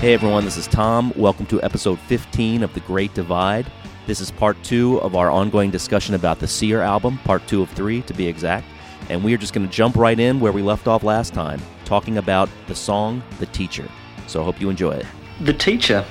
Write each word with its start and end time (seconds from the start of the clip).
Hey 0.00 0.14
everyone, 0.14 0.46
this 0.46 0.56
is 0.56 0.66
Tom. 0.66 1.12
Welcome 1.14 1.44
to 1.48 1.62
episode 1.62 1.98
15 1.98 2.62
of 2.62 2.72
The 2.72 2.80
Great 2.80 3.12
Divide. 3.12 3.70
This 4.06 4.22
is 4.22 4.30
part 4.30 4.56
two 4.64 4.98
of 5.02 5.14
our 5.14 5.30
ongoing 5.30 5.70
discussion 5.70 6.14
about 6.14 6.38
the 6.38 6.48
Seer 6.48 6.80
album, 6.80 7.18
part 7.18 7.46
two 7.46 7.60
of 7.60 7.68
three 7.72 8.00
to 8.04 8.14
be 8.14 8.26
exact. 8.26 8.66
And 9.10 9.22
we 9.22 9.34
are 9.34 9.36
just 9.36 9.52
going 9.52 9.68
to 9.68 9.70
jump 9.70 9.96
right 9.96 10.18
in 10.18 10.40
where 10.40 10.52
we 10.52 10.62
left 10.62 10.88
off 10.88 11.02
last 11.02 11.34
time, 11.34 11.60
talking 11.84 12.16
about 12.16 12.48
the 12.66 12.74
song 12.74 13.22
The 13.40 13.44
Teacher. 13.44 13.86
So 14.26 14.40
I 14.40 14.44
hope 14.44 14.58
you 14.58 14.70
enjoy 14.70 14.92
it. 14.92 15.06
The 15.42 15.52
Teacher, 15.52 16.06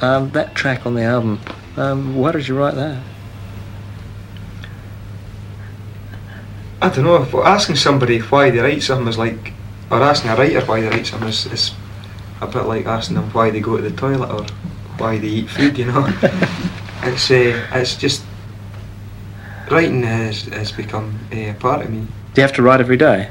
um, 0.00 0.30
that 0.30 0.56
track 0.56 0.84
on 0.84 0.94
the 0.94 1.04
album, 1.04 1.38
um, 1.76 2.16
why 2.16 2.32
did 2.32 2.48
you 2.48 2.58
write 2.58 2.74
that? 2.74 3.00
I 6.82 6.88
don't 6.88 7.04
know. 7.04 7.22
If 7.22 7.32
asking 7.36 7.76
somebody 7.76 8.18
why 8.18 8.50
they 8.50 8.58
write 8.58 8.82
something 8.82 9.06
is 9.06 9.16
like, 9.16 9.52
or 9.92 10.02
asking 10.02 10.32
a 10.32 10.34
writer 10.34 10.60
why 10.62 10.80
they 10.80 10.88
write 10.88 11.06
something 11.06 11.28
is, 11.28 11.46
is 11.46 11.72
a 12.40 12.46
bit 12.46 12.64
like 12.64 12.86
asking 12.86 13.16
them 13.16 13.30
why 13.30 13.50
they 13.50 13.60
go 13.60 13.76
to 13.76 13.82
the 13.82 13.96
toilet 13.96 14.30
or 14.30 14.46
why 14.98 15.18
they 15.18 15.28
eat 15.28 15.50
food. 15.50 15.78
You 15.78 15.86
know, 15.86 16.06
it's 17.02 17.30
uh, 17.30 17.66
it's 17.72 17.96
just 17.96 18.24
writing 19.70 20.02
has 20.02 20.42
has 20.44 20.72
become 20.72 21.18
uh, 21.32 21.50
a 21.50 21.54
part 21.54 21.82
of 21.84 21.90
me. 21.90 22.06
Do 22.34 22.40
you 22.40 22.42
have 22.42 22.54
to 22.54 22.62
write 22.62 22.80
every 22.80 22.96
day? 22.96 23.30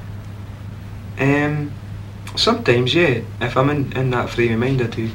Um, 1.19 1.71
sometimes, 2.35 2.93
yeah. 2.93 3.21
If 3.41 3.57
I'm 3.57 3.69
in, 3.69 3.91
in 3.97 4.11
that 4.11 4.29
frame 4.29 4.53
of 4.53 4.59
mind, 4.59 4.81
I 4.81 4.87
do. 4.87 5.09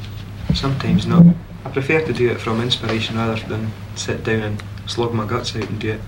Sometimes 0.55 1.06
not. 1.06 1.24
I 1.64 1.70
prefer 1.70 2.05
to 2.05 2.12
do 2.12 2.30
it 2.30 2.41
from 2.41 2.61
inspiration 2.61 3.16
rather 3.16 3.41
than 3.48 3.72
sit 3.95 4.24
down 4.24 4.42
and 4.42 4.62
slog 4.86 5.14
my 5.14 5.27
guts 5.27 5.55
out 5.56 5.69
and 5.69 5.80
do 5.80 5.92
it. 5.92 6.00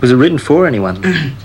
Was 0.00 0.10
it 0.10 0.16
written 0.16 0.38
for 0.38 0.66
anyone? 0.66 1.02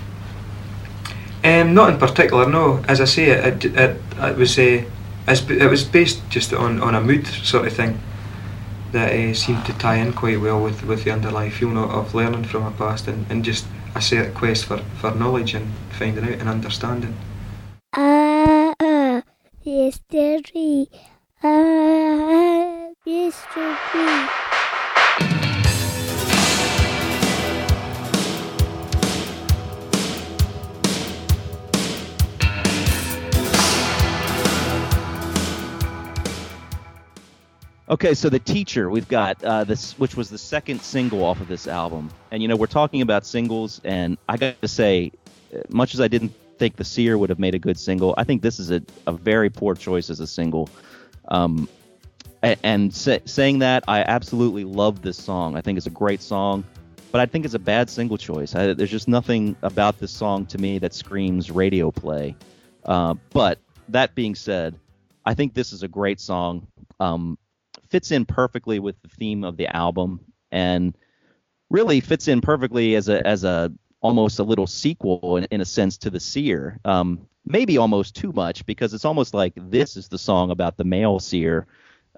Um, 1.44 1.72
not 1.72 1.90
in 1.90 1.98
particular, 1.98 2.50
no. 2.50 2.82
As 2.88 3.00
I 3.00 3.04
say, 3.04 3.26
it 3.30 3.64
it, 3.64 3.76
it, 3.76 4.02
it 4.18 4.36
was 4.36 4.58
uh, 4.58 4.82
it 5.28 5.70
was 5.70 5.84
based 5.84 6.20
just 6.30 6.52
on, 6.52 6.80
on 6.80 6.94
a 6.94 7.00
mood 7.00 7.26
sort 7.26 7.66
of 7.66 7.72
thing 7.72 8.00
that 8.92 9.12
uh, 9.12 9.34
seemed 9.34 9.64
to 9.66 9.72
tie 9.74 9.96
in 9.96 10.12
quite 10.12 10.40
well 10.40 10.62
with, 10.62 10.82
with 10.84 11.04
the 11.04 11.10
underlying 11.10 11.50
feeling 11.50 11.76
of, 11.76 12.14
learning 12.14 12.44
from 12.44 12.62
my 12.62 12.72
past 12.72 13.06
and, 13.08 13.26
and 13.30 13.44
just 13.44 13.66
a 13.94 14.00
set 14.00 14.34
quest 14.34 14.64
for, 14.64 14.78
for 15.00 15.14
knowledge 15.14 15.54
and 15.54 15.70
finding 15.90 16.24
out 16.24 16.40
and 16.40 16.48
understanding. 16.48 17.14
Ah, 17.94 18.74
ah, 18.80 19.22
history. 19.62 20.88
Ah, 21.42 22.88
history. 23.04 24.28
Okay, 37.90 38.12
so 38.12 38.28
the 38.28 38.38
teacher 38.38 38.90
we've 38.90 39.08
got 39.08 39.42
uh, 39.42 39.64
this, 39.64 39.98
which 39.98 40.14
was 40.14 40.28
the 40.28 40.36
second 40.36 40.82
single 40.82 41.24
off 41.24 41.40
of 41.40 41.48
this 41.48 41.66
album, 41.66 42.10
and 42.30 42.42
you 42.42 42.48
know 42.48 42.54
we're 42.54 42.66
talking 42.66 43.00
about 43.00 43.24
singles, 43.24 43.80
and 43.82 44.18
I 44.28 44.36
got 44.36 44.60
to 44.60 44.68
say, 44.68 45.10
uh, 45.54 45.60
much 45.70 45.94
as 45.94 46.00
I 46.02 46.08
didn't 46.08 46.34
think 46.58 46.76
the 46.76 46.84
Seer 46.84 47.16
would 47.16 47.30
have 47.30 47.38
made 47.38 47.54
a 47.54 47.58
good 47.58 47.78
single, 47.78 48.14
I 48.18 48.24
think 48.24 48.42
this 48.42 48.58
is 48.58 48.70
a, 48.70 48.82
a 49.06 49.12
very 49.12 49.48
poor 49.48 49.74
choice 49.74 50.10
as 50.10 50.20
a 50.20 50.26
single. 50.26 50.68
Um, 51.28 51.66
and 52.42 52.94
sa- 52.94 53.18
saying 53.24 53.60
that, 53.60 53.84
I 53.88 54.00
absolutely 54.00 54.64
love 54.64 55.00
this 55.00 55.16
song. 55.16 55.56
I 55.56 55.62
think 55.62 55.78
it's 55.78 55.86
a 55.86 55.90
great 55.90 56.20
song, 56.20 56.64
but 57.10 57.22
I 57.22 57.26
think 57.26 57.46
it's 57.46 57.54
a 57.54 57.58
bad 57.58 57.88
single 57.88 58.18
choice. 58.18 58.54
I, 58.54 58.74
there's 58.74 58.90
just 58.90 59.08
nothing 59.08 59.56
about 59.62 59.98
this 59.98 60.10
song 60.10 60.44
to 60.46 60.58
me 60.58 60.78
that 60.78 60.92
screams 60.92 61.50
radio 61.50 61.90
play. 61.90 62.36
Uh, 62.84 63.14
but 63.30 63.58
that 63.88 64.14
being 64.14 64.34
said, 64.34 64.78
I 65.24 65.32
think 65.32 65.54
this 65.54 65.72
is 65.72 65.82
a 65.82 65.88
great 65.88 66.20
song. 66.20 66.66
Um, 67.00 67.38
fits 67.90 68.10
in 68.10 68.24
perfectly 68.24 68.78
with 68.78 69.00
the 69.02 69.08
theme 69.08 69.44
of 69.44 69.56
the 69.56 69.74
album, 69.74 70.20
and 70.50 70.96
really 71.70 72.00
fits 72.00 72.28
in 72.28 72.40
perfectly 72.40 72.94
as 72.94 73.08
a 73.08 73.26
as 73.26 73.44
a 73.44 73.72
almost 74.00 74.38
a 74.38 74.44
little 74.44 74.66
sequel 74.66 75.36
in, 75.36 75.44
in 75.50 75.60
a 75.60 75.64
sense 75.64 75.98
to 75.98 76.10
the 76.10 76.20
Seer. 76.20 76.78
Um, 76.84 77.26
maybe 77.44 77.78
almost 77.78 78.14
too 78.14 78.32
much 78.32 78.64
because 78.66 78.94
it's 78.94 79.04
almost 79.04 79.34
like 79.34 79.54
this 79.56 79.96
is 79.96 80.08
the 80.08 80.18
song 80.18 80.50
about 80.50 80.76
the 80.76 80.84
male 80.84 81.18
Seer. 81.18 81.66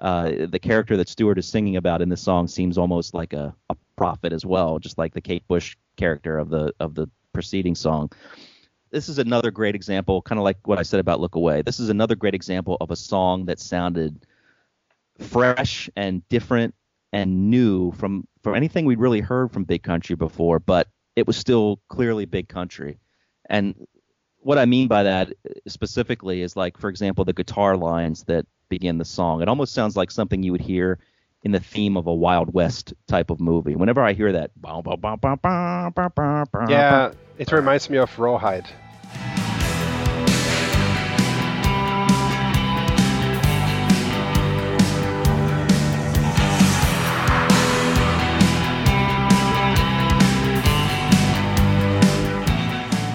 Uh, 0.01 0.47
the 0.49 0.59
character 0.59 0.97
that 0.97 1.09
Stuart 1.09 1.39
is 1.39 1.47
singing 1.47 1.77
about 1.77 2.01
in 2.01 2.09
this 2.09 2.23
song 2.23 2.49
seems 2.49 2.79
almost 2.79 3.13
like 3.13 3.35
a, 3.35 3.55
a 3.69 3.77
prophet 3.97 4.33
as 4.33 4.47
well, 4.47 4.79
just 4.79 4.97
like 4.97 5.13
the 5.13 5.21
Kate 5.21 5.47
Bush 5.47 5.77
character 5.97 6.39
of 6.39 6.49
the 6.49 6.73
of 6.81 6.95
the 6.95 7.09
preceding 7.33 7.75
song. 7.75 8.11
This 8.91 9.09
is 9.09 9.19
another 9.19 9.51
great 9.51 9.75
example, 9.75 10.21
kind 10.23 10.39
of 10.39 10.45
like 10.45 10.67
what 10.67 10.79
I 10.79 10.83
said 10.83 11.01
about 11.01 11.21
Look 11.21 11.37
Away. 11.37 11.63
This 11.63 11.79
is 11.79 11.91
another 11.91 12.17
great 12.17 12.35
example 12.35 12.77
of 12.81 12.91
a 12.91 12.97
song 12.97 13.45
that 13.45 13.61
sounded 13.61 14.27
fresh 15.21 15.89
and 15.97 16.27
different 16.29 16.75
and 17.13 17.51
new 17.51 17.93
from 17.93 18.27
from 18.43 18.55
anything 18.55 18.85
we'd 18.85 18.99
really 18.99 19.21
heard 19.21 19.53
from 19.53 19.65
Big 19.65 19.83
Country 19.83 20.17
before, 20.17 20.59
but 20.59 20.89
it 21.17 21.27
was 21.27 21.37
still 21.37 21.81
clearly 21.89 22.25
Big 22.25 22.49
Country. 22.49 22.99
And 23.49 23.75
what 24.39 24.59
I 24.59 24.65
mean 24.65 24.89
by 24.89 25.03
that 25.03 25.33
specifically 25.67 26.41
is 26.41 26.57
like, 26.57 26.79
for 26.79 26.89
example, 26.89 27.25
the 27.25 27.33
guitar 27.33 27.77
lines 27.77 28.25
that 28.25 28.47
begin 28.69 28.99
the 28.99 29.05
song. 29.05 29.43
It 29.43 29.49
almost 29.49 29.75
sounds 29.75 29.97
like 29.97 30.11
something 30.11 30.43
you 30.43 30.53
would 30.53 30.61
hear 30.61 30.99
in 31.43 31.53
the 31.53 31.61
theme 31.61 31.97
of 31.97 32.07
a 32.07 32.15
Wild 32.15 32.55
West 32.55 32.95
type 33.07 33.31
of 33.31 33.41
movie. 33.41 33.75
Whenever 33.75 34.03
I 34.03 34.13
hear 34.13 34.33
that, 34.33 34.51
yeah, 36.71 37.13
it 37.39 37.53
reminds 37.53 37.91
me 37.91 37.99
of 37.99 38.19
Rawhide. 38.19 38.69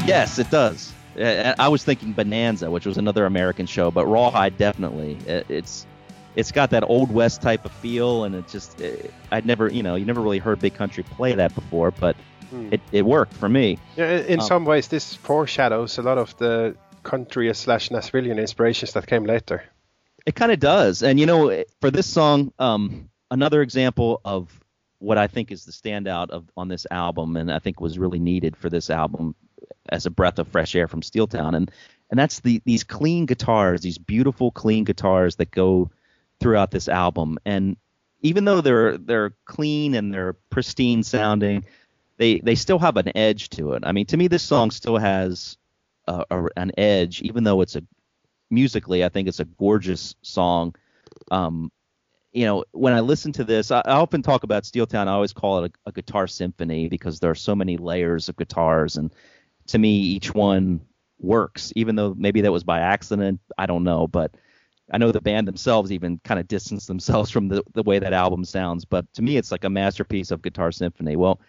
Yes, 0.05 0.39
it 0.39 0.49
does. 0.49 0.93
I 1.17 1.67
was 1.69 1.83
thinking 1.83 2.11
Bonanza, 2.13 2.69
which 2.69 2.85
was 2.85 2.97
another 2.97 3.25
American 3.25 3.65
show, 3.65 3.89
but 3.91 4.05
Rawhide 4.05 4.57
definitely. 4.57 5.17
It- 5.27 5.45
It's 5.49 5.85
it's 6.35 6.51
got 6.51 6.69
that 6.71 6.83
old 6.83 7.09
west 7.13 7.41
type 7.41 7.63
of 7.63 7.71
feel, 7.71 8.25
and 8.25 8.35
it 8.35 8.45
just 8.49 8.81
it, 8.81 9.13
I'd 9.31 9.45
never 9.45 9.71
you 9.71 9.81
know 9.83 9.95
you 9.95 10.03
never 10.05 10.19
really 10.21 10.39
heard 10.39 10.59
Big 10.59 10.73
Country 10.75 11.03
play 11.03 11.33
that 11.35 11.55
before, 11.55 11.91
but 11.91 12.15
Hmm. 12.49 12.67
it, 12.73 12.81
it 12.91 13.05
worked 13.05 13.33
for 13.33 13.49
me. 13.49 13.79
Yeah, 13.95 14.17
in 14.19 14.39
Oh. 14.39 14.43
some 14.43 14.65
ways, 14.65 14.87
this 14.87 15.15
foreshadows 15.15 15.97
a 15.97 16.01
lot 16.03 16.17
of 16.19 16.35
the 16.37 16.75
country 17.03 17.51
slash 17.55 17.89
Nashvilleian 17.89 18.37
inspirations 18.37 18.93
that 18.93 19.07
came 19.07 19.23
later. 19.23 19.63
It 20.27 20.35
kind 20.35 20.51
of 20.51 20.59
does, 20.59 21.01
and 21.03 21.19
you 21.19 21.25
know, 21.25 21.63
for 21.81 21.89
this 21.89 22.05
song, 22.05 22.51
um, 22.59 23.09
another 23.31 23.61
example 23.61 24.19
of 24.25 24.49
what 24.99 25.17
I 25.17 25.27
think 25.27 25.51
is 25.51 25.65
the 25.65 25.71
standout 25.71 26.29
of 26.31 26.43
on 26.57 26.67
this 26.67 26.85
album, 26.91 27.37
and 27.37 27.49
I 27.51 27.59
think 27.59 27.79
was 27.79 27.97
really 27.97 28.19
needed 28.19 28.55
for 28.57 28.69
this 28.69 28.89
album 28.89 29.33
as 29.89 30.05
a 30.05 30.11
breath 30.11 30.39
of 30.39 30.47
fresh 30.47 30.75
air 30.75 30.87
from 30.87 31.01
Steeltown, 31.01 31.55
and 31.55 31.71
and 32.09 32.19
that's 32.19 32.39
the 32.41 32.61
these 32.65 32.83
clean 32.83 33.25
guitars, 33.25 33.81
these 33.81 33.97
beautiful 33.97 34.51
clean 34.51 34.83
guitars 34.83 35.35
that 35.37 35.51
go 35.51 35.89
throughout 36.39 36.71
this 36.71 36.87
album, 36.87 37.37
and 37.45 37.77
even 38.21 38.45
though 38.45 38.61
they're 38.61 38.97
they're 38.97 39.33
clean 39.45 39.93
and 39.93 40.13
they're 40.13 40.33
pristine 40.49 41.03
sounding, 41.03 41.65
they 42.17 42.39
they 42.39 42.55
still 42.55 42.79
have 42.79 42.97
an 42.97 43.15
edge 43.15 43.49
to 43.51 43.73
it. 43.73 43.83
I 43.85 43.91
mean, 43.91 44.05
to 44.07 44.17
me, 44.17 44.27
this 44.27 44.43
song 44.43 44.71
still 44.71 44.97
has 44.97 45.57
a, 46.07 46.25
a, 46.31 46.45
an 46.57 46.71
edge, 46.77 47.21
even 47.21 47.43
though 47.43 47.61
it's 47.61 47.75
a 47.75 47.83
musically, 48.49 49.03
I 49.03 49.09
think 49.09 49.27
it's 49.27 49.39
a 49.39 49.45
gorgeous 49.45 50.15
song. 50.21 50.75
Um, 51.31 51.71
you 52.31 52.45
know, 52.45 52.65
when 52.71 52.93
I 52.93 52.99
listen 52.99 53.31
to 53.33 53.43
this, 53.43 53.71
I, 53.71 53.81
I 53.85 53.93
often 53.93 54.21
talk 54.21 54.43
about 54.43 54.63
Steeltown. 54.63 55.07
I 55.07 55.11
always 55.11 55.33
call 55.33 55.63
it 55.63 55.71
a, 55.85 55.89
a 55.89 55.91
guitar 55.91 56.27
symphony 56.27 56.89
because 56.89 57.19
there 57.19 57.31
are 57.31 57.35
so 57.35 57.55
many 57.55 57.77
layers 57.77 58.27
of 58.27 58.35
guitars, 58.37 58.97
and 58.97 59.13
to 59.67 59.77
me, 59.77 59.97
each 59.97 60.33
one 60.33 60.81
works. 61.19 61.71
Even 61.75 61.95
though 61.95 62.13
maybe 62.17 62.41
that 62.41 62.51
was 62.51 62.63
by 62.63 62.79
accident, 62.79 63.39
I 63.57 63.65
don't 63.65 63.83
know, 63.83 64.07
but 64.07 64.35
I 64.91 64.97
know 64.97 65.11
the 65.11 65.21
band 65.21 65.47
themselves 65.47 65.91
even 65.91 66.19
kind 66.23 66.39
of 66.39 66.47
distance 66.47 66.85
themselves 66.85 67.31
from 67.31 67.47
the, 67.47 67.63
the 67.73 67.83
way 67.83 67.99
that 67.99 68.13
album 68.13 68.45
sounds. 68.45 68.85
But 68.85 69.11
to 69.13 69.21
me, 69.21 69.37
it's 69.37 69.51
like 69.51 69.63
a 69.63 69.69
masterpiece 69.69 70.31
of 70.31 70.41
guitar 70.41 70.71
symphony. 70.71 71.15
Well, 71.15 71.39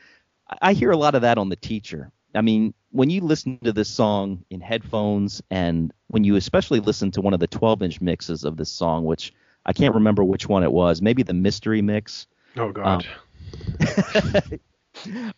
I- 0.62 0.72
hear 0.72 0.90
a 0.90 0.96
lot 0.96 1.14
of 1.14 1.22
that 1.22 1.38
on 1.38 1.48
the 1.48 1.56
teacher. 1.56 2.10
I 2.34 2.42
mean, 2.42 2.74
when 2.90 3.08
you 3.08 3.22
listen 3.22 3.58
to 3.64 3.72
this 3.72 3.88
song 3.88 4.44
in 4.50 4.60
headphones, 4.60 5.42
and 5.50 5.92
when 6.08 6.22
you 6.22 6.36
especially 6.36 6.80
listen 6.80 7.10
to 7.12 7.20
one 7.22 7.32
of 7.34 7.40
the 7.40 7.48
12-inch 7.48 8.00
mixes 8.00 8.44
of 8.44 8.56
this 8.56 8.70
song, 8.70 9.04
which 9.04 9.32
I 9.64 9.72
can't 9.72 9.94
remember 9.94 10.22
which 10.22 10.48
one 10.48 10.62
it 10.62 10.70
was, 10.70 11.00
maybe 11.00 11.22
the 11.22 11.32
mystery 11.34 11.82
mix. 11.82 12.26
Oh 12.56 12.70
God. 12.72 13.06
Um, 13.06 13.80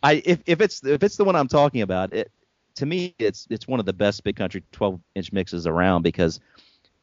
I 0.02 0.22
if, 0.24 0.40
if 0.46 0.60
it's 0.60 0.84
if 0.84 1.02
it's 1.02 1.16
the 1.16 1.24
one 1.24 1.36
I'm 1.36 1.48
talking 1.48 1.82
about, 1.82 2.12
it 2.12 2.30
to 2.78 2.86
me 2.86 3.14
it's 3.18 3.46
it's 3.50 3.68
one 3.68 3.80
of 3.80 3.86
the 3.86 3.92
best 3.92 4.24
big 4.24 4.36
country 4.36 4.62
12-inch 4.72 5.32
mixes 5.32 5.66
around 5.66 6.02
because 6.02 6.40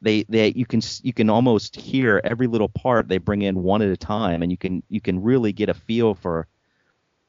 they 0.02 0.24
they 0.24 0.52
you 0.54 0.66
can 0.66 0.80
you 1.02 1.12
can 1.12 1.30
almost 1.30 1.76
hear 1.76 2.20
every 2.22 2.46
little 2.46 2.68
part 2.68 3.08
they 3.08 3.18
bring 3.18 3.42
in 3.42 3.62
one 3.62 3.82
at 3.82 3.88
a 3.88 3.96
time, 3.96 4.42
and 4.42 4.50
you 4.50 4.58
can 4.58 4.82
you 4.88 5.00
can 5.00 5.22
really 5.22 5.52
get 5.52 5.68
a 5.68 5.74
feel 5.74 6.14
for 6.14 6.46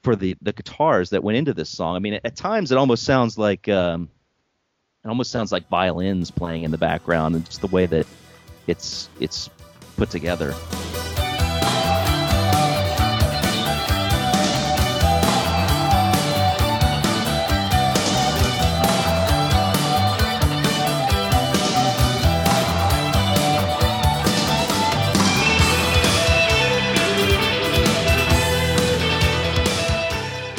for 0.04 0.16
the 0.16 0.36
the 0.42 0.54
guitars 0.54 1.12
that 1.12 1.24
went 1.24 1.38
into 1.38 1.54
this 1.54 1.70
song. 1.70 1.96
I 1.96 2.00
mean, 2.00 2.20
at 2.24 2.36
times 2.36 2.72
it 2.72 2.78
almost 2.78 3.04
sounds 3.04 3.38
like 3.38 3.70
um, 3.70 4.10
it 5.04 5.08
almost 5.08 5.32
sounds 5.32 5.52
like 5.52 5.70
violins 5.70 6.30
playing 6.30 6.64
in 6.64 6.72
the 6.72 6.78
background, 6.78 7.36
and 7.36 7.46
just 7.46 7.62
the 7.62 7.68
way 7.68 7.86
that 7.86 8.06
it's 8.68 9.10
it's 9.20 9.50
put 9.96 10.10
together. 10.10 10.54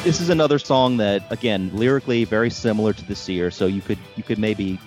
This 0.08 0.22
is 0.22 0.30
another 0.30 0.58
song 0.58 0.96
that 0.96 1.22
again 1.30 1.70
lyrically 1.74 2.24
very 2.24 2.48
similar 2.48 2.94
to 2.94 3.04
the 3.04 3.14
seer 3.14 3.50
so 3.50 3.66
you 3.66 3.82
could 3.82 3.98
you 4.16 4.22
could 4.22 4.38
maybe 4.38 4.80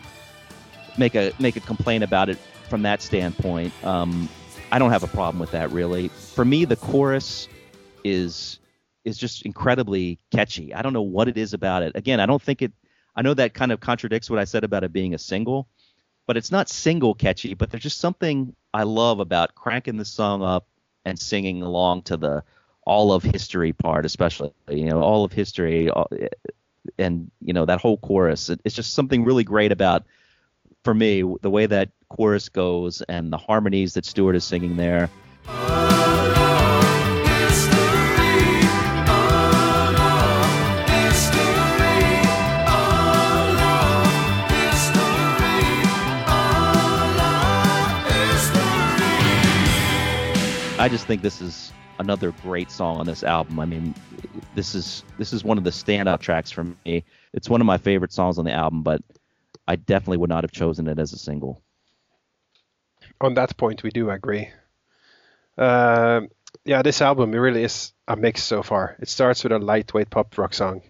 make 0.97 1.13
a 1.13 1.31
make 1.37 1.55
a 1.55 1.59
complaint 1.59 2.03
about 2.03 2.27
it 2.27 2.39
from 2.67 2.81
that 2.81 3.03
standpoint. 3.03 3.71
Um, 3.85 4.27
i 4.71 4.79
don't 4.79 4.89
have 4.89 5.03
a 5.03 5.07
problem 5.07 5.37
with 5.37 5.51
that 5.51 5.69
really. 5.69 6.07
For 6.07 6.43
me 6.43 6.65
the 6.65 6.75
chorus 6.75 7.47
is 8.03 8.57
is 9.05 9.15
just 9.15 9.43
incredibly 9.43 10.17
catchy. 10.31 10.73
I 10.73 10.81
don't 10.81 10.91
know 10.91 11.03
what 11.03 11.27
it 11.27 11.37
is 11.37 11.53
about 11.53 11.83
it. 11.83 11.95
Again 11.95 12.19
i 12.19 12.25
don't 12.25 12.41
think 12.41 12.63
it 12.63 12.71
i 13.15 13.21
know 13.21 13.35
that 13.35 13.53
kind 13.53 13.71
of 13.71 13.79
contradicts 13.79 14.27
what 14.27 14.39
i 14.39 14.43
said 14.43 14.63
about 14.63 14.83
it 14.83 14.91
being 14.91 15.13
a 15.13 15.19
single 15.19 15.67
but 16.25 16.35
it's 16.35 16.49
not 16.49 16.67
single 16.67 17.13
catchy 17.13 17.53
but 17.53 17.69
there's 17.69 17.83
just 17.83 17.99
something 17.99 18.55
i 18.73 18.81
love 18.81 19.19
about 19.19 19.53
cranking 19.53 19.97
the 19.97 20.05
song 20.05 20.41
up 20.41 20.65
and 21.05 21.19
singing 21.19 21.61
along 21.61 22.01
to 22.01 22.17
the 22.17 22.43
all 22.85 23.13
of 23.13 23.23
history 23.23 23.73
part, 23.73 24.05
especially 24.05 24.51
you 24.69 24.85
know 24.85 25.01
all 25.01 25.23
of 25.23 25.31
history, 25.31 25.89
and 26.97 27.31
you 27.41 27.53
know 27.53 27.65
that 27.65 27.81
whole 27.81 27.97
chorus. 27.97 28.49
It, 28.49 28.61
it's 28.63 28.75
just 28.75 28.93
something 28.93 29.23
really 29.23 29.43
great 29.43 29.71
about 29.71 30.03
for 30.83 30.93
me 30.93 31.23
the 31.41 31.49
way 31.49 31.65
that 31.65 31.89
chorus 32.09 32.49
goes 32.49 33.01
and 33.03 33.31
the 33.31 33.37
harmonies 33.37 33.93
that 33.93 34.05
Stuart 34.05 34.35
is 34.35 34.43
singing 34.43 34.77
there. 34.77 35.09
I 50.79 50.87
just 50.89 51.05
think 51.05 51.21
this 51.21 51.41
is 51.41 51.71
another 52.01 52.31
great 52.43 52.69
song 52.69 52.97
on 52.97 53.05
this 53.05 53.23
album. 53.23 53.59
I 53.59 53.65
mean, 53.65 53.95
this 54.55 54.75
is 54.75 55.03
this 55.17 55.31
is 55.31 55.43
one 55.43 55.57
of 55.57 55.63
the 55.63 55.69
standout 55.69 56.19
tracks 56.19 56.51
for 56.51 56.65
me. 56.65 57.05
It's 57.31 57.49
one 57.49 57.61
of 57.61 57.67
my 57.67 57.77
favorite 57.77 58.11
songs 58.11 58.37
on 58.37 58.45
the 58.45 58.51
album, 58.51 58.83
but 58.83 59.01
I 59.67 59.77
definitely 59.77 60.17
would 60.17 60.29
not 60.29 60.43
have 60.43 60.51
chosen 60.51 60.87
it 60.87 60.99
as 60.99 61.13
a 61.13 61.17
single. 61.17 61.61
On 63.21 63.35
that 63.35 63.55
point, 63.55 63.83
we 63.83 63.91
do 63.91 64.09
agree. 64.09 64.49
Uh, 65.57 66.21
yeah, 66.65 66.81
this 66.81 67.01
album 67.01 67.33
it 67.33 67.37
really 67.37 67.63
is 67.63 67.93
a 68.07 68.15
mix 68.15 68.43
so 68.43 68.63
far. 68.63 68.97
It 68.99 69.07
starts 69.07 69.43
with 69.43 69.53
a 69.53 69.59
lightweight 69.59 70.09
pop 70.09 70.37
rock 70.37 70.53
song, 70.53 70.81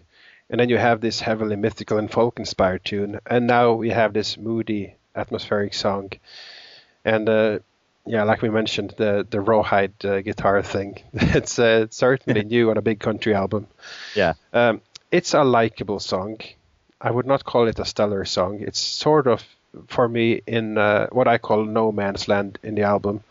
and 0.50 0.58
then 0.58 0.68
you 0.68 0.78
have 0.78 1.00
this 1.00 1.20
heavily 1.20 1.56
mythical 1.56 1.98
and 1.98 2.10
folk 2.10 2.38
inspired 2.38 2.84
tune, 2.84 3.20
and 3.26 3.46
now 3.46 3.74
we 3.74 3.90
have 3.90 4.12
this 4.12 4.38
moody 4.38 4.96
atmospheric 5.14 5.74
song. 5.74 6.10
And 7.04 7.28
uh, 7.28 7.58
yeah, 8.06 8.24
like 8.24 8.42
we 8.42 8.50
mentioned, 8.50 8.94
the 8.96 9.26
the 9.28 9.40
rawhide 9.40 10.04
uh, 10.04 10.20
guitar 10.22 10.62
thing. 10.62 11.02
it's 11.12 11.58
uh, 11.58 11.86
certainly 11.90 12.42
new 12.54 12.70
on 12.70 12.76
a 12.76 12.82
big 12.82 13.00
country 13.00 13.34
album. 13.34 13.66
Yeah. 14.14 14.34
Um, 14.52 14.80
it's 15.10 15.34
a 15.34 15.44
likable 15.44 16.00
song. 16.00 16.38
I 17.00 17.10
would 17.10 17.26
not 17.26 17.44
call 17.44 17.68
it 17.68 17.78
a 17.78 17.84
stellar 17.84 18.24
song. 18.24 18.60
It's 18.60 18.78
sort 18.78 19.26
of 19.26 19.42
for 19.88 20.08
me 20.08 20.42
in 20.46 20.78
uh, 20.78 21.08
what 21.10 21.28
I 21.28 21.38
call 21.38 21.64
no 21.64 21.92
man's 21.92 22.28
land 22.28 22.58
in 22.62 22.74
the 22.74 22.82
album. 22.82 23.22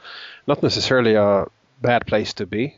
Not 0.47 0.63
necessarily 0.63 1.15
a 1.15 1.45
bad 1.81 2.05
place 2.07 2.33
to 2.33 2.45
be. 2.45 2.77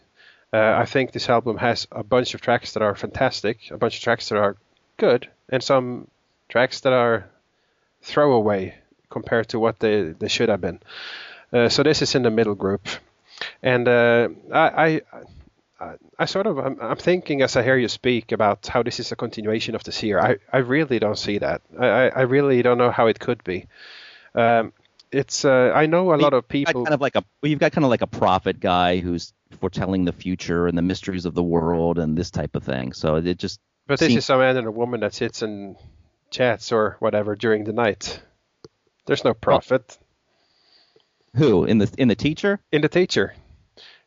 Uh, 0.51 0.75
I 0.78 0.86
think 0.86 1.12
this 1.12 1.30
album 1.30 1.57
has 1.57 1.88
a 1.92 2.04
bunch 2.04 2.36
of 2.36 2.42
tracks 2.42 2.74
that 2.74 2.84
are 2.84 2.95
fantastic, 2.95 3.72
a 3.72 3.78
bunch 3.78 3.98
of 3.98 4.04
tracks 4.04 4.30
that 4.30 4.38
are 4.38 4.56
good, 4.98 5.28
and 5.50 5.63
some 5.63 6.07
tracks 6.48 6.81
that 6.81 6.94
are 6.94 7.28
throwaway 8.04 8.75
compared 9.10 9.48
to 9.50 9.60
what 9.60 9.80
they, 9.80 10.13
they 10.19 10.28
should 10.28 10.50
have 10.50 10.62
been. 10.62 10.80
Uh, 11.53 11.69
so 11.69 11.83
this 11.83 12.01
is 12.01 12.15
in 12.15 12.23
the 12.23 12.31
middle 12.31 12.55
group, 12.55 12.88
and 13.61 13.88
uh, 13.88 14.29
I, 14.51 15.01
I, 15.79 15.95
I 16.17 16.25
sort 16.25 16.47
of 16.47 16.57
I'm, 16.57 16.79
I'm, 16.81 16.97
thinking 16.97 17.44
as 17.44 17.55
I 17.55 17.61
hear 17.61 17.77
you 17.77 17.88
speak 17.88 18.31
about 18.31 18.65
how 18.65 18.81
this 18.81 19.00
is 19.00 19.11
a 19.11 19.15
continuation 19.15 19.75
of 19.75 19.83
the 19.83 19.91
seer. 19.91 20.19
I, 20.19 20.38
I 20.51 20.59
really 20.59 20.97
don't 20.97 21.17
see 21.17 21.38
that. 21.38 21.61
I, 21.79 22.09
I 22.09 22.21
really 22.21 22.61
don't 22.63 22.79
know 22.79 22.89
how 22.89 23.07
it 23.07 23.19
could 23.19 23.44
be. 23.44 23.67
Um, 24.33 24.73
it's 25.11 25.45
uh, 25.45 25.71
I 25.75 25.85
know 25.85 26.13
a 26.13 26.17
lot 26.17 26.33
of 26.33 26.47
people 26.47 26.85
kind 26.85 26.94
of 26.94 27.01
like 27.01 27.15
a 27.15 27.23
well, 27.41 27.50
you've 27.50 27.59
got 27.59 27.71
kind 27.71 27.85
of 27.85 27.91
like 27.91 28.01
a 28.01 28.07
prophet 28.07 28.59
guy 28.59 28.97
who's 28.97 29.31
foretelling 29.59 30.06
the 30.06 30.11
future 30.11 30.67
and 30.67 30.75
the 30.75 30.81
mysteries 30.81 31.25
of 31.25 31.35
the 31.35 31.44
world 31.44 31.99
and 31.99 32.17
this 32.17 32.31
type 32.31 32.56
of 32.56 32.63
thing. 32.63 32.94
So 32.94 33.17
it 33.17 33.38
just 33.38 33.59
but 33.85 33.99
this 33.99 34.15
is 34.15 34.29
a 34.29 34.38
man 34.38 34.57
and 34.57 34.65
a 34.65 34.71
woman 34.71 35.01
that 35.01 35.13
sits 35.13 35.44
and 35.44 35.75
chats 36.31 36.71
or 36.71 36.97
whatever 36.99 37.35
during 37.35 37.63
the 37.63 37.73
night. 37.73 38.19
There's 39.06 39.23
no 39.23 39.33
prophet. 39.33 39.97
Who 41.35 41.65
in 41.65 41.80
the 41.80 41.91
in 41.97 42.07
the 42.07 42.15
teacher? 42.15 42.59
In 42.71 42.81
the 42.81 42.89
teacher, 42.89 43.33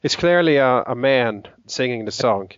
it's 0.02 0.17
clearly 0.17 0.56
a, 0.56 0.82
a 0.82 0.94
man 0.94 1.44
singing 1.67 2.05
the 2.05 2.12
song. 2.12 2.50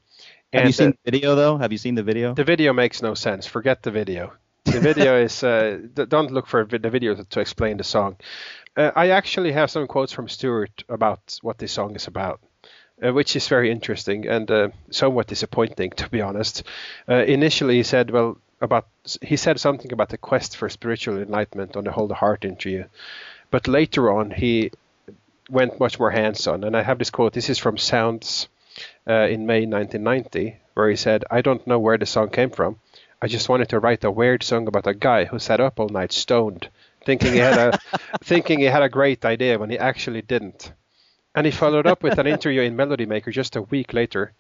Have 0.53 0.67
you 0.67 0.73
seen 0.73 0.91
the 0.91 1.11
video 1.11 1.35
though? 1.35 1.57
Have 1.57 1.73
you 1.73 1.79
seen 1.79 1.95
the 1.95 2.03
video? 2.03 2.35
The 2.35 2.45
video 2.45 2.73
makes 2.73 3.03
no 3.03 3.15
sense. 3.15 3.47
Forget 3.47 3.83
the 3.83 3.91
video. 3.91 4.33
The 4.65 4.81
video 4.81 5.17
is 5.27 5.43
uh, 5.43 5.79
don't 5.95 6.31
look 6.31 6.47
for 6.47 6.65
the 6.65 6.91
video 6.91 7.15
to, 7.15 7.25
to 7.25 7.41
explain 7.41 7.79
the 7.79 7.85
song. 7.85 8.17
Uh, 8.77 8.91
I 8.95 9.11
actually 9.11 9.53
have 9.53 9.71
some 9.71 9.87
quotes 9.87 10.13
from 10.13 10.29
Stuart 10.29 10.85
about 10.89 11.39
what 11.43 11.59
this 11.59 11.73
song 11.73 11.97
is 11.97 12.07
about. 12.07 12.41
Uh, 13.01 13.13
which 13.13 13.37
is 13.37 13.47
very 13.47 13.71
interesting 13.71 14.27
and 14.27 14.51
uh, 14.51 14.69
somewhat 14.91 15.29
disappointing, 15.29 15.91
to 15.91 16.09
be 16.09 16.21
honest. 16.21 16.65
Uh, 17.09 17.23
initially, 17.23 17.77
he 17.77 17.85
said, 17.85 18.11
"Well, 18.11 18.39
about 18.61 18.89
he 19.23 19.37
said 19.37 19.61
something 19.61 19.93
about 19.93 20.09
the 20.09 20.19
quest 20.19 20.57
for 20.57 20.69
spiritual 20.69 21.19
enlightenment 21.19 21.77
on 21.77 21.85
the 21.85 21.93
Hold 21.93 22.11
the 22.11 22.17
Heart 22.17 22.45
interview, 22.45 22.85
but 23.51 23.69
later 23.69 24.11
on, 24.11 24.31
he 24.31 24.71
went 25.49 25.81
much 25.81 25.99
more 25.99 26.11
hands-on. 26.11 26.65
And 26.65 26.77
I 26.77 26.83
have 26.83 26.99
this 26.99 27.11
quote. 27.11 27.33
This 27.33 27.49
is 27.49 27.59
from 27.59 27.79
Sounds 27.79 28.49
uh, 29.09 29.27
in 29.29 29.47
May 29.47 29.67
1990, 29.67 30.57
where 30.75 30.91
he 30.91 30.97
said, 30.97 31.25
"I 31.31 31.41
don't 31.41 31.67
know 31.67 31.79
where 31.79 31.99
the 31.99 32.07
song 32.07 32.31
came 32.31 32.51
from. 32.51 32.79
I 33.21 33.27
just 33.27 33.49
wanted 33.49 33.69
to 33.71 33.81
write 33.81 34.05
a 34.05 34.11
weird 34.11 34.43
song 34.43 34.69
about 34.69 34.87
a 34.87 34.95
guy 34.95 35.25
who 35.25 35.39
sat 35.39 35.61
up 35.61 35.81
all 35.81 35.89
night 35.89 36.13
stoned, 36.13 36.69
thinking 37.05 37.33
he 37.33 37.39
had 37.39 37.59
a 37.59 37.79
thinking 38.23 38.59
he 38.61 38.67
had 38.67 38.83
a 38.83 38.89
great 38.89 39.25
idea 39.25 39.59
when 39.59 39.71
he 39.71 39.79
actually 39.79 40.23
didn't." 40.23 40.73
And 41.35 41.47
he 41.47 41.53
followed 41.53 41.87
up 41.87 42.03
with 42.03 42.19
an 42.19 42.27
interview 42.27 42.63
in 42.63 42.77
Melody 42.77 43.07
Maker 43.07 43.31
just 43.31 43.57
a 43.57 43.63
week 43.63 43.93
later, 43.93 44.33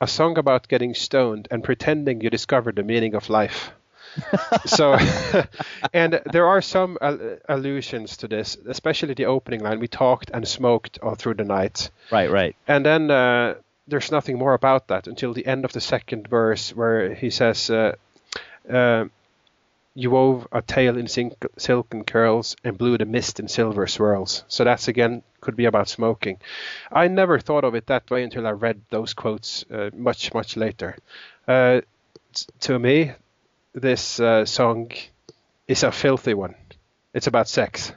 a 0.00 0.06
song 0.06 0.38
about 0.38 0.68
getting 0.68 0.94
stoned 0.94 1.48
and 1.50 1.62
pretending 1.62 2.20
you 2.20 2.30
discovered 2.30 2.76
the 2.76 2.82
meaning 2.82 3.14
of 3.14 3.30
life 3.30 3.72
so, 4.64 4.96
and 5.92 6.20
there 6.32 6.46
are 6.46 6.60
some 6.60 6.98
allusions 7.48 8.16
to 8.18 8.28
this, 8.28 8.56
especially 8.68 9.14
the 9.14 9.26
opening 9.26 9.60
line. 9.60 9.80
We 9.80 9.88
talked 9.88 10.30
and 10.32 10.46
smoked 10.46 10.98
all 11.02 11.14
through 11.14 11.34
the 11.34 11.44
night. 11.44 11.90
Right, 12.10 12.30
right. 12.30 12.56
And 12.66 12.84
then 12.84 13.10
uh, 13.10 13.54
there's 13.86 14.10
nothing 14.10 14.38
more 14.38 14.54
about 14.54 14.88
that 14.88 15.06
until 15.06 15.32
the 15.32 15.46
end 15.46 15.64
of 15.64 15.72
the 15.72 15.80
second 15.80 16.28
verse, 16.28 16.74
where 16.74 17.14
he 17.14 17.30
says, 17.30 17.70
uh, 17.70 17.94
uh, 18.70 19.06
"You 19.94 20.10
wove 20.10 20.48
a 20.52 20.62
tale 20.62 20.96
in 20.96 21.08
silken 21.08 22.04
curls 22.04 22.56
and 22.64 22.78
blew 22.78 22.98
the 22.98 23.06
mist 23.06 23.40
in 23.40 23.48
silver 23.48 23.86
swirls." 23.86 24.44
So 24.48 24.64
that's 24.64 24.88
again 24.88 25.22
could 25.40 25.56
be 25.56 25.66
about 25.66 25.88
smoking. 25.88 26.38
I 26.90 27.06
never 27.06 27.38
thought 27.38 27.64
of 27.64 27.74
it 27.76 27.86
that 27.86 28.10
way 28.10 28.24
until 28.24 28.46
I 28.46 28.50
read 28.50 28.80
those 28.90 29.14
quotes 29.14 29.64
uh, 29.70 29.90
much, 29.94 30.34
much 30.34 30.56
later. 30.56 30.96
Uh, 31.46 31.82
to 32.60 32.78
me, 32.78 33.12
this 33.76 34.18
uh, 34.18 34.44
song 34.46 34.90
is 35.68 35.82
a 35.82 35.92
filthy 35.92 36.34
one. 36.34 36.54
It's 37.14 37.26
about 37.26 37.48
sex. 37.48 37.92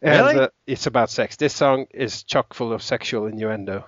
And 0.00 0.26
really? 0.26 0.44
uh, 0.44 0.48
it's 0.66 0.86
about 0.86 1.10
sex. 1.10 1.36
This 1.36 1.54
song 1.54 1.86
is 1.90 2.22
chock 2.22 2.54
full 2.54 2.72
of 2.72 2.82
sexual 2.82 3.26
innuendo. 3.26 3.84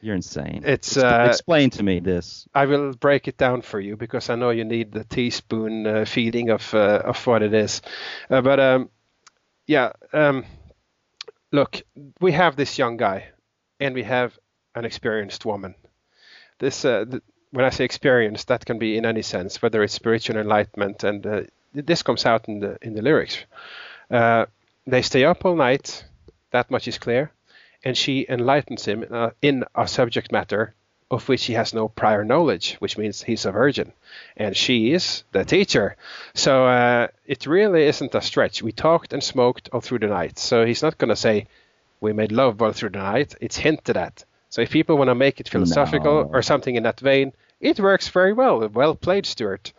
You're 0.00 0.16
insane. 0.16 0.62
It's 0.64 0.96
uh, 0.96 1.26
explain 1.28 1.70
to 1.70 1.82
me 1.82 2.00
this. 2.00 2.48
I 2.54 2.64
will 2.64 2.92
break 2.94 3.28
it 3.28 3.36
down 3.36 3.62
for 3.62 3.78
you 3.78 3.96
because 3.96 4.30
I 4.30 4.34
know 4.34 4.50
you 4.50 4.64
need 4.64 4.90
the 4.90 5.04
teaspoon 5.04 5.86
uh, 5.86 6.04
feeling 6.06 6.50
of 6.50 6.74
uh, 6.74 7.02
of 7.04 7.24
what 7.24 7.42
it 7.42 7.54
is. 7.54 7.82
Uh, 8.28 8.40
but 8.40 8.58
um, 8.58 8.90
yeah, 9.66 9.92
um, 10.12 10.44
look, 11.52 11.82
we 12.20 12.32
have 12.32 12.56
this 12.56 12.78
young 12.78 12.96
guy, 12.96 13.28
and 13.78 13.94
we 13.94 14.02
have 14.02 14.36
an 14.74 14.84
experienced 14.84 15.44
woman. 15.44 15.76
This 16.58 16.84
uh, 16.84 17.04
th- 17.04 17.22
when 17.52 17.64
I 17.64 17.70
say 17.70 17.84
experience, 17.84 18.44
that 18.44 18.64
can 18.64 18.78
be 18.78 18.96
in 18.96 19.06
any 19.06 19.22
sense, 19.22 19.62
whether 19.62 19.82
it's 19.82 19.92
spiritual 19.92 20.38
enlightenment, 20.38 21.04
and 21.04 21.26
uh, 21.26 21.42
this 21.74 22.02
comes 22.02 22.26
out 22.26 22.48
in 22.48 22.60
the 22.60 22.78
in 22.82 22.94
the 22.94 23.02
lyrics. 23.02 23.38
Uh, 24.10 24.46
they 24.86 25.02
stay 25.02 25.24
up 25.24 25.44
all 25.44 25.54
night, 25.54 26.04
that 26.50 26.70
much 26.70 26.88
is 26.88 26.98
clear, 26.98 27.30
and 27.84 27.96
she 27.96 28.26
enlightens 28.28 28.84
him 28.84 29.04
uh, 29.10 29.30
in 29.40 29.64
a 29.74 29.86
subject 29.86 30.32
matter 30.32 30.74
of 31.10 31.28
which 31.28 31.44
he 31.44 31.52
has 31.52 31.74
no 31.74 31.88
prior 31.88 32.24
knowledge, 32.24 32.76
which 32.78 32.96
means 32.96 33.22
he's 33.22 33.44
a 33.44 33.52
virgin, 33.52 33.92
and 34.34 34.56
she 34.56 34.92
is 34.92 35.24
the 35.32 35.44
teacher. 35.44 35.94
So 36.32 36.66
uh, 36.66 37.08
it 37.26 37.46
really 37.46 37.82
isn't 37.84 38.14
a 38.14 38.22
stretch. 38.22 38.62
We 38.62 38.72
talked 38.72 39.12
and 39.12 39.22
smoked 39.22 39.68
all 39.72 39.82
through 39.82 39.98
the 39.98 40.06
night, 40.06 40.38
so 40.38 40.64
he's 40.64 40.82
not 40.82 40.96
going 40.96 41.10
to 41.10 41.16
say 41.16 41.46
we 42.00 42.14
made 42.14 42.32
love 42.32 42.62
all 42.62 42.72
through 42.72 42.90
the 42.90 42.98
night. 42.98 43.34
It's 43.42 43.58
hinted 43.58 43.98
at. 43.98 44.24
So 44.52 44.60
if 44.60 44.68
people 44.70 44.98
want 44.98 45.08
to 45.08 45.14
make 45.14 45.40
it 45.40 45.48
philosophical 45.48 46.24
No. 46.24 46.30
or 46.30 46.42
something 46.42 46.76
in 46.76 46.82
that 46.82 47.00
vein, 47.00 47.32
it 47.58 47.80
works 47.80 48.08
very 48.08 48.34
well. 48.34 48.68
Well 48.68 48.94
played, 48.94 49.24
Stuart. 49.24 49.72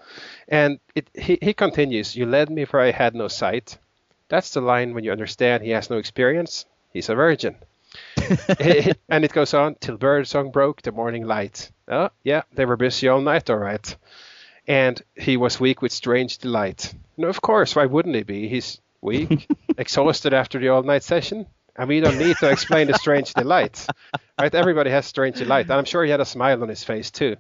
And 0.47 0.79
it, 0.95 1.07
he, 1.13 1.37
he 1.43 1.53
continues, 1.53 2.15
You 2.15 2.25
led 2.25 2.49
me 2.49 2.63
where 2.63 2.81
I 2.81 2.89
had 2.89 3.13
no 3.13 3.27
sight. 3.27 3.77
That's 4.29 4.49
the 4.49 4.61
line 4.61 4.95
when 4.95 5.03
you 5.03 5.11
understand 5.11 5.61
he 5.61 5.69
has 5.69 5.91
no 5.91 5.97
experience. 5.97 6.65
He's 6.91 7.09
a 7.09 7.13
virgin. 7.13 7.55
and 9.09 9.23
it 9.23 9.31
goes 9.31 9.53
on 9.53 9.75
till 9.75 9.97
birdsong 9.97 10.49
broke 10.49 10.81
the 10.81 10.91
morning 10.91 11.27
light. 11.27 11.69
Oh, 11.87 12.09
yeah, 12.23 12.41
they 12.53 12.65
were 12.65 12.75
busy 12.77 13.07
all 13.09 13.21
night, 13.21 13.51
all 13.51 13.57
right. 13.57 13.95
And 14.67 14.99
he 15.13 15.37
was 15.37 15.59
weak 15.59 15.83
with 15.83 15.91
strange 15.91 16.39
delight. 16.39 16.95
No, 17.15 17.27
of 17.27 17.41
course, 17.41 17.75
why 17.75 17.85
wouldn't 17.85 18.15
he 18.15 18.23
be? 18.23 18.47
He's 18.47 18.81
weak, 19.01 19.47
exhausted 19.77 20.33
after 20.33 20.57
the 20.57 20.69
all 20.69 20.81
night 20.81 21.03
session. 21.03 21.45
And 21.75 21.89
we 21.89 21.99
don't 21.99 22.17
need 22.17 22.35
to 22.37 22.49
explain 22.49 22.87
the 22.87 22.93
strange 22.97 23.33
delight. 23.33 23.87
Right? 24.39 24.53
Everybody 24.53 24.89
has 24.89 25.05
strange 25.05 25.37
delight. 25.37 25.65
And 25.65 25.73
I'm 25.73 25.85
sure 25.85 26.03
he 26.03 26.11
had 26.11 26.19
a 26.19 26.25
smile 26.25 26.61
on 26.61 26.69
his 26.69 26.83
face 26.83 27.11
too. 27.11 27.35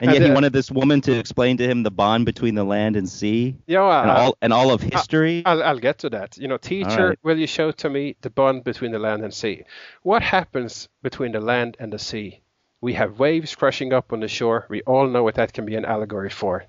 And 0.00 0.12
yet 0.12 0.22
he 0.22 0.30
uh, 0.30 0.34
wanted 0.34 0.52
this 0.52 0.70
woman 0.70 1.00
to 1.02 1.18
explain 1.18 1.56
to 1.58 1.68
him 1.68 1.82
the 1.82 1.90
bond 1.90 2.26
between 2.26 2.54
the 2.54 2.64
land 2.64 2.96
and 2.96 3.08
sea 3.08 3.56
Yeah, 3.66 3.80
well, 3.80 4.02
and 4.02 4.10
all 4.10 4.38
and 4.42 4.52
all 4.52 4.70
of 4.70 4.80
history. 4.80 5.42
I'll, 5.44 5.62
I'll 5.62 5.78
get 5.78 5.98
to 5.98 6.10
that. 6.10 6.36
You 6.38 6.48
know, 6.48 6.56
teacher, 6.56 7.08
right. 7.08 7.18
will 7.22 7.38
you 7.38 7.46
show 7.46 7.70
to 7.72 7.90
me 7.90 8.16
the 8.20 8.30
bond 8.30 8.64
between 8.64 8.92
the 8.92 8.98
land 8.98 9.24
and 9.24 9.34
sea? 9.34 9.64
What 10.02 10.22
happens 10.22 10.88
between 11.02 11.32
the 11.32 11.40
land 11.40 11.76
and 11.78 11.92
the 11.92 11.98
sea? 11.98 12.40
We 12.80 12.94
have 12.94 13.18
waves 13.18 13.54
crushing 13.56 13.92
up 13.92 14.12
on 14.12 14.20
the 14.20 14.28
shore. 14.28 14.66
We 14.68 14.82
all 14.82 15.08
know 15.08 15.24
what 15.24 15.34
that 15.34 15.52
can 15.52 15.66
be 15.66 15.74
an 15.74 15.84
allegory 15.84 16.30
for. 16.30 16.64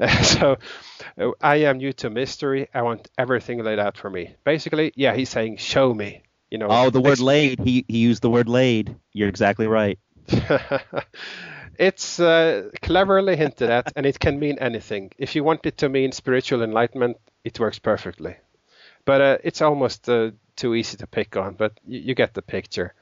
so, 0.22 0.56
uh, 1.18 1.30
I 1.40 1.56
am 1.56 1.78
new 1.78 1.92
to 1.94 2.10
mystery. 2.10 2.68
I 2.74 2.82
want 2.82 3.08
everything 3.18 3.62
laid 3.62 3.78
out 3.78 3.96
for 3.96 4.10
me. 4.10 4.34
Basically, 4.44 4.92
yeah, 4.96 5.14
he's 5.14 5.30
saying, 5.30 5.58
"Show 5.58 5.94
me." 5.94 6.22
You 6.50 6.58
know. 6.58 6.68
oh, 6.70 6.90
the 6.90 7.00
word 7.00 7.20
laid. 7.20 7.60
He 7.60 7.84
he 7.88 7.98
used 7.98 8.22
the 8.22 8.30
word 8.30 8.48
laid. 8.48 8.96
You're 9.12 9.28
exactly 9.28 9.66
right. 9.66 9.98
it's 11.78 12.20
uh, 12.20 12.70
cleverly 12.82 13.36
hinted 13.36 13.70
at, 13.70 13.92
and 13.96 14.06
it 14.06 14.18
can 14.18 14.38
mean 14.38 14.58
anything. 14.58 15.10
If 15.18 15.34
you 15.34 15.44
want 15.44 15.66
it 15.66 15.78
to 15.78 15.88
mean 15.88 16.12
spiritual 16.12 16.62
enlightenment, 16.62 17.18
it 17.44 17.58
works 17.60 17.78
perfectly. 17.78 18.36
But 19.04 19.20
uh, 19.20 19.38
it's 19.44 19.62
almost 19.62 20.08
uh, 20.08 20.30
too 20.56 20.74
easy 20.74 20.96
to 20.98 21.06
pick 21.06 21.36
on. 21.36 21.54
But 21.54 21.78
you, 21.86 22.00
you 22.00 22.14
get 22.14 22.34
the 22.34 22.42
picture. 22.42 22.94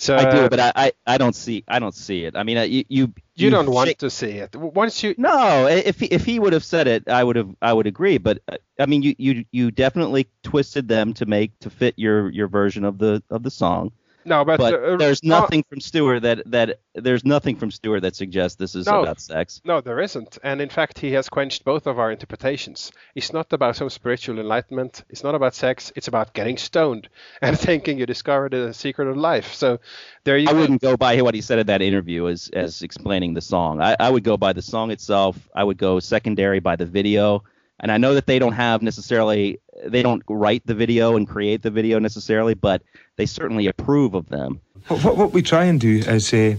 So 0.00 0.16
I 0.16 0.22
uh, 0.22 0.44
do, 0.44 0.48
but 0.48 0.58
I, 0.58 0.72
I, 0.74 0.92
I 1.06 1.18
don't 1.18 1.34
see 1.34 1.62
I 1.68 1.78
don't 1.78 1.94
see 1.94 2.24
it. 2.24 2.34
I 2.34 2.42
mean, 2.42 2.56
uh, 2.56 2.62
you 2.62 2.84
you, 2.88 3.12
you 3.36 3.50
don't 3.50 3.70
want 3.70 3.88
shake- 3.88 3.98
to 3.98 4.08
see 4.08 4.30
it. 4.30 4.56
Once 4.56 5.02
you 5.02 5.14
No, 5.18 5.66
if 5.66 6.00
he, 6.00 6.06
if 6.06 6.24
he 6.24 6.38
would 6.38 6.54
have 6.54 6.64
said 6.64 6.88
it, 6.88 7.06
I 7.06 7.22
would 7.22 7.36
have 7.36 7.54
I 7.60 7.74
would 7.74 7.86
agree. 7.86 8.16
But 8.16 8.40
uh, 8.48 8.56
I 8.78 8.86
mean, 8.86 9.02
you, 9.02 9.14
you 9.18 9.44
you 9.52 9.70
definitely 9.70 10.28
twisted 10.42 10.88
them 10.88 11.12
to 11.14 11.26
make 11.26 11.58
to 11.60 11.68
fit 11.68 11.94
your 11.98 12.30
your 12.30 12.48
version 12.48 12.84
of 12.86 12.96
the 12.96 13.22
of 13.28 13.42
the 13.42 13.50
song. 13.50 13.92
No, 14.24 14.44
but, 14.44 14.58
But 14.58 14.74
uh, 14.74 14.96
there's 14.96 15.22
no- 15.24 15.40
nothing 15.40 15.64
from 15.68 15.80
Stuart 15.80 16.20
that 16.20 16.42
that 16.50 16.80
there's 16.94 17.24
nothing 17.24 17.56
from 17.56 17.70
Stuart 17.70 18.00
that 18.00 18.14
suggests 18.16 18.56
this 18.56 18.74
is 18.74 18.86
No. 18.86 19.02
about 19.02 19.20
sex. 19.20 19.60
No, 19.64 19.80
there 19.80 20.00
isn't. 20.00 20.38
And 20.42 20.60
in 20.60 20.68
fact, 20.68 20.98
he 20.98 21.12
has 21.12 21.28
quenched 21.28 21.64
both 21.64 21.86
of 21.86 21.98
our 21.98 22.10
interpretations. 22.10 22.92
It's 23.14 23.32
not 23.32 23.52
about 23.52 23.76
some 23.76 23.88
spiritual 23.88 24.38
enlightenment. 24.38 25.04
It's 25.08 25.22
not 25.24 25.34
about 25.34 25.54
sex. 25.54 25.92
It's 25.96 26.08
about 26.08 26.34
getting 26.34 26.58
stoned 26.58 27.08
and 27.42 27.58
thinking 27.58 27.98
you 27.98 28.06
discovered 28.06 28.52
the 28.52 28.74
secret 28.74 29.08
of 29.08 29.16
life. 29.16 29.54
So 29.54 29.80
there 30.24 30.36
you 30.36 30.48
I 30.48 30.52
go. 30.52 30.58
wouldn't 30.60 30.82
go 30.82 30.96
by 30.96 31.20
what 31.22 31.34
he 31.34 31.40
said 31.40 31.58
in 31.58 31.66
that 31.68 31.80
interview 31.82 32.28
as 32.28 32.50
as 32.52 32.82
explaining 32.82 33.34
the 33.34 33.40
song. 33.40 33.80
I, 33.80 33.96
I 33.98 34.10
would 34.10 34.24
go 34.24 34.36
by 34.36 34.52
the 34.52 34.62
song 34.62 34.90
itself. 34.90 35.48
I 35.54 35.64
would 35.64 35.78
go 35.78 35.98
secondary 36.00 36.60
by 36.60 36.76
the 36.76 36.86
video. 36.86 37.42
And 37.82 37.90
I 37.90 37.96
know 37.96 38.12
that 38.12 38.26
they 38.26 38.38
don't 38.38 38.52
have 38.52 38.82
necessarily 38.82 39.58
they 39.86 40.02
don't 40.02 40.22
write 40.28 40.66
the 40.66 40.74
video 40.74 41.16
and 41.16 41.26
create 41.26 41.62
the 41.62 41.70
video 41.70 41.98
necessarily, 41.98 42.52
but 42.52 42.82
they 43.20 43.26
certainly 43.26 43.66
approve 43.66 44.14
of 44.14 44.26
them. 44.30 44.60
What, 44.88 45.04
what, 45.04 45.16
what 45.18 45.32
we 45.34 45.42
try 45.42 45.64
and 45.64 45.78
do 45.78 45.98
is 45.98 46.32
uh, 46.32 46.56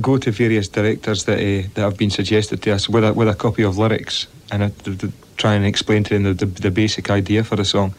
go 0.00 0.16
to 0.16 0.30
various 0.30 0.68
directors 0.68 1.24
that 1.24 1.38
uh, 1.38 1.68
that 1.74 1.82
have 1.82 1.98
been 1.98 2.10
suggested 2.10 2.62
to 2.62 2.72
us 2.72 2.88
with 2.88 3.04
a 3.04 3.12
with 3.12 3.28
a 3.28 3.34
copy 3.34 3.62
of 3.62 3.76
lyrics 3.76 4.26
and 4.50 4.62
uh, 4.62 4.70
th- 4.84 4.98
th- 5.00 5.12
try 5.36 5.52
and 5.52 5.66
explain 5.66 6.02
to 6.04 6.14
them 6.14 6.22
the, 6.22 6.32
the, 6.32 6.46
the 6.46 6.70
basic 6.70 7.10
idea 7.10 7.44
for 7.44 7.56
the 7.56 7.64
song. 7.64 7.94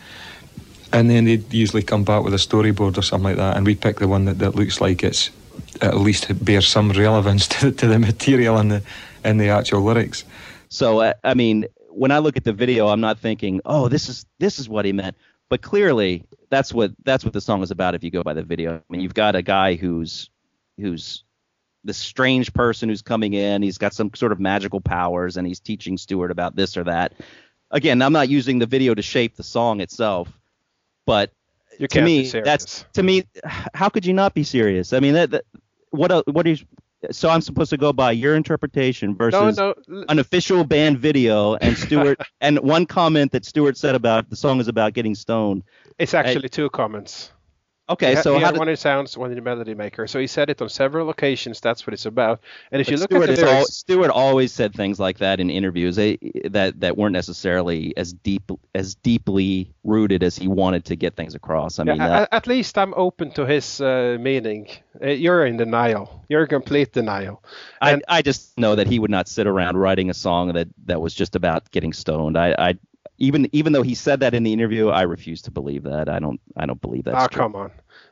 And 0.92 1.08
then 1.10 1.26
they 1.26 1.40
usually 1.52 1.84
come 1.84 2.04
back 2.04 2.24
with 2.24 2.34
a 2.34 2.38
storyboard 2.38 2.98
or 2.98 3.04
something 3.04 3.30
like 3.30 3.38
that, 3.38 3.58
and 3.58 3.66
we 3.66 3.76
pick 3.76 4.00
the 4.00 4.08
one 4.08 4.26
that, 4.26 4.40
that 4.40 4.56
looks 4.56 4.82
like 4.82 5.04
it's 5.04 5.30
at 5.82 5.98
least 5.98 6.24
bears 6.44 6.68
some 6.68 6.92
relevance 6.92 7.48
to, 7.54 7.72
to 7.72 7.88
the 7.88 8.00
material 8.00 8.58
and 8.58 8.72
the 8.72 8.82
and 9.24 9.40
the 9.40 9.50
actual 9.50 9.82
lyrics. 9.84 10.24
So 10.70 11.02
uh, 11.02 11.14
I 11.24 11.36
mean, 11.36 11.68
when 11.92 12.12
I 12.12 12.18
look 12.18 12.38
at 12.38 12.44
the 12.44 12.54
video, 12.54 12.88
I'm 12.88 13.02
not 13.02 13.20
thinking, 13.20 13.62
"Oh, 13.66 13.88
this 13.88 14.10
is 14.10 14.26
this 14.40 14.58
is 14.58 14.68
what 14.68 14.84
he 14.86 14.94
meant." 14.94 15.16
But 15.50 15.62
clearly, 15.62 16.24
that's 16.50 16.74
what 16.74 16.92
that's 17.04 17.24
what 17.24 17.34
the 17.34 17.42
song 17.42 17.62
is 17.64 17.72
about. 17.72 17.96
If 17.96 18.04
you 18.04 18.12
go 18.12 18.24
by 18.24 18.34
the 18.34 18.44
video, 18.44 18.76
I 18.76 18.82
mean, 18.90 19.02
you've 19.02 19.14
got 19.14 19.36
a 19.36 19.42
guy 19.42 19.76
who's 19.76 20.30
who's 20.80 21.24
this 21.84 21.98
strange 21.98 22.54
person 22.54 22.90
who's 22.90 23.02
coming 23.02 23.34
in. 23.34 23.62
He's 23.62 23.78
got 23.78 23.94
some 23.94 24.12
sort 24.16 24.32
of 24.32 24.40
magical 24.40 24.82
powers, 24.82 25.38
and 25.38 25.48
he's 25.48 25.60
teaching 25.60 25.98
Stuart 25.98 26.32
about 26.32 26.56
this 26.56 26.78
or 26.78 26.84
that. 26.86 27.14
Again, 27.72 28.02
I'm 28.02 28.14
not 28.14 28.30
using 28.30 28.60
the 28.60 28.66
video 28.66 28.94
to 28.94 29.02
shape 29.02 29.36
the 29.36 29.44
song 29.44 29.82
itself, 29.82 30.30
but 31.06 31.32
You 31.80 31.88
to 31.88 32.02
me, 32.02 32.30
that's 32.30 32.86
to 32.94 33.04
me. 33.04 33.24
How 33.74 33.90
could 33.90 34.06
you 34.06 34.14
not 34.14 34.34
be 34.34 34.44
serious? 34.44 34.94
I 34.94 35.00
mean, 35.00 35.14
that, 35.14 35.32
that 35.32 35.46
what 35.92 36.12
el- 36.12 36.24
what 36.28 36.48
is 36.48 36.64
so 37.12 37.30
I'm 37.30 37.42
supposed 37.42 37.70
to 37.72 37.78
go 37.78 37.94
by 37.94 38.12
your 38.12 38.36
interpretation 38.36 39.16
versus 39.16 39.58
no. 39.58 39.74
l- 39.90 40.06
an 40.10 40.20
official 40.20 40.64
band 40.64 41.00
video 41.00 41.56
and 41.56 41.78
Stuart 41.78 42.20
and 42.42 42.60
one 42.60 42.86
comment 42.86 43.32
that 43.32 43.46
Stuart 43.46 43.78
said 43.78 43.96
about 43.96 44.30
the 44.30 44.36
song 44.36 44.60
is 44.60 44.68
about 44.68 44.94
getting 44.94 45.16
stoned. 45.16 45.64
It's 45.98 46.14
actually 46.14 46.50
two 46.50 46.70
comments. 46.70 47.32
Okay, 47.90 48.16
He- 48.16 48.16
so 48.16 48.34
he 48.36 48.40
how 48.40 48.48
had 48.48 48.54
did, 48.54 48.60
one 48.60 48.70
in 48.70 48.76
sounds, 48.76 49.18
one 49.18 49.32
in 49.32 49.36
the 49.36 49.42
melody 49.42 49.74
maker. 49.74 50.08
So 50.08 50.20
he 50.20 50.28
said 50.28 50.50
it 50.50 50.62
on 50.62 50.70
several 50.70 51.10
occasions. 51.10 51.62
That's 51.62 51.88
what 51.88 51.94
it's 51.94 52.06
about. 52.06 52.42
And 52.72 52.82
if 52.82 52.88
but 52.88 52.92
you 52.92 52.98
look 52.98 53.12
Stuart, 53.12 53.30
at 53.30 53.36
the 53.36 53.46
lyrics, 53.46 53.68
Stuart 53.70 54.12
always 54.12 54.52
said 54.54 54.74
things 54.74 55.00
like 55.00 55.20
that 55.20 55.40
in 55.40 55.50
interviews 55.50 55.96
they, 55.96 56.18
that 56.46 56.80
that 56.82 56.98
weren't 56.98 57.14
necessarily 57.14 57.96
as 57.98 58.14
deep 58.14 58.52
as 58.76 58.96
deeply 58.96 59.74
rooted 59.84 60.22
as 60.24 60.36
he 60.38 60.48
wanted 60.48 60.86
to 60.86 60.96
get 60.96 61.16
things 61.16 61.34
across. 61.36 61.80
I 61.80 61.84
mean, 61.86 62.04
that, 62.04 62.24
a- 62.24 62.36
at 62.36 62.48
least 62.48 62.78
I'm 62.78 62.94
open 62.96 63.32
to 63.32 63.46
his 63.46 63.80
uh, 63.82 64.18
meaning. 64.20 64.68
Uh, 65.02 65.08
you're 65.08 65.46
in 65.46 65.58
denial. 65.58 66.26
You're 66.30 66.44
in 66.44 66.50
complete 66.50 66.92
denial. 66.94 67.42
I, 67.82 68.00
I 68.08 68.22
just 68.22 68.58
know 68.58 68.76
that 68.76 68.88
he 68.88 69.00
would 69.00 69.12
not 69.12 69.28
sit 69.28 69.48
around 69.48 69.78
writing 69.78 70.10
a 70.10 70.14
song 70.14 70.54
that 70.54 70.68
that 70.86 71.00
was 71.02 71.14
just 71.14 71.36
about 71.36 71.70
getting 71.72 71.94
stoned. 71.94 72.38
I, 72.38 72.56
I 72.58 72.78
even 73.18 73.50
even 73.52 73.74
though 73.74 73.84
he 73.84 73.96
said 73.96 74.20
that 74.22 74.34
in 74.34 74.44
the 74.44 74.54
interview, 74.54 74.90
I 74.90 75.04
refuse 75.04 75.42
to 75.44 75.52
believe 75.52 75.84
that. 75.84 76.10
I 76.10 76.20
don't 76.20 76.40
I 76.56 76.66
don't 76.66 76.82
believe 76.82 77.06
that. 77.06 77.16
Ah, 77.16 77.28
true. 77.28 77.40
come 77.44 77.56
on. 77.56 77.72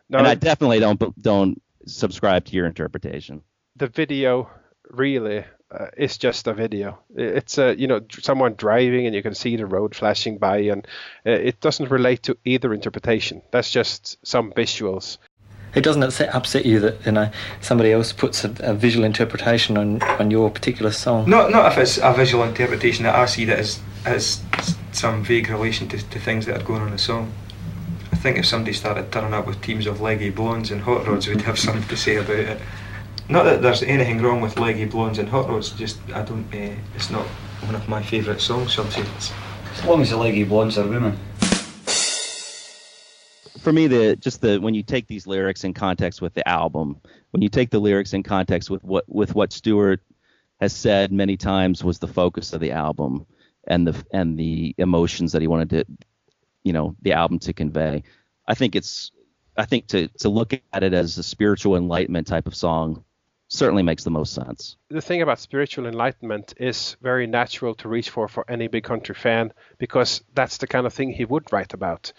No, 0.10 0.20
and 0.20 0.28
I 0.28 0.36
definitely 0.36 0.80
don't 0.80 1.00
don't 1.22 1.62
subscribe 1.86 2.46
to 2.46 2.56
your 2.56 2.66
interpretation. 2.66 3.42
the 3.76 3.88
video 3.88 4.50
really 4.92 5.44
uh, 5.72 5.88
is 5.98 6.18
just 6.18 6.48
a 6.48 6.54
video. 6.54 7.00
I- 7.18 7.22
It's 7.22 7.58
uh, 7.58 7.76
you 7.78 7.88
know 7.88 8.02
someone 8.22 8.56
driving 8.56 9.06
and 9.08 9.16
you 9.16 9.22
can 9.24 9.36
see 9.36 9.56
the 9.58 9.66
road 9.66 9.96
flashing 9.96 10.38
by, 10.38 10.58
and 10.72 10.88
uh, 11.26 11.32
it 11.32 11.60
doesn't 11.62 11.90
relate 11.92 12.24
to 12.24 12.38
either 12.46 12.74
interpretation. 12.74 13.42
That's 13.52 13.72
just 13.72 14.18
some 14.26 14.52
visuals. 14.52 15.18
It 15.76 15.84
doesn't 15.84 16.04
upset, 16.04 16.34
upset 16.34 16.66
you 16.66 16.80
that 16.80 17.06
you 17.06 17.12
know 17.12 17.30
somebody 17.62 17.92
else 17.92 18.14
puts 18.14 18.46
a, 18.46 18.54
a 18.60 18.74
visual 18.74 19.04
interpretation 19.06 19.78
on, 19.78 20.02
on 20.04 20.32
your 20.32 20.50
particular 20.50 20.92
song. 20.92 21.30
Not 21.30 21.52
not 21.52 21.72
if 21.72 21.78
it's 21.78 21.98
a 21.98 22.14
visual 22.14 22.44
interpretation 22.46 23.04
that 23.04 23.16
I 23.16 23.26
see 23.26 23.46
that 23.46 23.60
as 23.60 23.80
as 24.06 24.42
some 24.92 25.24
vague 25.24 25.50
relation 25.50 25.88
to, 25.90 25.98
to 25.98 26.20
things 26.20 26.46
that 26.46 26.62
are 26.62 26.64
going 26.64 26.82
on 26.82 26.88
in 26.88 26.94
the 26.94 27.00
song. 27.00 27.34
I 28.12 28.16
think 28.16 28.38
if 28.38 28.46
somebody 28.46 28.74
started 28.74 29.12
turning 29.12 29.34
up 29.34 29.46
with 29.46 29.62
teams 29.62 29.88
of 29.88 30.02
leggy 30.02 30.30
blondes 30.30 30.72
and 30.72 30.82
hot 30.82 31.08
rods, 31.08 31.28
we'd 31.28 31.42
have 31.42 31.60
something 31.60 31.88
to 31.88 31.98
say 31.98 32.16
about 32.18 32.38
it. 32.38 32.62
Not 33.28 33.44
that 33.44 33.62
there's 33.62 33.84
anything 33.84 34.22
wrong 34.22 34.42
with 34.42 34.58
leggy 34.60 34.86
blondes 34.86 35.20
and 35.20 35.28
hot 35.28 35.50
rods. 35.50 35.72
Just 35.72 36.00
I 36.14 36.22
don't. 36.22 36.46
Uh, 36.54 36.76
it's 36.96 37.10
not 37.10 37.26
one 37.66 37.76
of 37.76 37.90
my 37.90 38.02
favourite 38.02 38.40
songs. 38.40 38.72
Shall 38.72 38.86
I 38.86 38.90
say? 38.90 39.06
As 39.72 39.84
long 39.86 40.02
as 40.02 40.12
the 40.12 40.18
leggy 40.18 40.44
blondes 40.44 40.78
are 40.78 40.88
women. 40.88 41.18
for 43.60 43.74
me 43.74 43.88
the 43.88 44.16
just 44.18 44.42
the 44.42 44.60
when 44.60 44.76
you 44.76 44.84
take 44.84 45.08
these 45.08 45.26
lyrics 45.26 45.64
in 45.64 45.74
context 45.74 46.22
with 46.22 46.36
the 46.36 46.48
album 46.48 46.96
when 47.32 47.42
you 47.42 47.50
take 47.50 47.72
the 47.72 47.80
lyrics 47.80 48.14
in 48.14 48.22
context 48.22 48.70
with 48.70 48.84
what 48.84 49.04
with 49.08 49.34
what 49.34 49.52
Stuart 49.52 50.02
has 50.62 50.72
said 50.72 51.12
many 51.12 51.36
times 51.36 51.84
was 51.84 51.98
the 51.98 52.08
focus 52.08 52.54
of 52.54 52.62
the 52.62 52.72
album 52.72 53.26
and 53.68 53.88
the 53.88 54.06
and 54.12 54.38
the 54.38 54.76
emotions 54.78 55.32
that 55.32 55.42
he 55.42 55.48
wanted 55.48 55.70
to 55.70 55.86
you 56.64 56.74
know 56.74 56.96
the 57.02 57.14
album 57.14 57.40
to 57.40 57.54
convey 57.54 58.04
i 58.48 58.54
think 58.54 58.76
it's 58.76 59.12
i 59.58 59.66
think 59.66 59.88
to 59.88 60.08
to 60.20 60.30
look 60.30 60.54
at 60.74 60.84
it 60.84 60.94
as 60.94 61.18
a 61.18 61.24
spiritual 61.24 61.76
enlightenment 61.76 62.28
type 62.28 62.48
of 62.48 62.56
song 62.56 63.04
certainly 63.48 63.84
makes 63.84 64.04
the 64.04 64.10
most 64.10 64.34
sense 64.34 64.76
The 64.90 65.02
thing 65.02 65.22
about 65.22 65.40
spiritual 65.40 65.86
enlightenment 65.86 66.54
is 66.58 66.98
very 67.02 67.28
natural 67.28 67.76
to 67.76 67.88
reach 67.90 68.10
for 68.10 68.28
for 68.28 68.50
any 68.50 68.68
big 68.68 68.84
country 68.84 69.16
fan 69.16 69.54
because 69.78 70.24
that's 70.34 70.58
the 70.58 70.68
kind 70.68 70.86
of 70.86 70.94
thing 70.94 71.12
he 71.12 71.26
would 71.26 71.52
write 71.54 71.74
about. 71.74 72.12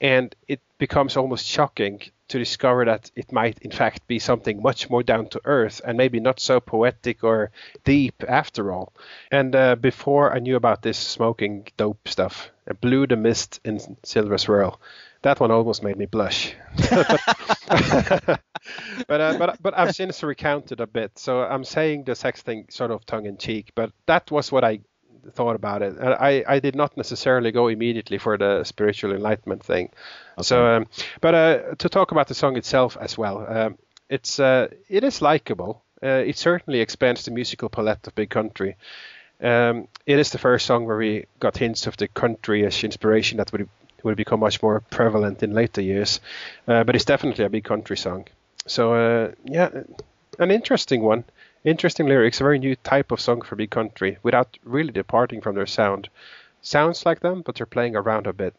And 0.00 0.34
it 0.48 0.60
becomes 0.78 1.16
almost 1.16 1.46
shocking 1.46 2.00
to 2.30 2.38
discover 2.38 2.84
that 2.84 3.10
it 3.14 3.32
might, 3.32 3.58
in 3.60 3.70
fact, 3.70 4.06
be 4.06 4.18
something 4.18 4.62
much 4.62 4.88
more 4.88 5.02
down 5.02 5.28
to 5.28 5.40
earth 5.44 5.80
and 5.84 5.98
maybe 5.98 6.20
not 6.20 6.40
so 6.40 6.60
poetic 6.60 7.22
or 7.24 7.50
deep 7.84 8.24
after 8.26 8.72
all. 8.72 8.92
And 9.30 9.54
uh, 9.54 9.76
before 9.76 10.32
I 10.32 10.38
knew 10.38 10.56
about 10.56 10.82
this 10.82 10.98
smoking 10.98 11.66
dope 11.76 12.08
stuff, 12.08 12.50
I 12.68 12.72
blew 12.72 13.06
the 13.06 13.16
mist 13.16 13.60
in 13.64 13.80
Silver 14.04 14.38
Swirl. 14.38 14.80
that 15.22 15.40
one 15.40 15.50
almost 15.50 15.82
made 15.82 15.98
me 15.98 16.06
blush. 16.06 16.54
but 16.88 17.20
but, 19.08 19.20
uh, 19.20 19.38
but 19.38 19.62
but 19.62 19.78
I've 19.78 19.94
since 19.94 20.22
recounted 20.22 20.80
a 20.80 20.86
bit, 20.86 21.18
so 21.18 21.42
I'm 21.42 21.64
saying 21.64 22.04
the 22.04 22.14
sex 22.14 22.42
thing 22.42 22.66
sort 22.70 22.90
of 22.90 23.04
tongue 23.06 23.26
in 23.26 23.36
cheek. 23.36 23.72
But 23.74 23.92
that 24.06 24.30
was 24.30 24.52
what 24.52 24.64
I 24.64 24.80
thought 25.32 25.56
about 25.56 25.82
it. 25.82 25.98
I 26.00 26.44
I 26.56 26.60
did 26.60 26.74
not 26.74 26.96
necessarily 26.96 27.52
go 27.52 27.68
immediately 27.68 28.18
for 28.18 28.38
the 28.38 28.64
spiritual 28.64 29.12
enlightenment 29.12 29.64
thing. 29.64 29.90
Okay. 30.38 30.42
So, 30.42 30.66
um, 30.66 30.86
but 31.20 31.34
uh, 31.34 31.74
to 31.78 31.88
talk 31.88 32.12
about 32.12 32.28
the 32.28 32.34
song 32.34 32.56
itself 32.56 32.96
as 33.00 33.18
well, 33.18 33.46
um, 33.48 33.78
it's 34.08 34.40
uh, 34.40 34.68
it 34.88 35.04
is 35.04 35.22
likable. 35.22 35.82
Uh, 36.02 36.24
it 36.26 36.38
certainly 36.38 36.80
expands 36.80 37.24
the 37.24 37.30
musical 37.30 37.68
palette 37.68 38.06
of 38.06 38.14
Big 38.14 38.30
Country. 38.30 38.76
Um, 39.42 39.88
it 40.06 40.18
is 40.18 40.30
the 40.30 40.38
first 40.38 40.66
song 40.66 40.86
where 40.86 40.96
we 40.96 41.26
got 41.38 41.56
hints 41.56 41.86
of 41.86 41.96
the 41.96 42.08
country-ish 42.08 42.84
inspiration 42.84 43.38
that 43.38 43.52
would 43.52 43.68
will 44.02 44.14
become 44.14 44.40
much 44.40 44.62
more 44.62 44.80
prevalent 44.80 45.42
in 45.42 45.52
later 45.52 45.82
years. 45.82 46.20
Uh, 46.66 46.84
but 46.84 46.94
it's 46.94 47.04
definitely 47.04 47.44
a 47.44 47.50
big 47.50 47.64
country 47.64 47.96
song. 47.96 48.26
So 48.66 48.94
uh, 48.94 49.32
yeah, 49.44 49.70
an 50.38 50.50
interesting 50.50 51.02
one. 51.02 51.24
Interesting 51.64 52.06
lyrics, 52.06 52.40
a 52.40 52.44
very 52.44 52.58
new 52.58 52.74
type 52.76 53.10
of 53.10 53.20
song 53.20 53.42
for 53.42 53.56
big 53.56 53.70
country 53.70 54.18
without 54.22 54.58
really 54.64 54.92
departing 54.92 55.40
from 55.40 55.54
their 55.54 55.66
sound. 55.66 56.08
Sounds 56.62 57.04
like 57.04 57.20
them, 57.20 57.42
but 57.42 57.54
they're 57.54 57.66
playing 57.66 57.96
around 57.96 58.26
a 58.26 58.32
bit. 58.32 58.54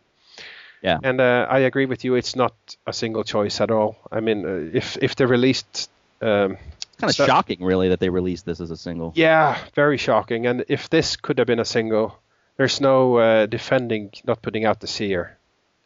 Yeah. 0.81 0.99
And 1.03 1.21
uh, 1.21 1.47
I 1.49 1.59
agree 1.59 1.85
with 1.85 2.03
you. 2.03 2.15
It's 2.15 2.35
not 2.35 2.53
a 2.87 2.93
single 2.93 3.23
choice 3.23 3.61
at 3.61 3.71
all. 3.71 3.97
I 4.11 4.19
mean, 4.19 4.45
uh, 4.45 4.69
if 4.73 4.97
if 5.01 5.15
they 5.15 5.25
released 5.25 5.89
um, 6.21 6.57
kind 6.97 7.09
of 7.09 7.15
shocking, 7.15 7.63
really, 7.63 7.89
that 7.89 7.99
they 7.99 8.09
released 8.09 8.45
this 8.45 8.59
as 8.59 8.71
a 8.71 8.77
single. 8.77 9.13
Yeah, 9.15 9.57
very 9.75 9.97
shocking. 9.97 10.47
And 10.47 10.65
if 10.67 10.89
this 10.89 11.15
could 11.15 11.37
have 11.37 11.47
been 11.47 11.59
a 11.59 11.65
single, 11.65 12.19
there's 12.57 12.81
no 12.81 13.17
uh, 13.17 13.45
defending 13.45 14.11
not 14.25 14.41
putting 14.41 14.65
out 14.65 14.79
the 14.79 14.87
seer. 14.87 15.37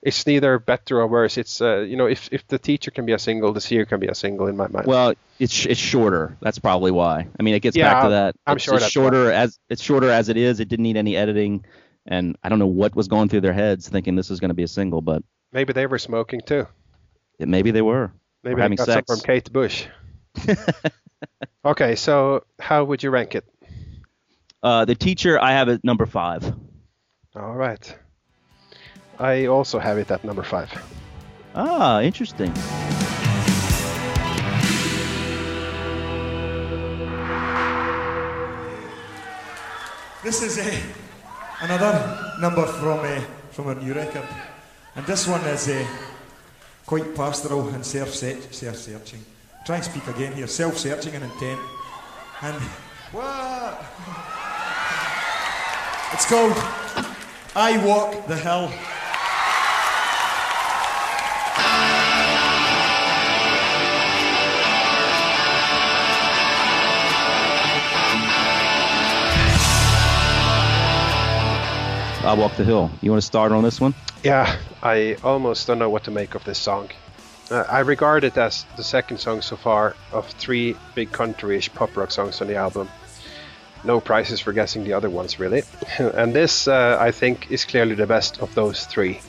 It's 0.06 0.28
neither 0.28 0.60
better 0.60 1.02
or 1.02 1.08
worse. 1.08 1.36
It's 1.36 1.62
uh, 1.62 1.80
you 1.80 1.98
know 1.98 2.06
if 2.06 2.30
if 2.32 2.48
the 2.48 2.60
teacher 2.60 2.92
can 2.92 3.08
be 3.08 3.14
a 3.14 3.18
single, 3.18 3.54
the 3.54 3.60
seer 3.60 3.86
can 3.86 4.00
be 4.00 4.06
a 4.06 4.14
single 4.14 4.46
in 4.46 4.56
my 4.56 4.68
mind. 4.68 4.86
Well, 4.86 5.16
it's 5.40 5.66
it's 5.66 5.80
shorter. 5.80 6.38
That's 6.42 6.60
probably 6.60 6.92
why. 6.92 7.28
I 7.40 7.44
mean, 7.44 7.56
it 7.56 7.62
gets 7.62 7.76
yeah, 7.76 7.92
back 7.92 8.04
to 8.04 8.10
that. 8.10 8.36
I'm 8.46 8.58
it's, 8.58 8.66
sure 8.66 8.76
it's 8.76 8.88
shorter 8.88 9.26
why. 9.26 9.34
as 9.34 9.60
it's 9.68 9.82
shorter 9.82 10.12
as 10.12 10.30
it 10.30 10.38
is. 10.38 10.60
It 10.60 10.68
didn't 10.68 10.84
need 10.84 10.96
any 10.96 11.18
editing, 11.18 11.66
and 12.06 12.38
I 12.44 12.50
don't 12.50 12.60
know 12.60 12.68
what 12.68 12.96
was 12.96 13.08
going 13.08 13.30
through 13.30 13.42
their 13.42 13.54
heads 13.54 13.90
thinking 13.90 14.16
this 14.16 14.30
is 14.30 14.40
going 14.40 14.50
to 14.50 14.56
be 14.56 14.62
a 14.62 14.68
single, 14.68 15.02
but 15.02 15.24
maybe 15.52 15.74
they 15.74 15.88
were 15.88 15.98
smoking 15.98 16.42
too. 16.46 16.68
It, 17.40 17.48
maybe 17.48 17.72
they 17.72 17.82
were. 17.82 18.14
Maybe 18.44 18.62
having 18.62 18.76
got 18.76 18.86
sex 18.86 19.12
from 19.12 19.22
Kate 19.22 19.52
Bush. 19.52 19.88
okay, 21.66 21.96
so 21.96 22.46
how 22.60 22.84
would 22.84 23.02
you 23.02 23.10
rank 23.10 23.34
it? 23.34 23.44
Uh, 24.62 24.86
the 24.86 24.94
teacher, 24.94 25.42
I 25.42 25.54
have 25.54 25.68
it 25.68 25.84
number 25.84 26.06
five. 26.06 26.46
All 27.36 27.56
right. 27.56 27.98
I 29.20 29.46
also 29.48 29.80
have 29.80 29.98
it 29.98 30.12
at 30.12 30.24
number 30.24 30.44
five. 30.44 30.70
Ah, 31.56 32.02
interesting. 32.02 32.52
This 40.24 40.42
is 40.42 40.58
uh, 40.58 40.82
another 41.62 42.34
number 42.42 42.66
from 42.66 43.00
uh, 43.00 43.22
from 43.52 43.70
a 43.70 43.76
new 43.76 43.94
record, 43.94 44.28
and 44.96 45.06
this 45.06 45.28
one 45.28 45.42
is 45.42 45.70
uh, 45.70 45.86
quite 46.86 47.16
pastoral 47.16 47.70
and 47.70 47.86
self-searching. 47.86 49.24
Try 49.66 49.76
and 49.76 49.86
speak 49.86 50.08
again 50.08 50.34
here. 50.34 50.48
Self-searching 50.48 51.16
and 51.16 51.24
intent, 51.24 51.60
and 52.42 52.56
what? 53.14 53.80
It's 56.12 56.26
called 56.26 56.58
I 57.56 57.78
Walk 57.86 58.28
the 58.28 58.36
Hill. 58.36 58.70
I 72.26 72.34
Walk 72.34 72.56
the 72.56 72.64
Hill. 72.64 72.90
You 73.04 73.12
want 73.12 73.22
to 73.22 73.26
start 73.26 73.52
on 73.52 73.64
this 73.64 73.80
one? 73.80 73.94
Yeah, 74.24 74.58
I 74.82 75.16
almost 75.24 75.68
don't 75.68 75.78
know 75.78 75.92
what 75.92 76.06
to 76.06 76.12
make 76.12 76.34
of 76.34 76.44
this 76.44 76.58
song. 76.58 76.90
Uh, 77.52 77.66
I 77.70 77.82
regard 77.82 78.24
it 78.24 78.36
as 78.36 78.66
the 78.78 78.84
second 78.84 79.20
song 79.20 79.44
so 79.44 79.56
far 79.56 79.96
of 80.12 80.26
three 80.32 80.76
big 80.96 81.12
country-ish 81.12 81.72
pop 81.76 81.96
rock 81.96 82.10
songs 82.10 82.42
on 82.42 82.48
the 82.48 82.56
album. 82.56 82.90
No 83.84 84.00
prizes 84.00 84.40
for 84.40 84.54
guessing 84.54 84.86
the 84.86 84.94
other 84.94 85.08
ones, 85.08 85.40
really. 85.40 85.62
and 86.00 86.34
this, 86.34 86.68
uh, 86.68 86.98
I 87.00 87.12
think, 87.12 87.52
is 87.52 87.64
clearly 87.64 87.94
the 87.94 88.08
best 88.08 88.40
of 88.40 88.56
those 88.56 88.88
three. 88.88 89.22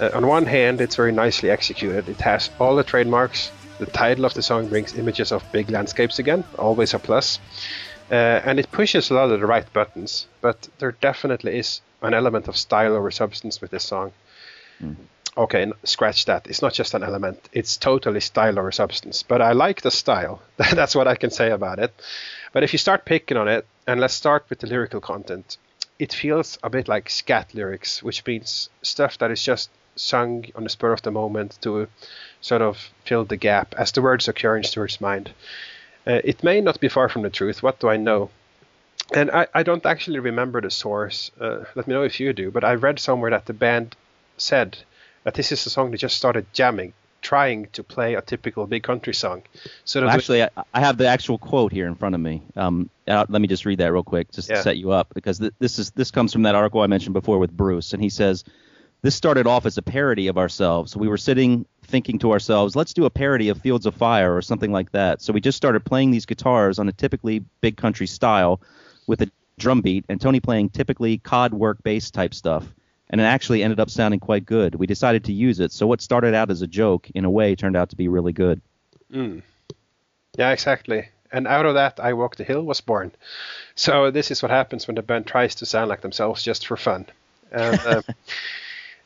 Uh, 0.00 0.10
on 0.14 0.26
one 0.26 0.46
hand, 0.46 0.80
it's 0.80 0.96
very 0.96 1.12
nicely 1.12 1.48
executed. 1.48 2.08
It 2.08 2.20
has 2.22 2.50
all 2.58 2.74
the 2.74 2.82
trademarks. 2.82 3.52
The 3.78 3.86
title 3.86 4.24
of 4.24 4.34
the 4.34 4.42
song 4.42 4.66
brings 4.66 4.98
images 4.98 5.30
of 5.30 5.44
big 5.52 5.70
landscapes 5.70 6.18
again, 6.18 6.42
always 6.58 6.92
a 6.92 6.98
plus. 6.98 7.38
Uh, 8.10 8.42
and 8.44 8.58
it 8.58 8.70
pushes 8.70 9.10
a 9.10 9.14
lot 9.14 9.30
of 9.30 9.40
the 9.40 9.46
right 9.46 9.72
buttons, 9.72 10.26
but 10.40 10.68
there 10.78 10.92
definitely 10.92 11.58
is 11.58 11.80
an 12.04 12.14
element 12.14 12.48
of 12.48 12.56
style 12.56 12.94
over 12.94 13.10
substance 13.10 13.60
with 13.60 13.70
this 13.70 13.84
song. 13.84 14.12
Mm. 14.82 14.96
Okay, 15.36 15.72
scratch 15.82 16.26
that. 16.26 16.46
It's 16.46 16.62
not 16.62 16.74
just 16.74 16.94
an 16.94 17.02
element, 17.02 17.48
it's 17.52 17.76
totally 17.76 18.20
style 18.20 18.58
over 18.58 18.70
substance. 18.70 19.24
But 19.24 19.42
I 19.42 19.52
like 19.52 19.82
the 19.82 19.90
style. 19.90 20.42
That's 20.56 20.94
what 20.94 21.08
I 21.08 21.16
can 21.16 21.30
say 21.30 21.50
about 21.50 21.80
it. 21.80 21.92
But 22.52 22.62
if 22.62 22.72
you 22.72 22.78
start 22.78 23.04
picking 23.04 23.36
on 23.36 23.48
it, 23.48 23.66
and 23.86 24.00
let's 24.00 24.14
start 24.14 24.44
with 24.48 24.60
the 24.60 24.68
lyrical 24.68 25.00
content, 25.00 25.56
it 25.98 26.12
feels 26.12 26.58
a 26.62 26.70
bit 26.70 26.88
like 26.88 27.10
scat 27.10 27.54
lyrics, 27.54 28.02
which 28.02 28.24
means 28.26 28.70
stuff 28.82 29.18
that 29.18 29.30
is 29.30 29.42
just 29.42 29.70
sung 29.96 30.44
on 30.54 30.64
the 30.64 30.70
spur 30.70 30.92
of 30.92 31.02
the 31.02 31.10
moment 31.10 31.58
to 31.62 31.88
sort 32.40 32.62
of 32.62 32.90
fill 33.04 33.24
the 33.24 33.36
gap 33.36 33.74
as 33.76 33.92
the 33.92 34.02
words 34.02 34.28
occur 34.28 34.56
in 34.56 34.64
Stuart's 34.64 35.00
mind. 35.00 35.32
Uh, 36.06 36.20
it 36.24 36.42
may 36.44 36.60
not 36.60 36.80
be 36.80 36.88
far 36.88 37.08
from 37.08 37.22
the 37.22 37.30
truth. 37.30 37.62
What 37.62 37.80
do 37.80 37.88
I 37.88 37.96
know? 37.96 38.30
And 39.12 39.30
I, 39.30 39.46
I 39.52 39.62
don't 39.62 39.84
actually 39.84 40.20
remember 40.20 40.60
the 40.60 40.70
source. 40.70 41.30
Uh, 41.38 41.64
let 41.74 41.86
me 41.86 41.94
know 41.94 42.02
if 42.02 42.20
you 42.20 42.32
do. 42.32 42.50
But 42.50 42.64
I 42.64 42.74
read 42.74 42.98
somewhere 42.98 43.30
that 43.30 43.46
the 43.46 43.52
band 43.52 43.96
said 44.38 44.78
that 45.24 45.34
this 45.34 45.52
is 45.52 45.66
a 45.66 45.70
song 45.70 45.90
they 45.90 45.96
just 45.96 46.16
started 46.16 46.46
jamming, 46.52 46.94
trying 47.20 47.66
to 47.72 47.82
play 47.82 48.14
a 48.14 48.22
typical 48.22 48.66
big 48.66 48.82
country 48.82 49.14
song. 49.14 49.42
So 49.84 50.00
well, 50.00 50.10
actually, 50.10 50.42
I, 50.42 50.48
I, 50.72 50.80
have 50.80 50.96
the 50.96 51.06
actual 51.06 51.38
quote 51.38 51.72
here 51.72 51.86
in 51.86 51.94
front 51.96 52.14
of 52.14 52.20
me. 52.20 52.42
Um, 52.56 52.88
uh, 53.06 53.26
let 53.28 53.42
me 53.42 53.48
just 53.48 53.66
read 53.66 53.78
that 53.78 53.92
real 53.92 54.02
quick, 54.02 54.30
just 54.32 54.48
yeah. 54.48 54.56
to 54.56 54.62
set 54.62 54.78
you 54.78 54.92
up, 54.92 55.12
because 55.14 55.38
th- 55.38 55.52
this 55.58 55.78
is 55.78 55.90
this 55.92 56.10
comes 56.10 56.32
from 56.32 56.42
that 56.42 56.54
article 56.54 56.80
I 56.80 56.86
mentioned 56.86 57.14
before 57.14 57.38
with 57.38 57.54
Bruce, 57.54 57.92
and 57.92 58.02
he 58.02 58.08
says 58.08 58.44
this 59.02 59.14
started 59.14 59.46
off 59.46 59.66
as 59.66 59.76
a 59.76 59.82
parody 59.82 60.28
of 60.28 60.38
ourselves. 60.38 60.96
We 60.96 61.08
were 61.08 61.18
sitting 61.18 61.66
thinking 61.82 62.18
to 62.20 62.32
ourselves, 62.32 62.74
let's 62.74 62.94
do 62.94 63.04
a 63.04 63.10
parody 63.10 63.50
of 63.50 63.60
Fields 63.60 63.84
of 63.84 63.94
Fire 63.94 64.34
or 64.34 64.40
something 64.40 64.72
like 64.72 64.92
that. 64.92 65.20
So 65.20 65.34
we 65.34 65.42
just 65.42 65.58
started 65.58 65.84
playing 65.84 66.10
these 66.10 66.24
guitars 66.24 66.78
on 66.78 66.88
a 66.88 66.92
typically 66.92 67.44
big 67.60 67.76
country 67.76 68.06
style 68.06 68.62
with 69.06 69.22
a 69.22 69.30
drum 69.58 69.80
beat 69.80 70.04
and 70.08 70.20
Tony 70.20 70.40
playing 70.40 70.70
typically 70.70 71.18
cod 71.18 71.54
work 71.54 71.82
bass 71.82 72.10
type 72.10 72.34
stuff. 72.34 72.66
And 73.10 73.20
it 73.20 73.24
actually 73.24 73.62
ended 73.62 73.80
up 73.80 73.90
sounding 73.90 74.18
quite 74.18 74.46
good. 74.46 74.74
We 74.74 74.86
decided 74.86 75.24
to 75.24 75.32
use 75.32 75.60
it. 75.60 75.72
So 75.72 75.86
what 75.86 76.00
started 76.00 76.34
out 76.34 76.50
as 76.50 76.62
a 76.62 76.66
joke, 76.66 77.10
in 77.14 77.24
a 77.24 77.30
way, 77.30 77.54
turned 77.54 77.76
out 77.76 77.90
to 77.90 77.96
be 77.96 78.08
really 78.08 78.32
good. 78.32 78.60
Mm. 79.12 79.42
Yeah, 80.36 80.50
exactly. 80.50 81.08
And 81.30 81.46
out 81.46 81.66
of 81.66 81.74
that, 81.74 82.00
I 82.00 82.14
Walk 82.14 82.36
the 82.36 82.44
Hill 82.44 82.62
was 82.62 82.80
born. 82.80 83.12
So 83.74 84.10
this 84.10 84.30
is 84.30 84.42
what 84.42 84.50
happens 84.50 84.86
when 84.86 84.94
the 84.96 85.02
band 85.02 85.26
tries 85.26 85.56
to 85.56 85.66
sound 85.66 85.90
like 85.90 86.00
themselves 86.00 86.42
just 86.42 86.66
for 86.66 86.76
fun. 86.76 87.06
And, 87.52 87.78
uh, 87.80 88.02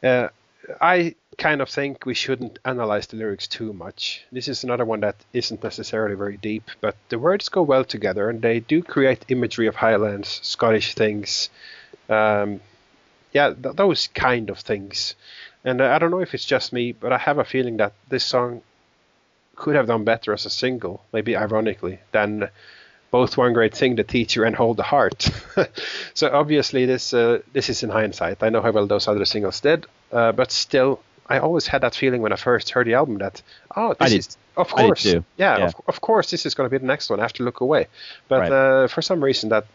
Uh, 0.02 0.28
I 0.80 1.14
kind 1.38 1.60
of 1.60 1.68
think 1.68 2.04
we 2.04 2.14
shouldn't 2.14 2.58
analyze 2.64 3.06
the 3.06 3.16
lyrics 3.16 3.46
too 3.46 3.72
much. 3.72 4.24
This 4.32 4.48
is 4.48 4.64
another 4.64 4.84
one 4.84 5.00
that 5.00 5.14
isn't 5.32 5.62
necessarily 5.62 6.16
very 6.16 6.36
deep, 6.36 6.68
but 6.80 6.96
the 7.08 7.18
words 7.18 7.48
go 7.48 7.62
well 7.62 7.84
together 7.84 8.28
and 8.28 8.42
they 8.42 8.60
do 8.60 8.82
create 8.82 9.24
imagery 9.28 9.68
of 9.68 9.76
Highlands, 9.76 10.40
Scottish 10.42 10.94
things, 10.94 11.48
um, 12.08 12.60
yeah, 13.32 13.54
th- 13.54 13.76
those 13.76 14.08
kind 14.08 14.50
of 14.50 14.58
things. 14.58 15.14
And 15.64 15.80
uh, 15.80 15.86
I 15.86 15.98
don't 15.98 16.10
know 16.10 16.20
if 16.20 16.34
it's 16.34 16.44
just 16.44 16.72
me, 16.72 16.92
but 16.92 17.12
I 17.12 17.18
have 17.18 17.38
a 17.38 17.44
feeling 17.44 17.76
that 17.76 17.92
this 18.08 18.24
song 18.24 18.62
could 19.54 19.76
have 19.76 19.86
done 19.86 20.04
better 20.04 20.32
as 20.32 20.46
a 20.46 20.50
single, 20.50 21.04
maybe 21.12 21.36
ironically, 21.36 22.00
than 22.12 22.48
both 23.10 23.36
one 23.36 23.52
great 23.52 23.74
thing, 23.74 23.96
the 23.96 24.04
teacher 24.04 24.44
and 24.44 24.56
hold 24.56 24.76
the 24.76 24.82
heart. 24.82 25.30
so 26.14 26.30
obviously 26.30 26.84
this 26.86 27.14
uh, 27.14 27.40
this 27.52 27.68
is 27.68 27.82
in 27.82 27.90
hindsight. 27.90 28.42
I 28.42 28.50
know 28.50 28.60
how 28.60 28.70
well 28.70 28.86
those 28.86 29.08
other 29.08 29.24
singles 29.24 29.60
did, 29.60 29.86
uh, 30.12 30.32
but 30.32 30.52
still, 30.52 31.00
I 31.28 31.38
always 31.38 31.66
had 31.66 31.82
that 31.82 31.94
feeling 31.94 32.22
when 32.22 32.32
I 32.32 32.36
first 32.36 32.70
heard 32.70 32.86
the 32.86 32.94
album 32.94 33.18
that 33.18 33.42
oh, 33.76 33.94
this 34.00 34.12
is 34.12 34.36
of 34.56 34.68
course, 34.68 35.04
yeah, 35.04 35.20
yeah. 35.36 35.66
Of, 35.66 35.74
of, 35.86 36.00
course, 36.00 36.30
this 36.30 36.44
is 36.46 36.54
going 36.54 36.68
to 36.68 36.70
be 36.70 36.78
the 36.78 36.86
next 36.86 37.10
one. 37.10 37.20
I 37.20 37.22
have 37.22 37.34
to 37.34 37.44
look 37.44 37.60
away, 37.60 37.86
but 38.26 38.40
right. 38.40 38.52
uh, 38.52 38.88
for 38.88 39.02
some 39.02 39.22
reason 39.22 39.50
that 39.50 39.66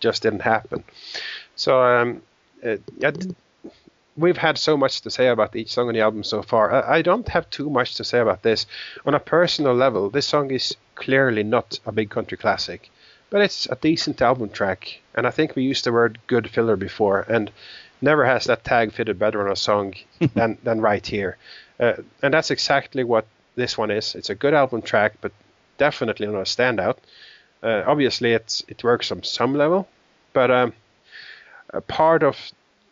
just 0.00 0.22
didn't 0.22 0.40
happen. 0.40 0.82
So 1.54 1.80
um, 1.82 2.22
yeah, 2.98 3.12
we've 4.16 4.36
had 4.36 4.58
so 4.58 4.76
much 4.76 5.00
to 5.02 5.10
say 5.10 5.28
about 5.28 5.56
each 5.56 5.72
song 5.72 5.88
on 5.88 5.94
the 5.94 6.00
album 6.00 6.24
so 6.24 6.42
far. 6.42 6.72
I, 6.72 6.96
I, 6.96 7.02
don't 7.02 7.28
have 7.28 7.48
too 7.50 7.70
much 7.70 7.94
to 7.96 8.04
say 8.04 8.18
about 8.18 8.42
this. 8.42 8.66
On 9.06 9.14
a 9.14 9.20
personal 9.20 9.74
level, 9.74 10.10
this 10.10 10.26
song 10.26 10.50
is 10.50 10.76
clearly 10.94 11.42
not 11.42 11.78
a 11.86 11.92
big 11.92 12.10
country 12.10 12.36
classic, 12.36 12.90
but 13.30 13.40
it's 13.40 13.66
a 13.66 13.76
decent 13.76 14.20
album 14.20 14.50
track. 14.50 15.00
And 15.14 15.26
I 15.26 15.30
think 15.30 15.54
we 15.54 15.62
used 15.62 15.84
the 15.84 15.92
word 15.92 16.18
good 16.26 16.50
filler 16.50 16.76
before, 16.76 17.20
and 17.28 17.50
never 18.00 18.24
has 18.24 18.44
that 18.44 18.64
tag 18.64 18.92
fitted 18.92 19.18
better 19.18 19.44
on 19.44 19.52
a 19.52 19.56
song 19.56 19.94
than 20.34 20.58
than 20.62 20.80
right 20.80 21.06
here, 21.06 21.36
uh, 21.78 21.94
and 22.22 22.34
that's 22.34 22.50
exactly 22.50 23.04
what 23.04 23.26
this 23.56 23.76
one 23.76 23.90
is. 23.90 24.14
It's 24.14 24.30
a 24.30 24.34
good 24.34 24.54
album 24.54 24.82
track, 24.82 25.14
but 25.20 25.32
definitely 25.78 26.26
not 26.26 26.40
a 26.40 26.42
standout. 26.42 26.96
Uh, 27.62 27.82
obviously, 27.86 28.32
it's 28.32 28.64
it 28.68 28.84
works 28.84 29.12
on 29.12 29.22
some 29.22 29.54
level, 29.54 29.88
but 30.32 30.50
um, 30.50 30.72
a 31.70 31.80
part 31.80 32.22
of 32.22 32.36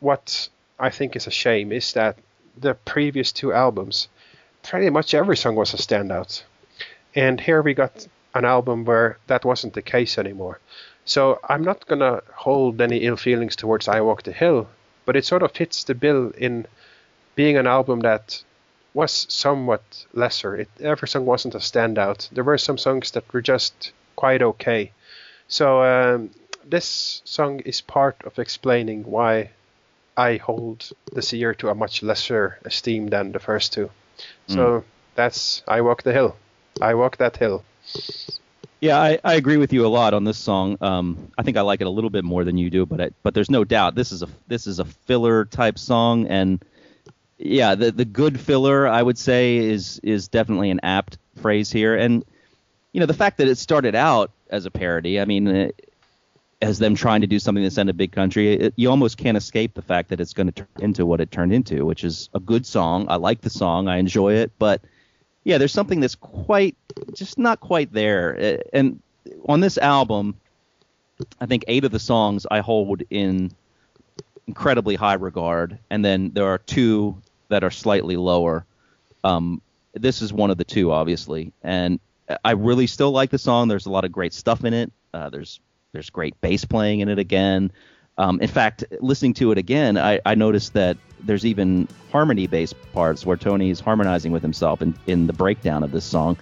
what 0.01 0.49
I 0.79 0.91
think 0.91 1.17
is 1.17 1.27
a 1.27 1.31
shame 1.31 1.73
is 1.73 1.93
that 1.93 2.17
the 2.57 2.75
previous 2.75 3.33
two 3.33 3.53
albums, 3.53 4.09
pretty 4.63 4.91
much 4.91 5.15
every 5.15 5.37
song 5.37 5.55
was 5.55 5.75
a 5.75 5.77
standout, 5.77 6.43
and 7.15 7.41
here 7.41 7.63
we 7.63 7.75
got 7.75 8.07
an 8.35 8.45
album 8.45 8.85
where 8.85 9.19
that 9.27 9.45
wasn't 9.45 9.75
the 9.75 9.83
case 9.83 10.19
anymore. 10.19 10.61
So 11.05 11.41
I'm 11.49 11.63
not 11.63 11.87
gonna 11.87 12.23
hold 12.35 12.81
any 12.81 12.99
ill 12.99 13.17
feelings 13.17 13.57
towards 13.57 13.89
I 13.89 14.01
Walk 14.03 14.23
the 14.25 14.33
Hill, 14.33 14.69
but 15.09 15.17
it 15.17 15.25
sort 15.25 15.43
of 15.43 15.53
fits 15.53 15.85
the 15.85 15.95
bill 15.95 16.33
in 16.37 16.67
being 17.35 17.57
an 17.57 17.67
album 17.67 18.01
that 18.01 18.45
was 18.93 19.27
somewhat 19.31 20.05
lesser. 20.13 20.55
It, 20.55 20.69
every 20.81 21.09
song 21.09 21.25
wasn't 21.25 21.55
a 21.55 21.61
standout. 21.61 22.29
There 22.29 22.45
were 22.45 22.59
some 22.59 22.77
songs 22.77 23.13
that 23.13 23.33
were 23.33 23.41
just 23.41 23.93
quite 24.17 24.43
okay. 24.43 24.93
So 25.49 25.83
um, 25.83 26.31
this 26.63 27.23
song 27.25 27.61
is 27.61 27.81
part 27.81 28.17
of 28.27 28.39
explaining 28.39 29.05
why 29.05 29.53
I 30.15 30.37
hold 30.37 30.91
the 31.11 31.23
Seer 31.23 31.55
to 31.55 31.71
a 31.71 31.75
much 31.75 32.03
lesser 32.03 32.59
esteem 32.67 33.07
than 33.07 33.33
the 33.33 33.39
first 33.39 33.73
two. 33.73 33.89
So 34.47 34.59
mm. 34.59 34.85
that's 35.15 35.63
I 35.67 35.81
Walk 35.81 36.03
the 36.03 36.13
Hill. 36.13 36.37
I 36.83 36.93
Walk 36.93 37.17
That 37.17 37.39
Hill. 37.39 37.65
Yeah, 38.81 39.01
I, 39.01 39.19
I 39.25 39.35
agree 39.35 39.57
with 39.57 39.73
you 39.73 39.85
a 39.85 39.89
lot 39.89 40.15
on 40.15 40.23
this 40.25 40.39
song. 40.39 40.77
Um, 40.81 41.33
I 41.37 41.43
think 41.43 41.57
I 41.57 41.63
like 41.63 41.81
it 41.81 41.89
a 41.89 41.91
little 41.91 42.11
bit 42.11 42.25
more 42.25 42.45
than 42.45 42.57
you 42.57 42.71
do, 42.71 42.87
but 42.87 43.01
I, 43.01 43.11
but 43.23 43.35
there's 43.35 43.51
no 43.51 43.65
doubt 43.65 43.97
this 43.97 44.13
is 44.13 44.23
a 44.23 44.29
this 44.47 44.69
is 44.69 44.79
a 44.79 44.85
filler 44.85 45.45
type 45.47 45.79
song, 45.79 46.29
and 46.29 46.65
yeah, 47.39 47.75
the 47.75 47.91
the 47.91 48.05
good 48.05 48.39
filler 48.39 48.87
I 48.87 49.03
would 49.03 49.19
say 49.19 49.57
is 49.57 50.01
is 50.05 50.29
definitely 50.29 50.71
an 50.71 50.81
apt 50.85 51.19
phrase 51.37 51.73
here, 51.73 51.97
and 51.97 52.25
you 52.93 53.01
know 53.01 53.07
the 53.07 53.15
fact 53.15 53.39
that 53.39 53.49
it 53.49 53.59
started 53.59 53.97
out 53.97 54.31
as 54.49 54.65
a 54.65 54.71
parody. 54.71 55.21
I 55.21 55.25
mean, 55.25 55.49
uh, 55.49 55.69
as 56.63 56.79
them 56.79 56.95
trying 56.95 57.23
to 57.23 57.27
do 57.27 57.41
something 57.41 57.65
that's 57.65 57.79
in 57.79 57.89
a 57.89 57.93
big 57.93 58.13
country, 58.13 58.53
it, 58.55 58.75
you 58.77 58.91
almost 58.91 59.17
can't 59.17 59.37
escape 59.37 59.75
the 59.75 59.83
fact 59.83 60.09
that 60.11 60.21
it's 60.21 60.33
going 60.33 60.47
to 60.47 60.53
turn 60.53 60.69
into 60.79 61.05
what 61.05 61.21
it 61.21 61.33
turned 61.33 61.53
into, 61.53 61.85
which 61.85 62.05
is 62.05 62.29
a 62.33 62.41
good 62.41 62.65
song. 62.65 63.07
I 63.09 63.17
like 63.17 63.41
the 63.41 63.51
song, 63.51 63.89
I 63.89 63.97
enjoy 63.97 64.35
it, 64.35 64.53
but 64.59 64.83
yeah, 65.45 65.59
there's 65.59 65.73
something 65.73 66.01
that's 66.01 66.15
quite 66.15 66.77
just 67.15 67.39
not 67.39 67.61
quite 67.61 67.93
there. 67.93 68.61
And 68.73 69.01
on 69.49 69.61
this 69.61 69.79
album, 69.79 70.37
I 71.41 71.47
think 71.47 71.65
eight 71.69 71.85
of 71.85 71.93
the 71.93 71.99
songs 71.99 72.47
I 72.51 72.61
hold 72.61 73.03
in 73.11 73.51
incredibly 74.47 74.95
high 74.95 75.15
regard, 75.15 75.79
and 75.91 76.05
then 76.05 76.31
there 76.33 76.47
are 76.47 76.59
two 76.59 77.17
that 77.49 77.65
are 77.65 77.71
slightly 77.71 78.17
lower. 78.17 78.65
Um, 79.25 79.61
this 79.95 80.23
is 80.23 80.33
one 80.33 80.51
of 80.51 80.59
the 80.59 80.65
two, 80.65 80.93
obviously, 80.93 81.53
and 81.63 82.01
I 82.45 82.53
really 82.53 82.87
still 82.87 83.11
like 83.11 83.31
the 83.31 83.39
song. 83.39 83.69
There's 83.69 83.87
a 83.87 83.91
lot 83.91 84.05
of 84.05 84.13
great 84.13 84.33
stuff 84.33 84.65
in 84.65 84.75
it. 84.75 84.93
Uh, 85.13 85.31
there's 85.31 85.61
there's 85.93 86.11
great 86.11 86.39
bass 86.41 86.65
playing 86.65 87.01
in 87.01 87.09
it 87.09 87.19
again. 87.19 87.73
Um, 88.19 88.41
in 88.41 88.49
fact, 88.49 88.83
listening 89.01 89.33
to 89.35 89.53
it 89.53 89.59
again, 89.59 89.97
I, 89.97 90.21
I 90.27 90.35
noticed 90.35 90.73
that 90.73 90.97
there's 91.21 91.47
even 91.47 91.87
harmony 92.11 92.49
based 92.49 92.75
parts 92.93 93.25
where 93.25 93.37
Tony 93.37 93.71
is 93.71 93.79
harmonizing 93.79 94.33
with 94.33 94.43
himself 94.43 94.83
in, 94.83 94.93
in 95.07 95.29
the 95.29 95.33
breakdown 95.33 95.85
of 95.85 95.93
this 95.93 96.05
song. 96.05 96.37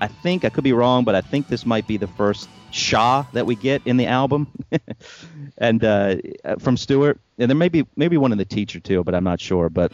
I 0.00 0.06
think 0.22 0.44
I 0.44 0.50
could 0.50 0.64
be 0.64 0.72
wrong, 0.72 1.02
but 1.02 1.14
I 1.16 1.22
think 1.22 1.48
this 1.48 1.66
might 1.66 1.88
be 1.88 1.96
the 1.96 2.06
first 2.06 2.48
Shah 2.70 3.24
that 3.32 3.46
we 3.46 3.56
get 3.56 3.82
in 3.84 3.96
the 3.96 4.06
album, 4.06 4.48
and 5.58 5.82
uh, 5.82 6.16
from 6.58 6.76
Stuart, 6.76 7.18
and 7.38 7.50
there 7.50 7.56
may 7.56 7.68
be 7.68 7.86
maybe 7.96 8.16
one 8.16 8.30
in 8.30 8.38
the 8.38 8.44
teacher 8.44 8.80
too, 8.80 9.02
but 9.02 9.14
I'm 9.14 9.24
not 9.24 9.40
sure. 9.40 9.70
But 9.70 9.92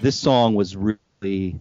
this 0.00 0.18
song 0.18 0.54
was 0.54 0.76
really 0.76 1.60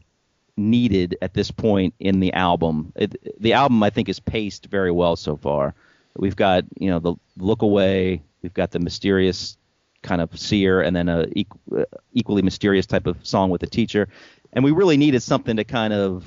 needed 0.57 1.17
at 1.21 1.33
this 1.33 1.51
point 1.51 1.93
in 1.99 2.19
the 2.19 2.33
album. 2.33 2.91
It, 2.95 3.41
the 3.41 3.53
album, 3.53 3.81
I 3.83 3.89
think, 3.89 4.09
is 4.09 4.19
paced 4.19 4.65
very 4.67 4.91
well 4.91 5.15
so 5.15 5.37
far. 5.37 5.73
We've 6.17 6.35
got, 6.35 6.65
you 6.77 6.89
know, 6.89 6.99
the 6.99 7.15
look 7.37 7.61
away. 7.61 8.21
We've 8.41 8.53
got 8.53 8.71
the 8.71 8.79
mysterious 8.79 9.57
kind 10.01 10.21
of 10.21 10.37
seer, 10.37 10.81
and 10.81 10.95
then 10.95 11.09
a 11.09 11.25
equ- 11.27 11.81
uh, 11.81 11.85
equally 12.13 12.41
mysterious 12.41 12.85
type 12.85 13.07
of 13.07 13.17
song 13.25 13.49
with 13.49 13.61
the 13.61 13.67
teacher. 13.67 14.07
And 14.53 14.63
we 14.63 14.71
really 14.71 14.97
needed 14.97 15.21
something 15.21 15.57
to 15.57 15.63
kind 15.63 15.93
of 15.93 16.25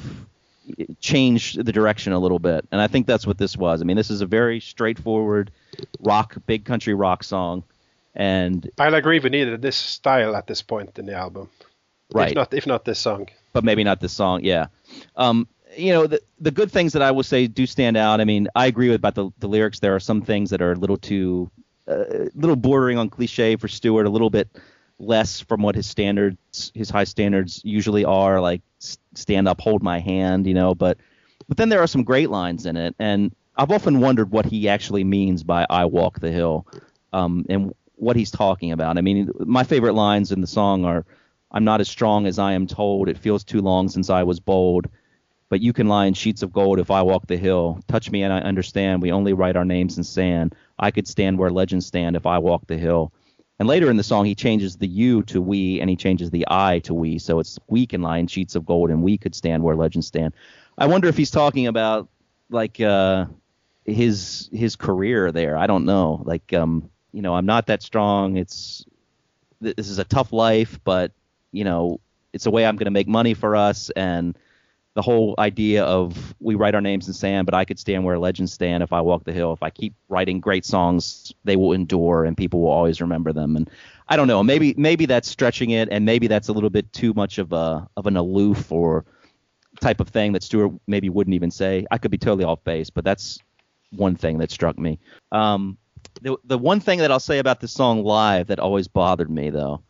change 1.00 1.54
the 1.54 1.72
direction 1.72 2.12
a 2.12 2.18
little 2.18 2.38
bit. 2.38 2.66
And 2.70 2.80
I 2.80 2.86
think 2.86 3.06
that's 3.06 3.26
what 3.26 3.38
this 3.38 3.56
was. 3.56 3.80
I 3.82 3.84
mean, 3.84 3.96
this 3.96 4.10
is 4.10 4.20
a 4.20 4.26
very 4.26 4.60
straightforward 4.60 5.50
rock, 6.00 6.36
big 6.46 6.64
country 6.64 6.94
rock 6.94 7.24
song. 7.24 7.64
And 8.14 8.70
I'll 8.78 8.94
agree 8.94 9.18
we 9.18 9.30
needed 9.30 9.62
this 9.62 9.76
style 9.76 10.36
at 10.36 10.46
this 10.46 10.62
point 10.62 10.98
in 10.98 11.06
the 11.06 11.14
album. 11.14 11.48
Right. 12.14 12.30
If 12.30 12.34
not, 12.34 12.54
if 12.54 12.66
not 12.66 12.84
this 12.84 12.98
song. 12.98 13.28
But 13.52 13.64
maybe 13.64 13.84
not 13.84 14.00
this 14.00 14.12
song. 14.12 14.40
Yeah. 14.44 14.66
Um, 15.16 15.46
you 15.76 15.92
know, 15.92 16.06
the 16.06 16.20
the 16.40 16.50
good 16.50 16.70
things 16.70 16.92
that 16.92 17.02
I 17.02 17.10
will 17.10 17.22
say 17.22 17.46
do 17.46 17.66
stand 17.66 17.96
out. 17.96 18.20
I 18.20 18.24
mean, 18.24 18.48
I 18.54 18.66
agree 18.66 18.88
with 18.88 18.96
about 18.96 19.14
the, 19.14 19.30
the 19.38 19.48
lyrics. 19.48 19.80
There 19.80 19.94
are 19.94 20.00
some 20.00 20.22
things 20.22 20.50
that 20.50 20.60
are 20.60 20.72
a 20.72 20.76
little 20.76 20.96
too, 20.96 21.50
a 21.86 22.24
uh, 22.24 22.28
little 22.34 22.56
bordering 22.56 22.98
on 22.98 23.08
cliche 23.10 23.56
for 23.56 23.68
Stuart. 23.68 24.06
A 24.06 24.10
little 24.10 24.30
bit 24.30 24.48
less 24.98 25.40
from 25.40 25.62
what 25.62 25.74
his 25.74 25.86
standards, 25.86 26.70
his 26.74 26.90
high 26.90 27.04
standards 27.04 27.60
usually 27.64 28.04
are. 28.04 28.40
Like 28.40 28.62
stand 29.14 29.48
up, 29.48 29.60
hold 29.60 29.82
my 29.82 29.98
hand. 29.98 30.46
You 30.46 30.54
know, 30.54 30.74
but 30.74 30.98
but 31.48 31.56
then 31.56 31.68
there 31.68 31.80
are 31.80 31.86
some 31.86 32.04
great 32.04 32.30
lines 32.30 32.66
in 32.66 32.76
it, 32.76 32.94
and 32.98 33.34
I've 33.56 33.70
often 33.70 34.00
wondered 34.00 34.30
what 34.30 34.46
he 34.46 34.68
actually 34.68 35.04
means 35.04 35.42
by 35.42 35.66
"I 35.68 35.86
walk 35.86 36.20
the 36.20 36.30
hill," 36.30 36.66
um, 37.12 37.46
and 37.48 37.74
what 37.96 38.16
he's 38.16 38.30
talking 38.30 38.72
about. 38.72 38.98
I 38.98 39.00
mean, 39.00 39.30
my 39.38 39.64
favorite 39.64 39.94
lines 39.94 40.32
in 40.32 40.40
the 40.40 40.46
song 40.46 40.84
are 40.84 41.04
I'm 41.52 41.64
not 41.64 41.80
as 41.80 41.88
strong 41.88 42.26
as 42.26 42.38
I 42.38 42.52
am 42.52 42.66
told. 42.66 43.08
It 43.08 43.18
feels 43.18 43.44
too 43.44 43.60
long 43.60 43.88
since 43.88 44.10
I 44.10 44.22
was 44.22 44.40
bold. 44.40 44.88
But 45.48 45.60
you 45.60 45.74
can 45.74 45.86
lie 45.86 46.06
in 46.06 46.14
sheets 46.14 46.42
of 46.42 46.50
gold 46.50 46.78
if 46.78 46.90
I 46.90 47.02
walk 47.02 47.26
the 47.26 47.36
hill. 47.36 47.78
Touch 47.86 48.10
me 48.10 48.22
and 48.22 48.32
I 48.32 48.40
understand. 48.40 49.02
We 49.02 49.12
only 49.12 49.34
write 49.34 49.54
our 49.54 49.66
names 49.66 49.98
in 49.98 50.04
sand. 50.04 50.54
I 50.78 50.90
could 50.90 51.06
stand 51.06 51.38
where 51.38 51.50
legends 51.50 51.84
stand 51.84 52.16
if 52.16 52.24
I 52.24 52.38
walk 52.38 52.66
the 52.66 52.78
hill. 52.78 53.12
And 53.58 53.68
later 53.68 53.90
in 53.90 53.98
the 53.98 54.02
song, 54.02 54.24
he 54.24 54.34
changes 54.34 54.76
the 54.76 54.88
you 54.88 55.22
to 55.24 55.42
we 55.42 55.78
and 55.80 55.90
he 55.90 55.94
changes 55.94 56.30
the 56.30 56.46
I 56.48 56.78
to 56.80 56.94
we. 56.94 57.18
So 57.18 57.38
it's 57.38 57.58
we 57.68 57.86
can 57.86 58.00
lie 58.00 58.16
in 58.16 58.28
sheets 58.28 58.54
of 58.54 58.64
gold 58.64 58.90
and 58.90 59.02
we 59.02 59.18
could 59.18 59.34
stand 59.34 59.62
where 59.62 59.76
legends 59.76 60.06
stand. 60.06 60.32
I 60.78 60.86
wonder 60.86 61.06
if 61.06 61.18
he's 61.18 61.30
talking 61.30 61.66
about 61.66 62.08
like 62.48 62.80
uh, 62.80 63.26
his 63.84 64.48
his 64.52 64.74
career 64.74 65.30
there. 65.32 65.56
I 65.58 65.66
don't 65.66 65.84
know. 65.84 66.22
Like 66.24 66.52
um, 66.54 66.88
you 67.12 67.20
know, 67.20 67.34
I'm 67.34 67.46
not 67.46 67.66
that 67.66 67.82
strong. 67.82 68.38
It's 68.38 68.86
this 69.60 69.88
is 69.88 69.98
a 69.98 70.04
tough 70.04 70.32
life, 70.32 70.80
but 70.82 71.12
you 71.52 71.64
know, 71.64 72.00
it's 72.32 72.46
a 72.46 72.50
way 72.50 72.66
I'm 72.66 72.76
going 72.76 72.86
to 72.86 72.90
make 72.90 73.08
money 73.08 73.34
for 73.34 73.54
us. 73.54 73.90
And 73.90 74.36
the 74.94 75.02
whole 75.02 75.34
idea 75.38 75.84
of 75.84 76.34
we 76.40 76.54
write 76.54 76.74
our 76.74 76.80
names 76.80 77.08
in 77.08 77.14
sand, 77.14 77.46
but 77.46 77.54
I 77.54 77.64
could 77.64 77.78
stand 77.78 78.04
where 78.04 78.18
legends 78.18 78.52
stand 78.52 78.82
if 78.82 78.92
I 78.92 79.00
walk 79.00 79.24
the 79.24 79.32
hill. 79.32 79.52
If 79.52 79.62
I 79.62 79.70
keep 79.70 79.94
writing 80.08 80.40
great 80.40 80.64
songs, 80.64 81.32
they 81.44 81.56
will 81.56 81.72
endure 81.72 82.24
and 82.24 82.36
people 82.36 82.60
will 82.60 82.70
always 82.70 83.00
remember 83.00 83.32
them. 83.32 83.56
And 83.56 83.70
I 84.08 84.16
don't 84.16 84.28
know, 84.28 84.42
maybe 84.42 84.74
maybe 84.76 85.06
that's 85.06 85.30
stretching 85.30 85.70
it, 85.70 85.88
and 85.90 86.04
maybe 86.04 86.26
that's 86.26 86.48
a 86.48 86.52
little 86.52 86.68
bit 86.68 86.92
too 86.92 87.14
much 87.14 87.38
of 87.38 87.52
a 87.52 87.88
of 87.96 88.06
an 88.06 88.16
aloof 88.16 88.70
or 88.70 89.06
type 89.80 90.00
of 90.00 90.08
thing 90.08 90.32
that 90.32 90.42
Stuart 90.42 90.72
maybe 90.86 91.08
wouldn't 91.08 91.34
even 91.34 91.50
say. 91.50 91.86
I 91.90 91.96
could 91.96 92.10
be 92.10 92.18
totally 92.18 92.44
off 92.44 92.62
base, 92.62 92.90
but 92.90 93.04
that's 93.04 93.38
one 93.90 94.14
thing 94.14 94.38
that 94.38 94.50
struck 94.50 94.78
me. 94.78 94.98
Um, 95.30 95.78
the 96.20 96.36
the 96.44 96.58
one 96.58 96.80
thing 96.80 96.98
that 96.98 97.10
I'll 97.10 97.20
say 97.20 97.38
about 97.38 97.60
this 97.60 97.72
song 97.72 98.04
live 98.04 98.48
that 98.48 98.58
always 98.58 98.88
bothered 98.88 99.30
me 99.30 99.48
though 99.48 99.82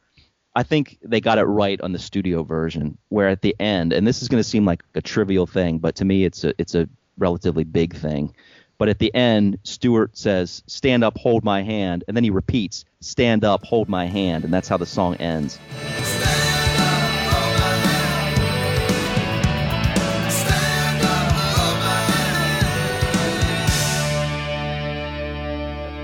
I 0.54 0.62
think 0.62 0.98
they 1.02 1.22
got 1.22 1.38
it 1.38 1.44
right 1.44 1.80
on 1.80 1.92
the 1.92 1.98
studio 1.98 2.42
version, 2.42 2.98
where 3.08 3.28
at 3.28 3.40
the 3.40 3.56
end, 3.58 3.94
and 3.94 4.06
this 4.06 4.20
is 4.20 4.28
going 4.28 4.42
to 4.42 4.48
seem 4.48 4.66
like 4.66 4.82
a 4.94 5.00
trivial 5.00 5.46
thing, 5.46 5.78
but 5.78 5.94
to 5.96 6.04
me 6.04 6.26
it's 6.26 6.44
a 6.44 6.52
it's 6.58 6.74
a 6.74 6.86
relatively 7.16 7.64
big 7.64 7.94
thing. 7.94 8.34
But 8.76 8.90
at 8.90 8.98
the 8.98 9.14
end, 9.14 9.58
Stuart 9.62 10.18
says, 10.18 10.62
"Stand 10.66 11.04
up, 11.04 11.16
hold 11.16 11.42
my 11.42 11.62
hand," 11.62 12.04
and 12.06 12.14
then 12.14 12.22
he 12.22 12.28
repeats, 12.28 12.84
"Stand 13.00 13.44
up, 13.44 13.64
hold 13.64 13.88
my 13.88 14.04
hand," 14.04 14.44
and 14.44 14.52
that's 14.52 14.68
how 14.68 14.76
the 14.76 14.84
song 14.84 15.14
ends. 15.16 15.58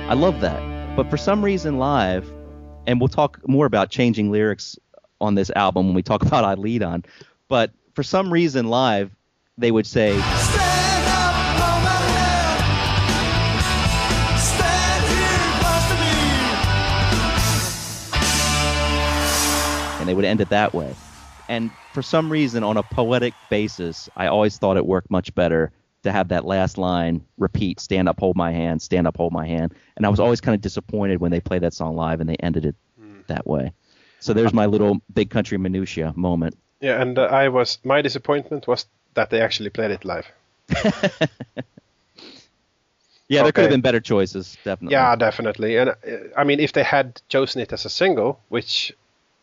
I 0.08 0.14
love 0.14 0.40
that. 0.40 0.96
But 0.96 1.10
for 1.10 1.18
some 1.18 1.44
reason, 1.44 1.76
live, 1.76 2.32
and 2.88 2.98
we'll 3.00 3.08
talk 3.08 3.46
more 3.46 3.66
about 3.66 3.90
changing 3.90 4.32
lyrics 4.32 4.78
on 5.20 5.34
this 5.34 5.50
album 5.54 5.86
when 5.86 5.94
we 5.94 6.02
talk 6.02 6.22
about 6.26 6.44
Eiledon. 6.44 7.04
But 7.46 7.70
for 7.94 8.02
some 8.02 8.32
reason, 8.32 8.68
live, 8.68 9.14
they 9.58 9.70
would 9.70 9.86
say. 9.86 10.18
and 20.00 20.08
they 20.08 20.14
would 20.14 20.24
end 20.24 20.40
it 20.40 20.48
that 20.48 20.72
way. 20.72 20.94
And 21.50 21.70
for 21.92 22.00
some 22.00 22.32
reason, 22.32 22.64
on 22.64 22.78
a 22.78 22.82
poetic 22.82 23.34
basis, 23.50 24.08
I 24.16 24.28
always 24.28 24.56
thought 24.56 24.78
it 24.78 24.86
worked 24.86 25.10
much 25.10 25.34
better 25.34 25.72
to 26.02 26.12
have 26.12 26.28
that 26.28 26.44
last 26.44 26.78
line 26.78 27.24
repeat 27.38 27.80
stand 27.80 28.08
up 28.08 28.18
hold 28.20 28.36
my 28.36 28.52
hand 28.52 28.80
stand 28.80 29.06
up 29.06 29.16
hold 29.16 29.32
my 29.32 29.46
hand. 29.46 29.74
And 29.96 30.06
i 30.06 30.08
was 30.08 30.20
always 30.20 30.40
kind 30.40 30.54
of 30.54 30.60
disappointed 30.60 31.20
when 31.20 31.30
they 31.30 31.40
played 31.40 31.62
that 31.62 31.74
song 31.74 31.96
live 31.96 32.20
and 32.20 32.28
they 32.28 32.36
ended 32.36 32.64
it 32.64 32.76
that 33.28 33.46
way. 33.46 33.72
So 34.20 34.32
there's 34.32 34.52
my 34.52 34.66
little 34.66 35.00
big 35.12 35.30
country 35.30 35.58
minutia 35.58 36.12
moment. 36.16 36.58
Yeah, 36.80 37.00
and 37.00 37.18
uh, 37.18 37.22
I 37.22 37.48
was 37.48 37.78
my 37.84 38.02
disappointment 38.02 38.66
was 38.66 38.86
that 39.14 39.30
they 39.30 39.40
actually 39.40 39.70
played 39.70 39.90
it 39.90 40.04
live. 40.04 40.26
yeah 43.28 43.42
there 43.42 43.52
could 43.52 43.62
have 43.62 43.70
been 43.70 43.80
better 43.80 44.00
choices 44.00 44.56
definitely. 44.64 44.92
Yeah, 44.94 45.16
definitely. 45.16 45.76
And 45.76 45.90
uh, 45.90 45.94
I 46.36 46.44
mean, 46.44 46.60
if 46.60 46.72
they 46.72 46.82
had 46.82 47.20
chosen 47.28 47.60
it 47.60 47.72
as 47.72 47.84
a 47.84 47.90
single, 47.90 48.40
which 48.48 48.92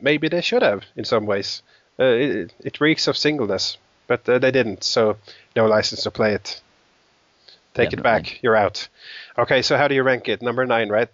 maybe 0.01 0.27
they 0.27 0.41
should 0.41 0.61
have 0.61 0.83
in 0.95 1.05
some 1.05 1.25
ways, 1.25 1.61
uh, 1.99 2.03
it, 2.03 2.53
it 2.59 2.81
reeks 2.81 3.07
of 3.07 3.17
singleness, 3.17 3.77
but 4.07 4.27
uh, 4.29 4.39
they 4.39 4.51
didn't. 4.51 4.83
So 4.83 5.17
no 5.55 5.65
license 5.65 6.03
to 6.03 6.11
play 6.11 6.33
it. 6.33 6.61
Take 7.73 7.93
it 7.93 7.97
Definitely. 7.97 8.31
back. 8.31 8.43
You're 8.43 8.55
out. 8.55 8.87
Okay, 9.37 9.61
so 9.61 9.75
how 9.77 9.87
do 9.87 9.95
you 9.95 10.03
rank 10.03 10.27
it? 10.29 10.41
Number 10.41 10.65
nine, 10.65 10.89
right? 10.89 11.09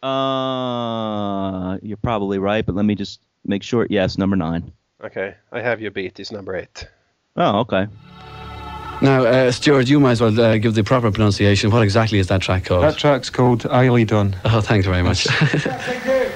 uh 0.00 1.76
you're 1.82 1.96
probably 1.96 2.38
right 2.38 2.64
but 2.64 2.76
let 2.76 2.84
me 2.84 2.94
just 2.94 3.18
make 3.44 3.64
sure 3.64 3.84
yes 3.90 4.16
number 4.16 4.36
nine. 4.36 4.72
Okay, 5.02 5.34
I 5.50 5.60
have 5.60 5.80
you 5.80 5.90
beat. 5.90 6.20
It's 6.20 6.30
number 6.30 6.54
eight. 6.54 6.86
Oh, 7.36 7.60
okay 7.60 7.88
Now, 9.02 9.24
uh, 9.24 9.50
Stuart, 9.50 9.88
you 9.88 9.98
might 9.98 10.12
as 10.12 10.20
well 10.20 10.40
uh, 10.40 10.56
give 10.58 10.74
the 10.74 10.84
proper 10.84 11.10
pronunciation. 11.10 11.70
What 11.72 11.82
exactly 11.82 12.18
is 12.20 12.28
that 12.28 12.42
track 12.42 12.64
called? 12.66 12.84
That 12.84 12.96
track's 12.96 13.28
called 13.30 13.62
Eiledon. 13.64 14.36
oh, 14.44 14.60
thanks 14.60 14.86
very 14.86 15.02
much. 15.02 15.24
Thank 15.26 16.04
you. 16.04 16.30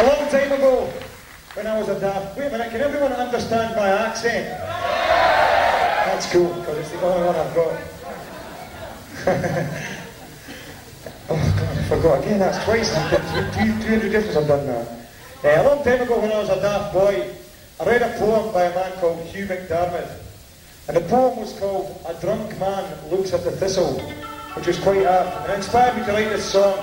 A 0.00 0.02
long 0.06 0.30
time 0.30 0.52
ago, 0.52 0.86
when 1.54 1.66
I 1.66 1.78
was 1.78 1.88
a 1.88 1.98
daft. 1.98 2.36
Wait 2.38 2.46
a 2.46 2.50
minute, 2.50 2.70
can 2.70 2.80
everyone 2.80 3.12
understand 3.12 3.74
my 3.76 3.88
accent? 3.88 4.46
That's 6.06 6.30
cool, 6.32 6.52
because 6.54 6.78
it's 6.78 6.90
the 6.92 7.00
only 7.02 7.26
one 7.26 7.34
I've 7.36 7.54
got. 7.54 7.80
Oh, 11.30 11.54
God, 11.60 11.76
I 11.76 11.82
forgot 11.84 12.24
again, 12.24 12.38
that's 12.38 12.64
twice. 12.64 12.94
I've 12.94 13.10
got 13.10 13.52
two, 13.52 13.92
introductions 13.92 14.34
I've 14.34 14.48
done 14.48 14.66
now. 14.66 14.86
Uh, 15.44 15.62
a 15.62 15.62
long 15.68 15.84
time 15.84 16.00
ago, 16.00 16.18
when 16.18 16.32
I 16.32 16.38
was 16.38 16.48
a 16.48 16.58
daft 16.58 16.94
boy, 16.94 17.30
I 17.78 17.84
read 17.84 18.00
a 18.00 18.18
poem 18.18 18.50
by 18.54 18.64
a 18.64 18.74
man 18.74 18.92
called 18.98 19.20
Hugh 19.26 19.44
MacDiarmid. 19.44 20.08
And 20.88 20.96
the 20.96 21.02
poem 21.02 21.38
was 21.38 21.52
called 21.58 22.00
A 22.08 22.14
Drunk 22.14 22.58
Man 22.58 23.10
Looks 23.10 23.34
at 23.34 23.44
the 23.44 23.50
Thistle, 23.50 24.00
which 24.54 24.66
was 24.66 24.78
quite 24.78 25.04
apt. 25.04 25.42
And 25.42 25.52
it 25.52 25.56
inspired 25.56 25.98
me 25.98 26.06
to 26.06 26.12
write 26.12 26.30
this 26.30 26.50
song. 26.50 26.78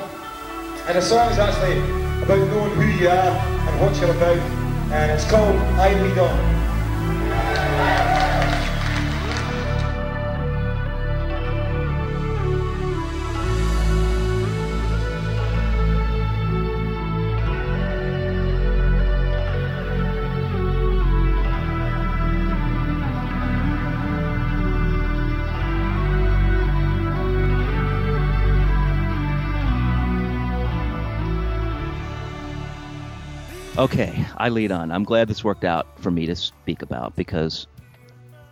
And 0.88 0.96
the 0.96 1.02
song 1.02 1.32
is 1.32 1.40
actually 1.40 1.80
about 2.22 2.48
knowing 2.48 2.76
who 2.76 2.86
you 3.02 3.10
are 3.10 3.34
and 3.34 3.82
what 3.82 4.00
you're 4.00 4.12
about. 4.12 4.38
And 4.94 5.12
it's 5.12 5.28
called 5.28 5.56
Eiledon. 5.82 6.56
Okay, 33.86 34.26
Eiledon. 34.40 34.92
I'm 34.92 35.04
glad 35.04 35.28
this 35.28 35.44
worked 35.44 35.64
out 35.64 35.86
for 36.00 36.10
me 36.10 36.26
to 36.26 36.36
speak 36.36 36.82
about 36.82 37.16
because 37.16 37.68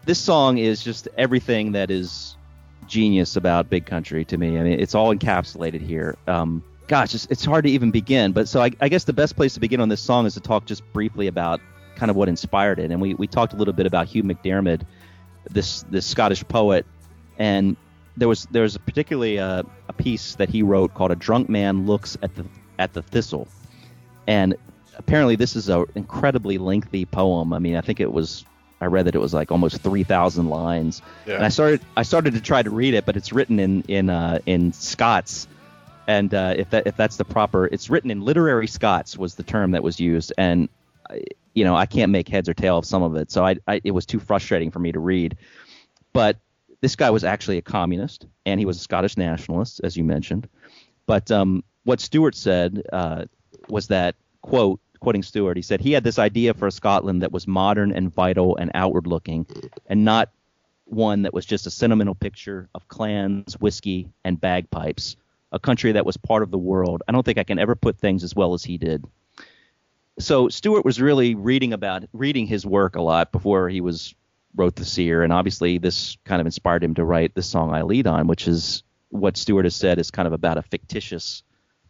this 0.05 0.19
song 0.19 0.59
is 0.59 0.83
just 0.83 1.07
everything 1.17 1.71
that 1.71 1.89
is 1.89 2.37
genius 2.85 3.35
about 3.35 3.67
Big 3.67 3.87
Country 3.87 4.25
to 4.25 4.37
me. 4.37 4.59
I 4.59 4.61
mean, 4.61 4.79
it's 4.79 4.93
all 4.93 5.11
encapsulated 5.11 5.81
here. 5.81 6.19
Um, 6.27 6.63
gosh, 6.87 7.15
it's, 7.15 7.25
it's 7.31 7.43
hard 7.43 7.63
to 7.63 7.71
even 7.71 7.89
begin. 7.89 8.31
But 8.31 8.47
so 8.47 8.61
I, 8.61 8.69
I 8.79 8.89
guess 8.89 9.05
the 9.05 9.13
best 9.13 9.35
place 9.35 9.55
to 9.55 9.59
begin 9.59 9.81
on 9.81 9.89
this 9.89 10.01
song 10.01 10.27
is 10.27 10.35
to 10.35 10.39
talk 10.39 10.65
just 10.65 10.83
briefly 10.93 11.25
about 11.25 11.59
kind 11.95 12.11
of 12.11 12.15
what 12.15 12.29
inspired 12.29 12.77
it. 12.77 12.91
And 12.91 13.01
we, 13.01 13.15
we 13.15 13.25
talked 13.25 13.53
a 13.53 13.55
little 13.55 13.73
bit 13.73 13.87
about 13.87 14.05
Hugh 14.05 14.21
MacDiarmid, 14.21 14.83
this 15.49 15.81
this 15.89 16.05
Scottish 16.05 16.47
poet, 16.47 16.85
and 17.39 17.75
there 18.17 18.27
was 18.27 18.45
there 18.51 18.61
was 18.61 18.77
particularly 18.77 19.37
a, 19.37 19.65
a 19.89 19.93
piece 19.93 20.35
that 20.35 20.49
he 20.49 20.61
wrote 20.61 20.93
called 20.93 21.09
"A 21.09 21.15
Drunk 21.15 21.49
Man 21.49 21.87
Looks 21.87 22.19
at 22.21 22.35
the 22.35 22.45
at 22.77 22.93
the 22.93 23.01
Thistle," 23.01 23.47
and 24.27 24.53
apparently 24.97 25.35
this 25.35 25.55
is 25.55 25.69
an 25.69 25.85
incredibly 25.95 26.57
lengthy 26.57 27.05
poem. 27.05 27.53
I 27.53 27.59
mean, 27.59 27.75
I 27.75 27.81
think 27.81 27.99
it 27.99 28.11
was 28.11 28.45
I 28.81 28.85
read 28.87 29.05
that 29.05 29.15
it 29.15 29.19
was 29.19 29.33
like 29.33 29.51
almost 29.51 29.81
three 29.81 30.03
thousand 30.03 30.49
lines, 30.49 31.01
Yeah. 31.25 31.35
and 31.35 31.45
I 31.45 31.49
started 31.49 31.81
I 31.95 32.03
started 32.03 32.33
to 32.33 32.41
try 32.41 32.61
to 32.63 32.69
read 32.69 32.93
it, 32.93 33.05
but 33.05 33.15
it's 33.17 33.31
written 33.31 33.59
in 33.59 33.81
in 33.87 34.09
uh, 34.09 34.39
in 34.45 34.73
Scots, 34.73 35.47
and 36.07 36.33
uh, 36.33 36.53
if 36.57 36.69
that 36.71 36.87
if 36.87 36.97
that's 36.97 37.17
the 37.17 37.25
proper, 37.25 37.65
it's 37.65 37.89
written 37.89 38.11
in 38.11 38.21
literary 38.21 38.67
Scots 38.67 39.17
was 39.17 39.35
the 39.35 39.43
term 39.43 39.71
that 39.71 39.83
was 39.83 39.99
used, 39.99 40.33
and 40.37 40.67
you 41.55 41.63
know 41.63 41.75
I 41.75 41.85
can't 41.85 42.11
make 42.11 42.27
heads 42.27 42.49
or 42.49 42.53
tail 42.53 42.77
of 42.77 42.85
some 42.85 43.03
of 43.03 43.15
it, 43.15 43.31
so 43.31 43.45
I, 43.45 43.55
I 43.67 43.79
it 43.83 43.91
was 43.91 44.05
too 44.05 44.19
frustrating 44.19 44.69
for 44.71 44.79
me 44.79 44.91
to 44.91 44.99
read, 44.99 45.37
but 46.11 46.37
this 46.81 46.97
guy 46.97 47.09
was 47.09 47.23
actually 47.23 47.57
a 47.57 47.61
communist 47.61 48.25
and 48.45 48.59
he 48.59 48.65
was 48.65 48.75
a 48.75 48.81
Scottish 48.81 49.15
nationalist, 49.15 49.79
as 49.85 49.95
you 49.95 50.03
mentioned. 50.03 50.49
But 51.05 51.31
um, 51.31 51.63
what 51.85 52.01
Stuart 52.01 52.35
said 52.35 52.83
uh, 52.91 53.23
was 53.69 53.87
that 53.87 54.15
quote 54.43 54.79
quoting 54.99 55.23
Stuart, 55.23 55.57
he 55.57 55.63
said 55.63 55.81
he 55.81 55.91
had 55.91 56.03
this 56.03 56.19
idea 56.19 56.53
for 56.53 56.67
a 56.67 56.71
Scotland 56.71 57.23
that 57.23 57.31
was 57.31 57.45
modern 57.47 57.91
and 57.91 58.13
vital 58.13 58.55
and 58.55 58.71
outward 58.73 59.05
looking, 59.05 59.45
and 59.87 60.05
not 60.05 60.29
one 60.85 61.23
that 61.23 61.33
was 61.33 61.45
just 61.45 61.67
a 61.67 61.71
sentimental 61.71 62.15
picture 62.15 62.69
of 62.73 62.87
clans, 62.87 63.59
whiskey, 63.59 64.09
and 64.23 64.39
bagpipes. 64.39 65.17
A 65.51 65.59
country 65.59 65.91
that 65.91 66.05
was 66.05 66.17
part 66.17 66.41
of 66.41 66.51
the 66.51 66.57
world. 66.57 67.03
I 67.07 67.11
don't 67.11 67.23
think 67.23 67.37
I 67.37 67.43
can 67.43 67.59
ever 67.59 67.75
put 67.75 67.99
things 67.99 68.23
as 68.23 68.35
well 68.35 68.53
as 68.53 68.63
he 68.63 68.77
did. 68.77 69.05
So 70.19 70.49
Stuart 70.49 70.85
was 70.85 71.01
really 71.01 71.35
reading 71.35 71.73
about 71.73 72.05
reading 72.13 72.47
his 72.47 72.65
work 72.65 72.95
a 72.95 73.01
lot 73.01 73.31
before 73.31 73.69
he 73.69 73.81
was 73.81 74.15
wrote 74.55 74.75
the 74.75 74.85
seer, 74.85 75.23
and 75.23 75.33
obviously 75.33 75.79
this 75.79 76.17
kind 76.23 76.39
of 76.39 76.47
inspired 76.47 76.83
him 76.83 76.95
to 76.95 77.03
write 77.03 77.33
the 77.33 77.41
song 77.41 77.71
Eiledon, 77.71 78.27
which 78.27 78.47
is 78.47 78.83
what 79.09 79.37
Stuart 79.37 79.65
has 79.65 79.75
said 79.75 79.99
is 79.99 80.11
kind 80.11 80.27
of 80.27 80.33
about 80.33 80.57
a 80.57 80.61
fictitious 80.61 81.43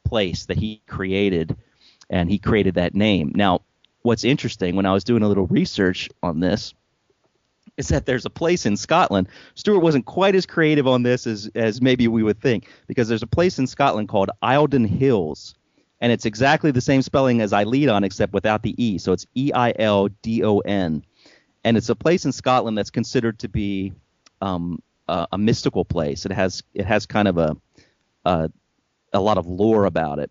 place 0.04 0.46
that 0.46 0.58
he 0.58 0.82
created, 0.88 1.56
and 2.14 2.30
he 2.30 2.38
created 2.38 2.76
that 2.76 2.94
name. 2.94 3.32
Now, 3.34 3.62
what's 4.04 4.24
interesting 4.24 4.76
when 4.76 4.86
I 4.86 4.94
was 4.94 5.04
doing 5.04 5.24
a 5.24 5.28
little 5.28 5.48
research 5.48 6.10
on 6.22 6.40
this 6.40 6.76
is 7.76 7.88
that 7.88 8.06
there's 8.06 8.26
a 8.26 8.30
place 8.30 8.68
in 8.68 8.78
Scotland. 8.78 9.28
Stuart 9.56 9.80
wasn't 9.80 10.06
quite 10.06 10.36
as 10.36 10.46
creative 10.46 10.88
on 10.88 11.02
this 11.02 11.26
as 11.26 11.50
as 11.56 11.82
maybe 11.82 12.08
we 12.08 12.22
would 12.22 12.40
think, 12.40 12.70
because 12.88 13.08
there's 13.08 13.24
a 13.24 13.28
place 13.28 13.58
in 13.58 13.66
Scotland 13.66 14.10
called 14.10 14.30
Eildon 14.44 14.88
Hills, 14.88 15.56
and 16.00 16.12
it's 16.12 16.26
exactly 16.26 16.70
the 16.70 16.82
same 16.82 17.02
spelling 17.02 17.42
as 17.42 17.52
Eiledon, 17.52 18.06
except 18.06 18.32
without 18.32 18.62
the 18.62 18.76
e. 18.78 19.00
So 19.00 19.12
it's 19.12 19.26
E 19.36 19.52
I 19.52 19.74
L 19.80 20.10
D 20.22 20.44
O 20.44 20.60
N, 20.60 21.04
and 21.64 21.78
it's 21.78 21.90
a 21.90 21.96
place 21.96 22.26
in 22.26 22.32
Scotland 22.32 22.78
that's 22.78 22.92
considered 22.92 23.40
to 23.40 23.50
be 23.50 23.92
um, 24.40 24.84
a, 25.08 25.28
a 25.32 25.38
mystical 25.40 25.84
place. 25.84 26.28
It 26.28 26.32
has 26.32 26.62
it 26.76 26.86
has 26.86 27.08
kind 27.08 27.28
of 27.28 27.40
a 27.40 27.58
a, 28.24 28.52
a 29.14 29.20
lot 29.20 29.40
of 29.40 29.48
lore 29.48 29.86
about 29.86 30.20
it. 30.20 30.30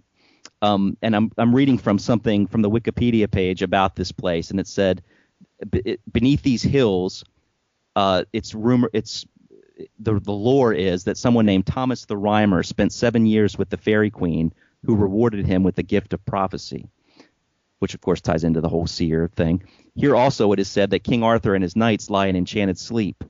Um, 0.62 0.96
and 1.02 1.14
I'm 1.14 1.32
I'm 1.36 1.54
reading 1.54 1.76
from 1.76 1.98
something 1.98 2.46
from 2.46 2.62
the 2.62 2.70
Wikipedia 2.70 3.28
page 3.30 3.62
about 3.62 3.96
this 3.96 4.12
place, 4.12 4.50
and 4.50 4.60
it 4.60 4.68
said 4.68 5.02
"Be- 5.68 5.98
beneath 6.10 6.42
these 6.42 6.62
hills, 6.62 7.24
uh, 7.96 8.24
it's 8.32 8.54
rumor 8.54 8.88
it's 8.92 9.26
the 9.98 10.20
the 10.20 10.32
lore 10.32 10.72
is 10.72 11.04
that 11.04 11.18
someone 11.18 11.46
named 11.46 11.66
Thomas 11.66 12.04
the 12.04 12.16
Rhymer 12.16 12.62
spent 12.62 12.92
seven 12.92 13.26
years 13.26 13.58
with 13.58 13.70
the 13.70 13.76
Fairy 13.76 14.10
Queen, 14.10 14.52
who 14.84 14.94
rewarded 14.94 15.44
him 15.46 15.64
with 15.64 15.74
the 15.74 15.82
gift 15.82 16.12
of 16.12 16.24
prophecy, 16.24 16.88
which 17.80 17.94
of 17.94 18.00
course 18.00 18.20
ties 18.20 18.44
into 18.44 18.60
the 18.60 18.68
whole 18.68 18.86
seer 18.86 19.28
thing. 19.34 19.64
Here 19.96 20.14
also 20.14 20.52
it 20.52 20.60
is 20.60 20.68
said 20.68 20.90
that 20.90 21.04
King 21.04 21.24
Arthur 21.24 21.56
and 21.56 21.62
his 21.64 21.74
knights 21.74 22.08
lie 22.08 22.28
in 22.28 22.36
enchanted 22.36 22.78
sleep. 22.78 23.24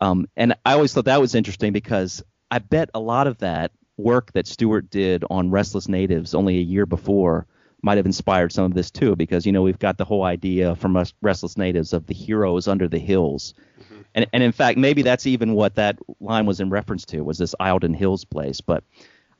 Um, 0.00 0.26
and 0.36 0.54
I 0.66 0.72
always 0.72 0.92
thought 0.92 1.04
that 1.04 1.20
was 1.20 1.36
interesting 1.36 1.72
because 1.72 2.22
I 2.50 2.58
bet 2.58 2.90
a 2.92 3.00
lot 3.00 3.28
of 3.28 3.38
that 3.38 3.70
work 4.02 4.32
that 4.32 4.46
Stuart 4.46 4.90
did 4.90 5.24
on 5.30 5.50
Restless 5.50 5.88
Natives 5.88 6.34
only 6.34 6.58
a 6.58 6.62
year 6.62 6.86
before 6.86 7.46
might 7.82 7.96
have 7.96 8.06
inspired 8.06 8.52
some 8.52 8.64
of 8.64 8.74
this 8.74 8.90
too, 8.90 9.16
because 9.16 9.46
you 9.46 9.52
know 9.52 9.62
we've 9.62 9.78
got 9.78 9.98
the 9.98 10.04
whole 10.04 10.24
idea 10.24 10.74
from 10.76 10.96
Res- 10.96 11.14
Restless 11.22 11.56
Natives 11.56 11.92
of 11.92 12.06
the 12.06 12.14
heroes 12.14 12.68
under 12.68 12.88
the 12.88 12.98
hills, 12.98 13.54
mm-hmm. 13.80 14.02
and 14.14 14.26
and 14.32 14.42
in 14.42 14.52
fact 14.52 14.78
maybe 14.78 15.02
that's 15.02 15.26
even 15.26 15.54
what 15.54 15.76
that 15.76 15.98
line 16.20 16.46
was 16.46 16.60
in 16.60 16.70
reference 16.70 17.04
to 17.06 17.22
was 17.22 17.38
this 17.38 17.54
Eildon 17.60 17.96
Hills 17.96 18.24
place, 18.24 18.60
but. 18.60 18.84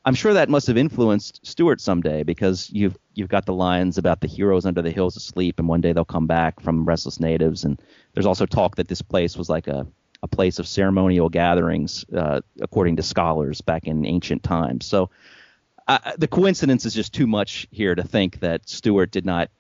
I'm 0.03 0.15
sure 0.15 0.33
that 0.33 0.49
must 0.49 0.67
have 0.69 0.79
influenced 0.79 1.45
Stuart 1.47 1.79
someday 1.79 2.23
because 2.23 2.71
you've 2.71 2.97
you've 3.15 3.29
got 3.29 3.45
the 3.45 3.53
lines 3.53 3.99
about 3.99 4.23
the 4.23 4.29
heroes 4.29 4.65
under 4.65 4.81
the 4.81 4.91
hills 4.91 5.15
asleep 5.15 5.59
and 5.59 5.69
one 5.69 5.83
day 5.83 5.93
they'll 5.93 6.07
come 6.07 6.27
back 6.27 6.59
from 6.61 6.87
restless 6.87 7.21
natives. 7.21 7.65
And 7.65 7.79
there's 8.15 8.25
also 8.25 8.47
talk 8.47 8.77
that 8.77 8.89
this 8.89 9.03
place 9.03 9.37
was 9.37 9.51
like 9.51 9.67
a, 9.69 9.87
a 10.23 10.29
place 10.29 10.59
of 10.59 10.69
ceremonial 10.69 11.29
gatherings 11.29 12.05
uh, 12.15 12.41
according 12.61 12.97
to 12.97 13.03
scholars 13.03 13.61
back 13.61 13.87
in 13.87 14.05
ancient 14.05 14.43
times. 14.43 14.87
So 14.87 15.11
I, 15.89 16.15
the 16.19 16.29
coincidence 16.29 16.87
is 16.87 16.95
just 16.95 17.13
too 17.13 17.27
much 17.27 17.67
here 17.71 17.95
to 17.95 18.03
think 18.03 18.41
that 18.41 18.69
Stuart 18.69 19.11
did 19.11 19.25
not 19.25 19.51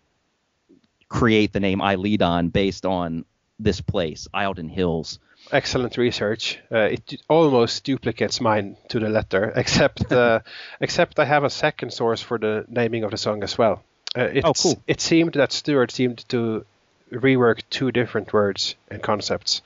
create 1.08 1.52
the 1.52 1.60
name 1.60 1.80
Eiledon 1.80 2.52
based 2.52 2.86
on 2.86 3.24
this 3.58 3.80
place, 3.80 4.28
Eildon 4.34 4.70
Hills. 4.70 5.18
Excellent 5.50 5.96
research. 5.96 6.58
Uh, 6.70 6.90
it 6.92 7.22
almost 7.28 7.84
duplicates 7.84 8.40
mine 8.40 8.76
to 8.88 9.00
the 9.00 9.08
letter, 9.08 9.52
except 9.56 10.12
uh, 10.12 10.40
except 10.80 11.18
I 11.18 11.24
have 11.24 11.44
a 11.44 11.50
second 11.50 11.92
source 11.92 12.20
for 12.20 12.38
the 12.38 12.64
naming 12.68 13.04
of 13.04 13.10
the 13.10 13.16
song 13.16 13.42
as 13.42 13.56
well. 13.58 13.82
Uh, 14.14 14.28
oh, 14.44 14.52
cool. 14.52 14.82
It 14.86 15.00
seemed 15.00 15.34
that 15.34 15.52
Stuart 15.52 15.90
seemed 15.92 16.28
to 16.28 16.64
rework 17.12 17.62
two 17.70 17.92
different 17.92 18.32
words 18.32 18.74
and 18.90 19.02
concepts. 19.02 19.62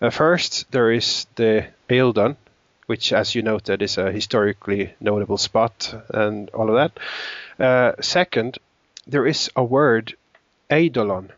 Uh, 0.00 0.10
first, 0.10 0.70
there 0.70 0.90
is 0.90 1.26
the 1.36 1.66
Eildon, 1.88 2.36
which, 2.86 3.12
as 3.12 3.34
you 3.34 3.42
noted, 3.42 3.82
is 3.82 3.98
a 3.98 4.12
historically 4.12 4.94
notable 5.00 5.38
spot 5.38 5.94
and 6.10 6.50
all 6.50 6.68
of 6.68 6.74
that. 6.74 7.64
Uh, 7.64 7.92
second, 8.00 8.58
there 9.06 9.26
is 9.26 9.50
a 9.56 9.64
word, 9.64 10.14
eidolon, 10.70 11.30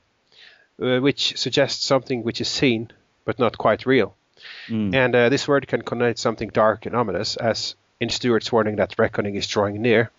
uh, 0.80 0.98
which 0.98 1.36
suggests 1.36 1.84
something 1.84 2.22
which 2.22 2.40
is 2.40 2.48
seen 2.48 2.90
but 3.24 3.38
not 3.38 3.58
quite 3.58 3.86
real. 3.86 4.14
Mm. 4.68 4.94
And 4.94 5.14
uh, 5.14 5.28
this 5.28 5.48
word 5.48 5.66
can 5.66 5.82
connote 5.82 6.18
something 6.18 6.48
dark 6.48 6.86
and 6.86 6.94
ominous, 6.94 7.36
as 7.36 7.74
in 8.00 8.08
Stuart's 8.08 8.52
warning 8.52 8.76
that 8.76 8.98
reckoning 8.98 9.34
is 9.34 9.46
drawing 9.46 9.82
near. 9.82 10.10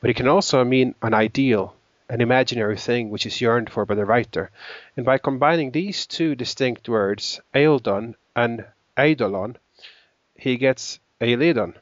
But 0.00 0.10
it 0.10 0.16
can 0.16 0.28
also 0.28 0.64
mean 0.64 0.94
an 1.02 1.12
ideal, 1.12 1.74
an 2.10 2.20
imaginary 2.20 2.76
thing 2.76 3.08
which 3.10 3.24
is 3.24 3.40
yearned 3.40 3.70
for 3.70 3.86
by 3.86 3.94
the 3.94 4.04
writer. 4.04 4.50
And 4.96 5.06
by 5.06 5.18
combining 5.18 5.70
these 5.70 6.06
two 6.06 6.34
distinct 6.34 6.88
words, 6.88 7.40
Eildon 7.54 8.14
and 8.34 8.64
Eidolon, 8.98 9.56
he 10.34 10.56
gets 10.56 10.98
Eiledon. 11.20 11.74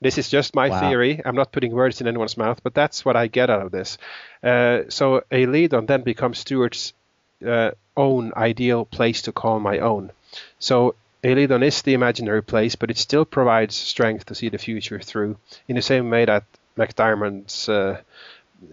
This 0.00 0.16
is 0.16 0.30
just 0.30 0.54
my 0.54 0.68
Wow. 0.70 0.80
theory. 0.80 1.20
I'm 1.24 1.36
not 1.36 1.52
putting 1.52 1.72
words 1.72 2.00
in 2.00 2.08
anyone's 2.08 2.38
mouth, 2.38 2.60
but 2.62 2.74
that's 2.74 3.04
what 3.04 3.16
I 3.16 3.26
get 3.26 3.50
out 3.50 3.62
of 3.66 3.70
this. 3.70 3.98
Uh, 4.42 4.84
so 4.88 5.22
Eiledon 5.30 5.86
then 5.86 6.02
becomes 6.02 6.38
Stuart's 6.38 6.94
uh, 7.46 7.72
own 7.96 8.32
ideal 8.34 8.84
place 8.86 9.22
to 9.22 9.32
call 9.32 9.60
my 9.60 9.78
own. 9.78 10.10
So 10.58 10.94
Eiledon 11.22 11.62
is 11.62 11.82
the 11.82 11.92
imaginary 11.94 12.42
place, 12.42 12.76
but 12.76 12.90
it 12.90 12.96
still 12.96 13.26
provides 13.26 13.74
strength 13.74 14.24
to 14.26 14.34
see 14.34 14.48
the 14.48 14.58
future 14.58 15.00
through, 15.00 15.36
in 15.68 15.76
the 15.76 15.82
same 15.82 16.08
way 16.08 16.24
that 16.24 16.44
MacDiarmid's, 16.78 17.68
uh, 17.68 18.00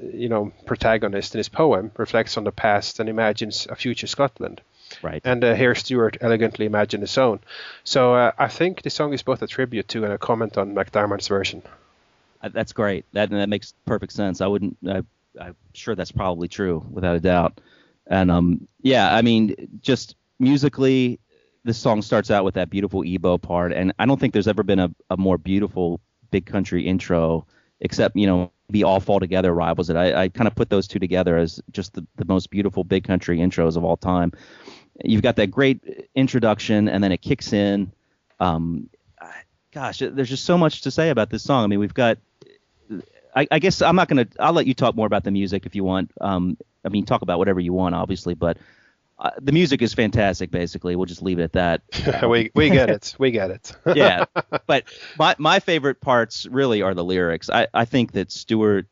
you 0.02 0.30
know, 0.30 0.52
protagonist 0.65 1.36
in 1.36 1.39
his 1.39 1.50
poem 1.50 1.91
reflects 1.97 2.38
on 2.38 2.43
the 2.43 2.52
past 2.52 3.00
and 3.00 3.10
imagines 3.10 3.67
a 3.69 3.76
future 3.76 4.08
Scotland. 4.08 4.62
Right. 5.02 5.21
And 5.26 5.43
uh, 5.43 5.54
here 5.54 5.76
Stuart 5.76 6.17
elegantly 6.21 6.65
imagined 6.65 7.04
his 7.04 7.17
own. 7.17 7.39
So 7.84 8.13
uh, 8.15 8.32
I 8.38 8.47
think 8.47 8.82
the 8.82 8.89
song 8.89 9.13
is 9.13 9.23
both 9.23 9.41
a 9.41 9.47
tribute 9.47 9.88
to 9.89 10.04
and 10.04 10.13
a 10.13 10.17
comment 10.17 10.58
on 10.58 10.73
MacDiarmid's 10.73 11.28
version. 11.28 11.62
Uh, 12.41 12.50
That's 12.50 12.73
great. 12.73 13.06
That 13.13 13.30
that 13.32 13.50
makes 13.50 13.73
perfect 13.86 14.13
sense. 14.13 14.41
I 14.41 14.47
wouldn't. 14.47 14.78
I, 14.88 15.04
I'm 15.39 15.56
sure 15.73 15.95
that's 15.95 16.12
probably 16.12 16.47
true, 16.47 16.84
without 16.89 17.15
a 17.15 17.19
doubt. 17.19 17.60
And 18.08 18.32
um, 18.32 18.67
yeah, 18.82 19.13
I 19.15 19.21
mean, 19.21 19.80
just 19.82 20.15
musically, 20.39 21.19
this 21.63 21.78
song 21.78 22.02
starts 22.02 22.32
out 22.32 22.43
with 22.43 22.56
that 22.56 22.69
beautiful 22.69 23.04
EBow 23.04 23.41
part, 23.41 23.73
and 23.73 23.93
I 24.00 24.06
don't 24.06 24.19
think 24.19 24.34
there's 24.34 24.47
ever 24.47 24.63
been 24.63 24.80
a, 24.80 24.89
a 25.10 25.17
more 25.17 25.38
beautiful 25.38 26.00
big 26.32 26.45
country 26.45 26.88
intro, 26.88 27.45
except 27.82 28.15
you 28.15 28.28
know, 28.28 28.52
be 28.69 28.84
all 28.84 28.99
fall 28.99 29.19
together 29.19 29.53
rivals 29.53 29.89
it. 29.89 29.95
I, 29.95 30.23
I 30.23 30.30
kind 30.30 30.47
of 30.47 30.56
put 30.56 30.69
those 30.69 30.88
two 30.88 30.99
together 30.99 31.38
as 31.38 31.62
just 31.71 31.93
the, 31.93 32.06
the 32.17 32.25
most 32.25 32.49
beautiful 32.49 32.84
big 32.84 33.06
country 33.06 33.38
intros 33.39 33.77
of 33.77 33.86
all 33.86 33.97
time. 33.97 34.34
You've 35.03 35.21
got 35.21 35.36
that 35.38 35.47
great 35.47 36.10
introduction, 36.15 36.89
and 36.89 37.03
then 37.03 37.12
it 37.12 37.21
kicks 37.21 37.53
in. 37.53 37.91
Um, 38.39 38.89
gosh, 39.71 39.99
there's 39.99 40.30
just 40.30 40.45
so 40.45 40.58
much 40.58 40.82
to 40.82 40.91
say 40.91 41.10
about 41.10 41.30
this 41.30 41.43
song. 41.43 41.63
I 41.63 41.67
mean, 41.67 41.80
we've 41.80 41.93
got 41.93 42.17
I, 43.38 43.47
I 43.51 43.60
guess 43.60 43.84
I'm 43.84 43.95
not 43.95 44.08
gonna. 44.08 44.27
I'll 44.39 44.53
let 44.53 44.65
you 44.65 44.73
talk 44.73 44.95
more 44.95 45.06
about 45.06 45.23
the 45.23 45.30
music 45.30 45.67
if 45.67 45.75
you 45.75 45.84
want. 45.84 46.12
Um, 46.19 46.58
I 46.84 46.89
mean, 46.89 47.06
talk 47.06 47.21
about 47.21 47.38
whatever 47.38 47.60
you 47.60 47.71
want, 47.71 47.93
obviously, 47.93 48.34
but 48.34 48.58
uh, 49.19 49.32
the 49.41 49.51
music 49.51 49.82
is 49.82 49.93
fantastic. 49.93 50.51
Basically, 50.51 50.95
we'll 50.95 51.06
just 51.06 51.23
leave 51.23 51.39
it 51.39 51.43
at 51.43 51.53
that. 51.53 51.82
we 52.30 52.51
we 52.53 52.69
get 52.69 52.89
it. 52.89 53.15
We 53.17 53.32
get 53.32 53.49
it. 53.49 53.75
yeah, 53.95 54.25
but 54.67 54.84
my 55.17 55.36
my 55.39 55.60
favorite 55.60 55.99
parts 56.01 56.45
really 56.45 56.82
are 56.84 56.93
the 56.93 57.03
lyrics. 57.03 57.49
I 57.49 57.67
I 57.73 57.86
think 57.86 58.12
that 58.13 58.32
Stuart. 58.32 58.88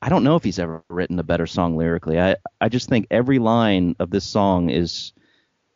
I 0.00 0.08
don't 0.08 0.22
know 0.22 0.36
if 0.36 0.44
he's 0.44 0.60
ever 0.60 0.84
written 0.88 1.18
a 1.18 1.24
better 1.24 1.46
song 1.46 1.76
lyrically. 1.76 2.20
I 2.20 2.36
I 2.60 2.68
just 2.68 2.88
think 2.88 3.08
every 3.10 3.38
line 3.38 3.96
of 3.98 4.10
this 4.10 4.24
song 4.24 4.70
is. 4.70 5.12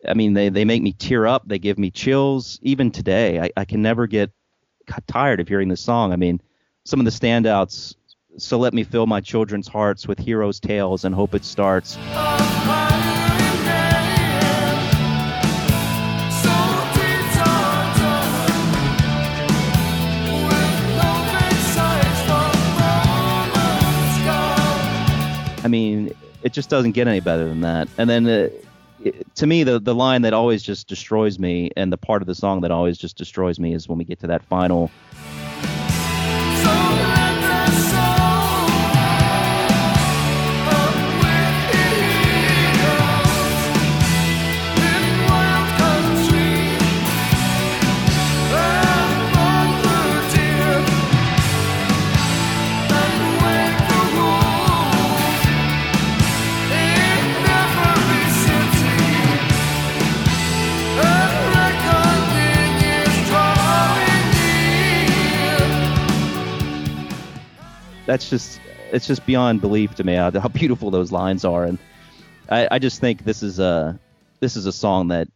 I 0.08 0.14
mean, 0.14 0.32
they 0.32 0.48
they 0.48 0.64
make 0.64 0.80
me 0.80 0.94
tear 0.94 1.26
up. 1.26 1.46
They 1.46 1.58
give 1.58 1.78
me 1.78 1.90
chills. 1.90 2.58
Even 2.62 2.90
today, 2.90 3.40
I, 3.40 3.50
I 3.54 3.64
can 3.66 3.82
never 3.82 4.06
get 4.06 4.30
tired 5.06 5.40
of 5.40 5.48
hearing 5.48 5.68
this 5.68 5.82
song. 5.82 6.14
I 6.14 6.16
mean, 6.16 6.40
some 6.84 7.00
of 7.00 7.04
the 7.04 7.10
standouts. 7.10 7.94
So 8.38 8.58
let 8.58 8.72
me 8.72 8.84
fill 8.84 9.06
my 9.06 9.20
children's 9.20 9.68
hearts 9.68 10.08
with 10.08 10.18
heroes' 10.18 10.60
tales 10.60 11.04
and 11.04 11.14
hope 11.14 11.34
it 11.34 11.44
starts. 11.44 11.98
I 25.62 25.68
mean, 25.68 26.14
it 26.42 26.52
just 26.52 26.70
doesn't 26.70 26.92
get 26.92 27.06
any 27.06 27.20
better 27.20 27.46
than 27.46 27.60
that. 27.60 27.88
And 27.98 28.08
then, 28.08 28.26
uh, 28.26 28.48
it, 29.02 29.34
to 29.36 29.46
me, 29.46 29.62
the 29.64 29.78
the 29.78 29.94
line 29.94 30.22
that 30.22 30.32
always 30.32 30.62
just 30.62 30.88
destroys 30.88 31.38
me, 31.38 31.70
and 31.76 31.92
the 31.92 31.98
part 31.98 32.22
of 32.22 32.26
the 32.26 32.34
song 32.34 32.60
that 32.62 32.70
always 32.70 32.98
just 32.98 33.16
destroys 33.16 33.58
me, 33.58 33.74
is 33.74 33.88
when 33.88 33.98
we 33.98 34.04
get 34.04 34.20
to 34.20 34.26
that 34.26 34.42
final. 34.44 34.90
That's 68.10 68.28
just 68.28 68.60
it's 68.90 69.06
just 69.06 69.24
beyond 69.24 69.60
belief 69.60 69.94
to 69.94 70.02
me 70.02 70.14
how, 70.14 70.32
how 70.32 70.48
beautiful 70.48 70.90
those 70.90 71.12
lines 71.12 71.44
are, 71.44 71.62
and 71.62 71.78
I, 72.48 72.66
I 72.68 72.78
just 72.80 73.00
think 73.00 73.22
this 73.22 73.40
is 73.40 73.60
a 73.60 74.00
this 74.40 74.56
is 74.56 74.66
a 74.66 74.72
song 74.72 75.08
that 75.08 75.28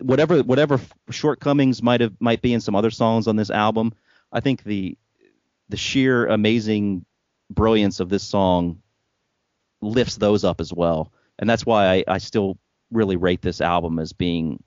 whatever 0.00 0.42
whatever 0.42 0.80
shortcomings 1.10 1.82
might 1.82 2.00
have 2.00 2.14
might 2.18 2.40
be 2.40 2.54
in 2.54 2.62
some 2.62 2.74
other 2.74 2.90
songs 2.90 3.28
on 3.28 3.36
this 3.36 3.50
album, 3.50 3.92
I 4.32 4.40
think 4.40 4.64
the 4.64 4.96
the 5.68 5.76
sheer 5.76 6.26
amazing 6.26 7.04
brilliance 7.50 8.00
of 8.00 8.08
this 8.08 8.22
song 8.22 8.80
lifts 9.82 10.16
those 10.16 10.44
up 10.44 10.62
as 10.62 10.72
well, 10.72 11.12
and 11.38 11.50
that's 11.50 11.66
why 11.66 11.88
I, 11.92 12.04
I 12.08 12.16
still 12.16 12.56
really 12.90 13.16
rate 13.16 13.42
this 13.42 13.60
album 13.60 13.98
as 13.98 14.14
being 14.14 14.62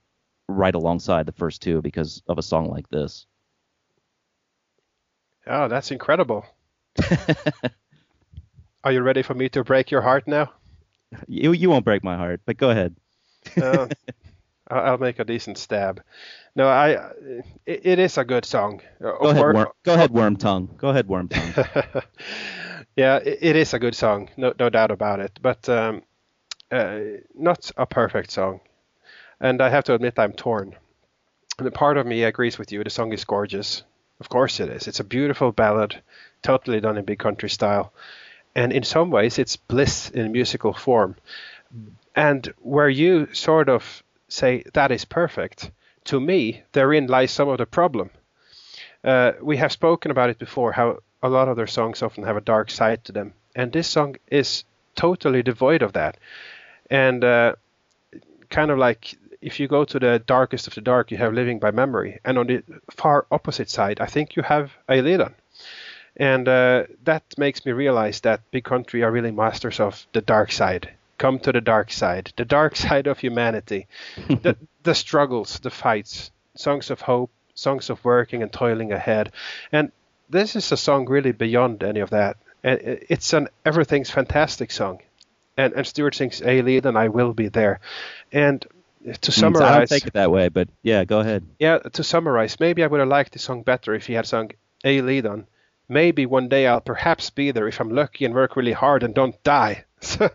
right 0.48 0.76
alongside 0.76 1.26
the 1.26 1.32
first 1.32 1.64
two 1.64 1.82
because 1.82 2.22
of 2.28 2.38
a 2.38 2.44
song 2.44 2.70
like 2.70 2.88
this. 2.90 3.26
Oh, 5.48 5.68
that's 5.68 5.90
incredible. 5.90 6.46
Are 8.84 8.92
you 8.92 9.02
ready 9.02 9.22
for 9.22 9.34
me 9.34 9.50
to 9.50 9.64
break 9.64 9.92
your 9.92 10.02
heart 10.02 10.28
now? 10.28 10.52
You 11.28 11.52
you 11.54 11.70
won't 11.70 11.86
break 11.86 12.04
my 12.04 12.16
heart, 12.16 12.42
but 12.46 12.58
go 12.58 12.70
ahead. 12.70 12.96
Uh, 13.58 13.88
I'll 14.76 15.00
make 15.00 15.18
a 15.18 15.24
decent 15.24 15.58
stab. 15.58 16.04
No, 16.56 16.68
I. 16.68 16.90
It, 17.66 17.82
it 17.86 18.00
is 18.00 18.20
a 18.20 18.24
good 18.24 18.46
song. 18.46 18.82
Uh, 19.04 19.18
Go 19.18 19.30
ahead, 19.30 19.42
worm, 19.42 19.68
go 19.82 19.94
ahead, 19.96 20.12
worm 20.12 20.36
tongue. 20.36 20.70
Go 20.78 20.90
ahead, 20.90 21.08
worm 21.08 21.28
tongue. 21.30 21.66
yeah, 22.96 23.16
it, 23.18 23.40
it 23.42 23.56
is 23.56 23.74
a 23.74 23.80
good 23.80 23.96
song, 23.96 24.30
no 24.38 24.54
no 24.60 24.70
doubt 24.70 24.92
about 24.92 25.20
it. 25.22 25.40
But 25.42 25.68
um, 25.70 26.04
uh, 26.72 27.00
not 27.34 27.72
a 27.78 27.88
perfect 27.88 28.30
song, 28.30 28.60
and 29.40 29.60
I 29.60 29.70
have 29.70 29.86
to 29.86 29.96
admit 29.96 30.20
I'm 30.20 30.34
torn. 30.34 30.76
And 31.58 31.74
part 31.74 31.98
of 31.98 32.06
me 32.06 32.24
agrees 32.24 32.60
with 32.60 32.72
you. 32.72 32.84
The 32.84 32.92
song 32.92 33.12
is 33.12 33.26
gorgeous. 33.26 33.82
Of 34.20 34.30
course 34.30 34.60
it 34.60 34.70
is. 34.70 34.88
It's 34.88 35.00
a 35.00 35.04
beautiful 35.04 35.52
ballad, 35.52 36.02
totally 36.42 36.80
done 36.80 36.98
in 36.98 37.06
big 37.06 37.20
country 37.20 37.50
style. 37.50 37.92
And 38.56 38.74
in 38.74 38.84
some 38.84 39.12
ways, 39.12 39.40
it's 39.40 39.56
bliss 39.56 40.10
in 40.10 40.32
musical 40.32 40.74
form. 40.74 41.16
And 42.16 42.54
where 42.60 42.90
you 42.90 43.34
sort 43.34 43.70
of 43.70 44.04
say 44.28 44.64
that 44.74 44.92
is 44.92 45.06
perfect, 45.06 45.72
to 46.06 46.20
me, 46.20 46.64
therein 46.72 47.08
lies 47.08 47.32
some 47.32 47.50
of 47.50 47.58
the 47.58 47.66
problem. 47.66 48.10
Uh, 49.04 49.34
we 49.42 49.58
have 49.58 49.72
spoken 49.72 50.12
about 50.12 50.30
it 50.30 50.40
before, 50.40 50.72
how 50.72 51.00
a 51.22 51.30
lot 51.30 51.48
of 51.48 51.56
their 51.56 51.68
songs 51.68 52.02
often 52.02 52.24
have 52.24 52.38
a 52.38 52.42
dark 52.42 52.72
side 52.72 53.04
to 53.06 53.12
them. 53.12 53.34
And 53.56 53.72
this 53.72 53.88
song 53.88 54.16
is 54.28 54.64
totally 54.96 55.44
devoid 55.44 55.82
of 55.82 55.94
that. 55.94 56.18
And 56.90 57.24
uh, 57.24 57.56
kind 58.50 58.72
of 58.72 58.78
like 58.78 59.16
if 59.42 59.60
you 59.60 59.68
go 59.68 59.86
to 59.86 60.00
the 60.00 60.20
darkest 60.26 60.68
of 60.68 60.76
the 60.76 60.82
dark, 60.82 61.12
you 61.12 61.18
have 61.18 61.34
Living 61.34 61.60
by 61.60 61.72
Memory. 61.72 62.20
And 62.26 62.38
on 62.38 62.48
the 62.48 62.64
far 62.92 63.26
opposite 63.32 63.70
side, 63.70 64.00
I 64.02 64.06
think 64.06 64.36
you 64.36 64.44
have 64.44 64.72
Eiledon. 64.90 65.34
And 66.20 66.48
uh, 66.50 66.84
that 67.06 67.24
makes 67.38 67.66
me 67.66 67.72
realize 67.72 68.20
that 68.22 68.42
big 68.52 68.66
country 68.66 69.04
are 69.04 69.12
really 69.12 69.32
masters 69.32 69.80
of 69.80 70.06
the 70.12 70.22
dark 70.22 70.52
side. 70.52 70.92
Come 71.18 71.40
to 71.40 71.52
the 71.52 71.62
dark 71.62 71.92
side, 71.92 72.34
the 72.36 72.46
dark 72.46 72.76
side 72.88 73.08
of 73.08 73.20
humanity, 73.20 73.88
the 74.28 74.58
the 74.84 74.94
struggles, 74.94 75.60
the 75.60 75.70
fights, 75.70 76.32
songs 76.56 76.92
of 76.92 77.02
hope, 77.02 77.32
songs 77.56 77.90
of 77.90 78.04
working 78.04 78.44
and 78.44 78.52
toiling 78.52 78.92
ahead, 78.92 79.32
and 79.72 79.92
this 80.30 80.56
is 80.56 80.72
a 80.72 80.78
song 80.78 81.08
really 81.08 81.32
beyond 81.32 81.84
any 81.84 82.02
of 82.02 82.12
that. 82.12 82.38
And 82.64 82.80
it's 82.84 83.34
an 83.34 83.48
everything's 83.66 84.10
fantastic 84.10 84.72
song, 84.72 85.00
and 85.58 85.74
and 85.74 85.88
Stuart 85.88 86.16
sings 86.16 86.42
"Eilean" 86.42 86.86
and 86.86 86.98
I 86.98 87.08
will 87.08 87.34
be 87.34 87.48
there, 87.48 87.80
and 88.34 88.66
to 89.22 89.32
summarize, 89.32 89.72
I 89.72 89.78
don't 89.78 89.90
take 89.90 90.08
it 90.08 90.14
that 90.14 90.32
way, 90.32 90.50
but 90.50 90.68
yeah, 90.84 91.06
go 91.06 91.20
ahead. 91.20 91.46
Yeah, 91.58 91.78
to 91.80 92.04
summarize, 92.04 92.60
maybe 92.60 92.84
I 92.84 92.88
would 92.88 93.00
have 93.00 93.08
liked 93.08 93.32
the 93.32 93.40
song 93.40 93.64
better 93.64 93.94
if 93.94 94.08
he 94.08 94.14
had 94.14 94.28
sung 94.28 94.52
"Eilean." 94.84 95.46
Maybe 95.90 96.28
one 96.28 96.48
day 96.48 96.68
I'll 96.68 96.82
perhaps 96.82 97.32
be 97.32 97.52
there 97.52 97.68
if 97.68 97.82
I'm 97.82 97.90
lucky 97.90 98.24
and 98.24 98.34
work 98.34 98.56
really 98.56 98.72
hard 98.72 99.04
and 99.04 99.14
don't 99.14 99.42
die. 99.44 99.86
So, 100.02 100.30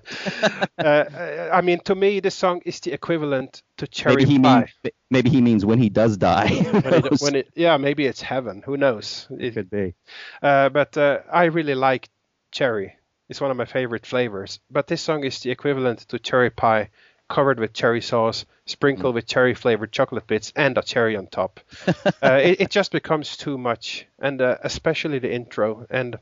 uh, 0.77 1.05
I 1.51 1.63
mean, 1.63 1.81
to 1.85 1.95
me, 1.95 2.21
this 2.21 2.35
song 2.35 2.61
is 2.67 2.81
the 2.81 2.93
equivalent 2.93 3.63
to 3.79 3.87
Cherry 3.87 4.17
maybe 4.17 4.33
he 4.33 4.39
Pie. 4.39 4.69
Mean, 4.85 4.93
maybe 5.11 5.31
he 5.31 5.41
means 5.41 5.65
when 5.65 5.79
he 5.79 5.89
does 5.89 6.19
die. 6.19 6.51
when, 6.71 6.95
it, 6.95 7.21
when 7.23 7.35
it, 7.35 7.49
yeah, 7.55 7.79
maybe 7.79 8.05
it's 8.05 8.21
heaven. 8.21 8.63
Who 8.67 8.77
knows? 8.77 9.27
It 9.31 9.55
could 9.55 9.71
be. 9.71 9.95
Uh, 10.43 10.69
but 10.69 10.99
uh, 10.99 11.21
I 11.33 11.45
really 11.45 11.75
like 11.75 12.11
cherry. 12.51 12.97
It's 13.31 13.41
one 13.41 13.51
of 13.51 13.57
my 13.57 13.65
favorite 13.65 14.05
flavors. 14.05 14.61
But 14.71 14.87
this 14.87 15.01
song 15.01 15.25
is 15.25 15.41
the 15.41 15.51
equivalent 15.51 16.01
to 16.09 16.19
cherry 16.19 16.51
pie, 16.51 16.91
covered 17.35 17.59
with 17.59 17.73
cherry 17.73 18.01
sauce, 18.01 18.47
sprinkled 18.67 19.13
Mm. 19.13 19.17
with 19.17 19.27
cherry 19.27 19.55
flavored 19.55 19.91
chocolate 19.91 20.27
bits, 20.27 20.53
and 20.55 20.79
a 20.79 20.83
cherry 20.83 21.17
on 21.17 21.27
top. 21.27 21.61
uh, 22.23 22.41
it, 22.49 22.61
it 22.61 22.71
just 22.71 22.93
becomes 22.93 23.37
too 23.37 23.59
much, 23.59 24.07
and 24.21 24.41
uh, 24.41 24.57
especially 24.63 25.19
the 25.19 25.33
intro 25.35 25.85
and 25.91 26.17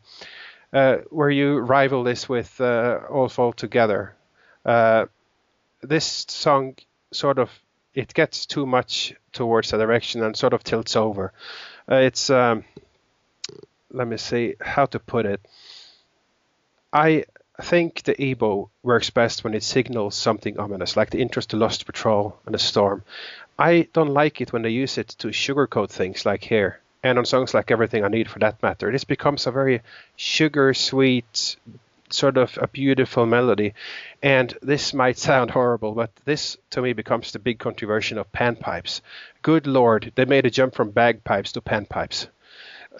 uh, 0.72 0.96
where 1.10 1.28
you 1.30 1.58
rival 1.58 2.02
this 2.02 2.28
with 2.28 2.58
uh, 2.60 3.00
All 3.10 3.28
Fall 3.28 3.52
Together. 3.52 4.14
Uh, 4.64 5.04
this 5.82 6.24
song 6.28 6.76
sort 7.10 7.38
of 7.38 7.50
it 7.94 8.14
gets 8.14 8.46
too 8.46 8.64
much 8.64 9.14
towards 9.32 9.70
the 9.70 9.76
direction 9.76 10.22
and 10.22 10.34
sort 10.34 10.54
of 10.54 10.64
tilts 10.64 10.96
over. 10.96 11.32
Uh, 11.90 11.96
it's 11.96 12.30
um, 12.30 12.64
let 13.90 14.08
me 14.08 14.16
see 14.16 14.54
how 14.60 14.86
to 14.86 14.98
put 14.98 15.26
it. 15.26 15.40
I 16.90 17.24
think 17.60 18.02
the 18.02 18.14
EBow 18.14 18.70
works 18.82 19.10
best 19.10 19.44
when 19.44 19.54
it 19.54 19.62
signals 19.62 20.14
something 20.14 20.58
ominous, 20.58 20.96
like 20.96 21.10
the 21.10 21.20
interest 21.20 21.50
to 21.50 21.56
Lost 21.56 21.84
Patrol 21.84 22.38
and 22.46 22.54
the 22.54 22.58
Storm. 22.58 23.04
I 23.58 23.88
don't 23.92 24.14
like 24.14 24.40
it 24.40 24.52
when 24.52 24.62
they 24.62 24.70
use 24.70 24.96
it 24.96 25.08
to 25.18 25.28
sugarcoat 25.28 25.90
things 25.90 26.24
like 26.24 26.44
here, 26.44 26.80
and 27.02 27.18
on 27.18 27.26
songs 27.26 27.52
like 27.52 27.70
Everything 27.70 28.04
I 28.04 28.08
Need 28.08 28.30
for 28.30 28.38
that 28.38 28.62
matter. 28.62 28.90
This 28.90 29.04
becomes 29.04 29.46
a 29.46 29.50
very 29.50 29.82
sugar 30.16 30.72
sweet, 30.72 31.56
sort 32.08 32.38
of 32.38 32.58
a 32.60 32.68
beautiful 32.68 33.26
melody. 33.26 33.74
And 34.22 34.56
this 34.62 34.94
might 34.94 35.18
sound 35.18 35.50
horrible, 35.50 35.92
but 35.92 36.10
this 36.24 36.56
to 36.70 36.80
me 36.80 36.94
becomes 36.94 37.32
the 37.32 37.38
big 37.38 37.58
country 37.58 37.86
version 37.86 38.18
of 38.18 38.32
panpipes. 38.32 39.02
Good 39.42 39.66
lord, 39.66 40.12
they 40.14 40.24
made 40.24 40.46
a 40.46 40.50
jump 40.50 40.74
from 40.74 40.90
bagpipes 40.90 41.52
to 41.52 41.60
panpipes 41.60 42.28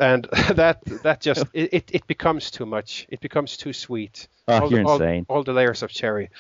and 0.01 0.25
that 0.55 0.85
that 1.03 1.21
just 1.21 1.45
it, 1.53 1.91
it, 1.93 2.07
becomes 2.07 2.51
too 2.51 2.67
much. 2.67 3.07
It 3.09 3.21
becomes 3.21 3.57
too 3.57 3.73
sweet. 3.73 4.29
Oh, 4.49 4.63
all, 4.63 4.71
you're 4.71 4.83
the, 4.83 4.89
all- 4.89 4.95
insane. 5.03 5.27
All, 5.29 5.45
the 5.45 5.53
layers 5.53 5.83
of 5.83 5.91
cherry. 5.91 6.31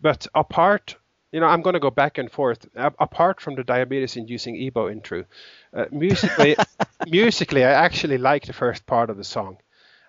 But 0.00 0.26
apart, 0.34 0.96
you 1.32 1.40
know, 1.40 1.46
I'm 1.46 1.62
going 1.62 1.74
to 1.74 1.80
go 1.80 1.90
back 1.90 2.18
and 2.18 2.30
forth. 2.30 2.66
A- 2.76 2.92
apart 2.98 3.40
from 3.40 3.56
the 3.56 3.64
diabetes-inducing 3.64 4.54
EBow 4.54 4.90
intro, 4.92 5.24
uh, 5.74 5.86
musically, 5.90 6.56
musically, 7.06 7.64
I 7.64 7.72
actually 7.72 8.18
like 8.18 8.46
the 8.46 8.52
first 8.52 8.86
part 8.86 9.10
of 9.10 9.16
the 9.16 9.24
song. 9.24 9.58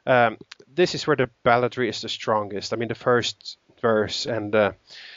Um, 0.05 0.37
this 0.73 0.95
is 0.95 1.05
where 1.07 1.15
the 1.15 1.29
balladry 1.43 1.89
is 1.89 2.01
the 2.01 2.09
strongest. 2.09 2.73
I 2.73 2.77
mean, 2.77 2.87
the 2.87 2.95
first 2.95 3.57
verse 3.81 4.25
and. 4.25 4.53
Uh, 4.55 4.71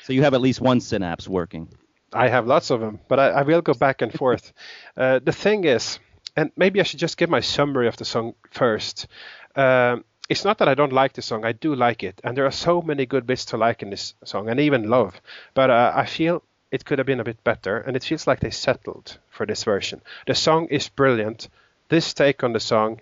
So 0.05 0.13
you 0.13 0.23
have 0.23 0.35
at 0.35 0.41
least 0.41 0.61
one 0.61 0.81
synapse 0.81 1.29
working. 1.29 1.69
I 2.13 2.29
have 2.29 2.47
lots 2.47 2.71
of 2.71 2.81
them, 2.81 3.01
but 3.09 3.19
I, 3.19 3.29
I 3.29 3.43
will 3.43 3.63
go 3.63 3.75
back 3.75 4.03
and 4.03 4.13
forth. 4.13 4.53
uh, 4.97 5.21
the 5.23 5.33
thing 5.33 5.65
is, 5.65 5.99
and 6.37 6.51
maybe 6.57 6.81
I 6.81 6.85
should 6.85 7.01
just 7.01 7.17
give 7.17 7.31
my 7.31 7.41
summary 7.41 7.89
of 7.89 7.97
the 7.97 8.05
song 8.05 8.35
first. 8.51 9.07
Um, 9.55 10.05
it's 10.29 10.45
not 10.45 10.59
that 10.59 10.69
I 10.69 10.75
don't 10.75 10.93
like 10.93 11.13
the 11.13 11.23
song; 11.23 11.45
I 11.45 11.53
do 11.53 11.75
like 11.75 12.03
it, 12.03 12.21
and 12.25 12.37
there 12.37 12.47
are 12.47 12.53
so 12.53 12.81
many 12.81 13.07
good 13.07 13.27
bits 13.27 13.45
to 13.47 13.57
like 13.57 13.83
in 13.83 13.91
this 13.91 14.15
song, 14.25 14.49
and 14.49 14.61
even 14.61 14.89
love. 14.89 15.21
But 15.55 15.71
uh, 15.71 15.93
I 15.95 16.07
feel 16.07 16.43
it 16.71 16.85
could 16.85 16.99
have 16.99 17.07
been 17.07 17.21
a 17.21 17.25
bit 17.25 17.45
better, 17.45 17.79
and 17.79 17.97
it 17.97 18.05
feels 18.05 18.27
like 18.27 18.41
they 18.41 18.51
settled 18.51 19.19
for 19.31 19.45
this 19.45 19.65
version. 19.65 20.01
The 20.27 20.35
song 20.35 20.69
is 20.69 20.89
brilliant. 20.89 21.49
This 21.89 22.15
take 22.15 22.43
on 22.43 22.55
the 22.55 22.61
song 22.61 23.01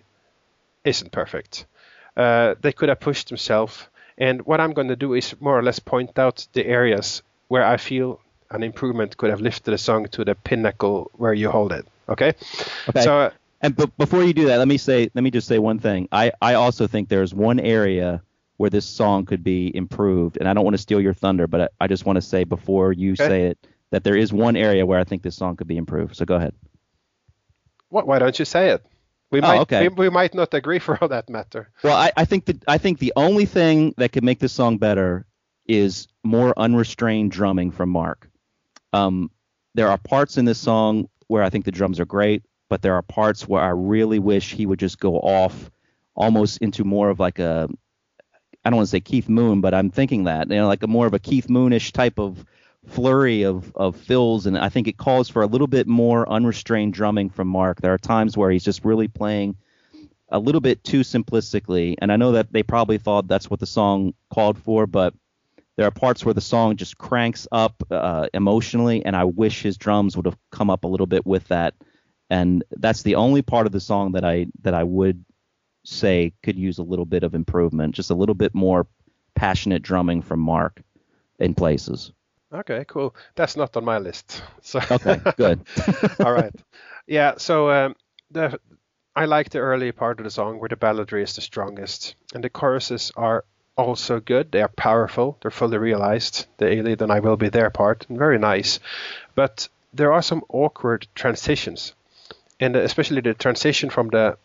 isn't 0.84 1.12
perfect. 1.12 1.66
Uh, 2.16 2.56
they 2.60 2.72
could 2.72 2.88
have 2.88 3.00
pushed 3.00 3.28
themselves, 3.28 3.86
and 4.18 4.44
what 4.44 4.60
I'm 4.60 4.72
going 4.72 4.88
to 4.88 4.96
do 4.96 5.14
is 5.14 5.34
more 5.40 5.56
or 5.56 5.62
less 5.62 5.78
point 5.78 6.18
out 6.18 6.48
the 6.52 6.66
areas 6.66 7.22
where 7.46 7.64
I 7.64 7.76
feel 7.76 8.20
an 8.50 8.64
improvement 8.64 9.16
could 9.16 9.30
have 9.30 9.40
lifted 9.40 9.70
the 9.70 9.78
song 9.78 10.08
to 10.08 10.24
the 10.24 10.34
pinnacle 10.34 11.10
where 11.14 11.32
you 11.32 11.50
hold 11.50 11.70
it. 11.72 11.86
Okay. 12.10 12.32
Okay. 12.88 13.02
So 13.02 13.18
uh, 13.18 13.30
And 13.60 13.76
but 13.76 13.96
before 13.96 14.22
you 14.24 14.32
do 14.32 14.46
that, 14.46 14.58
let 14.58 14.68
me 14.68 14.78
say 14.78 15.10
let 15.14 15.22
me 15.22 15.30
just 15.30 15.46
say 15.48 15.58
one 15.58 15.78
thing. 15.78 16.08
I 16.12 16.32
I 16.40 16.54
also 16.54 16.86
think 16.86 17.08
there's 17.08 17.34
one 17.34 17.60
area 17.60 18.22
where 18.56 18.70
this 18.70 18.84
song 18.86 19.24
could 19.26 19.42
be 19.42 19.74
improved, 19.74 20.36
and 20.38 20.48
I 20.48 20.52
don't 20.54 20.64
want 20.64 20.74
to 20.74 20.82
steal 20.82 21.00
your 21.00 21.14
thunder, 21.14 21.46
but 21.46 21.60
I, 21.62 21.68
I 21.84 21.86
just 21.86 22.04
want 22.04 22.16
to 22.16 22.22
say 22.22 22.44
before 22.44 22.92
you 22.92 23.12
Okay. 23.12 23.26
say 23.28 23.42
it 23.46 23.58
that 23.90 24.04
there 24.04 24.16
is 24.16 24.32
one 24.32 24.56
area 24.56 24.84
where 24.86 25.00
I 25.00 25.04
think 25.04 25.22
this 25.22 25.36
song 25.36 25.56
could 25.56 25.66
be 25.66 25.76
improved. 25.76 26.16
So 26.16 26.24
go 26.24 26.36
ahead. 26.36 26.54
what, 27.88 28.06
why 28.06 28.18
don't 28.18 28.38
you 28.38 28.44
say 28.44 28.70
it? 28.70 28.84
We 29.30 29.38
Oh, 29.40 29.42
might 29.42 29.60
okay. 29.62 29.88
we, 29.88 29.94
we 29.94 30.10
might 30.10 30.34
not 30.34 30.52
agree 30.54 30.78
for 30.86 30.98
all 31.00 31.08
that 31.08 31.28
matter. 31.28 31.70
Well, 31.82 31.96
I, 31.96 32.12
I 32.16 32.24
think 32.24 32.44
that 32.46 32.62
I 32.68 32.78
think 32.78 32.98
the 32.98 33.12
only 33.16 33.46
thing 33.46 33.94
that 33.96 34.12
could 34.12 34.24
make 34.24 34.38
this 34.40 34.52
song 34.52 34.78
better 34.78 35.26
is 35.66 36.08
more 36.24 36.52
unrestrained 36.58 37.30
drumming 37.30 37.70
from 37.70 37.90
Mark. 37.90 38.28
Um, 38.92 39.30
there 39.74 39.88
are 39.88 39.98
parts 39.98 40.36
in 40.36 40.44
this 40.44 40.58
song 40.58 41.08
where 41.30 41.44
I 41.44 41.48
think 41.48 41.64
the 41.64 41.70
drums 41.70 42.00
are 42.00 42.04
great, 42.04 42.42
but 42.68 42.82
there 42.82 42.94
are 42.94 43.02
parts 43.02 43.46
where 43.46 43.62
I 43.62 43.68
really 43.68 44.18
wish 44.18 44.52
he 44.52 44.66
would 44.66 44.80
just 44.80 44.98
go 44.98 45.14
off 45.14 45.70
almost 46.16 46.58
into 46.58 46.82
more 46.82 47.08
of 47.08 47.20
like 47.20 47.38
a 47.38 47.68
I 48.64 48.68
don't 48.68 48.78
want 48.78 48.88
to 48.88 48.90
say 48.90 49.00
Keith 49.00 49.28
Moon, 49.28 49.60
but 49.60 49.72
I'm 49.72 49.90
thinking 49.90 50.24
that 50.24 50.50
you 50.50 50.56
know 50.56 50.66
like 50.66 50.82
a 50.82 50.88
more 50.88 51.06
of 51.06 51.14
a 51.14 51.20
Keith 51.20 51.46
Moonish 51.46 51.92
type 51.92 52.18
of 52.18 52.44
flurry 52.84 53.44
of 53.44 53.72
of 53.76 53.96
fills, 53.96 54.46
and 54.46 54.58
I 54.58 54.70
think 54.70 54.88
it 54.88 54.98
calls 54.98 55.28
for 55.28 55.42
a 55.42 55.46
little 55.46 55.68
bit 55.68 55.86
more 55.86 56.28
unrestrained 56.28 56.94
drumming 56.94 57.30
from 57.30 57.46
Mark. 57.46 57.80
There 57.80 57.94
are 57.94 57.98
times 57.98 58.36
where 58.36 58.50
he's 58.50 58.64
just 58.64 58.84
really 58.84 59.06
playing 59.06 59.56
a 60.30 60.38
little 60.40 60.60
bit 60.60 60.82
too 60.82 61.00
simplistically, 61.00 61.94
and 62.02 62.10
I 62.10 62.16
know 62.16 62.32
that 62.32 62.52
they 62.52 62.64
probably 62.64 62.98
thought 62.98 63.28
that's 63.28 63.48
what 63.48 63.60
the 63.60 63.66
song 63.66 64.14
called 64.30 64.58
for, 64.58 64.88
but 64.88 65.14
there 65.80 65.86
are 65.86 65.90
parts 65.90 66.26
where 66.26 66.34
the 66.34 66.42
song 66.42 66.76
just 66.76 66.98
cranks 66.98 67.48
up 67.52 67.82
uh, 67.90 68.26
emotionally, 68.34 69.02
and 69.02 69.16
I 69.16 69.24
wish 69.24 69.62
his 69.62 69.78
drums 69.78 70.14
would 70.14 70.26
have 70.26 70.36
come 70.52 70.68
up 70.68 70.84
a 70.84 70.86
little 70.86 71.06
bit 71.06 71.24
with 71.24 71.48
that. 71.48 71.72
And 72.28 72.62
that's 72.72 73.02
the 73.02 73.14
only 73.14 73.40
part 73.40 73.64
of 73.64 73.72
the 73.72 73.80
song 73.80 74.12
that 74.12 74.22
I 74.22 74.48
that 74.60 74.74
I 74.74 74.84
would 74.84 75.24
say 75.86 76.34
could 76.42 76.58
use 76.58 76.76
a 76.76 76.82
little 76.82 77.06
bit 77.06 77.22
of 77.22 77.34
improvement, 77.34 77.94
just 77.94 78.10
a 78.10 78.14
little 78.14 78.34
bit 78.34 78.54
more 78.54 78.88
passionate 79.34 79.80
drumming 79.80 80.20
from 80.20 80.40
Mark 80.40 80.82
in 81.38 81.54
places. 81.54 82.12
Okay, 82.52 82.84
cool. 82.86 83.16
That's 83.34 83.56
not 83.56 83.74
on 83.74 83.86
my 83.86 83.96
list. 83.96 84.42
So 84.60 84.80
Okay, 84.90 85.18
good. 85.38 85.66
all 86.20 86.34
right. 86.34 86.54
Yeah. 87.06 87.36
So 87.38 87.70
um, 87.70 87.96
the 88.30 88.60
I 89.16 89.24
like 89.24 89.48
the 89.48 89.60
early 89.60 89.92
part 89.92 90.20
of 90.20 90.24
the 90.24 90.30
song 90.30 90.60
where 90.60 90.68
the 90.68 90.76
balladry 90.76 91.22
is 91.22 91.36
the 91.36 91.40
strongest, 91.40 92.16
and 92.34 92.44
the 92.44 92.50
choruses 92.50 93.12
are 93.16 93.46
also 93.80 94.20
good. 94.20 94.52
They 94.52 94.62
are 94.62 94.68
powerful. 94.68 95.36
They're 95.40 95.50
fully 95.50 95.78
realized. 95.78 96.46
The 96.58 96.66
Aelid 96.66 97.00
and 97.02 97.12
I 97.12 97.20
will 97.20 97.36
be 97.36 97.48
there 97.48 97.70
part, 97.70 98.06
and 98.08 98.18
very 98.18 98.38
nice. 98.38 98.80
But 99.34 99.68
there 99.92 100.12
are 100.12 100.22
some 100.22 100.42
awkward 100.48 101.06
transitions, 101.14 101.94
and 102.58 102.76
especially 102.76 103.20
the 103.20 103.34
transition 103.34 103.90
from 103.90 104.08
the 104.08 104.36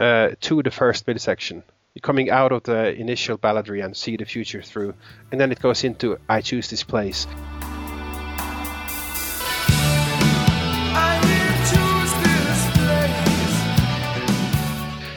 uh, 0.00 0.30
to 0.40 0.62
the 0.62 0.70
first 0.70 1.06
midsection. 1.06 1.62
You're 1.94 2.00
coming 2.00 2.30
out 2.30 2.52
of 2.52 2.62
the 2.62 2.94
initial 2.94 3.36
balladry 3.36 3.84
and 3.84 3.96
see 3.96 4.16
the 4.16 4.24
future 4.24 4.62
through, 4.62 4.94
and 5.30 5.40
then 5.40 5.52
it 5.52 5.60
goes 5.60 5.84
into 5.84 6.18
I 6.28 6.40
choose 6.40 6.70
this 6.70 6.82
place. 6.82 7.26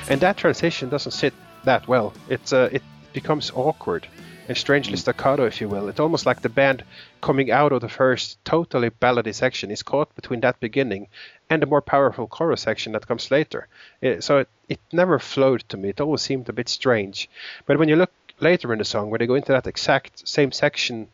and 0.09 0.21
that 0.21 0.37
transition 0.37 0.89
doesn't 0.89 1.11
sit 1.11 1.33
that 1.63 1.87
well. 1.87 2.13
It's 2.29 2.53
uh, 2.53 2.69
it 2.71 2.83
becomes 3.15 3.51
awkward 3.55 4.07
and 4.47 4.55
strangely 4.55 4.93
mm. 4.93 4.99
staccato, 4.99 5.45
if 5.45 5.59
you 5.59 5.67
will. 5.67 5.89
It's 5.89 5.99
almost 5.99 6.25
like 6.27 6.41
the 6.41 6.49
band 6.49 6.83
coming 7.21 7.49
out 7.49 7.71
of 7.71 7.81
the 7.81 7.89
first 7.89 8.43
totally 8.45 8.91
ballady 8.91 9.33
section 9.33 9.71
is 9.71 9.81
caught 9.81 10.15
between 10.15 10.41
that 10.41 10.59
beginning 10.59 11.07
and 11.49 11.61
the 11.61 11.65
more 11.65 11.81
powerful 11.81 12.27
chorus 12.27 12.61
section 12.61 12.93
that 12.93 13.07
comes 13.07 13.31
later. 13.31 13.67
It, 14.01 14.23
so 14.23 14.39
it, 14.39 14.49
it 14.69 14.79
never 14.91 15.17
flowed 15.17 15.63
to 15.69 15.77
me. 15.77 15.89
It 15.89 16.01
always 16.01 16.21
seemed 16.21 16.49
a 16.49 16.53
bit 16.53 16.69
strange. 16.69 17.29
But 17.65 17.79
when 17.79 17.89
you 17.89 17.95
look 17.95 18.11
later 18.39 18.71
in 18.71 18.79
the 18.79 18.85
song, 18.85 19.09
where 19.09 19.19
they 19.19 19.27
go 19.27 19.35
into 19.35 19.53
that 19.53 19.67
exact 19.67 20.27
same 20.27 20.51
section 20.51 21.07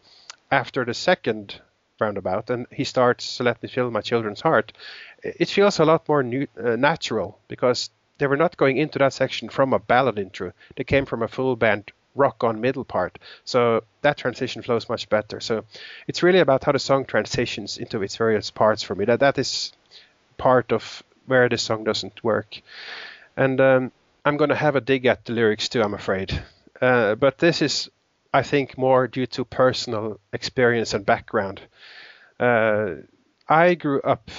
after 0.52 0.84
the 0.84 0.94
second 0.94 1.62
roundabout, 2.00 2.50
and 2.50 2.66
he 2.72 2.84
starts 2.84 3.40
Let 3.40 3.62
Me 3.62 3.70
Fill 3.70 3.92
My 3.92 4.02
Children's 4.02 4.42
Heart," 4.42 4.74
eh, 5.24 5.34
it 5.40 5.50
feels 5.50 5.80
a 5.80 5.86
lot 5.86 6.10
more 6.10 6.24
new, 6.24 6.48
uh, 6.58 6.76
natural 6.76 7.38
because 7.48 7.92
they 8.22 8.28
were 8.28 8.38
not 8.38 8.56
going 8.56 8.78
into 8.78 9.00
that 9.00 9.14
section 9.14 9.50
from 9.50 9.74
a 9.74 9.80
ballad 9.80 10.20
intro. 10.20 10.54
They 10.76 10.84
came 10.84 11.08
from 11.08 11.24
a 11.24 11.28
full 11.28 11.56
band 11.56 11.92
rock 12.14 12.44
on 12.44 12.62
middle 12.62 12.86
part. 12.86 13.18
So 13.46 13.84
that 14.04 14.18
transition 14.18 14.62
flows 14.62 14.88
much 14.88 15.10
better. 15.10 15.40
So 15.40 15.66
it's 16.08 16.22
really 16.22 16.38
about 16.38 16.64
how 16.64 16.72
the 16.72 16.78
song 16.78 17.06
transitions 17.06 17.80
into 17.80 18.04
its 18.04 18.16
various 18.16 18.52
parts 18.52 18.84
for 18.84 18.94
me. 18.94 19.06
That 19.06 19.22
that 19.22 19.40
is 19.40 19.74
part 20.38 20.72
of 20.72 21.02
where 21.26 21.50
the 21.50 21.58
song 21.58 21.84
doesn't 21.84 22.24
work. 22.24 22.62
And 23.36 23.60
um, 23.60 23.92
I'm 24.24 24.38
going 24.38 24.52
to 24.52 24.56
have 24.56 24.76
a 24.76 24.82
dig 24.82 25.08
at 25.08 25.26
the 25.26 25.34
lyrics 25.34 25.68
too, 25.68 25.82
I'm 25.82 25.96
afraid. 25.96 26.44
Uh, 26.80 27.16
but 27.16 27.40
this 27.40 27.64
is, 27.64 27.90
I 28.32 28.44
think, 28.44 28.78
more 28.78 29.08
due 29.08 29.26
to 29.26 29.46
personal 29.46 30.20
experience 30.32 30.94
and 30.94 31.04
background. 31.08 31.60
Uh, 32.40 32.98
I 33.50 33.74
grew 33.74 34.00
up 34.02 34.30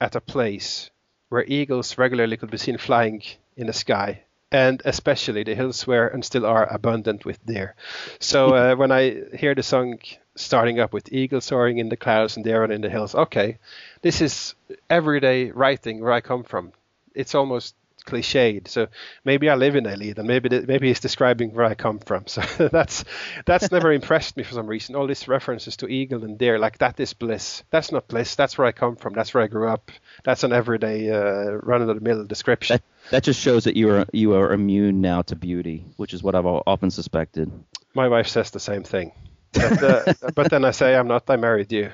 at 0.00 0.16
a 0.16 0.20
place 0.20 0.90
where 1.28 1.44
eagles 1.46 1.98
regularly 1.98 2.36
could 2.36 2.50
be 2.50 2.58
seen 2.58 2.78
flying 2.78 3.22
in 3.56 3.66
the 3.66 3.72
sky, 3.72 4.22
and 4.50 4.80
especially 4.84 5.42
the 5.42 5.54
hills 5.54 5.86
were 5.86 6.06
and 6.06 6.24
still 6.24 6.46
are 6.46 6.66
abundant 6.72 7.24
with 7.24 7.44
deer. 7.44 7.74
So 8.18 8.54
uh, 8.54 8.76
when 8.76 8.92
I 8.92 9.22
hear 9.36 9.54
the 9.54 9.62
song 9.62 9.98
starting 10.36 10.80
up 10.80 10.92
with 10.92 11.12
eagles 11.12 11.46
soaring 11.46 11.78
in 11.78 11.88
the 11.88 11.96
clouds 11.96 12.36
and 12.36 12.44
deer 12.44 12.64
in 12.64 12.80
the 12.80 12.90
hills, 12.90 13.14
okay, 13.14 13.58
this 14.02 14.20
is 14.20 14.54
everyday 14.88 15.50
writing 15.50 16.00
where 16.00 16.12
I 16.12 16.20
come 16.20 16.44
from. 16.44 16.72
It's 17.14 17.34
almost 17.34 17.74
cliched. 18.06 18.68
So 18.68 18.88
maybe 19.24 19.48
I 19.48 19.54
live 19.54 19.76
in 19.76 19.84
Elid, 19.84 20.18
and 20.18 20.26
maybe 20.26 20.48
maybe 20.66 20.88
he's 20.88 21.00
describing 21.00 21.52
where 21.52 21.64
I 21.64 21.74
come 21.74 21.98
from. 21.98 22.26
So 22.26 22.40
that's 22.72 23.04
that's 23.46 23.70
never 23.70 23.92
impressed 23.92 24.36
me 24.36 24.42
for 24.42 24.54
some 24.54 24.66
reason. 24.66 24.94
All 24.94 25.06
these 25.06 25.28
references 25.28 25.76
to 25.78 25.88
eagle 25.88 26.24
and 26.24 26.38
deer, 26.38 26.58
like 26.58 26.78
that 26.78 26.98
is 27.00 27.12
bliss. 27.12 27.62
That's 27.70 27.92
not 27.92 28.08
bliss. 28.08 28.34
That's 28.34 28.58
where 28.58 28.66
I 28.66 28.72
come 28.72 28.96
from. 28.96 29.14
That's 29.14 29.34
where 29.34 29.42
I 29.42 29.46
grew 29.46 29.68
up. 29.68 29.90
That's 30.24 30.44
an 30.44 30.52
everyday 30.52 31.10
uh, 31.10 31.52
run 31.62 31.82
of 31.82 31.88
the 31.88 32.00
mill 32.00 32.24
description. 32.24 32.74
That, 32.74 33.10
that 33.10 33.24
just 33.24 33.40
shows 33.40 33.64
that 33.64 33.76
you 33.76 33.90
are 33.90 34.06
you 34.12 34.34
are 34.34 34.52
immune 34.52 35.00
now 35.00 35.22
to 35.22 35.36
beauty, 35.36 35.84
which 35.96 36.14
is 36.14 36.22
what 36.22 36.34
I've 36.34 36.46
often 36.46 36.90
suspected. 36.90 37.50
My 37.94 38.08
wife 38.08 38.28
says 38.28 38.50
the 38.50 38.60
same 38.60 38.84
thing, 38.84 39.12
but, 39.52 39.82
uh, 39.82 40.12
but 40.34 40.50
then 40.50 40.64
I 40.64 40.70
say 40.70 40.96
I'm 40.96 41.08
not. 41.08 41.28
I 41.28 41.36
married 41.36 41.72
you. 41.72 41.90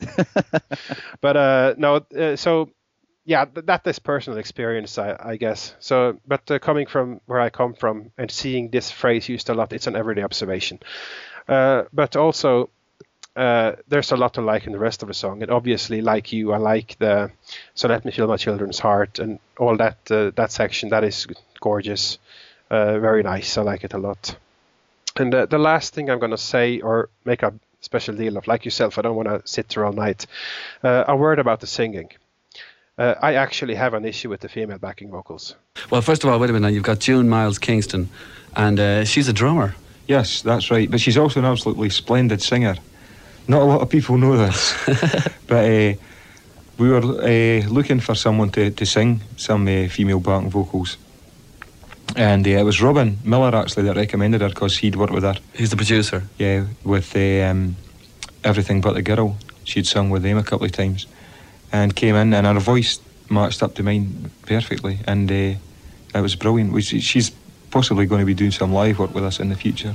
but 1.20 1.36
uh, 1.36 1.74
no, 1.76 1.96
uh, 2.16 2.36
so 2.36 2.70
yeah, 3.30 3.44
that 3.54 3.86
is 3.86 4.00
personal 4.00 4.40
experience, 4.40 4.98
I, 4.98 5.16
I 5.20 5.36
guess. 5.36 5.76
So, 5.78 6.18
but 6.26 6.50
uh, 6.50 6.58
coming 6.58 6.88
from 6.88 7.20
where 7.26 7.40
I 7.40 7.48
come 7.48 7.74
from 7.74 8.10
and 8.18 8.28
seeing 8.28 8.70
this 8.70 8.90
phrase 8.90 9.28
used 9.28 9.48
a 9.48 9.54
lot, 9.54 9.72
it's 9.72 9.86
an 9.86 9.94
everyday 9.94 10.22
observation. 10.22 10.80
Uh, 11.48 11.84
but 11.92 12.16
also, 12.16 12.70
uh, 13.36 13.76
there's 13.86 14.10
a 14.10 14.16
lot 14.16 14.34
to 14.34 14.40
like 14.40 14.66
in 14.66 14.72
the 14.72 14.80
rest 14.80 15.02
of 15.02 15.08
the 15.08 15.14
song, 15.14 15.42
and 15.42 15.50
obviously, 15.52 16.00
like 16.00 16.32
you, 16.32 16.52
I 16.52 16.56
like 16.56 16.98
the 16.98 17.30
"So 17.74 17.86
Let 17.86 18.04
Me 18.04 18.10
Feel 18.10 18.26
My 18.26 18.36
Children's 18.36 18.80
Heart" 18.80 19.20
and 19.20 19.38
all 19.56 19.76
that 19.76 19.98
uh, 20.10 20.32
that 20.34 20.50
section. 20.50 20.88
That 20.88 21.04
is 21.04 21.28
gorgeous, 21.60 22.18
uh, 22.68 22.98
very 22.98 23.22
nice. 23.22 23.56
I 23.56 23.62
like 23.62 23.84
it 23.84 23.94
a 23.94 23.98
lot. 23.98 24.36
And 25.16 25.32
uh, 25.32 25.46
the 25.46 25.58
last 25.58 25.94
thing 25.94 26.10
I'm 26.10 26.18
going 26.18 26.32
to 26.32 26.46
say 26.54 26.80
or 26.80 27.10
make 27.24 27.44
a 27.44 27.54
special 27.80 28.16
deal 28.16 28.36
of, 28.36 28.48
like 28.48 28.64
yourself, 28.64 28.98
I 28.98 29.02
don't 29.02 29.16
want 29.16 29.28
to 29.28 29.42
sit 29.44 29.68
there 29.68 29.84
all 29.84 29.92
night. 29.92 30.26
a 30.82 31.14
word 31.16 31.38
about 31.38 31.60
the 31.60 31.68
singing 31.68 32.10
uh, 33.00 33.14
I 33.22 33.34
actually 33.34 33.74
have 33.74 33.94
an 33.94 34.04
issue 34.04 34.28
with 34.28 34.40
the 34.40 34.48
female 34.48 34.78
backing 34.78 35.10
vocals. 35.10 35.56
Well, 35.88 36.02
first 36.02 36.22
of 36.22 36.28
all, 36.28 36.38
wait 36.38 36.50
a 36.50 36.52
minute. 36.52 36.74
You've 36.74 36.82
got 36.82 36.98
June 36.98 37.28
Miles 37.30 37.58
Kingston, 37.58 38.10
and 38.54 38.78
uh, 38.78 39.04
she's 39.06 39.26
a 39.26 39.32
drummer. 39.32 39.74
Yes, 40.06 40.42
that's 40.42 40.70
right. 40.70 40.90
But 40.90 41.00
she's 41.00 41.16
also 41.16 41.40
an 41.40 41.46
absolutely 41.46 41.88
splendid 41.88 42.42
singer. 42.42 42.76
Not 43.48 43.62
a 43.62 43.64
lot 43.64 43.80
of 43.80 43.88
people 43.88 44.18
know 44.18 44.36
this, 44.36 44.76
but 45.46 45.64
uh, 45.64 45.94
we 46.76 46.90
were 46.90 47.00
uh, 47.00 47.66
looking 47.68 48.00
for 48.00 48.14
someone 48.14 48.50
to, 48.50 48.70
to 48.70 48.84
sing 48.84 49.22
some 49.36 49.66
uh, 49.66 49.88
female 49.88 50.20
backing 50.20 50.50
vocals. 50.50 50.98
And 52.16 52.46
uh, 52.46 52.50
it 52.50 52.64
was 52.64 52.82
Robin 52.82 53.18
Millar 53.24 53.54
actually 53.54 53.84
that 53.84 53.96
recommended 53.96 54.42
her 54.42 54.50
because 54.50 54.76
he'd 54.76 54.96
worked 54.96 55.12
with 55.12 55.22
her. 55.22 55.36
He's 55.54 55.70
the 55.70 55.76
producer. 55.76 56.24
Yeah, 56.38 56.66
with 56.84 57.16
um, 57.16 57.76
Everything 58.44 58.82
But 58.82 58.92
the 58.92 59.02
Girl. 59.02 59.38
She'd 59.64 59.86
sung 59.86 60.10
with 60.10 60.22
them 60.22 60.36
a 60.36 60.42
couple 60.42 60.66
of 60.66 60.72
times 60.72 61.06
and 61.72 61.94
came 61.94 62.14
in, 62.14 62.34
and 62.34 62.46
her 62.46 62.58
voice 62.58 63.00
matched 63.28 63.62
up 63.62 63.74
to 63.76 63.82
mine 63.82 64.30
perfectly, 64.46 64.98
and 65.06 65.30
uh, 65.30 65.54
it 66.14 66.20
was 66.20 66.34
brilliant. 66.34 66.82
She's 66.82 67.30
possibly 67.70 68.06
going 68.06 68.20
to 68.20 68.26
be 68.26 68.34
doing 68.34 68.50
some 68.50 68.72
live 68.72 68.98
work 68.98 69.14
with 69.14 69.24
us 69.24 69.40
in 69.40 69.48
the 69.48 69.56
future. 69.56 69.94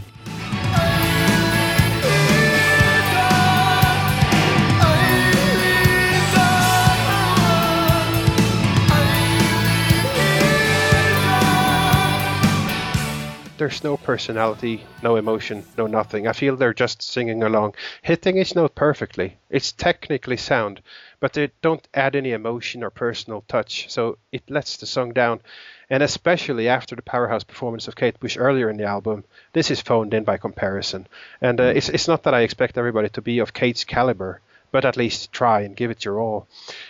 There's 13.65 13.83
no 13.83 13.97
personality, 13.97 14.83
no 15.01 15.15
emotion, 15.15 15.65
no 15.75 15.87
nothing. 15.87 16.27
I 16.27 16.33
feel 16.33 16.55
they're 16.55 16.71
just 16.71 17.01
singing 17.01 17.41
along, 17.41 17.73
hitting 18.03 18.37
each 18.37 18.55
note 18.55 18.75
perfectly. 18.75 19.37
It's 19.49 19.71
technically 19.71 20.37
sound, 20.37 20.83
but 21.19 21.33
they 21.33 21.49
don't 21.63 21.87
add 21.91 22.15
any 22.15 22.33
emotion 22.33 22.83
or 22.83 22.91
personal 22.91 23.43
touch, 23.47 23.89
so 23.89 24.19
it 24.31 24.43
lets 24.51 24.77
the 24.77 24.85
song 24.85 25.13
down. 25.13 25.41
And 25.89 26.03
especially 26.03 26.69
after 26.69 26.95
the 26.95 27.01
powerhouse 27.01 27.43
performance 27.43 27.87
of 27.87 27.95
Kate 27.95 28.19
Bush 28.19 28.37
earlier 28.37 28.69
in 28.69 28.77
the 28.77 28.83
album, 28.85 29.23
this 29.53 29.71
is 29.71 29.81
phoned 29.81 30.13
in 30.13 30.25
by 30.25 30.37
comparison. 30.37 31.07
And 31.41 31.59
uh, 31.59 31.73
it's, 31.75 31.89
it's 31.89 32.07
not 32.07 32.21
that 32.23 32.35
I 32.35 32.41
expect 32.41 32.77
everybody 32.77 33.09
to 33.09 33.21
be 33.23 33.39
of 33.39 33.51
Kate's 33.51 33.83
caliber, 33.83 34.41
but 34.75 34.83
at 34.83 34.97
least 34.97 35.31
try 35.31 35.61
and 35.61 35.77
give 35.77 35.89
it 35.89 36.03
your 36.03 36.19
all. 36.19 36.47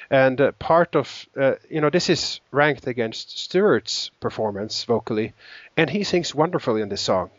And 0.10 0.42
uh, 0.42 0.54
part 0.54 0.96
of, 0.96 1.28
uh, 1.38 1.54
you 1.70 1.82
know, 1.82 1.92
this 1.92 2.10
is 2.10 2.40
ranked 2.50 2.88
against 2.88 3.38
Stuart's 3.38 4.10
performance 4.20 4.84
vocally, 4.86 5.34
and 5.78 5.88
he 5.92 6.04
sings 6.04 6.34
wonderfully 6.34 6.82
in 6.82 6.90
this 6.90 7.02
song. 7.02 7.30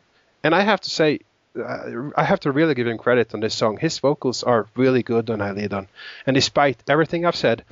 And 0.44 0.54
I 0.54 0.60
have 0.60 0.80
to 0.82 0.90
say, 0.90 1.18
uh, 1.58 2.10
I 2.16 2.22
have 2.22 2.38
to 2.40 2.52
really 2.52 2.74
give 2.76 2.86
him 2.86 2.96
credit 2.96 3.34
on 3.34 3.40
this 3.40 3.56
song. 3.56 3.78
His 3.78 3.98
vocals 3.98 4.44
are 4.44 4.68
really 4.76 5.02
good 5.02 5.30
on 5.30 5.40
Eiledon. 5.40 5.88
And 6.26 6.36
despite 6.36 6.88
everything 6.88 7.26
I've 7.26 7.42
said, 7.44 7.64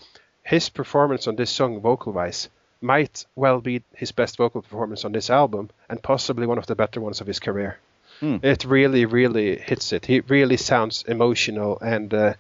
his 0.43 0.69
performance 0.69 1.29
on 1.29 1.37
this 1.37 1.53
song, 1.53 1.81
vocal 1.81 2.13
wise, 2.13 2.49
might 2.81 3.25
well 3.37 3.61
be 3.61 3.85
his 3.95 4.11
best 4.11 4.37
vocal 4.37 4.63
performance 4.63 5.05
on 5.05 5.13
this 5.13 5.31
album 5.31 5.71
and 5.89 6.03
possibly 6.03 6.45
one 6.45 6.59
of 6.59 6.67
the 6.67 6.75
better 6.75 7.01
ones 7.01 7.21
of 7.21 7.29
his 7.29 7.39
career. 7.39 7.79
Hmm. 8.21 8.37
It 8.43 8.65
really, 8.65 9.07
really 9.07 9.57
hits 9.57 9.93
it. 9.93 10.07
He 10.07 10.21
really 10.21 10.57
sounds 10.57 11.05
emotional 11.07 11.79
and 11.81 12.13
uh, 12.13 12.35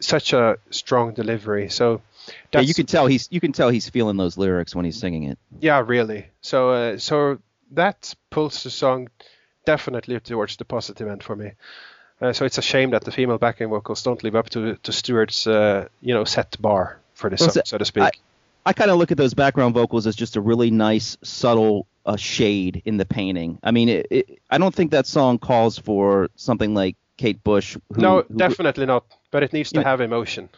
such 0.00 0.32
a 0.32 0.58
strong 0.70 1.14
delivery. 1.14 1.68
So 1.68 2.02
yeah, 2.52 2.60
you 2.60 2.74
can 2.74 2.86
tell 2.86 3.06
he's 3.06 3.28
you 3.30 3.40
can 3.40 3.52
tell 3.52 3.68
he's 3.68 3.88
feeling 3.88 4.16
those 4.16 4.38
lyrics 4.38 4.74
when 4.74 4.84
he's 4.84 4.98
singing 4.98 5.24
it. 5.24 5.38
Yeah, 5.60 5.82
really. 5.84 6.26
So 6.40 6.70
uh, 6.70 6.98
so 6.98 7.38
that 7.72 8.14
pulls 8.30 8.62
the 8.62 8.70
song 8.70 9.08
definitely 9.64 10.20
towards 10.20 10.56
the 10.56 10.64
positive 10.64 11.08
end 11.08 11.22
for 11.22 11.36
me. 11.36 11.52
Uh, 12.20 12.32
so 12.32 12.44
it's 12.44 12.58
a 12.58 12.62
shame 12.62 12.90
that 12.90 13.04
the 13.04 13.10
female 13.10 13.38
backing 13.38 13.68
vocals 13.68 14.02
don't 14.02 14.22
live 14.22 14.36
up 14.36 14.48
to 14.50 14.76
to 14.76 14.92
Stuart's 14.92 15.46
uh, 15.46 15.88
you 16.00 16.14
know 16.14 16.24
set 16.24 16.60
bar 16.60 16.98
for 17.14 17.30
this 17.30 17.40
well, 17.40 17.50
song, 17.50 17.62
so 17.66 17.78
to 17.78 17.84
speak. 17.84 18.04
I, 18.04 18.10
I 18.66 18.72
kind 18.72 18.90
of 18.90 18.98
look 18.98 19.10
at 19.10 19.18
those 19.18 19.34
background 19.34 19.74
vocals 19.74 20.06
as 20.06 20.16
just 20.16 20.36
a 20.36 20.40
really 20.40 20.70
nice, 20.70 21.16
subtle 21.22 21.86
uh, 22.06 22.16
shade 22.16 22.82
in 22.84 22.96
the 22.96 23.04
painting. 23.04 23.58
I 23.62 23.70
mean, 23.70 23.88
it, 23.88 24.06
it, 24.10 24.38
I 24.50 24.58
don't 24.58 24.74
think 24.74 24.90
that 24.92 25.06
song 25.06 25.38
calls 25.38 25.78
for 25.78 26.28
something 26.36 26.74
like 26.74 26.96
Kate 27.16 27.42
Bush. 27.42 27.76
Who, 27.92 28.00
no, 28.00 28.22
who, 28.22 28.36
definitely 28.36 28.86
not. 28.86 29.04
But 29.30 29.42
it 29.42 29.52
needs 29.52 29.72
to 29.72 29.82
have 29.82 30.00
emotion. 30.00 30.48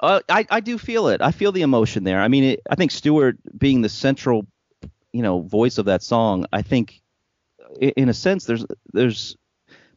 Uh, 0.00 0.20
I 0.28 0.46
I 0.50 0.60
do 0.60 0.76
feel 0.78 1.08
it. 1.08 1.22
I 1.22 1.30
feel 1.30 1.52
the 1.52 1.62
emotion 1.62 2.04
there. 2.04 2.20
I 2.20 2.28
mean, 2.28 2.44
it, 2.44 2.60
I 2.68 2.74
think 2.74 2.90
Stuart 2.90 3.38
being 3.56 3.82
the 3.82 3.88
central, 3.88 4.46
you 5.12 5.22
know, 5.22 5.40
voice 5.40 5.78
of 5.78 5.86
that 5.86 6.02
song. 6.02 6.46
I 6.52 6.62
think 6.62 7.00
in 7.80 8.08
a 8.08 8.14
sense, 8.14 8.44
there's 8.44 8.64
there's 8.92 9.36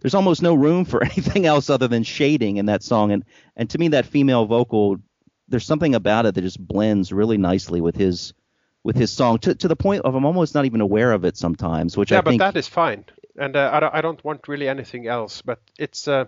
there's 0.01 0.13
almost 0.13 0.41
no 0.41 0.53
room 0.53 0.85
for 0.85 1.03
anything 1.03 1.45
else 1.45 1.69
other 1.69 1.87
than 1.87 2.03
shading 2.03 2.57
in 2.57 2.67
that 2.67 2.83
song. 2.83 3.11
And 3.11 3.25
and 3.55 3.69
to 3.71 3.77
me, 3.77 3.89
that 3.89 4.05
female 4.05 4.45
vocal, 4.45 4.97
there's 5.49 5.65
something 5.65 5.95
about 5.95 6.25
it 6.25 6.35
that 6.35 6.41
just 6.41 6.59
blends 6.59 7.11
really 7.11 7.37
nicely 7.37 7.81
with 7.81 7.95
his 7.95 8.33
with 8.83 8.95
his 8.95 9.11
song 9.11 9.39
to 9.39 9.55
to 9.55 9.67
the 9.67 9.75
point 9.75 10.03
of 10.03 10.15
I'm 10.15 10.25
almost 10.25 10.55
not 10.55 10.65
even 10.65 10.81
aware 10.81 11.11
of 11.11 11.25
it 11.25 11.37
sometimes. 11.37 11.97
Which 11.97 12.11
yeah, 12.11 12.19
I 12.19 12.21
but 12.21 12.37
that 12.37 12.57
is 12.57 12.67
fine. 12.67 13.05
And 13.37 13.55
uh, 13.55 13.69
I, 13.71 13.79
don't, 13.79 13.95
I 13.95 14.01
don't 14.01 14.23
want 14.23 14.47
really 14.47 14.67
anything 14.67 15.07
else. 15.07 15.41
But 15.41 15.61
it's 15.77 16.07
uh, 16.07 16.25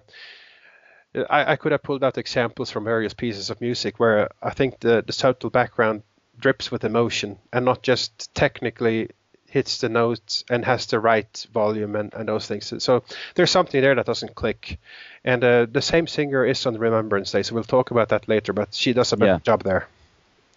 I, 1.16 1.54
I 1.54 1.56
could 1.58 1.72
have 1.72 1.84
pulled 1.84 2.04
out 2.04 2.18
examples 2.18 2.72
from 2.72 2.86
various 2.86 3.14
pieces 3.14 3.50
of 3.50 3.60
music 3.62 4.00
where 4.00 4.30
I 4.42 4.52
think 4.52 4.80
the 4.80 5.04
the 5.06 5.14
subtle 5.14 5.50
background 5.50 6.04
drips 6.40 6.72
with 6.72 6.84
emotion 6.84 7.38
and 7.54 7.66
not 7.66 7.84
just 7.84 8.34
technically 8.34 9.10
hits 9.52 9.80
the 9.80 9.90
notes 9.90 10.46
and 10.50 10.66
has 10.66 10.86
the 10.88 11.00
right 11.00 11.48
volume 11.54 11.96
and, 11.96 12.14
and 12.14 12.28
those 12.28 12.48
things. 12.48 12.74
So 12.82 13.04
there's 13.36 13.52
something 13.52 13.82
there 13.82 13.94
that 13.94 14.06
doesn't 14.06 14.34
click. 14.34 14.80
And 15.24 15.44
uh, 15.44 15.68
the 15.70 15.82
same 15.82 16.08
singer 16.08 16.46
is 16.46 16.66
on 16.66 16.78
Remembrance 16.78 17.32
Day, 17.32 17.44
so 17.44 17.54
we'll 17.54 17.66
talk 17.66 17.92
about 17.92 18.10
that 18.10 18.28
later. 18.28 18.54
But 18.54 18.74
she 18.74 18.94
does 18.94 19.14
a 19.14 19.18
better 19.18 19.34
yeah. 19.34 19.40
job 19.40 19.64
there. 19.64 19.88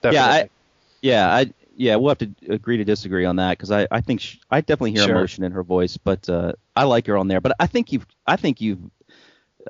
Definitely. 0.01 0.51
Yeah, 1.03 1.27
I, 1.27 1.35
yeah, 1.35 1.35
I, 1.35 1.53
yeah, 1.77 1.97
we'll 1.97 2.11
have 2.11 2.19
to 2.19 2.31
agree 2.49 2.77
to 2.77 2.85
disagree 2.85 3.25
on 3.25 3.37
that 3.37 3.59
because 3.59 3.73
I, 3.73 3.89
I 3.91 4.01
think 4.01 4.21
she, 4.21 4.41
I 4.51 4.61
definitely 4.61 4.93
hear 4.93 5.03
sure. 5.03 5.17
emotion 5.17 5.45
in 5.45 5.53
her 5.53 5.65
voice, 5.65 5.97
but 5.97 6.29
uh, 6.29 6.53
I 6.77 6.85
like 6.85 7.09
her 7.09 7.17
on 7.17 7.27
there. 7.29 7.41
But 7.41 7.57
I 7.59 7.67
think 7.67 7.93
you've, 7.93 8.07
I 8.27 8.37
think 8.37 8.61
you've, 8.61 8.79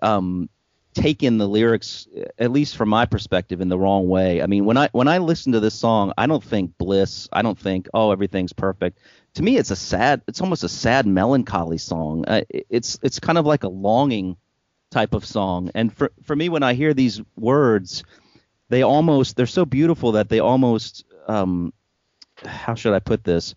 um, 0.02 0.48
taken 0.94 1.38
the 1.38 1.48
lyrics, 1.48 2.06
at 2.38 2.50
least 2.50 2.76
from 2.76 2.88
my 2.88 3.04
perspective, 3.04 3.60
in 3.60 3.68
the 3.68 3.78
wrong 3.78 4.08
way. 4.08 4.40
I 4.42 4.46
mean, 4.46 4.64
when 4.64 4.76
I 4.76 4.88
when 4.92 5.08
I 5.08 5.18
listen 5.18 5.52
to 5.52 5.60
this 5.60 5.74
song, 5.74 6.12
I 6.16 6.26
don't 6.26 6.42
think 6.42 6.78
bliss. 6.78 7.28
I 7.32 7.42
don't 7.42 7.58
think 7.58 7.88
oh 7.92 8.12
everything's 8.12 8.52
perfect. 8.52 9.00
To 9.34 9.42
me, 9.42 9.56
it's 9.56 9.70
a 9.70 9.76
sad. 9.76 10.22
It's 10.28 10.40
almost 10.40 10.64
a 10.64 10.68
sad, 10.68 11.06
melancholy 11.06 11.78
song. 11.78 12.24
Uh, 12.26 12.42
it's 12.50 12.98
it's 13.02 13.20
kind 13.20 13.38
of 13.38 13.44
like 13.44 13.64
a 13.64 13.68
longing 13.68 14.36
type 14.90 15.14
of 15.14 15.26
song. 15.26 15.70
And 15.74 15.92
for 15.92 16.12
for 16.22 16.34
me, 16.34 16.48
when 16.48 16.62
I 16.62 16.74
hear 16.74 16.94
these 16.94 17.20
words, 17.36 18.04
they 18.68 18.82
almost 18.82 19.36
they're 19.36 19.46
so 19.46 19.64
beautiful 19.64 20.12
that 20.12 20.28
they 20.28 20.38
almost 20.38 21.04
um, 21.26 21.72
how 22.44 22.74
should 22.74 22.94
I 22.94 23.00
put 23.00 23.24
this? 23.24 23.54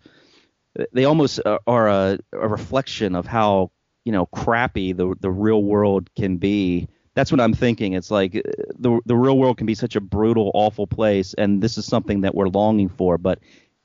They 0.92 1.04
almost 1.04 1.40
are 1.44 1.88
a, 1.88 2.18
a 2.32 2.48
reflection 2.48 3.14
of 3.14 3.26
how 3.26 3.70
you 4.04 4.12
know 4.12 4.26
crappy 4.26 4.92
the 4.92 5.14
the 5.20 5.30
real 5.30 5.62
world 5.62 6.10
can 6.14 6.36
be 6.36 6.88
that's 7.18 7.32
what 7.32 7.40
I'm 7.40 7.52
thinking. 7.52 7.94
It's 7.94 8.12
like 8.12 8.36
uh, 8.36 8.42
the 8.78 9.00
the 9.04 9.16
real 9.16 9.36
world 9.36 9.58
can 9.58 9.66
be 9.66 9.74
such 9.74 9.96
a 9.96 10.00
brutal, 10.00 10.52
awful 10.54 10.86
place, 10.86 11.34
and 11.34 11.60
this 11.60 11.76
is 11.76 11.84
something 11.84 12.20
that 12.20 12.32
we're 12.32 12.46
longing 12.46 12.88
for. 12.88 13.18
But 13.18 13.40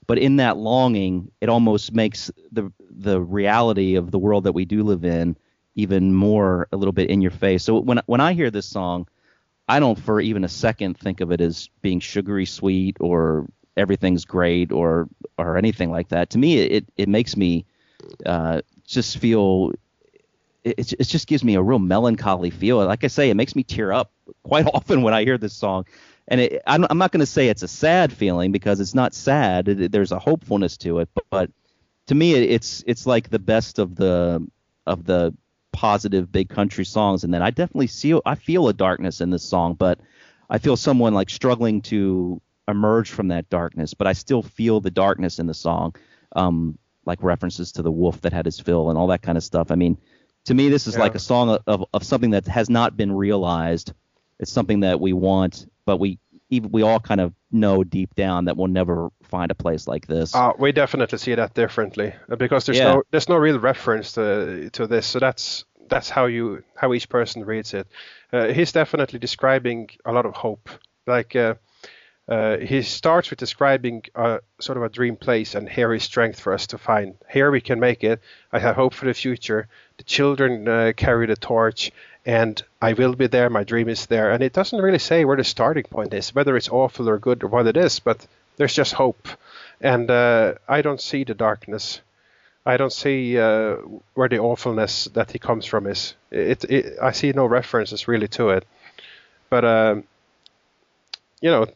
but 0.06 0.20
in 0.20 0.36
that 0.36 0.58
longing, 0.58 1.32
it 1.42 1.50
almost 1.50 1.94
makes 1.94 2.30
the 2.52 2.72
the 2.92 3.20
reality 3.20 3.96
of 3.96 4.12
the 4.12 4.20
world 4.20 4.44
that 4.44 4.52
we 4.52 4.66
do 4.66 4.84
live 4.84 5.04
in 5.04 5.36
even 5.74 6.14
more 6.14 6.68
a 6.72 6.78
little 6.78 6.92
bit 6.92 7.10
in 7.10 7.24
your 7.24 7.32
face. 7.32 7.64
So 7.64 7.80
when 7.80 8.02
when 8.06 8.22
I 8.22 8.34
hear 8.34 8.52
this 8.52 8.68
song, 8.68 9.08
I 9.68 9.80
don't 9.80 9.98
for 9.98 10.22
even 10.22 10.44
a 10.44 10.50
second 10.50 11.00
think 11.00 11.20
of 11.20 11.32
it 11.32 11.42
as 11.42 11.72
being 11.82 12.00
sugary 12.00 12.46
sweet 12.46 12.98
or 13.00 13.48
everything's 13.76 14.26
great 14.26 14.72
or 14.72 15.10
or 15.40 15.58
anything 15.58 15.90
like 15.90 16.10
that. 16.10 16.30
To 16.30 16.38
me, 16.38 16.60
it 16.60 16.86
it 16.98 17.10
makes 17.10 17.36
me 17.36 17.66
uh, 18.28 18.62
just 18.86 19.18
feel 19.18 19.72
it, 20.64 20.94
it 20.94 21.04
just 21.08 21.28
gives 21.28 21.44
me 21.44 21.56
a 21.56 21.62
real 21.62 21.80
melancholy 21.80 22.50
feel. 22.50 22.78
Like 22.78 23.04
I 23.04 23.08
say, 23.08 23.30
it 23.30 23.36
makes 23.36 23.56
me 23.56 23.64
tear 23.64 23.92
up 23.92 24.12
quite 24.44 24.66
often 24.74 25.02
when 25.02 25.14
I 25.14 25.24
hear 25.24 25.38
this 25.38 25.54
song. 25.54 25.86
And 26.28 26.40
it, 26.40 26.62
I'm, 26.66 26.86
I'm, 26.90 26.98
not 26.98 27.12
going 27.12 27.20
to 27.20 27.26
say 27.26 27.50
it's 27.50 27.64
a 27.64 27.68
sad 27.68 28.14
feeling 28.14 28.52
because 28.52 28.80
it's 28.80 28.96
not 28.96 29.14
sad. 29.14 29.68
It, 29.68 29.92
there's 29.92 30.14
a 30.14 30.20
hopefulness 30.20 30.78
to 30.78 31.00
it, 31.00 31.10
but, 31.14 31.26
but 31.30 31.52
to 32.08 32.16
me, 32.16 32.34
it's 32.34 32.84
it's 32.88 33.06
like 33.06 33.30
the 33.30 33.40
best 33.40 33.80
of 33.80 33.96
the 33.96 34.46
of 34.86 35.06
the 35.06 35.36
positive 35.72 36.32
big 36.32 36.50
country 36.50 36.86
songs. 36.86 37.24
And 37.24 37.34
then 37.34 37.42
I 37.42 37.50
definitely 37.50 37.88
see 37.88 38.18
I 38.26 38.36
feel 38.36 38.68
a 38.68 38.74
darkness 38.74 39.22
in 39.22 39.32
this 39.32 39.44
song, 39.44 39.74
but 39.74 40.00
I 40.50 40.60
feel 40.60 40.78
someone 40.78 41.14
like 41.14 41.30
struggling 41.30 41.82
to 41.84 42.42
emerge 42.68 43.10
from 43.10 43.30
that 43.30 43.50
darkness. 43.50 43.94
But 43.94 44.08
I 44.08 44.14
still 44.14 44.42
feel 44.42 44.80
the 44.80 44.92
darkness 44.92 45.40
in 45.40 45.48
the 45.48 45.54
song, 45.54 45.96
um, 46.36 46.78
like 47.06 47.22
references 47.22 47.74
to 47.74 47.82
the 47.82 47.92
wolf 47.92 48.22
that 48.22 48.32
had 48.34 48.46
his 48.46 48.60
fill 48.60 48.90
and 48.90 48.98
all 48.98 49.08
that 49.08 49.22
kind 49.22 49.38
of 49.38 49.44
stuff. 49.44 49.72
I 49.72 49.76
mean 49.76 49.98
to 50.46 50.54
me, 50.54 50.70
this 50.70 50.88
is 50.88 50.96
yeah. 50.96 51.02
like 51.02 51.16
a 51.16 51.20
song 51.20 51.58
of, 51.68 51.86
of 51.94 52.04
something 52.04 52.32
that 52.32 52.48
has 52.48 52.70
not 52.70 52.98
been 52.98 53.12
realized. 53.12 53.94
It's 54.40 54.52
something 54.52 54.82
that 54.82 55.00
we 55.00 55.14
want, 55.14 55.68
but 55.86 55.98
we 55.98 56.20
even 56.50 56.72
we 56.72 56.82
all 56.82 57.00
kind 57.00 57.22
of 57.22 57.34
know 57.52 57.84
deep 57.84 58.14
down 58.16 58.46
that 58.46 58.58
we'll 58.58 58.68
never 58.68 59.10
find 59.24 59.52
a 59.52 59.56
place 59.56 59.88
like 59.88 60.08
this. 60.08 60.36
Uh, 60.36 60.52
we 60.58 60.72
definitely 60.72 61.18
see 61.18 61.36
that 61.36 61.54
differently 61.54 62.14
uh, 62.30 62.36
because 62.36 62.66
there's 62.66 62.78
yeah. 62.78 62.94
no 62.94 63.04
there's 63.12 63.30
no 63.30 63.38
real 63.38 63.60
reference 63.60 64.14
to 64.14 64.70
to 64.72 64.88
this. 64.88 65.08
So 65.08 65.20
that's 65.20 65.66
that's 65.90 66.10
how 66.10 66.26
you 66.26 66.64
how 66.76 66.94
each 66.94 67.10
person 67.10 67.46
reads 67.46 67.74
it. 67.74 67.88
Uh, 68.32 68.48
he's 68.48 68.72
definitely 68.72 69.20
describing 69.20 69.90
a 70.06 70.12
lot 70.12 70.26
of 70.26 70.34
hope. 70.36 70.70
Like 71.08 71.36
uh, 71.36 71.56
uh, 72.28 72.58
he 72.58 72.82
starts 72.82 73.30
with 73.30 73.40
describing 73.40 74.04
a, 74.16 74.40
sort 74.60 74.78
of 74.78 74.84
a 74.84 74.90
dream 74.90 75.18
place, 75.18 75.56
and 75.56 75.68
here 75.68 75.94
is 75.94 76.04
strength 76.04 76.40
for 76.40 76.54
us 76.54 76.68
to 76.68 76.78
find. 76.78 77.16
Here 77.30 77.52
we 77.52 77.60
can 77.60 77.80
make 77.80 78.04
it. 78.04 78.22
I 78.52 78.60
have 78.60 78.76
hope 78.76 78.94
for 78.94 79.06
the 79.06 79.14
future. 79.14 79.68
The 79.98 80.04
children 80.04 80.68
uh, 80.68 80.94
carry 80.96 81.28
the 81.28 81.36
torch, 81.36 81.92
and 82.26 82.62
I 82.82 82.94
will 82.94 83.16
be 83.16 83.28
there. 83.28 83.50
My 83.50 83.66
dream 83.66 83.90
is 83.90 84.06
there. 84.06 84.32
And 84.32 84.42
it 84.42 84.54
doesn't 84.54 84.82
really 84.82 85.00
say 85.00 85.26
where 85.26 85.36
the 85.36 85.44
starting 85.44 85.84
point 85.84 86.14
is, 86.14 86.34
whether 86.34 86.56
it's 86.56 86.70
awful 86.70 87.10
or 87.10 87.18
good 87.18 87.44
or 87.44 87.48
what 87.48 87.68
it 87.68 87.76
is, 87.76 88.00
but 88.00 88.26
there's 88.56 88.74
just 88.74 88.94
hope. 88.94 89.28
And 89.82 90.10
uh, 90.10 90.54
I 90.68 90.82
don't 90.82 91.02
see 91.02 91.26
the 91.26 91.34
darkness. 91.34 92.00
I 92.66 92.78
don't 92.78 92.94
see 92.94 93.38
uh, 93.38 93.76
where 94.14 94.30
the 94.30 94.40
awfulness 94.40 95.06
that 95.14 95.32
he 95.32 95.40
comes 95.40 95.66
from 95.66 95.88
is. 95.88 96.16
It, 96.32 96.64
it, 96.64 96.98
I 97.02 97.12
see 97.12 97.34
no 97.34 97.46
references 97.46 98.08
really 98.08 98.30
to 98.30 98.52
it. 98.52 98.66
But 99.50 99.66
um, 99.66 100.06
you 101.42 101.52
know, 101.52 101.68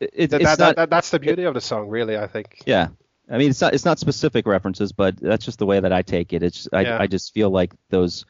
it, 0.00 0.30
that, 0.30 0.42
that, 0.42 0.58
not, 0.58 0.76
that, 0.76 0.90
that's 0.90 1.10
the 1.10 1.18
beauty 1.18 1.44
of 1.44 1.54
the 1.54 1.60
song, 1.60 1.88
really. 1.88 2.16
I 2.16 2.26
think. 2.26 2.62
Yeah, 2.66 2.88
I 3.30 3.38
mean, 3.38 3.50
it's 3.50 3.60
not 3.60 3.74
it's 3.74 3.84
not 3.84 3.98
specific 3.98 4.46
references, 4.46 4.92
but 4.92 5.16
that's 5.16 5.44
just 5.44 5.58
the 5.58 5.66
way 5.66 5.80
that 5.80 5.92
I 5.92 6.02
take 6.02 6.32
it. 6.32 6.42
It's 6.42 6.68
I, 6.72 6.82
yeah. 6.82 6.98
I 7.00 7.06
just 7.06 7.34
feel 7.34 7.50
like 7.50 7.72
those, 7.90 8.24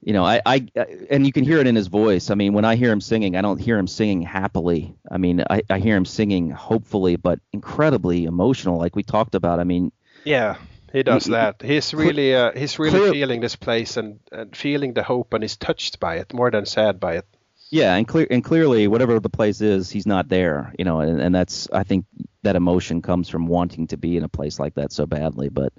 you 0.00 0.12
know, 0.12 0.24
I, 0.24 0.40
I 0.46 0.68
and 1.10 1.26
you 1.26 1.32
can 1.32 1.44
hear 1.44 1.58
it 1.58 1.66
in 1.66 1.74
his 1.74 1.88
voice. 1.88 2.30
I 2.30 2.34
mean, 2.34 2.52
when 2.52 2.64
I 2.64 2.76
hear 2.76 2.92
him 2.92 3.00
singing, 3.00 3.36
I 3.36 3.42
don't 3.42 3.58
hear 3.58 3.76
him 3.76 3.88
singing 3.88 4.22
happily. 4.22 4.94
I 5.10 5.18
mean, 5.18 5.42
I, 5.50 5.62
I 5.68 5.80
hear 5.80 5.96
him 5.96 6.04
singing 6.04 6.50
hopefully, 6.50 7.16
but 7.16 7.40
incredibly 7.52 8.24
emotional, 8.24 8.78
like 8.78 8.94
we 8.94 9.02
talked 9.02 9.34
about. 9.34 9.58
I 9.58 9.64
mean, 9.64 9.90
yeah, 10.24 10.56
he 10.92 11.02
does 11.02 11.24
he, 11.24 11.32
that. 11.32 11.60
He's 11.60 11.92
really 11.92 12.36
uh, 12.36 12.52
he's 12.54 12.78
really 12.78 12.98
clear, 12.98 13.12
feeling 13.12 13.40
this 13.40 13.56
place 13.56 13.96
and, 13.96 14.20
and 14.30 14.56
feeling 14.56 14.94
the 14.94 15.02
hope, 15.02 15.34
and 15.34 15.42
he's 15.42 15.56
touched 15.56 15.98
by 15.98 16.16
it 16.16 16.32
more 16.32 16.52
than 16.52 16.66
sad 16.66 17.00
by 17.00 17.16
it. 17.16 17.26
Yeah, 17.70 17.94
and 17.94 18.08
clear 18.08 18.26
and 18.30 18.42
clearly, 18.42 18.88
whatever 18.88 19.20
the 19.20 19.28
place 19.28 19.60
is, 19.60 19.90
he's 19.90 20.06
not 20.06 20.28
there. 20.28 20.72
You 20.78 20.84
know, 20.84 21.00
and, 21.00 21.20
and 21.20 21.34
that's 21.34 21.68
I 21.70 21.84
think 21.84 22.06
that 22.42 22.56
emotion 22.56 23.02
comes 23.02 23.28
from 23.28 23.46
wanting 23.46 23.86
to 23.88 23.96
be 23.96 24.16
in 24.16 24.24
a 24.24 24.28
place 24.28 24.58
like 24.58 24.74
that 24.74 24.92
so 24.92 25.06
badly. 25.06 25.48
But 25.50 25.72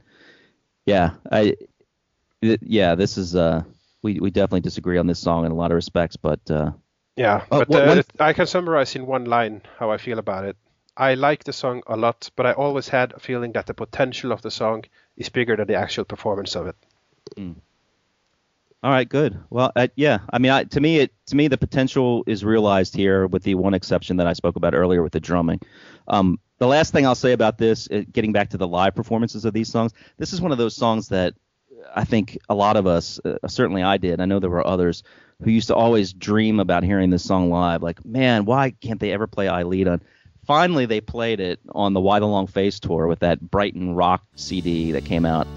yeah, 0.86 1.12
I 1.32 1.56
yeah, 2.42 2.96
this 2.96 3.18
is 3.18 3.36
uh 3.36 3.64
we 4.04 4.20
we 4.20 4.30
definitely 4.30 4.62
disagree 4.62 4.98
on 4.98 5.08
this 5.08 5.20
song 5.20 5.46
in 5.46 5.52
a 5.52 5.56
lot 5.56 5.72
of 5.72 5.76
respects, 5.76 6.16
but 6.16 6.40
uh, 6.52 6.72
yeah, 7.16 7.44
uh, 7.52 7.66
but 7.66 7.98
uh, 7.98 8.04
I 8.20 8.34
can 8.34 8.48
summarize 8.48 8.96
in 8.96 9.06
one 9.06 9.26
line 9.26 9.62
how 9.78 9.92
I 9.92 9.98
feel 9.98 10.20
about 10.20 10.46
it. 10.46 10.58
I 10.96 11.16
like 11.16 11.44
the 11.44 11.54
song 11.54 11.82
a 11.88 11.96
lot, 11.96 12.30
but 12.36 12.46
I 12.46 12.54
always 12.54 12.88
had 12.90 13.14
a 13.14 13.20
feeling 13.20 13.54
that 13.54 13.66
the 13.66 13.74
potential 13.74 14.32
of 14.32 14.42
the 14.42 14.52
song 14.52 14.84
is 15.18 15.30
bigger 15.30 15.56
than 15.56 15.68
the 15.68 15.76
actual 15.76 16.06
performance 16.06 16.56
of 16.56 16.68
it. 16.68 16.76
Mm. 17.36 17.56
All 18.82 18.92
right, 18.92 19.08
good. 19.08 19.38
Well, 19.50 19.72
uh, 19.76 19.90
yeah. 19.96 20.20
I 20.32 20.40
mean, 20.40 20.52
I, 20.52 20.64
to 20.64 20.80
me, 20.80 21.00
it 21.00 21.14
to 21.28 21.36
me 21.36 21.50
the 21.50 21.58
potential 21.58 22.24
is 22.28 22.46
realized 22.46 22.96
here, 22.96 23.28
with 23.28 23.44
the 23.44 23.56
one 23.56 23.74
exception 23.74 24.18
that 24.18 24.28
I 24.28 24.34
spoke 24.34 24.56
about 24.56 24.74
earlier 24.74 25.04
with 25.04 25.12
the 25.12 25.20
drumming. 25.20 25.60
Um, 26.08 26.40
the 26.60 26.68
last 26.68 26.94
thing 26.94 27.06
I'll 27.06 27.16
say 27.16 27.34
about 27.34 27.58
this, 27.58 27.90
uh, 27.92 28.04
getting 28.12 28.32
back 28.32 28.52
to 28.52 28.58
the 28.58 28.68
live 28.68 28.96
performances 28.96 29.44
of 29.44 29.54
these 29.54 29.70
songs, 29.70 29.92
this 30.18 30.32
is 30.32 30.40
one 30.40 30.54
of 30.54 30.58
those 30.58 30.76
songs 30.76 31.10
that 31.10 31.34
I 31.94 32.06
think 32.06 32.38
a 32.48 32.56
lot 32.56 32.78
of 32.78 32.88
us, 32.88 33.20
uh, 33.26 33.48
certainly 33.48 33.84
I 33.84 33.98
did. 33.98 34.22
I 34.22 34.26
know 34.26 34.40
there 34.40 34.50
were 34.50 34.66
others 34.66 35.04
who 35.44 35.52
used 35.52 35.68
to 35.68 35.76
always 35.76 36.14
dream 36.14 36.60
about 36.60 36.84
hearing 36.84 37.10
this 37.10 37.24
song 37.24 37.50
live. 37.50 37.84
Like, 37.84 38.04
man, 38.06 38.46
why 38.46 38.72
can't 38.72 39.00
they 39.00 39.12
ever 39.12 39.28
play 39.28 39.48
Eiledon? 39.48 40.02
Finally, 40.46 40.86
they 40.86 41.02
played 41.02 41.40
it 41.40 41.60
on 41.76 41.94
the 41.94 42.02
Why 42.02 42.20
the 42.20 42.28
Long 42.28 42.48
Face 42.48 42.80
tour 42.80 43.08
with 43.08 43.20
that 43.20 43.42
Brighton 43.42 43.94
Rock 43.94 44.24
CD 44.36 44.94
that 44.94 45.06
came 45.06 45.26
out. 45.26 45.48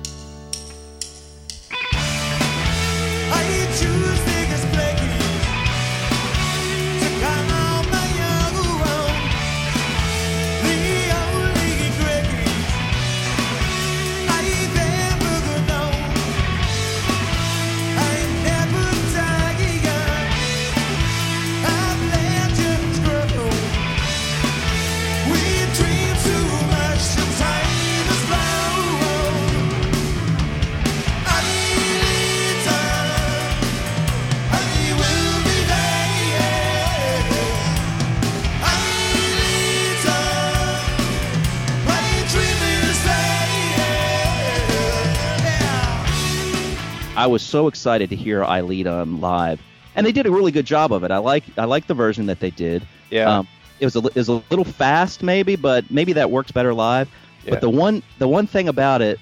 I 47.22 47.26
was 47.26 47.40
so 47.40 47.68
excited 47.68 48.10
to 48.10 48.16
hear 48.16 48.42
Eiledon 48.42 49.20
live, 49.20 49.62
and 49.94 50.04
they 50.04 50.10
did 50.10 50.26
a 50.26 50.30
really 50.32 50.50
good 50.50 50.66
job 50.66 50.92
of 50.92 51.04
it. 51.04 51.12
I 51.12 51.18
like 51.18 51.44
I 51.56 51.66
like 51.66 51.86
the 51.86 51.94
version 51.94 52.26
that 52.26 52.40
they 52.40 52.50
did. 52.50 52.84
Yeah. 53.10 53.38
Um, 53.38 53.48
it 53.78 53.84
was 53.84 53.94
a 53.94 54.00
it 54.00 54.16
was 54.16 54.28
a 54.28 54.42
little 54.50 54.64
fast 54.64 55.22
maybe, 55.22 55.54
but 55.54 55.88
maybe 55.88 56.14
that 56.14 56.32
works 56.32 56.50
better 56.50 56.74
live. 56.74 57.08
Yeah. 57.44 57.50
But 57.50 57.60
the 57.60 57.70
one 57.70 58.02
the 58.18 58.26
one 58.26 58.48
thing 58.48 58.66
about 58.66 59.02
it 59.02 59.20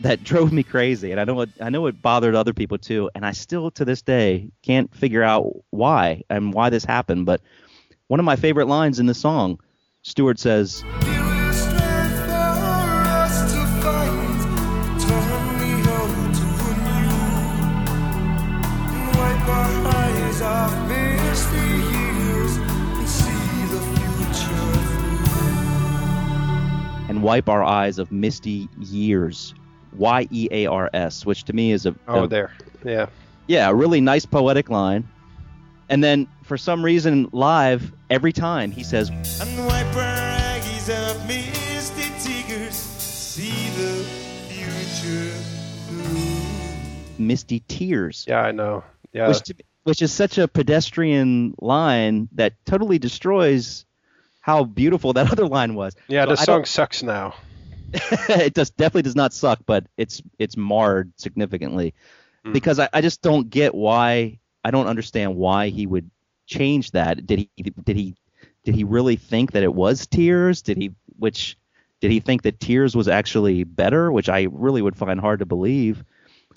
that 0.00 0.24
drove 0.24 0.50
me 0.50 0.62
crazy, 0.62 1.10
and 1.10 1.20
I 1.20 1.24
know 1.24 1.42
it 1.42 1.50
I 1.60 1.68
know 1.68 1.84
it 1.88 2.00
bothered 2.00 2.34
other 2.34 2.54
people 2.54 2.78
too, 2.78 3.10
and 3.14 3.26
I 3.26 3.32
still 3.32 3.70
to 3.72 3.84
this 3.84 4.00
day 4.00 4.48
can't 4.62 4.90
figure 4.94 5.22
out 5.22 5.52
why 5.68 6.22
and 6.30 6.54
why 6.54 6.70
this 6.70 6.86
happened. 6.86 7.26
But 7.26 7.42
one 8.06 8.18
of 8.18 8.24
my 8.24 8.36
favorite 8.36 8.66
lines 8.66 8.98
in 8.98 9.04
the 9.04 9.14
song, 9.14 9.60
Stuart 10.00 10.38
says. 10.38 10.82
And 27.22 27.26
wipe 27.28 27.48
our 27.48 27.62
eyes 27.62 27.98
of 28.00 28.10
misty 28.10 28.68
years. 28.80 29.54
Y 29.96 30.26
E 30.30 30.48
A 30.50 30.66
R 30.66 30.90
S, 30.92 31.24
which 31.26 31.44
to 31.44 31.52
me 31.52 31.70
is 31.72 31.86
a, 31.86 31.94
Oh, 32.08 32.24
a- 32.24 32.28
there. 32.28 32.52
Yeah. 32.84 33.06
yeah, 33.46 33.68
a 33.68 33.74
really 33.74 34.00
nice 34.00 34.26
poetic 34.26 34.68
line. 34.70 35.08
And 35.88 36.02
then 36.02 36.26
for 36.42 36.56
some 36.56 36.82
reason 36.84 37.28
live, 37.32 37.92
every 38.10 38.32
time 38.32 38.70
he 38.72 38.82
says 38.82 39.10
And 39.10 39.66
wipe 39.66 39.94
our 39.94 40.02
eyes 40.02 40.88
of 40.88 41.26
misty 41.28 42.08
tears, 42.18 42.74
see 42.74 43.68
the 43.76 44.04
future 44.48 45.30
through. 45.88 47.24
misty 47.24 47.60
tears. 47.68 48.24
Yeah, 48.26 48.40
I 48.42 48.52
know. 48.52 48.82
Yeah. 49.12 49.28
which, 49.28 49.40
to, 49.42 49.54
which 49.84 50.00
is 50.02 50.10
such 50.12 50.38
a 50.38 50.48
pedestrian 50.48 51.54
line 51.60 52.28
that 52.32 52.54
totally 52.64 52.98
destroys 52.98 53.84
how 54.42 54.64
beautiful 54.64 55.14
that 55.14 55.32
other 55.32 55.46
line 55.48 55.74
was. 55.74 55.96
yeah, 56.08 56.24
So 56.24 56.30
the 56.30 56.36
song 56.36 56.64
sucks 56.66 57.02
now. 57.02 57.34
it 57.94 58.54
does 58.54 58.70
definitely 58.70 59.02
does 59.02 59.16
not 59.16 59.32
suck, 59.32 59.60
but 59.66 59.86
it's 59.96 60.22
it's 60.38 60.56
marred 60.56 61.12
significantly 61.16 61.94
Mm. 62.44 62.52
because 62.52 62.80
I, 62.80 62.88
I 62.92 63.00
just 63.02 63.22
don't 63.22 63.48
get 63.50 63.72
why 63.72 64.40
I 64.64 64.72
don't 64.72 64.88
understand 64.88 65.36
why 65.36 65.68
he 65.68 65.86
would 65.86 66.10
change 66.46 66.90
that. 66.90 67.24
Did 67.24 67.48
he 67.54 67.70
did 67.84 67.96
he 67.96 68.16
did 68.64 68.74
he 68.74 68.82
really 68.84 69.14
think 69.16 69.52
that 69.52 69.62
it 69.62 69.72
was 69.72 70.06
tears? 70.08 70.60
Did 70.62 70.76
he 70.76 70.90
which 71.18 71.56
did 72.00 72.10
he 72.10 72.18
think 72.18 72.42
that 72.42 72.58
tears 72.58 72.96
was 72.96 73.06
actually 73.06 73.62
better, 73.62 74.10
which 74.10 74.28
I 74.28 74.48
really 74.50 74.82
would 74.82 74.96
find 74.96 75.20
hard 75.20 75.38
to 75.38 75.46
believe. 75.46 76.02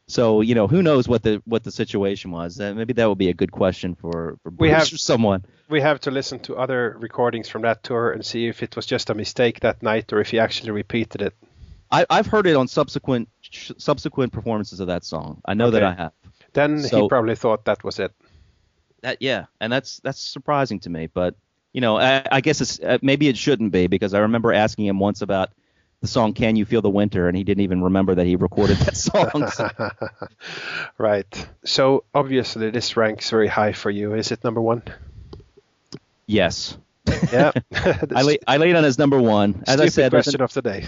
So 0.08 0.42
you 0.42 0.56
know 0.56 0.68
who 0.68 0.82
knows 0.82 1.08
what 1.08 1.24
the 1.24 1.42
what 1.46 1.64
the 1.64 1.72
situation 1.72 2.32
was. 2.32 2.60
Uh, 2.60 2.74
maybe 2.74 2.94
that 2.94 3.08
would 3.10 3.18
be 3.18 3.30
a 3.30 3.34
good 3.34 3.52
question 3.52 3.96
for 3.96 4.38
for 4.44 4.52
We 4.58 4.70
have- 4.70 4.88
someone. 4.88 5.46
We 5.70 5.82
have 5.82 6.00
to 6.02 6.12
listen 6.12 6.40
to 6.42 6.56
other 6.58 6.96
recordings 7.00 7.50
from 7.50 7.64
that 7.64 7.82
tour 7.84 8.12
and 8.12 8.24
see 8.24 8.48
if 8.48 8.62
it 8.62 8.76
was 8.76 8.86
just 8.86 9.10
a 9.10 9.14
mistake 9.16 9.62
that 9.62 9.82
night 9.82 10.14
or 10.14 10.20
if 10.22 10.30
he 10.30 10.38
actually 10.40 10.72
repeated 10.72 11.22
it. 11.24 11.34
I, 11.92 12.06
I've 12.10 12.28
heard 12.28 12.46
it 12.48 12.56
on 12.56 12.68
subsequent 12.68 13.30
sh- 13.42 13.72
subsequent 13.78 14.32
performances 14.32 14.80
of 14.80 14.88
that 14.88 15.04
song. 15.04 15.42
I 15.46 15.54
know 15.56 15.72
that 15.72 15.84
I 15.84 15.94
have. 15.94 16.12
Then 16.54 16.84
he 16.84 17.08
probably 17.10 17.36
thought 17.36 17.66
that 17.66 17.84
was 17.84 18.00
it. 18.00 18.12
That 19.02 19.18
yeah, 19.22 19.46
and 19.60 19.72
that's 19.74 20.00
that's 20.04 20.20
surprising 20.20 20.80
to 20.82 20.90
me. 20.90 21.08
But 21.08 21.36
you 21.74 21.82
know, 21.82 21.98
I, 21.98 22.24
I 22.32 22.42
guess 22.42 22.62
it's 22.62 22.80
uh, 22.80 22.98
maybe 23.02 23.28
it 23.28 23.38
shouldn't 23.38 23.72
be 23.72 23.88
because 23.88 24.14
I 24.14 24.20
remember 24.20 24.54
asking 24.54 24.86
him 24.86 25.00
once 25.00 25.22
about 25.22 25.50
the 26.06 26.12
song 26.12 26.34
"Can 26.34 26.56
You 26.56 26.66
Feel 26.66 26.82
the 26.82 26.90
Winter" 26.90 27.28
and 27.28 27.36
he 27.36 27.44
didn't 27.44 27.64
even 27.64 27.84
remember 27.84 28.16
that 28.16 28.26
he 28.26 28.36
recorded 28.36 28.78
that 28.78 28.96
song. 29.10 29.48
So- 29.50 29.70
right. 30.98 31.48
So 31.66 32.04
obviously 32.14 32.70
this 32.70 32.96
ranks 32.96 33.30
very 33.30 33.48
high 33.48 33.74
for 33.74 33.90
you. 33.90 34.14
Is 34.14 34.32
it 34.32 34.44
number 34.44 34.62
one? 34.62 34.84
yes, 36.28 36.78
Yeah. 37.32 37.52
I 38.16 38.22
lay, 38.24 38.38
Eiledon 38.48 38.84
as 38.84 38.98
number 38.98 39.20
one. 39.22 39.64
As 39.68 39.80
I 39.82 39.88
said, 39.88 40.12
question 40.12 40.42
of 40.42 40.54
the 40.54 40.62
day. 40.62 40.86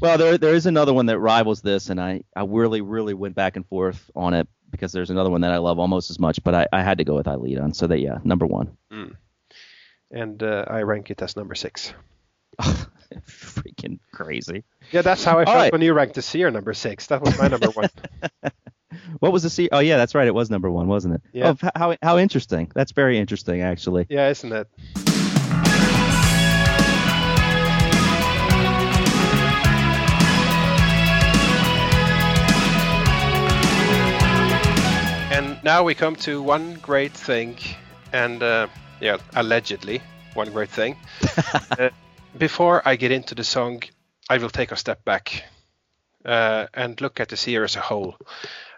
Well, 0.00 0.18
there 0.18 0.36
there 0.38 0.54
is 0.54 0.66
another 0.66 0.92
one 0.92 1.06
that 1.06 1.18
rivals 1.18 1.62
this, 1.62 1.88
and 1.90 1.98
I, 2.00 2.22
I 2.34 2.44
really 2.44 2.82
really 2.82 3.14
went 3.14 3.34
back 3.34 3.56
and 3.56 3.66
forth 3.66 4.10
on 4.14 4.34
it 4.34 4.46
because 4.70 4.92
there's 4.92 5.10
another 5.10 5.30
one 5.30 5.40
that 5.40 5.52
I 5.52 5.58
love 5.58 5.78
almost 5.78 6.10
as 6.10 6.18
much, 6.18 6.42
but 6.44 6.54
I, 6.54 6.66
I 6.72 6.82
had 6.82 6.98
to 6.98 7.04
go 7.04 7.14
with 7.14 7.26
Eiledon. 7.26 7.74
So 7.74 7.86
that 7.86 8.00
yeah, 8.00 8.18
number 8.24 8.46
one. 8.46 8.76
And 10.10 10.42
uh, 10.42 10.64
I 10.68 10.82
rank 10.82 11.10
it 11.10 11.22
as 11.22 11.34
number 11.36 11.54
six. 11.54 11.92
Freaking 13.28 13.98
crazy. 14.12 14.64
Yeah, 14.92 15.02
that's 15.02 15.24
how 15.24 15.38
I 15.38 15.44
felt 15.44 15.56
right. 15.56 15.72
when 15.72 15.82
you 15.82 15.92
ranked 15.92 16.14
the 16.14 16.22
Seer 16.22 16.50
number 16.50 16.74
six. 16.74 17.06
That 17.08 17.22
was 17.22 17.38
my 17.38 17.48
number 17.48 17.70
one. 17.70 17.88
What 19.20 19.32
was 19.32 19.42
the 19.42 19.50
C? 19.50 19.68
Oh 19.72 19.80
yeah, 19.80 19.96
that's 19.96 20.14
right. 20.14 20.26
It 20.26 20.34
was 20.34 20.50
number 20.50 20.70
one, 20.70 20.88
wasn't 20.88 21.14
it? 21.14 21.22
Yeah. 21.32 21.54
Oh, 21.62 21.70
how 21.74 21.96
how 22.02 22.18
interesting. 22.18 22.70
That's 22.74 22.92
very 22.92 23.18
interesting, 23.18 23.60
actually. 23.60 24.06
Yeah, 24.08 24.28
isn't 24.28 24.52
it? 24.52 24.68
And 35.32 35.62
now 35.62 35.82
we 35.82 35.94
come 35.94 36.16
to 36.16 36.42
one 36.42 36.74
great 36.76 37.12
thing, 37.12 37.58
and 38.12 38.42
uh, 38.42 38.68
yeah, 39.00 39.18
allegedly 39.34 40.00
one 40.34 40.50
great 40.52 40.70
thing. 40.70 40.96
uh, 41.78 41.90
before 42.38 42.82
I 42.84 42.96
get 42.96 43.12
into 43.12 43.34
the 43.34 43.44
song, 43.44 43.82
I 44.28 44.38
will 44.38 44.50
take 44.50 44.72
a 44.72 44.76
step 44.76 45.04
back 45.04 45.44
uh, 46.24 46.66
and 46.74 47.00
look 47.00 47.20
at 47.20 47.28
the 47.28 47.50
year 47.50 47.64
as 47.64 47.76
a 47.76 47.80
whole. 47.80 48.16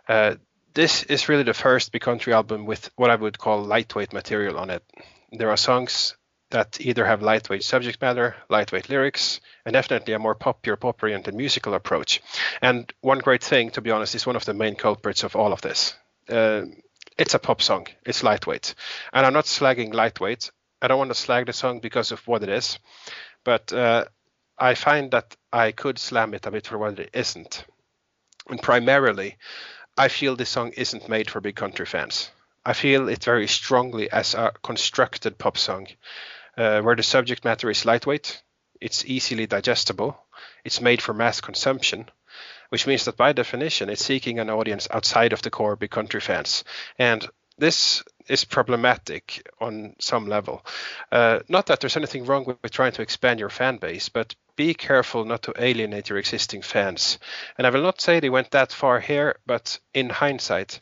Uh, 0.09 0.37
this 0.75 1.03
is 1.05 1.29
really 1.29 1.43
the 1.43 1.55
first 1.55 1.93
big 1.93 2.03
country 2.03 2.33
album 2.33 2.67
with 2.67 2.91
what 2.97 3.11
I 3.11 3.17
would 3.17 3.39
call 3.39 3.63
lightweight 3.63 4.13
material 4.13 4.59
on 4.59 4.71
it. 4.71 4.83
There 5.33 5.51
are 5.51 5.57
songs 5.57 6.17
that 6.51 6.81
either 6.81 7.05
have 7.05 7.23
lightweight 7.23 7.63
subject 7.63 8.01
matter, 8.01 8.37
lightweight 8.49 8.89
lyrics, 8.89 9.41
and 9.67 9.73
definitely 9.73 10.15
a 10.15 10.19
more 10.19 10.35
popular, 10.35 10.77
pop-oriented 10.77 11.35
musical 11.35 11.75
approach. 11.75 12.23
And 12.63 12.91
one 13.01 13.19
great 13.19 13.43
thing, 13.43 13.71
to 13.73 13.81
be 13.81 13.91
honest, 13.91 14.15
is 14.15 14.27
one 14.27 14.37
of 14.37 14.45
the 14.45 14.55
main 14.55 14.75
culprits 14.75 15.25
of 15.25 15.37
all 15.37 15.53
of 15.53 15.61
this. 15.61 15.95
Uh, 16.29 16.63
it's 17.19 17.35
a 17.35 17.39
pop 17.39 17.61
song. 17.61 17.87
It's 18.07 18.23
lightweight, 18.23 18.75
and 19.13 19.27
I'm 19.27 19.35
not 19.35 19.45
slagging 19.45 19.93
lightweight. 19.93 20.51
I 20.81 20.87
don't 20.87 20.99
want 20.99 21.11
to 21.11 21.15
slag 21.15 21.47
the 21.47 21.53
song 21.53 21.81
because 21.81 22.13
of 22.13 22.27
what 22.29 22.43
it 22.43 22.49
is, 22.49 22.79
but 23.49 23.73
uh, 23.73 24.05
I 24.59 24.75
find 24.75 25.11
that 25.13 25.35
I 25.51 25.73
could 25.73 25.99
slam 25.99 26.35
it 26.35 26.45
a 26.45 26.51
bit 26.51 26.67
for 26.67 26.77
what 26.77 26.99
it 26.99 27.09
isn't. 27.15 27.65
And 28.51 28.61
primarily, 28.61 29.39
I 29.97 30.09
feel 30.09 30.37
this 30.37 30.51
song 30.51 30.73
isn't 30.77 31.09
made 31.09 31.31
for 31.31 31.41
big 31.41 31.57
country 31.57 31.87
fans. 31.87 32.31
I 32.67 32.75
feel 32.75 33.09
it 33.09 33.25
very 33.25 33.47
strongly 33.47 34.11
as 34.11 34.35
a 34.35 34.53
constructed 34.63 35.39
pop 35.39 35.57
song, 35.57 35.87
uh, 36.59 36.83
where 36.83 36.95
the 36.95 37.03
subject 37.03 37.47
matter 37.47 37.71
is 37.71 37.87
lightweight, 37.87 38.43
it's 38.83 39.07
easily 39.07 39.47
digestible, 39.47 40.21
it's 40.63 40.83
made 40.83 41.01
for 41.01 41.15
mass 41.15 41.41
consumption, 41.41 42.11
which 42.69 42.87
means 42.87 43.07
that 43.07 43.17
by 43.17 43.33
definition 43.33 43.89
it's 43.89 44.05
seeking 44.05 44.41
an 44.41 44.51
audience 44.51 44.89
outside 44.91 45.33
of 45.33 45.41
the 45.41 45.51
core 45.51 45.75
big 45.75 45.91
country 45.91 46.21
fans. 46.21 46.65
And 46.99 47.27
this 47.57 48.03
is 48.29 48.45
problematic 48.45 49.49
on 49.61 49.95
some 49.99 50.27
level. 50.27 50.65
Uh, 51.11 51.41
not 51.49 51.67
that 51.67 51.81
there's 51.81 51.97
anything 51.97 52.25
wrong 52.25 52.45
with, 52.45 52.59
with 52.63 52.73
trying 52.73 52.93
to 52.93 53.03
expand 53.03 53.41
your 53.41 53.49
fan 53.49 53.77
base, 53.77 54.09
but 54.09 54.35
be 54.57 54.75
careful 54.75 55.25
not 55.25 55.43
to 55.43 55.55
alienate 55.57 56.09
your 56.09 56.19
existing 56.19 56.63
fans. 56.63 57.19
And 57.57 57.67
I 57.67 57.71
will 57.71 57.83
not 57.83 58.01
say 58.01 58.21
they 58.21 58.31
went 58.31 58.51
that 58.51 58.73
far 58.73 59.01
here, 59.01 59.39
but 59.47 59.79
in 59.95 60.11
hindsight, 60.11 60.79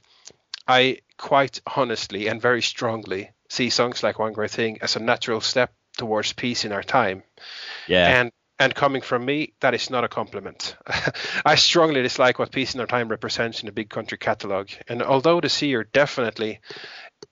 I 0.67 0.99
quite 1.19 1.61
honestly 1.77 2.27
and 2.29 2.41
very 2.41 2.63
strongly 2.63 3.31
see 3.49 3.71
songs 3.71 4.03
like 4.03 4.19
One 4.19 4.33
Great 4.33 4.51
Thing 4.51 4.79
as 4.83 4.97
a 4.97 5.01
natural 5.01 5.41
step 5.41 5.73
towards 5.97 6.33
peace 6.33 6.65
in 6.65 6.73
our 6.73 6.83
time. 6.83 7.23
Yeah. 7.87 8.21
And 8.21 8.33
and 8.59 8.75
coming 8.75 9.03
from 9.03 9.25
me, 9.25 9.53
that 9.61 9.75
is 9.75 9.91
not 9.91 10.05
a 10.05 10.09
compliment. 10.09 10.77
I 11.45 11.57
strongly 11.57 12.03
dislike 12.03 12.39
what 12.39 12.53
Peace 12.53 12.75
in 12.75 12.81
Our 12.81 12.87
Time 12.87 13.09
represents 13.09 13.61
in 13.61 13.67
the 13.67 13.73
big 13.73 13.91
country 13.91 14.19
catalog. 14.19 14.71
And 14.89 15.03
although 15.03 15.41
the 15.41 15.49
Seer 15.49 15.85
definitely 15.85 16.61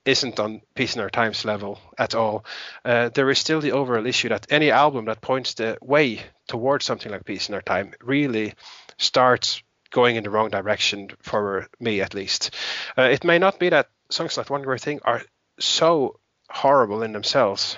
isn't 0.05 0.39
on 0.39 0.61
Peace 0.75 0.95
in 0.95 1.01
Our 1.01 1.09
Times 1.09 1.43
level 1.43 1.79
at 1.97 2.13
all, 2.13 2.45
uh, 2.83 3.09
there 3.09 3.29
is 3.31 3.39
still 3.39 3.59
the 3.59 3.71
overall 3.71 4.05
issue 4.05 4.29
that 4.29 4.47
any 4.51 4.69
album 4.69 5.05
that 5.05 5.21
points 5.21 5.55
the 5.55 5.77
way 5.81 6.21
towards 6.47 6.85
something 6.85 7.11
like 7.11 7.25
Peace 7.25 7.49
in 7.49 7.55
Our 7.55 7.61
Time 7.61 7.93
really 8.01 8.53
starts 8.97 9.63
going 9.89 10.15
in 10.15 10.23
the 10.23 10.29
wrong 10.29 10.49
direction 10.49 11.09
for 11.21 11.67
me 11.79 12.01
at 12.01 12.13
least. 12.13 12.53
Uh, 12.97 13.03
it 13.03 13.23
may 13.23 13.39
not 13.39 13.59
be 13.59 13.69
that 13.69 13.89
songs 14.09 14.37
like 14.37 14.49
One 14.49 14.61
Great 14.61 14.81
Thing 14.81 14.99
are 15.03 15.23
so 15.59 16.19
horrible 16.49 17.01
in 17.01 17.13
themselves. 17.13 17.77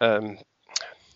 Um, 0.00 0.38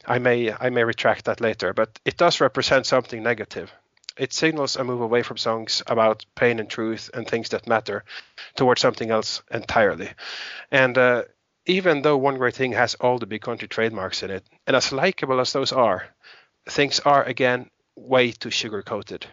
I 0.07 0.19
may 0.19 0.53
I 0.53 0.71
may 0.71 0.85
retract 0.85 1.25
that 1.27 1.41
later, 1.41 1.73
but 1.73 1.99
it 2.05 2.17
does 2.17 2.41
represent 2.41 2.87
something 2.87 3.23
negative. 3.23 3.73
It 4.17 4.33
signals 4.33 4.77
a 4.77 4.85
move 4.85 5.01
away 5.01 5.23
from 5.23 5.39
songs 5.39 5.83
about 5.87 6.27
pain 6.35 6.59
and 6.61 6.69
truth 6.69 7.11
and 7.15 7.27
things 7.27 7.49
that 7.51 7.67
matter 7.67 8.05
towards 8.57 8.83
something 8.83 9.11
else 9.11 9.43
entirely. 9.51 10.11
And 10.71 10.99
uh, 10.99 11.23
even 11.65 12.03
though 12.03 12.19
One 12.19 12.37
Great 12.37 12.55
Thing 12.55 12.73
has 12.73 12.95
all 12.97 13.19
the 13.19 13.27
big 13.27 13.43
country 13.43 13.69
trademarks 13.69 14.23
in 14.23 14.31
it, 14.31 14.45
and 14.67 14.77
as 14.77 14.93
likable 14.93 15.41
as 15.41 15.53
those 15.53 15.73
are, 15.73 16.09
things 16.69 17.01
are 17.01 17.25
again 17.25 17.71
way 17.97 18.33
too 18.33 18.51
sugar 18.51 18.83
coated. 18.83 19.27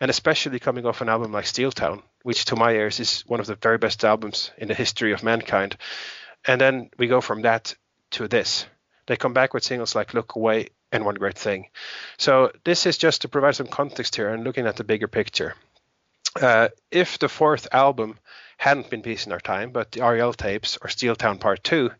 And 0.00 0.10
especially 0.10 0.58
coming 0.58 0.86
off 0.86 1.00
an 1.00 1.08
album 1.08 1.32
like 1.32 1.46
Steeltown, 1.46 2.02
which 2.22 2.44
to 2.46 2.56
my 2.56 2.72
ears 2.72 3.00
is 3.00 3.22
one 3.22 3.40
of 3.40 3.46
the 3.46 3.54
very 3.54 3.78
best 3.78 4.04
albums 4.04 4.50
in 4.58 4.68
the 4.68 4.74
history 4.74 5.12
of 5.12 5.22
mankind. 5.22 5.76
And 6.46 6.60
then 6.60 6.90
we 6.98 7.06
go 7.06 7.20
from 7.20 7.42
that 7.42 7.74
to 8.10 8.28
this. 8.28 8.66
They 9.06 9.16
come 9.16 9.32
back 9.32 9.54
with 9.54 9.64
singles 9.64 9.94
like 9.94 10.14
Look 10.14 10.36
Away 10.36 10.68
and 10.92 11.04
One 11.04 11.14
Great 11.14 11.38
Thing. 11.38 11.68
So 12.18 12.52
this 12.64 12.86
is 12.86 12.98
just 12.98 13.22
to 13.22 13.28
provide 13.28 13.56
some 13.56 13.66
context 13.66 14.16
here 14.16 14.28
and 14.28 14.44
looking 14.44 14.66
at 14.66 14.76
the 14.76 14.84
bigger 14.84 15.08
picture. 15.08 15.54
Uh, 16.40 16.68
if 16.90 17.18
the 17.18 17.28
fourth 17.28 17.68
album 17.72 18.18
hadn't 18.56 18.90
been 18.90 19.02
Peace 19.02 19.26
in 19.26 19.32
Our 19.32 19.40
Time, 19.40 19.70
but 19.70 19.92
the 19.92 20.00
REL 20.00 20.32
tapes 20.32 20.78
or 20.80 20.88
Steeltown 20.88 21.40
Part 21.40 21.64
2, 21.64 21.90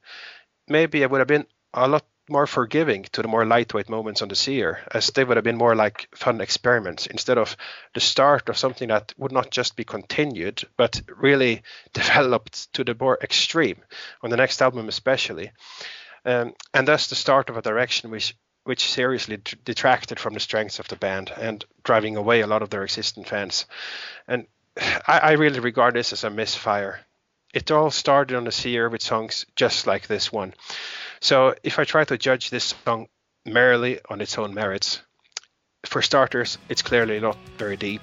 maybe 0.69 1.03
I 1.03 1.07
would 1.07 1.19
have 1.19 1.29
been 1.29 1.47
a 1.75 1.89
lot 1.89 2.05
more 2.29 2.47
forgiving 2.47 3.03
to 3.13 3.21
the 3.21 3.29
more 3.29 3.45
lightweight 3.45 3.89
moments 3.89 4.23
on 4.23 4.29
the 4.29 4.35
Seer, 4.35 4.81
as 4.93 5.09
they 5.09 5.25
would 5.25 5.37
have 5.37 5.45
been 5.45 5.59
more 5.59 5.75
like 5.75 6.09
fun 6.15 6.41
experiments 6.41 7.07
instead 7.07 7.37
of 7.37 7.57
the 7.95 8.01
start 8.01 8.49
of 8.49 8.57
something 8.57 8.89
that 8.89 9.13
would 9.19 9.33
not 9.33 9.51
just 9.51 9.77
be 9.77 9.85
continued, 9.85 10.63
but 10.77 11.03
really 11.09 11.63
developed 11.93 12.73
to 12.75 12.85
the 12.85 12.97
more 12.99 13.19
extreme 13.23 13.83
on 14.23 14.31
the 14.31 14.37
next 14.37 14.63
album, 14.63 14.89
especially. 14.89 15.51
Um, 16.25 16.55
and 16.73 16.87
that's 16.87 17.09
the 17.09 17.15
start 17.15 17.51
of 17.51 17.57
a 17.57 17.63
direction 17.63 18.11
which 18.11 18.37
which 18.65 18.93
seriously 18.93 19.39
detracted 19.65 20.21
from 20.21 20.35
the 20.35 20.41
strengths 20.41 20.79
of 20.79 20.87
the 20.87 20.95
band 20.95 21.33
and 21.37 21.65
driving 21.83 22.17
away 22.17 22.43
a 22.43 22.47
lot 22.47 22.63
of 22.63 22.71
their 22.71 22.85
existing 22.85 23.25
fans. 23.25 23.67
And 24.29 24.47
I, 24.77 25.19
I 25.19 25.33
really 25.33 25.59
regard 25.59 25.95
this 25.95 26.13
as 26.13 26.23
a 26.23 26.31
misfire. 26.31 27.01
It 27.53 27.73
all 27.73 27.91
started 27.91 28.37
on 28.37 28.45
the 28.45 28.53
Seer 28.53 28.89
with 28.89 29.03
songs 29.03 29.47
just 29.57 29.89
like 29.89 30.07
this 30.07 30.33
one. 30.33 30.55
So 31.21 31.57
if 31.65 31.81
I 31.81 31.85
try 31.85 32.05
to 32.05 32.17
judge 32.17 32.51
this 32.51 32.75
song 32.85 33.09
merely 33.45 33.99
on 34.09 34.21
its 34.21 34.39
own 34.39 34.55
merits, 34.55 35.01
for 35.85 36.01
starters, 36.01 36.59
it's 36.69 36.83
clearly 36.83 37.19
not 37.19 37.37
very 37.59 37.77
deep. 37.77 38.03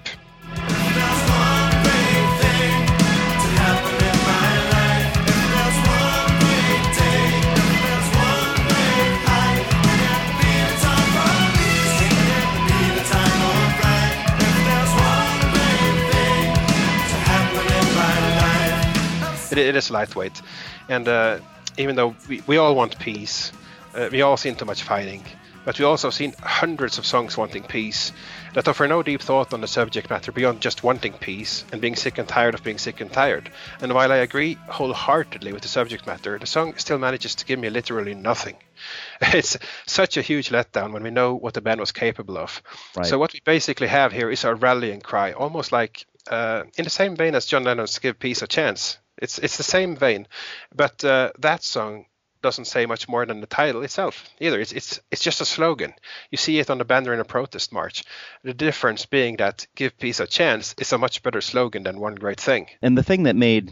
It, 19.52 19.58
it 19.58 19.76
is 19.76 19.90
lightweight, 19.92 20.42
and 20.88 21.08
uh, 21.08 21.40
even 21.78 21.96
though 21.96 22.16
we, 22.28 22.42
we 22.48 22.58
all 22.58 22.76
want 22.76 23.00
peace, 23.00 23.52
uh, 23.96 24.10
we 24.12 24.22
all 24.22 24.38
seen 24.38 24.56
too 24.56 24.66
much 24.66 24.84
fighting, 24.84 25.24
but 25.66 25.78
we 25.80 25.86
also 25.86 26.10
seen 26.10 26.34
hundreds 26.42 26.98
of 26.98 27.06
songs 27.06 27.38
wanting 27.38 27.64
peace 27.64 28.12
that 28.54 28.68
offer 28.68 28.88
no 28.88 29.04
deep 29.04 29.22
thought 29.22 29.54
on 29.54 29.62
the 29.62 29.68
subject 29.68 30.10
matter 30.10 30.32
beyond 30.32 30.62
just 30.62 30.84
wanting 30.84 31.14
peace 31.14 31.64
and 31.72 31.82
being 31.82 31.96
sick 31.96 32.18
and 32.18 32.28
tired 32.28 32.54
of 32.54 32.64
being 32.64 32.78
sick 32.78 33.02
and 33.02 33.12
tired. 33.12 33.52
And 33.82 33.94
while 33.94 34.12
I 34.12 34.18
agree 34.18 34.58
wholeheartedly 34.68 35.54
with 35.54 35.62
the 35.62 35.68
subject 35.68 36.08
matter, 36.08 36.38
the 36.40 36.48
song 36.48 36.74
still 36.78 36.98
manages 36.98 37.36
to 37.36 37.46
give 37.46 37.60
me 37.60 37.70
literally 37.70 38.16
nothing. 38.16 38.56
It's 39.22 39.58
such 39.86 40.18
a 40.18 40.22
huge 40.22 40.50
letdown 40.50 40.94
when 40.94 41.04
we 41.04 41.12
know 41.12 41.36
what 41.36 41.54
the 41.54 41.62
band 41.62 41.80
was 41.80 41.92
capable 41.92 42.38
of. 42.38 42.62
Right. 42.96 43.06
So 43.06 43.20
what 43.20 43.34
we 43.34 43.42
basically 43.44 43.88
have 43.88 44.12
here 44.12 44.32
is 44.32 44.44
a 44.44 44.56
rallying 44.56 45.02
cry, 45.02 45.34
almost 45.34 45.72
like 45.72 46.06
uh, 46.32 46.64
in 46.78 46.84
the 46.86 46.90
same 46.90 47.16
vein 47.16 47.36
as 47.36 47.46
John 47.46 47.64
Lennon's 47.64 48.00
"Give 48.00 48.18
Peace 48.18 48.42
a 48.42 48.48
Chance." 48.48 48.98
It's 49.22 49.40
it's 49.40 49.58
the 49.58 49.64
same 49.64 49.96
vein, 49.96 50.28
but 50.76 51.04
uh, 51.04 51.32
that 51.40 51.64
song 51.64 52.06
doesn't 52.42 52.66
say 52.66 52.86
much 52.86 53.08
more 53.10 53.26
than 53.26 53.42
the 53.42 53.48
title 53.48 53.84
itself 53.84 54.30
either. 54.40 54.60
It's 54.60 54.72
it's 54.72 55.00
it's 55.12 55.24
just 55.24 55.42
a 55.42 55.46
slogan. 55.46 55.94
You 56.32 56.38
see 56.38 56.60
it 56.60 56.70
on 56.70 56.78
the 56.78 56.86
banner 56.86 57.14
in 57.14 57.20
a 57.20 57.26
protest 57.26 57.74
march. 57.74 58.04
The 58.44 58.54
difference 58.54 59.06
being 59.06 59.38
that 59.38 59.68
"Give 59.76 59.98
Peace 59.98 60.20
a 60.20 60.28
Chance" 60.28 60.76
is 60.78 60.94
a 60.94 60.98
much 60.98 61.22
better 61.22 61.42
slogan 61.42 61.84
than 61.84 62.00
"One 62.00 62.16
Great 62.16 62.40
Thing." 62.40 62.68
And 62.82 62.98
the 62.98 63.04
thing 63.04 63.24
that 63.24 63.36
made 63.36 63.72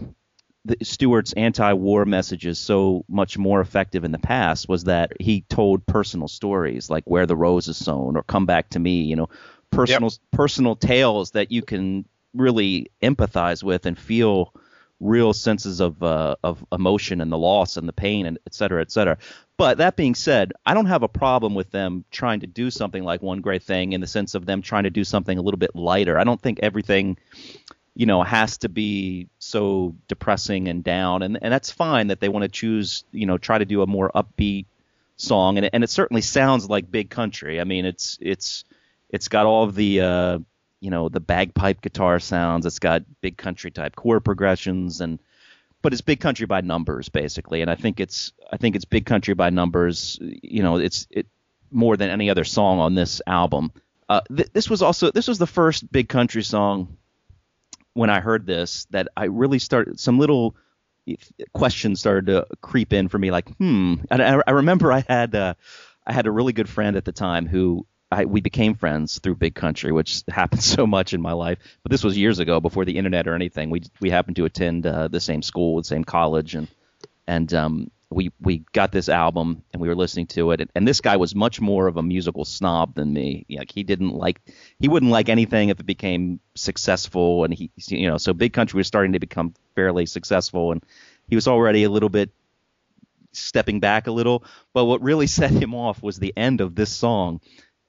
the, 0.65 0.77
Stuart's 0.83 1.33
anti-war 1.33 2.05
messages 2.05 2.59
so 2.59 3.05
much 3.07 3.37
more 3.37 3.61
effective 3.61 4.03
in 4.03 4.11
the 4.11 4.19
past 4.19 4.67
was 4.67 4.83
that 4.83 5.13
he 5.19 5.41
told 5.49 5.85
personal 5.85 6.27
stories 6.27 6.89
like 6.89 7.05
"Where 7.05 7.25
the 7.25 7.37
Rose 7.37 7.69
is 7.69 7.77
Sown" 7.77 8.17
or 8.17 8.23
"Come 8.23 8.45
Back 8.45 8.69
to 8.71 8.79
Me." 8.79 9.03
You 9.03 9.15
know, 9.15 9.29
personal 9.69 10.11
personal 10.31 10.75
tales 10.75 11.31
that 11.31 11.51
you 11.51 11.61
can 11.61 12.05
really 12.33 12.91
empathize 13.01 13.63
with 13.63 13.85
and 13.85 13.97
feel 13.97 14.53
real 14.99 15.33
senses 15.33 15.79
of 15.79 16.01
uh, 16.01 16.35
of 16.43 16.65
emotion 16.71 17.21
and 17.21 17.31
the 17.31 17.37
loss 17.37 17.77
and 17.77 17.87
the 17.87 17.93
pain 17.93 18.25
and 18.25 18.39
et 18.47 18.53
cetera, 18.53 18.81
et 18.81 18.91
cetera. 18.91 19.17
But 19.57 19.77
that 19.79 19.95
being 19.95 20.15
said, 20.15 20.53
I 20.65 20.73
don't 20.73 20.85
have 20.85 21.03
a 21.03 21.07
problem 21.07 21.55
with 21.55 21.71
them 21.71 22.05
trying 22.11 22.41
to 22.41 22.47
do 22.47 22.69
something 22.69 23.03
like 23.03 23.21
one 23.21 23.41
great 23.41 23.63
thing 23.63 23.93
in 23.93 24.01
the 24.01 24.07
sense 24.07 24.35
of 24.35 24.45
them 24.45 24.61
trying 24.61 24.83
to 24.83 24.89
do 24.89 25.03
something 25.03 25.37
a 25.37 25.41
little 25.41 25.57
bit 25.57 25.75
lighter. 25.75 26.17
I 26.17 26.23
don't 26.23 26.41
think 26.41 26.59
everything, 26.61 27.17
you 27.95 28.05
know, 28.05 28.21
has 28.23 28.59
to 28.59 28.69
be 28.69 29.29
so 29.39 29.95
depressing 30.07 30.67
and 30.67 30.83
down, 30.83 31.21
and 31.21 31.37
and 31.41 31.51
that's 31.53 31.71
fine 31.71 32.07
that 32.07 32.19
they 32.19 32.29
want 32.29 32.43
to 32.43 32.49
choose, 32.49 33.03
you 33.11 33.25
know, 33.25 33.37
try 33.37 33.57
to 33.57 33.65
do 33.65 33.81
a 33.81 33.87
more 33.87 34.11
upbeat 34.13 34.65
song, 35.15 35.57
and 35.57 35.69
and 35.73 35.83
it 35.83 35.89
certainly 35.89 36.21
sounds 36.21 36.69
like 36.69 36.91
Big 36.91 37.09
Country. 37.09 37.59
I 37.59 37.63
mean, 37.63 37.85
it's 37.85 38.17
it's 38.21 38.63
it's 39.09 39.27
got 39.27 39.45
all 39.45 39.63
of 39.63 39.75
the 39.75 40.01
uh, 40.01 40.39
you 40.79 40.89
know 40.89 41.09
the 41.09 41.19
bagpipe 41.19 41.81
guitar 41.81 42.19
sounds. 42.19 42.65
It's 42.65 42.79
got 42.79 43.03
big 43.21 43.37
country 43.37 43.71
type 43.71 43.95
chord 43.95 44.23
progressions 44.23 45.01
and 45.01 45.19
but 45.81 45.93
it's 45.93 46.01
big 46.01 46.19
country 46.19 46.45
by 46.45 46.61
numbers 46.61 47.09
basically. 47.09 47.61
And 47.61 47.71
I 47.71 47.75
think 47.75 47.99
it's 47.99 48.33
I 48.51 48.57
think 48.57 48.75
it's 48.75 48.85
big 48.85 49.05
country 49.05 49.33
by 49.33 49.49
numbers. 49.49 50.17
You 50.21 50.63
know, 50.63 50.77
it's 50.77 51.07
it 51.09 51.27
more 51.71 51.97
than 51.97 52.09
any 52.09 52.29
other 52.29 52.43
song 52.43 52.79
on 52.79 52.95
this 52.95 53.21
album. 53.27 53.71
Uh, 54.09 54.21
th- 54.35 54.49
this 54.53 54.69
was 54.69 54.81
also 54.81 55.11
this 55.11 55.27
was 55.27 55.37
the 55.37 55.47
first 55.47 55.91
big 55.91 56.09
country 56.09 56.43
song 56.43 56.97
when 57.93 58.09
I 58.09 58.19
heard 58.19 58.45
this 58.45 58.85
that 58.91 59.07
I 59.17 59.25
really 59.25 59.59
started 59.59 59.99
some 59.99 60.19
little 60.19 60.55
questions 61.53 61.99
started 61.99 62.25
to 62.27 62.45
creep 62.61 62.91
in 62.91 63.07
for 63.07 63.17
me 63.17 63.31
like 63.31 63.47
hmm 63.57 63.95
and 64.11 64.21
I, 64.21 64.41
I 64.45 64.51
remember 64.51 64.91
I 64.91 65.05
had 65.07 65.33
uh, 65.35 65.53
I 66.05 66.11
had 66.11 66.27
a 66.27 66.31
really 66.31 66.53
good 66.53 66.67
friend 66.67 66.97
at 66.97 67.05
the 67.05 67.11
time 67.13 67.47
who 67.47 67.85
I, 68.11 68.25
we 68.25 68.39
became 68.41 68.75
friends 68.75 69.19
through 69.19 69.35
Big 69.35 69.55
Country, 69.55 69.91
which 69.91 70.23
happens 70.29 70.65
so 70.65 70.87
much 70.87 71.13
in 71.13 71.21
my 71.21 71.33
life. 71.33 71.59
But 71.83 71.91
this 71.91 72.03
was 72.03 72.17
years 72.17 72.39
ago, 72.39 72.59
before 72.59 72.85
the 72.85 72.97
internet 72.97 73.27
or 73.27 73.35
anything. 73.35 73.69
We 73.69 73.83
we 73.99 74.09
happened 74.09 74.37
to 74.37 74.45
attend 74.45 74.85
uh, 74.85 75.07
the 75.07 75.19
same 75.19 75.41
school, 75.41 75.77
the 75.77 75.83
same 75.83 76.03
college, 76.03 76.55
and 76.55 76.67
and 77.27 77.53
um, 77.53 77.91
we 78.09 78.31
we 78.39 78.63
got 78.71 78.91
this 78.91 79.09
album 79.09 79.63
and 79.73 79.81
we 79.81 79.89
were 79.89 79.95
listening 79.95 80.27
to 80.27 80.51
it. 80.51 80.61
And, 80.61 80.69
and 80.75 80.87
this 80.87 81.01
guy 81.01 81.17
was 81.17 81.35
much 81.35 81.59
more 81.59 81.87
of 81.87 81.97
a 81.97 82.03
musical 82.03 82.45
snob 82.45 82.95
than 82.95 83.11
me. 83.11 83.45
Like 83.49 83.71
he 83.71 83.83
didn't 83.83 84.11
like 84.11 84.41
he 84.79 84.87
wouldn't 84.87 85.11
like 85.11 85.27
anything 85.27 85.69
if 85.69 85.79
it 85.79 85.85
became 85.85 86.39
successful. 86.55 87.43
And 87.43 87.53
he 87.53 87.71
you 87.87 88.09
know 88.09 88.17
so 88.17 88.33
Big 88.33 88.53
Country 88.53 88.77
was 88.77 88.87
starting 88.87 89.13
to 89.13 89.19
become 89.19 89.53
fairly 89.75 90.05
successful, 90.05 90.71
and 90.71 90.83
he 91.27 91.35
was 91.35 91.47
already 91.47 91.83
a 91.83 91.89
little 91.89 92.09
bit 92.09 92.31
stepping 93.33 93.81
back 93.81 94.07
a 94.07 94.11
little. 94.11 94.45
But 94.73 94.85
what 94.85 95.01
really 95.01 95.27
set 95.39 95.51
him 95.51 95.75
off 95.75 96.01
was 96.01 96.17
the 96.17 96.33
end 96.37 96.61
of 96.61 96.75
this 96.75 96.91
song 96.91 97.41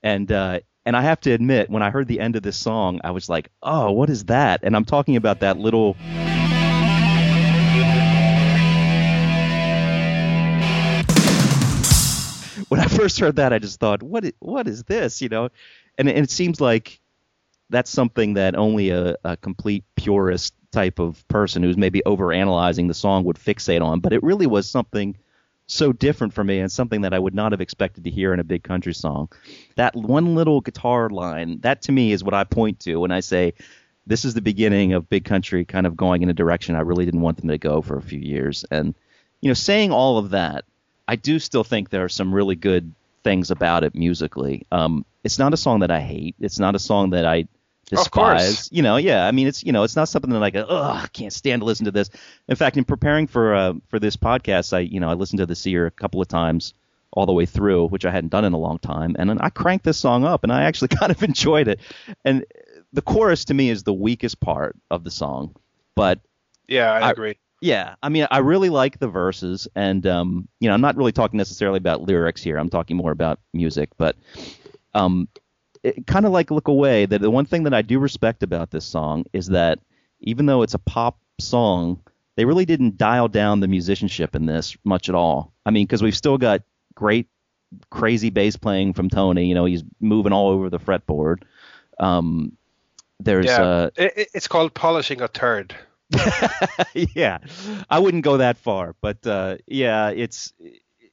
and 0.03 0.31
uh, 0.31 0.61
and 0.85 0.97
I 0.97 1.03
have 1.03 1.21
to 1.21 1.33
admit, 1.33 1.71
when 1.71 1.83
I 1.83 1.91
heard 1.91 2.09
the 2.09 2.21
end 2.21 2.37
of 2.37 2.43
this 2.43 2.57
song, 2.57 3.01
I 3.05 3.11
was 3.11 3.29
like, 3.29 3.51
"Oh, 3.63 3.93
what 3.93 4.11
is 4.11 4.25
that?" 4.25 4.61
And 4.63 4.75
I'm 4.77 4.85
talking 4.85 5.17
about 5.17 5.41
that 5.41 5.59
little. 5.59 5.97
When 12.69 12.81
I 12.81 12.87
first 12.87 13.19
heard 13.19 13.37
that, 13.37 13.55
I 13.55 13.59
just 13.59 13.81
thought, 13.81 14.03
"What? 14.03 14.25
Is, 14.25 14.33
what 14.41 14.69
is 14.69 14.85
this?" 14.85 15.23
You 15.23 15.31
know, 15.31 15.49
and, 15.97 16.07
and 16.09 16.19
it 16.19 16.31
seems 16.31 16.61
like 16.61 17.01
that's 17.71 17.91
something 17.91 18.35
that 18.35 18.57
only 18.57 18.91
a, 18.91 19.17
a 19.25 19.37
complete 19.39 19.85
purist 19.97 20.55
type 20.71 20.99
of 20.99 21.27
person 21.29 21.63
who's 21.63 21.79
maybe 21.79 22.03
overanalyzing 22.05 22.89
the 22.89 22.95
song 22.95 23.25
would 23.25 23.37
fixate 23.37 23.83
on. 23.83 24.01
But 24.01 24.13
it 24.13 24.23
really 24.23 24.47
was 24.47 24.69
something 24.69 25.17
so 25.69 25.93
different 25.93 26.33
for 26.33 26.43
me 26.43 26.59
and 26.59 26.73
something 26.73 27.03
that 27.03 27.15
I 27.15 27.19
would 27.19 27.35
not 27.35 27.53
have 27.53 27.61
expected 27.61 28.05
to 28.05 28.11
hear 28.11 28.33
in 28.33 28.41
a 28.41 28.45
big 28.45 28.65
country 28.65 28.95
song. 28.95 29.29
That 29.77 29.95
one 29.95 30.35
little 30.35 30.61
guitar 30.61 31.11
line, 31.11 31.61
that 31.61 31.83
to 31.83 31.93
me 31.93 32.11
is 32.13 32.25
what 32.25 32.35
I 32.35 32.45
point 32.45 32.81
to 32.81 32.97
when 32.97 33.13
I 33.13 33.21
say 33.21 33.55
this 34.07 34.25
is 34.25 34.33
the 34.33 34.41
beginning 34.41 34.95
of 34.95 35.11
big 35.11 35.27
country 35.27 35.67
kind 35.67 35.87
of 35.87 35.97
going 35.97 36.23
in 36.23 36.31
a 36.31 36.35
direction 36.35 36.75
I 36.75 36.81
really 36.81 37.05
didn't 37.05 37.21
want 37.21 37.37
them 37.37 37.49
to 37.49 37.59
go 37.59 37.83
for 37.83 37.99
a 37.99 38.03
few 38.03 38.19
years. 38.19 38.65
And 38.71 38.95
you 39.43 39.49
know, 39.49 39.55
saying 39.55 39.93
all 39.93 40.17
of 40.19 40.31
that, 40.31 40.65
I 41.07 41.17
do 41.17 41.39
still 41.39 41.65
think 41.65 41.91
there 41.91 42.05
are 42.05 42.09
some 42.09 42.35
really 42.35 42.57
good 42.57 42.93
things 43.23 43.51
about 43.51 43.85
it 43.85 43.95
musically. 43.95 44.67
Um, 44.73 45.05
it's 45.23 45.39
not 45.39 45.53
a 45.53 45.59
song 45.59 45.81
that 45.81 45.91
I 45.91 46.01
hate. 46.01 46.35
It's 46.41 46.59
not 46.59 46.75
a 46.75 46.79
song 46.79 47.11
that 47.11 47.27
I 47.27 47.47
despise. 47.89 48.69
You 48.73 48.83
know, 48.83 48.97
yeah. 48.97 49.27
I 49.27 49.33
mean, 49.33 49.47
it's 49.47 49.65
you 49.65 49.73
know, 49.73 49.83
it's 49.83 49.97
not 49.97 50.09
something 50.09 50.31
that 50.33 50.43
I 50.43 50.51
go, 50.51 50.67
oh, 50.69 50.83
I 50.83 51.07
can't 51.13 51.33
stand 51.33 51.63
to 51.63 51.67
listen 51.67 51.87
to 51.87 51.91
this. 51.91 52.11
In 52.49 52.57
fact, 52.57 52.77
in 52.77 52.85
preparing 52.85 53.27
for 53.27 53.55
uh, 53.55 53.75
for 53.89 53.99
this 53.99 54.17
podcast, 54.17 54.73
I 54.73 54.81
you 54.81 55.01
know 55.01 55.09
I 55.09 55.15
listened 55.15 55.39
to 55.39 55.47
the 55.47 55.57
Seer 55.57 55.87
a 55.87 55.91
couple 55.91 56.21
of 56.21 56.29
times 56.29 56.75
all 57.13 57.27
the 57.27 57.33
way 57.33 57.47
through, 57.47 57.89
which 57.89 58.05
I 58.05 58.11
hadn't 58.11 58.31
done 58.31 58.45
in 58.45 58.53
a 58.53 58.59
long 58.59 58.79
time, 58.79 59.17
and 59.19 59.29
then 59.29 59.39
I 59.41 59.51
cranked 59.51 59.85
this 59.85 59.99
song 59.99 60.25
up, 60.25 60.45
and 60.45 60.53
I 60.53 60.65
actually 60.65 60.89
kind 60.99 61.11
of 61.11 61.23
enjoyed 61.23 61.69
it. 61.69 61.81
And 62.25 62.45
the 62.93 63.03
chorus 63.03 63.47
to 63.47 63.55
me 63.55 63.71
is 63.71 63.83
the 63.83 63.95
weakest 63.95 64.41
part 64.41 64.77
of 64.91 65.05
the 65.05 65.11
song, 65.11 65.55
but 65.95 66.21
yeah, 66.67 66.93
I, 66.93 67.01
I 67.01 67.11
agree. 67.11 67.39
Yeah, 67.61 67.97
I 68.03 68.09
mean, 68.09 68.29
I 68.31 68.39
really 68.39 68.71
like 68.71 69.01
the 69.01 69.09
verses, 69.09 69.67
and 69.75 70.07
um, 70.07 70.49
you 70.61 70.69
know, 70.69 70.75
I'm 70.75 70.81
not 70.81 70.97
really 70.97 71.13
talking 71.13 71.39
necessarily 71.39 71.79
about 71.79 72.03
lyrics 72.03 72.43
here. 72.43 72.57
I'm 72.57 72.69
talking 72.69 72.97
more 72.97 73.11
about 73.11 73.41
music, 73.53 73.91
but 73.97 74.17
um, 74.95 75.29
kind 76.07 76.27
of 76.27 76.33
like 76.33 76.51
Look 76.51 76.69
Away, 76.69 77.07
that 77.07 77.21
the 77.21 77.31
one 77.31 77.45
thing 77.45 77.65
that 77.65 77.75
I 77.75 77.83
do 77.83 77.99
respect 77.99 78.43
about 78.43 78.71
this 78.71 78.85
song 78.85 79.25
is 79.33 79.49
that 79.49 79.79
even 80.21 80.47
though 80.47 80.63
it's 80.63 80.75
a 80.75 80.79
pop 80.79 81.19
song, 81.41 82.01
they 82.37 82.45
really 82.45 82.65
didn't 82.65 82.97
dial 82.97 83.29
down 83.29 83.61
the 83.61 83.69
musicianship 83.69 84.35
in 84.35 84.47
this 84.47 84.77
much 84.85 85.09
at 85.09 85.15
all. 85.15 85.53
I 85.67 85.71
mean, 85.71 85.87
because 85.87 86.03
we've 86.03 86.17
still 86.17 86.39
got 86.39 86.63
great, 86.95 87.27
crazy 87.91 88.31
bass 88.31 88.57
playing 88.57 88.95
from 88.95 89.11
Tony. 89.11 89.47
You 89.47 89.55
know, 89.55 89.65
he's 89.65 89.83
moving 90.01 90.33
all 90.33 90.51
over 90.51 90.71
the 90.71 90.79
fretboard. 90.79 91.43
Um, 91.99 92.57
there's 93.21 93.47
yeah, 93.47 93.63
uh, 93.63 93.91
it, 93.97 94.31
it's 94.35 94.49
called 94.49 94.75
polishing 94.75 95.21
a 95.21 95.29
turd. 95.29 95.75
yeah, 96.95 97.39
I 97.91 97.99
wouldn't 97.99 98.25
go 98.25 98.39
that 98.39 98.57
far, 98.57 98.95
but 99.01 99.27
uh, 99.27 99.57
yeah, 99.67 100.11
it's 100.11 100.53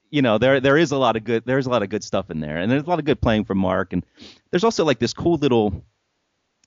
you 0.10 0.22
know 0.22 0.38
there 0.38 0.60
there 0.60 0.78
is 0.78 0.92
a 0.92 0.98
lot 0.98 1.16
of 1.16 1.24
good 1.24 1.44
there's 1.46 1.66
a 1.66 1.70
lot 1.70 1.84
of 1.84 1.90
good 1.90 2.04
stuff 2.04 2.30
in 2.30 2.40
there. 2.40 2.58
And 2.58 2.72
there's 2.72 2.84
a 2.84 2.90
lot 2.90 3.00
of 3.00 3.06
good 3.06 3.22
playing 3.22 3.46
from 3.46 3.58
mark. 3.58 3.94
And 3.94 4.06
there's 4.52 4.64
also 4.64 4.86
like 4.86 5.00
this 5.00 5.14
cool 5.14 5.38
little 5.38 5.84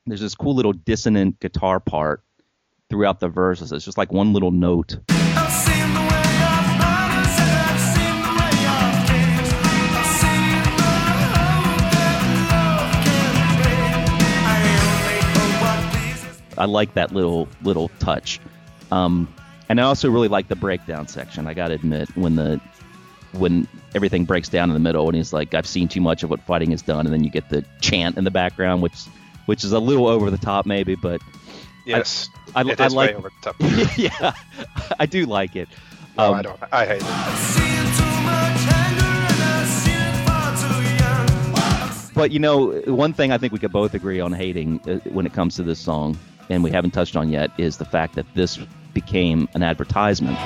there's 0.06 0.20
this 0.20 0.34
cool 0.34 0.54
little 0.54 0.72
dissonant 0.72 1.38
guitar 1.40 1.80
part 1.80 2.22
throughout 2.88 3.20
the 3.20 3.28
verses. 3.28 3.72
It's 3.72 3.84
just 3.84 3.98
like 3.98 4.12
one 4.12 4.32
little 4.32 4.50
note. 4.50 4.96
I 16.56 16.64
like 16.64 16.94
that 16.94 17.12
little 17.12 17.48
little 17.62 17.88
touch, 18.00 18.40
um, 18.90 19.32
and 19.68 19.80
I 19.80 19.84
also 19.84 20.10
really 20.10 20.26
like 20.26 20.48
the 20.48 20.56
breakdown 20.56 21.06
section. 21.06 21.46
I 21.46 21.54
gotta 21.54 21.74
admit, 21.74 22.08
when 22.16 22.34
the 22.34 22.60
when 23.32 23.66
everything 23.94 24.24
breaks 24.24 24.48
down 24.48 24.70
in 24.70 24.74
the 24.74 24.80
middle, 24.80 25.06
and 25.06 25.16
he's 25.16 25.32
like, 25.32 25.54
"I've 25.54 25.66
seen 25.66 25.88
too 25.88 26.00
much 26.00 26.22
of 26.22 26.30
what 26.30 26.40
fighting 26.42 26.70
has 26.72 26.82
done," 26.82 27.06
and 27.06 27.12
then 27.12 27.24
you 27.24 27.30
get 27.30 27.48
the 27.48 27.64
chant 27.80 28.16
in 28.18 28.24
the 28.24 28.30
background, 28.30 28.82
which 28.82 28.94
which 29.46 29.64
is 29.64 29.72
a 29.72 29.78
little 29.78 30.06
over 30.08 30.30
the 30.30 30.38
top, 30.38 30.66
maybe, 30.66 30.94
but 30.94 31.20
Yes, 31.86 32.28
I, 32.54 32.60
it 32.68 32.78
I 32.80 32.86
is 32.86 32.94
like. 32.94 33.14
over 33.14 33.30
the 33.42 33.52
top. 33.52 33.56
yeah, 33.98 34.32
I 35.00 35.06
do 35.06 35.24
like 35.24 35.56
it. 35.56 35.68
No, 36.18 36.24
Um, 36.24 36.34
I 36.34 36.42
don't. 36.42 36.60
I 36.70 36.84
hate 36.86 37.02
it. 37.02 37.98
But 42.14 42.32
you 42.32 42.40
know, 42.40 42.72
one 42.86 43.12
thing 43.12 43.30
I 43.30 43.38
think 43.38 43.52
we 43.52 43.60
could 43.60 43.70
both 43.70 43.94
agree 43.94 44.18
on 44.20 44.32
hating 44.32 44.80
uh, 44.88 44.98
when 45.10 45.24
it 45.24 45.32
comes 45.32 45.54
to 45.56 45.62
this 45.62 45.78
song, 45.78 46.18
and 46.50 46.64
we 46.64 46.70
haven't 46.72 46.90
touched 46.90 47.14
on 47.14 47.28
yet, 47.30 47.52
is 47.58 47.76
the 47.76 47.84
fact 47.84 48.16
that 48.16 48.26
this 48.34 48.58
became 48.92 49.48
an 49.54 49.62
advertisement. 49.62 50.36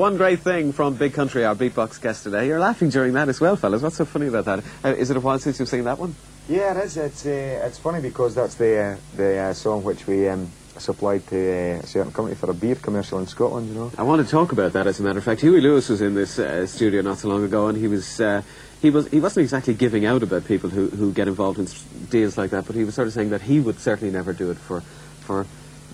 One 0.00 0.16
great 0.16 0.40
thing 0.40 0.72
from 0.72 0.94
Big 0.94 1.12
Country, 1.12 1.44
our 1.44 1.54
beatbox 1.54 2.00
guest 2.00 2.22
today. 2.22 2.46
You're 2.46 2.58
laughing 2.58 2.88
during 2.88 3.12
that 3.12 3.28
as 3.28 3.38
well, 3.38 3.54
fellas. 3.54 3.82
What's 3.82 3.96
so 3.96 4.06
funny 4.06 4.28
about 4.28 4.46
that? 4.46 4.64
Uh, 4.82 4.94
is 4.94 5.10
it 5.10 5.16
a 5.18 5.20
while 5.20 5.38
since 5.38 5.58
you've 5.58 5.68
seen 5.68 5.84
that 5.84 5.98
one? 5.98 6.14
Yeah, 6.48 6.70
it 6.72 6.84
is. 6.86 6.96
It's 6.96 7.26
uh, 7.26 7.66
it's 7.66 7.78
funny 7.78 8.00
because 8.00 8.34
that's 8.34 8.54
the 8.54 8.78
uh, 8.78 8.96
the 9.16 9.36
uh, 9.36 9.52
song 9.52 9.84
which 9.84 10.06
we 10.06 10.26
um, 10.26 10.50
supplied 10.78 11.26
to 11.26 11.36
uh, 11.36 11.80
a 11.80 11.86
certain 11.86 12.12
company 12.12 12.34
for 12.34 12.50
a 12.50 12.54
beer 12.54 12.76
commercial 12.76 13.18
in 13.18 13.26
Scotland. 13.26 13.68
You 13.68 13.74
know. 13.74 13.92
I 13.98 14.02
want 14.02 14.24
to 14.24 14.30
talk 14.30 14.52
about 14.52 14.72
that, 14.72 14.86
as 14.86 15.00
a 15.00 15.02
matter 15.02 15.18
of 15.18 15.24
fact. 15.24 15.42
Huey 15.42 15.60
Lewis 15.60 15.90
was 15.90 16.00
in 16.00 16.14
this 16.14 16.38
uh, 16.38 16.66
studio 16.66 17.02
not 17.02 17.18
so 17.18 17.28
long 17.28 17.44
ago, 17.44 17.68
and 17.68 17.76
he 17.76 17.86
was 17.86 18.22
uh, 18.22 18.40
he 18.80 18.88
was 18.88 19.06
he 19.08 19.20
wasn't 19.20 19.42
exactly 19.44 19.74
giving 19.74 20.06
out 20.06 20.22
about 20.22 20.46
people 20.46 20.70
who, 20.70 20.88
who 20.88 21.12
get 21.12 21.28
involved 21.28 21.58
in 21.58 21.68
deals 22.08 22.38
like 22.38 22.52
that, 22.52 22.64
but 22.66 22.74
he 22.74 22.84
was 22.84 22.94
sort 22.94 23.06
of 23.06 23.12
saying 23.12 23.28
that 23.30 23.42
he 23.42 23.60
would 23.60 23.78
certainly 23.78 24.10
never 24.10 24.32
do 24.32 24.50
it 24.50 24.56
for 24.56 24.80
for 24.80 25.44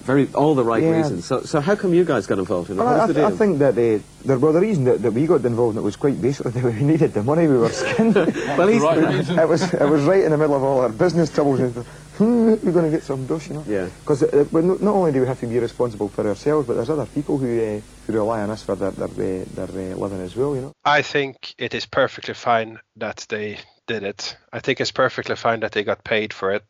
very 0.06 0.28
all 0.34 0.54
the 0.54 0.64
right 0.64 0.82
Yeah. 0.82 0.96
reasons. 0.98 1.24
So 1.26 1.42
so 1.42 1.60
how 1.60 1.74
come 1.76 1.92
you 1.92 2.04
guys 2.04 2.26
got 2.26 2.38
involved 2.38 2.70
in 2.70 2.78
it? 2.78 2.82
Well, 2.82 2.88
I, 3.02 3.06
was 3.06 3.14
the 3.14 3.22
I, 3.22 3.28
I 3.28 3.30
think 3.32 3.58
that 3.58 3.74
uh, 3.74 3.98
there, 4.24 4.38
well, 4.38 4.52
the 4.52 4.60
reason 4.60 4.84
that, 4.84 5.02
that 5.02 5.12
we 5.12 5.26
got 5.26 5.44
involved 5.44 5.74
in 5.76 5.82
it 5.82 5.84
was 5.84 5.96
quite 5.96 6.20
basically 6.22 6.52
that 6.60 6.64
we 6.64 6.80
needed 6.92 7.12
the 7.12 7.22
money. 7.22 7.46
We 7.46 7.58
were 7.58 7.70
skinned. 7.70 8.14
Well, 8.58 8.68
he's- 8.68 8.82
Right 8.82 9.02
reason. 9.14 9.38
it 9.38 9.48
was 9.48 9.62
it 9.74 9.88
was 9.96 10.02
right 10.04 10.22
in 10.24 10.30
the 10.30 10.38
middle 10.38 10.56
of 10.56 10.62
all 10.62 10.80
our 10.80 10.88
business 10.88 11.30
troubles. 11.34 11.60
and, 11.60 11.84
Hmm, 12.16 12.54
we're 12.64 12.72
going 12.72 12.86
to 12.86 12.90
get 12.90 13.02
some 13.02 13.26
dosh, 13.26 13.48
you 13.48 13.54
know. 13.56 13.64
Yeah. 13.68 13.90
Because 14.00 14.22
uh, 14.22 14.46
well, 14.50 14.62
not 14.62 14.80
not 14.80 14.94
only 14.94 15.12
do 15.12 15.20
we 15.20 15.26
have 15.26 15.38
to 15.40 15.46
be 15.46 15.58
responsible 15.58 16.08
for 16.08 16.26
ourselves, 16.26 16.66
but 16.66 16.72
there's 16.76 16.88
other 16.88 17.04
people 17.04 17.36
who 17.36 17.46
uh, 17.60 17.80
who 18.06 18.12
rely 18.14 18.40
on 18.40 18.48
us 18.48 18.62
for 18.62 18.74
their 18.74 18.90
their, 18.92 19.42
uh, 19.42 19.44
their 19.54 19.92
uh, 19.92 19.96
living 20.02 20.22
as 20.22 20.34
well. 20.34 20.54
You 20.56 20.62
know. 20.62 20.72
I 20.98 21.02
think 21.02 21.54
it 21.58 21.74
is 21.74 21.84
perfectly 21.84 22.32
fine 22.32 22.78
that 22.96 23.26
they 23.28 23.58
did 23.86 24.02
it. 24.02 24.34
I 24.50 24.60
think 24.60 24.80
it's 24.80 24.92
perfectly 24.92 25.36
fine 25.36 25.60
that 25.60 25.72
they 25.72 25.84
got 25.84 26.04
paid 26.04 26.32
for 26.32 26.52
it. 26.54 26.64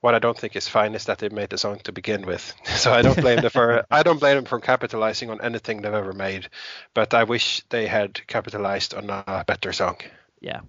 What 0.00 0.14
I 0.14 0.18
don't 0.18 0.38
think 0.38 0.56
is 0.56 0.66
fine 0.66 0.94
is 0.94 1.04
that 1.04 1.18
they 1.18 1.28
made 1.28 1.50
the 1.50 1.58
song 1.58 1.78
to 1.84 1.92
begin 1.92 2.26
with. 2.26 2.54
So 2.64 2.92
I 2.92 3.02
don't 3.02 3.20
blame 3.20 3.40
them 3.40 3.50
for 3.50 3.84
I 3.90 4.02
don't 4.02 4.18
blame 4.18 4.36
them 4.36 4.44
for 4.46 4.58
capitalizing 4.60 5.30
on 5.30 5.40
anything 5.42 5.82
they've 5.82 5.92
ever 5.92 6.12
made. 6.12 6.48
But 6.94 7.12
I 7.12 7.24
wish 7.24 7.62
they 7.68 7.86
had 7.86 8.26
capitalized 8.26 8.94
on 8.94 9.10
a 9.10 9.44
better 9.46 9.72
song. 9.72 9.96
Yeah. 10.40 10.60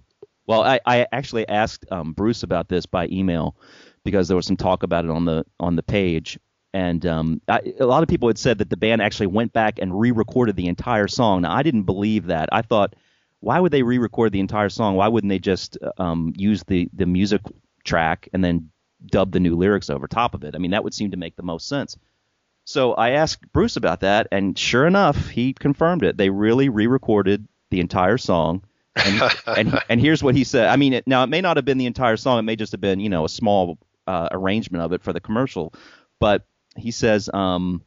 Well, 0.46 0.62
I, 0.62 0.80
I 0.84 1.06
actually 1.12 1.48
asked 1.48 1.86
um, 1.90 2.12
Bruce 2.12 2.42
about 2.42 2.68
this 2.68 2.84
by 2.84 3.06
email 3.06 3.56
because 4.04 4.28
there 4.28 4.36
was 4.36 4.46
some 4.46 4.56
talk 4.56 4.82
about 4.82 5.04
it 5.04 5.10
on 5.10 5.24
the 5.24 5.44
on 5.60 5.76
the 5.76 5.82
page, 5.82 6.38
and 6.74 7.04
um, 7.06 7.40
I, 7.48 7.60
a 7.78 7.86
lot 7.86 8.02
of 8.02 8.08
people 8.08 8.28
had 8.28 8.38
said 8.38 8.58
that 8.58 8.68
the 8.68 8.76
band 8.76 9.00
actually 9.02 9.28
went 9.28 9.52
back 9.52 9.78
and 9.78 9.98
re-recorded 9.98 10.56
the 10.56 10.66
entire 10.66 11.08
song. 11.08 11.42
Now, 11.42 11.54
I 11.54 11.62
didn't 11.62 11.84
believe 11.84 12.26
that. 12.26 12.48
I 12.50 12.62
thought, 12.62 12.96
why 13.40 13.60
would 13.60 13.72
they 13.72 13.82
re-record 13.82 14.32
the 14.32 14.40
entire 14.40 14.68
song? 14.68 14.96
Why 14.96 15.08
wouldn't 15.08 15.30
they 15.30 15.38
just 15.38 15.78
um, 15.96 16.32
use 16.36 16.64
the 16.64 16.88
the 16.92 17.06
music 17.06 17.42
track 17.84 18.28
and 18.32 18.44
then 18.44 18.70
dub 19.06 19.32
the 19.32 19.40
new 19.40 19.56
lyrics 19.56 19.90
over 19.90 20.06
top 20.06 20.34
of 20.34 20.44
it? 20.44 20.54
I 20.54 20.58
mean, 20.58 20.72
that 20.72 20.84
would 20.84 20.94
seem 20.94 21.10
to 21.10 21.16
make 21.16 21.36
the 21.36 21.42
most 21.42 21.68
sense. 21.68 21.96
So 22.64 22.94
I 22.94 23.10
asked 23.10 23.52
Bruce 23.52 23.76
about 23.76 24.00
that, 24.00 24.28
and 24.30 24.56
sure 24.56 24.86
enough, 24.86 25.28
he 25.28 25.52
confirmed 25.52 26.04
it. 26.04 26.16
They 26.16 26.30
really 26.30 26.68
re-recorded 26.68 27.46
the 27.70 27.80
entire 27.80 28.18
song, 28.18 28.62
and 28.94 29.22
and, 29.46 29.80
and 29.88 30.00
here's 30.00 30.22
what 30.22 30.36
he 30.36 30.44
said. 30.44 30.68
I 30.68 30.76
mean, 30.76 30.92
it, 30.92 31.06
now 31.06 31.24
it 31.24 31.28
may 31.28 31.40
not 31.40 31.56
have 31.56 31.64
been 31.64 31.78
the 31.78 31.86
entire 31.86 32.16
song; 32.16 32.38
it 32.38 32.42
may 32.42 32.56
just 32.56 32.72
have 32.72 32.80
been 32.80 33.00
you 33.00 33.08
know 33.08 33.24
a 33.24 33.28
small 33.28 33.78
uh, 34.06 34.28
arrangement 34.30 34.84
of 34.84 34.92
it 34.92 35.02
for 35.02 35.12
the 35.12 35.20
commercial. 35.20 35.74
But 36.20 36.46
he 36.76 36.92
says, 36.92 37.28
um, 37.34 37.82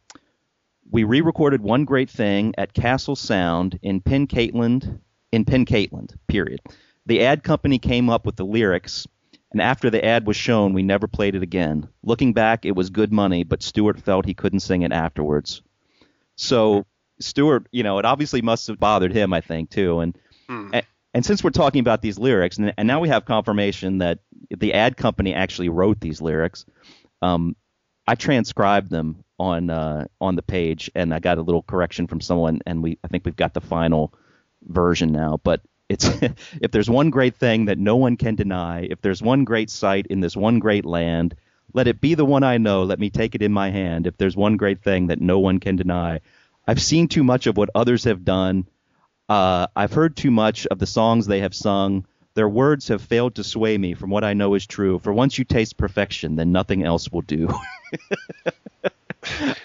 "We 0.91 1.05
re-recorded 1.05 1.61
one 1.61 1.85
great 1.85 2.09
thing 2.09 2.53
at 2.57 2.73
Castle 2.73 3.15
Sound 3.15 3.79
in 3.81 4.01
Pencaitland, 4.01 4.99
in 5.31 5.45
Pencaitland. 5.45 6.15
Period. 6.27 6.59
The 7.05 7.23
ad 7.23 7.43
company 7.43 7.79
came 7.79 8.09
up 8.09 8.25
with 8.25 8.35
the 8.35 8.45
lyrics." 8.45 9.07
And 9.55 9.61
after 9.61 9.89
the 9.89 10.03
ad 10.03 10.27
was 10.27 10.35
shown, 10.35 10.73
we 10.73 10.83
never 10.83 11.07
played 11.07 11.33
it 11.33 11.41
again. 11.41 11.87
Looking 12.03 12.33
back, 12.33 12.65
it 12.65 12.75
was 12.75 12.89
good 12.89 13.13
money, 13.13 13.45
but 13.45 13.63
Stuart 13.63 14.01
felt 14.01 14.25
he 14.25 14.33
couldn't 14.33 14.59
sing 14.59 14.81
it 14.81 14.91
afterwards. 14.91 15.61
So 16.35 16.85
Stuart, 17.21 17.69
you 17.71 17.81
know, 17.81 17.97
it 17.97 18.03
obviously 18.03 18.41
must 18.41 18.67
have 18.67 18.81
bothered 18.81 19.13
him, 19.13 19.31
I 19.31 19.39
think, 19.39 19.69
too. 19.69 20.01
And 20.01 20.17
and, 20.73 20.85
and 21.13 21.25
since 21.25 21.41
we're 21.41 21.51
talking 21.51 21.79
about 21.79 22.01
these 22.01 22.19
lyrics, 22.19 22.57
and, 22.57 22.73
and 22.77 22.85
now 22.85 22.99
we 22.99 23.07
have 23.07 23.23
confirmation 23.23 23.99
that 23.99 24.19
the 24.49 24.73
ad 24.73 24.97
company 24.97 25.33
actually 25.33 25.69
wrote 25.69 26.01
these 26.01 26.19
lyrics, 26.19 26.65
um, 27.21 27.55
I 28.05 28.15
transcribed 28.15 28.89
them 28.91 29.23
on 29.39 29.69
uh, 29.69 30.07
on 30.19 30.35
the 30.35 30.43
page, 30.43 30.91
and 30.95 31.13
I 31.13 31.19
got 31.19 31.37
a 31.37 31.41
little 31.41 31.63
correction 31.63 32.07
from 32.07 32.19
someone, 32.19 32.59
and 32.65 32.83
we 32.83 32.97
I 33.05 33.07
think 33.07 33.23
we've 33.23 33.37
got 33.37 33.53
the 33.53 33.61
final 33.61 34.13
version 34.67 35.13
now. 35.13 35.39
But 35.41 35.61
it's 35.89 36.07
if 36.61 36.71
there's 36.71 36.89
one 36.89 37.09
great 37.09 37.35
thing 37.35 37.65
that 37.65 37.77
no 37.77 37.95
one 37.95 38.17
can 38.17 38.35
deny, 38.35 38.87
if 38.89 39.01
there's 39.01 39.21
one 39.21 39.43
great 39.43 39.69
sight 39.69 40.07
in 40.07 40.19
this 40.19 40.35
one 40.35 40.59
great 40.59 40.85
land, 40.85 41.35
let 41.73 41.87
it 41.87 41.99
be 42.01 42.15
the 42.15 42.25
one 42.25 42.43
I 42.43 42.57
know. 42.57 42.83
Let 42.83 42.99
me 42.99 43.09
take 43.09 43.35
it 43.35 43.41
in 43.41 43.51
my 43.51 43.69
hand. 43.69 44.07
If 44.07 44.17
there's 44.17 44.35
one 44.35 44.57
great 44.57 44.81
thing 44.81 45.07
that 45.07 45.21
no 45.21 45.39
one 45.39 45.59
can 45.59 45.75
deny, 45.75 46.21
I've 46.67 46.81
seen 46.81 47.07
too 47.07 47.23
much 47.23 47.47
of 47.47 47.57
what 47.57 47.69
others 47.75 48.05
have 48.05 48.23
done. 48.23 48.67
Uh, 49.27 49.67
I've 49.75 49.93
heard 49.93 50.15
too 50.15 50.31
much 50.31 50.65
of 50.67 50.79
the 50.79 50.87
songs 50.87 51.25
they 51.27 51.39
have 51.41 51.55
sung. 51.55 52.05
Their 52.35 52.49
words 52.49 52.89
have 52.89 53.01
failed 53.01 53.35
to 53.35 53.43
sway 53.43 53.77
me 53.77 53.93
from 53.93 54.09
what 54.09 54.23
I 54.23 54.33
know 54.33 54.53
is 54.55 54.65
true. 54.67 54.99
For 54.99 55.13
once 55.13 55.37
you 55.37 55.45
taste 55.45 55.77
perfection, 55.77 56.35
then 56.35 56.51
nothing 56.51 56.83
else 56.83 57.09
will 57.11 57.21
do. 57.21 57.47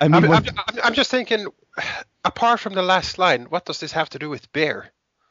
I 0.00 0.08
mean, 0.08 0.14
I'm, 0.24 0.28
when- 0.28 0.48
I'm, 0.48 0.58
I'm, 0.68 0.80
I'm 0.84 0.94
just 0.94 1.10
thinking, 1.10 1.46
apart 2.24 2.60
from 2.60 2.74
the 2.74 2.82
last 2.82 3.18
line, 3.18 3.44
what 3.44 3.64
does 3.64 3.80
this 3.80 3.92
have 3.92 4.08
to 4.10 4.18
do 4.18 4.30
with 4.30 4.50
beer? 4.52 4.90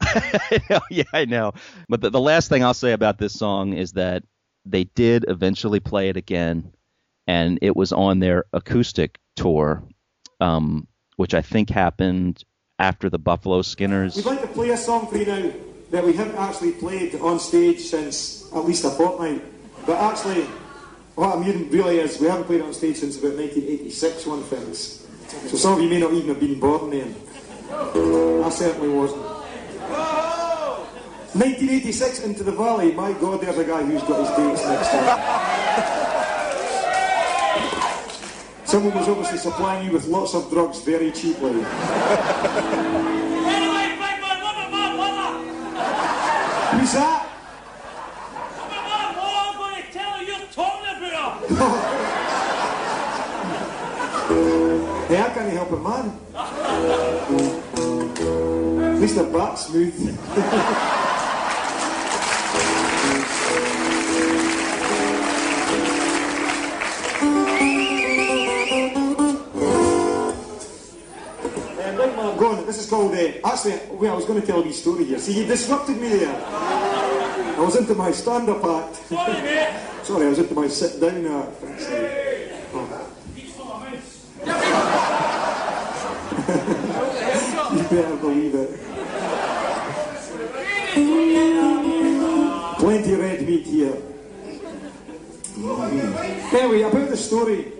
yeah, 0.90 1.04
I 1.14 1.26
know. 1.26 1.54
But 1.88 2.02
the, 2.02 2.10
the 2.10 2.20
last 2.20 2.50
thing 2.50 2.64
I'll 2.64 2.74
say 2.74 2.92
about 2.92 3.18
this 3.18 3.34
song 3.34 3.74
is 3.74 3.94
that 3.94 4.24
they 4.66 4.86
did 4.86 5.26
eventually 5.28 5.80
play 5.80 6.10
it 6.10 6.18
again, 6.18 6.72
and 7.28 7.60
it 7.62 7.76
was 7.76 7.92
on 7.92 8.20
their 8.20 8.46
acoustic 8.54 9.20
tour, 9.36 9.84
um, 10.40 10.88
which 11.16 11.34
I 11.34 11.42
think 11.42 11.70
happened 11.70 12.44
after 12.78 13.10
the 13.10 13.20
Buffalo 13.20 13.62
Skinners. 13.62 14.16
We'd 14.16 14.26
like 14.26 14.42
to 14.42 14.48
play 14.48 14.70
a 14.70 14.78
song 14.78 15.08
for 15.08 15.18
you 15.18 15.26
now 15.26 15.52
that 15.92 16.04
we 16.04 16.14
haven't 16.14 16.38
actually 16.38 16.74
played 16.74 17.16
on 17.16 17.40
stage 17.40 17.80
since 17.80 18.52
at 18.54 18.66
least 18.66 18.86
a 18.86 18.90
fortnight. 18.92 19.42
But 19.86 19.98
actually, 19.98 20.44
what 21.16 21.36
I'm 21.36 21.42
mean 21.42 21.70
really 21.70 22.00
is 22.00 22.20
we 22.20 22.28
haven't 22.28 22.46
played 22.46 22.62
on 22.62 22.74
stage 22.74 22.98
since 22.98 23.18
about 23.18 23.36
1986, 23.36 24.26
one 24.28 24.44
thinks. 24.44 25.08
So 25.50 25.58
some 25.58 25.74
of 25.74 25.82
you 25.82 25.90
may 25.90 26.00
not 26.00 26.14
even 26.14 26.30
have 26.30 26.40
been 26.40 26.60
born 26.60 26.92
then. 26.92 27.16
I 27.72 28.50
certainly 28.50 28.90
wasn't. 28.90 29.39
1986 31.34 32.22
into 32.22 32.44
the 32.44 32.52
valley. 32.52 32.92
My 32.94 33.14
God, 33.14 33.42
there's 33.42 33.60
a 33.60 33.64
guy 33.64 33.84
who's 33.84 34.02
got 34.02 34.20
his 34.20 34.30
dates 34.36 34.66
next 34.66 34.90
time. 34.90 35.20
Someone 38.66 38.96
was 38.96 39.08
obviously 39.08 39.38
supplying 39.38 39.86
you 39.86 39.94
with 39.94 40.08
lots 40.08 40.34
of 40.34 40.50
drugs 40.50 40.82
very 40.82 41.12
cheaply. 41.12 41.52
Who's 41.52 41.64
that? 46.94 47.26
Hey, 55.08 55.20
I 55.20 55.30
can't 55.34 55.54
help 55.54 55.72
it, 55.72 55.82
man. 55.82 56.12
At 58.94 59.00
least 59.00 59.16
they're 59.16 59.56
smooth. 59.58 60.86
wait, 73.66 74.10
I 74.10 74.14
was 74.14 74.26
going 74.26 74.40
to 74.40 74.46
tell 74.46 74.60
a 74.60 74.64
wee 74.64 74.72
story 74.72 75.06
here. 75.06 75.18
See, 75.20 75.40
you 75.40 75.46
disrupted 75.46 75.98
me 75.98 76.10
there. 76.10 76.46
I 76.46 77.60
was 77.60 77.76
into 77.76 77.96
my 77.96 78.12
stand-up 78.12 78.64
act. 78.64 78.96
Sorry, 79.08 79.42
mate. 79.42 79.74
Sorry, 80.04 80.26
I 80.26 80.30
was 80.30 80.40
into 80.40 80.56
my 80.56 80.68
sit-down 80.68 81.26
act. 81.26 81.64
Uh, 81.64 81.68
oh. 82.74 83.06
you 87.76 87.84
better 87.84 88.16
believe 88.16 88.56
it. 88.56 88.80
Plenty 92.80 93.14
of 93.14 93.20
red 93.20 93.46
meat 93.46 93.66
here. 93.66 93.98
Anyway, 96.54 96.82
about 96.82 97.10
the 97.10 97.18
story. 97.18 97.74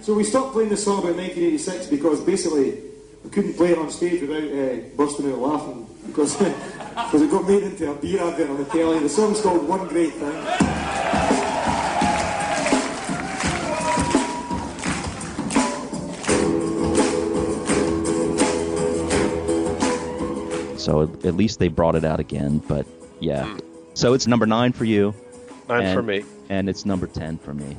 So 0.00 0.14
we 0.14 0.24
stopped 0.24 0.52
playing 0.52 0.70
the 0.70 0.76
song 0.76 1.00
about 1.00 1.16
1986 1.16 1.88
because 1.88 2.20
basically 2.22 2.80
we 3.24 3.30
couldn't 3.30 3.54
play 3.54 3.72
it 3.72 3.78
on 3.78 3.90
stage 3.90 4.20
without 4.20 4.42
uh, 4.42 4.76
bursting 4.96 5.30
out 5.32 5.38
laughing 5.38 5.86
because 6.06 6.36
because 6.38 7.22
it 7.22 7.30
got 7.30 7.46
made 7.46 7.62
into 7.62 7.90
a 7.90 7.94
beer 7.94 8.22
advert 8.22 8.50
on 8.50 8.56
the 8.58 8.64
telly. 8.66 8.98
The 8.98 9.08
song's 9.08 9.40
called 9.40 9.66
One 9.68 9.86
Great 9.88 10.12
Thing. 10.14 10.78
So 20.78 21.02
at, 21.02 21.26
at 21.26 21.34
least 21.34 21.58
they 21.58 21.68
brought 21.68 21.96
it 21.96 22.04
out 22.04 22.18
again. 22.18 22.58
But 22.66 22.86
yeah. 23.20 23.58
So 23.94 24.14
it's 24.14 24.26
number 24.26 24.46
nine 24.46 24.72
for 24.72 24.84
you. 24.84 25.14
Nine 25.68 25.84
and, 25.84 25.94
for 25.94 26.02
me. 26.02 26.24
And 26.48 26.68
it's 26.68 26.86
number 26.86 27.06
10 27.06 27.38
for 27.38 27.52
me. 27.52 27.76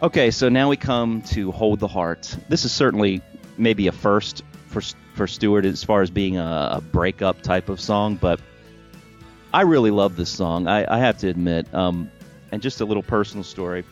Okay, 0.00 0.30
so 0.30 0.48
now 0.48 0.68
we 0.68 0.76
come 0.76 1.22
to 1.22 1.50
Hold 1.50 1.80
the 1.80 1.88
Heart. 1.88 2.36
This 2.48 2.64
is 2.64 2.70
certainly 2.70 3.20
maybe 3.56 3.88
a 3.88 3.92
first 3.92 4.44
for 4.68 4.80
for 5.14 5.26
Stuart 5.26 5.64
as 5.64 5.82
far 5.82 6.02
as 6.02 6.10
being 6.10 6.36
a, 6.36 6.74
a 6.74 6.80
breakup 6.80 7.42
type 7.42 7.68
of 7.68 7.80
song, 7.80 8.14
but 8.14 8.40
I 9.52 9.62
really 9.62 9.90
love 9.90 10.14
this 10.14 10.30
song. 10.30 10.68
I, 10.68 10.86
I 10.88 11.00
have 11.00 11.18
to 11.18 11.28
admit, 11.28 11.74
um, 11.74 12.12
and 12.52 12.62
just 12.62 12.80
a 12.80 12.84
little 12.84 13.02
personal 13.02 13.42
story. 13.42 13.82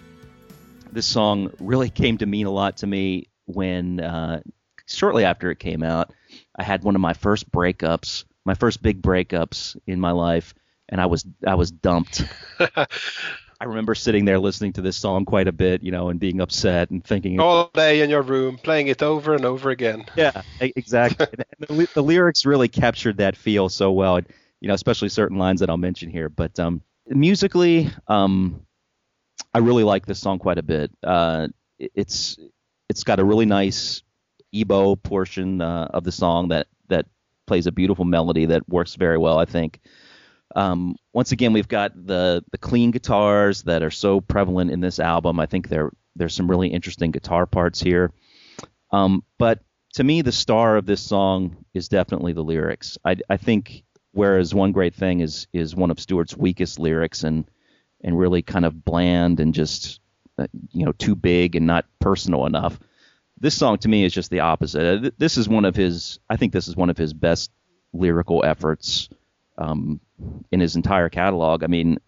This 0.92 1.06
song 1.06 1.50
really 1.58 1.90
came 1.90 2.18
to 2.18 2.26
mean 2.26 2.46
a 2.46 2.52
lot 2.52 2.76
to 2.78 2.86
me 2.86 3.26
when 3.46 3.98
uh, 3.98 4.42
shortly 4.86 5.24
after 5.24 5.50
it 5.50 5.58
came 5.58 5.82
out, 5.82 6.12
I 6.54 6.62
had 6.62 6.84
one 6.84 6.94
of 6.94 7.00
my 7.00 7.14
first 7.14 7.50
breakups, 7.50 8.22
my 8.44 8.54
first 8.54 8.80
big 8.80 9.02
breakups 9.02 9.76
in 9.88 9.98
my 9.98 10.12
life, 10.12 10.54
and 10.88 11.00
I 11.00 11.06
was 11.06 11.26
I 11.44 11.56
was 11.56 11.72
dumped. 11.72 12.22
I 13.60 13.64
remember 13.64 13.94
sitting 13.94 14.26
there 14.26 14.38
listening 14.38 14.74
to 14.74 14.82
this 14.82 14.96
song 14.96 15.24
quite 15.24 15.48
a 15.48 15.52
bit, 15.52 15.82
you 15.82 15.90
know, 15.90 16.10
and 16.10 16.20
being 16.20 16.40
upset 16.40 16.90
and 16.90 17.02
thinking 17.02 17.40
all 17.40 17.70
day 17.72 18.02
in 18.02 18.10
your 18.10 18.22
room, 18.22 18.58
playing 18.58 18.88
it 18.88 19.02
over 19.02 19.34
and 19.34 19.44
over 19.46 19.70
again. 19.70 20.04
Yeah, 20.14 20.42
exactly. 20.60 21.26
and 21.68 21.78
the, 21.78 21.88
the 21.94 22.02
lyrics 22.02 22.44
really 22.44 22.68
captured 22.68 23.18
that 23.18 23.34
feel 23.34 23.68
so 23.70 23.92
well, 23.92 24.20
you 24.60 24.68
know, 24.68 24.74
especially 24.74 25.08
certain 25.08 25.38
lines 25.38 25.60
that 25.60 25.70
I'll 25.70 25.78
mention 25.78 26.10
here. 26.10 26.28
But 26.28 26.58
um, 26.60 26.82
musically, 27.08 27.90
um, 28.08 28.60
I 29.54 29.58
really 29.58 29.84
like 29.84 30.04
this 30.04 30.18
song 30.18 30.38
quite 30.38 30.58
a 30.58 30.62
bit. 30.62 30.90
Uh, 31.02 31.48
it- 31.78 31.92
it's 31.94 32.38
it's 32.88 33.04
got 33.04 33.18
a 33.20 33.24
really 33.24 33.46
nice 33.46 34.02
EBow 34.54 35.02
portion 35.02 35.60
uh, 35.60 35.88
of 35.94 36.04
the 36.04 36.12
song 36.12 36.48
that 36.48 36.66
that 36.88 37.06
plays 37.46 37.66
a 37.66 37.72
beautiful 37.72 38.04
melody 38.04 38.46
that 38.46 38.68
works 38.68 38.94
very 38.96 39.18
well, 39.18 39.38
I 39.38 39.44
think. 39.46 39.80
Um, 40.54 40.96
once 41.12 41.32
again, 41.32 41.52
we've 41.52 41.68
got 41.68 41.92
the 41.94 42.44
the 42.52 42.58
clean 42.58 42.90
guitars 42.90 43.62
that 43.64 43.82
are 43.82 43.90
so 43.90 44.20
prevalent 44.20 44.70
in 44.70 44.80
this 44.80 45.00
album. 45.00 45.40
I 45.40 45.46
think 45.46 45.68
there 45.68 45.90
there's 46.14 46.34
some 46.34 46.48
really 46.48 46.68
interesting 46.68 47.10
guitar 47.10 47.46
parts 47.46 47.80
here. 47.80 48.12
Um, 48.90 49.24
but 49.38 49.60
to 49.94 50.04
me, 50.04 50.22
the 50.22 50.32
star 50.32 50.76
of 50.76 50.86
this 50.86 51.00
song 51.00 51.64
is 51.74 51.88
definitely 51.88 52.32
the 52.32 52.44
lyrics. 52.44 52.96
I, 53.04 53.16
I 53.28 53.36
think 53.36 53.82
whereas 54.12 54.54
one 54.54 54.72
great 54.72 54.94
thing 54.94 55.20
is 55.20 55.46
is 55.52 55.74
one 55.74 55.90
of 55.90 55.98
Stuart's 55.98 56.36
weakest 56.36 56.78
lyrics 56.78 57.24
and 57.24 57.50
and 58.02 58.18
really 58.18 58.42
kind 58.42 58.64
of 58.64 58.84
bland 58.84 59.40
and 59.40 59.52
just 59.54 60.00
uh, 60.38 60.46
you 60.70 60.84
know 60.84 60.92
too 60.92 61.16
big 61.16 61.56
and 61.56 61.66
not 61.66 61.86
personal 61.98 62.46
enough. 62.46 62.78
This 63.38 63.54
song 63.54 63.78
to 63.78 63.88
me 63.88 64.04
is 64.04 64.14
just 64.14 64.30
the 64.30 64.40
opposite. 64.40 65.04
Uh, 65.04 65.10
This 65.18 65.36
is 65.36 65.48
one 65.48 65.64
of 65.64 65.76
his. 65.76 66.18
I 66.30 66.36
think 66.36 66.52
this 66.52 66.68
is 66.68 66.76
one 66.76 66.88
of 66.88 66.96
his 66.96 67.12
best 67.12 67.50
lyrical 67.92 68.44
efforts 68.44 69.08
um, 69.58 70.00
in 70.50 70.60
his 70.60 70.76
entire 70.76 71.08
catalog. 71.08 71.64
I 71.64 71.66
mean, 71.66 71.98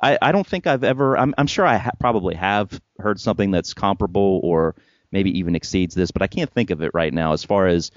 I, 0.00 0.18
I 0.20 0.32
don't 0.32 0.46
think 0.46 0.66
I've 0.66 0.84
ever. 0.84 1.18
I'm, 1.18 1.34
I'm 1.38 1.46
sure 1.46 1.66
I 1.66 1.76
ha- 1.76 1.90
probably 1.98 2.34
have 2.34 2.80
heard 2.98 3.20
something 3.20 3.50
that's 3.50 3.74
comparable 3.74 4.40
or 4.42 4.74
maybe 5.10 5.38
even 5.38 5.56
exceeds 5.56 5.94
this, 5.94 6.10
but 6.10 6.22
I 6.22 6.26
can't 6.26 6.52
think 6.52 6.70
of 6.70 6.82
it 6.82 6.92
right 6.94 7.12
now. 7.12 7.32
As 7.32 7.44
far 7.44 7.66
as 7.66 7.90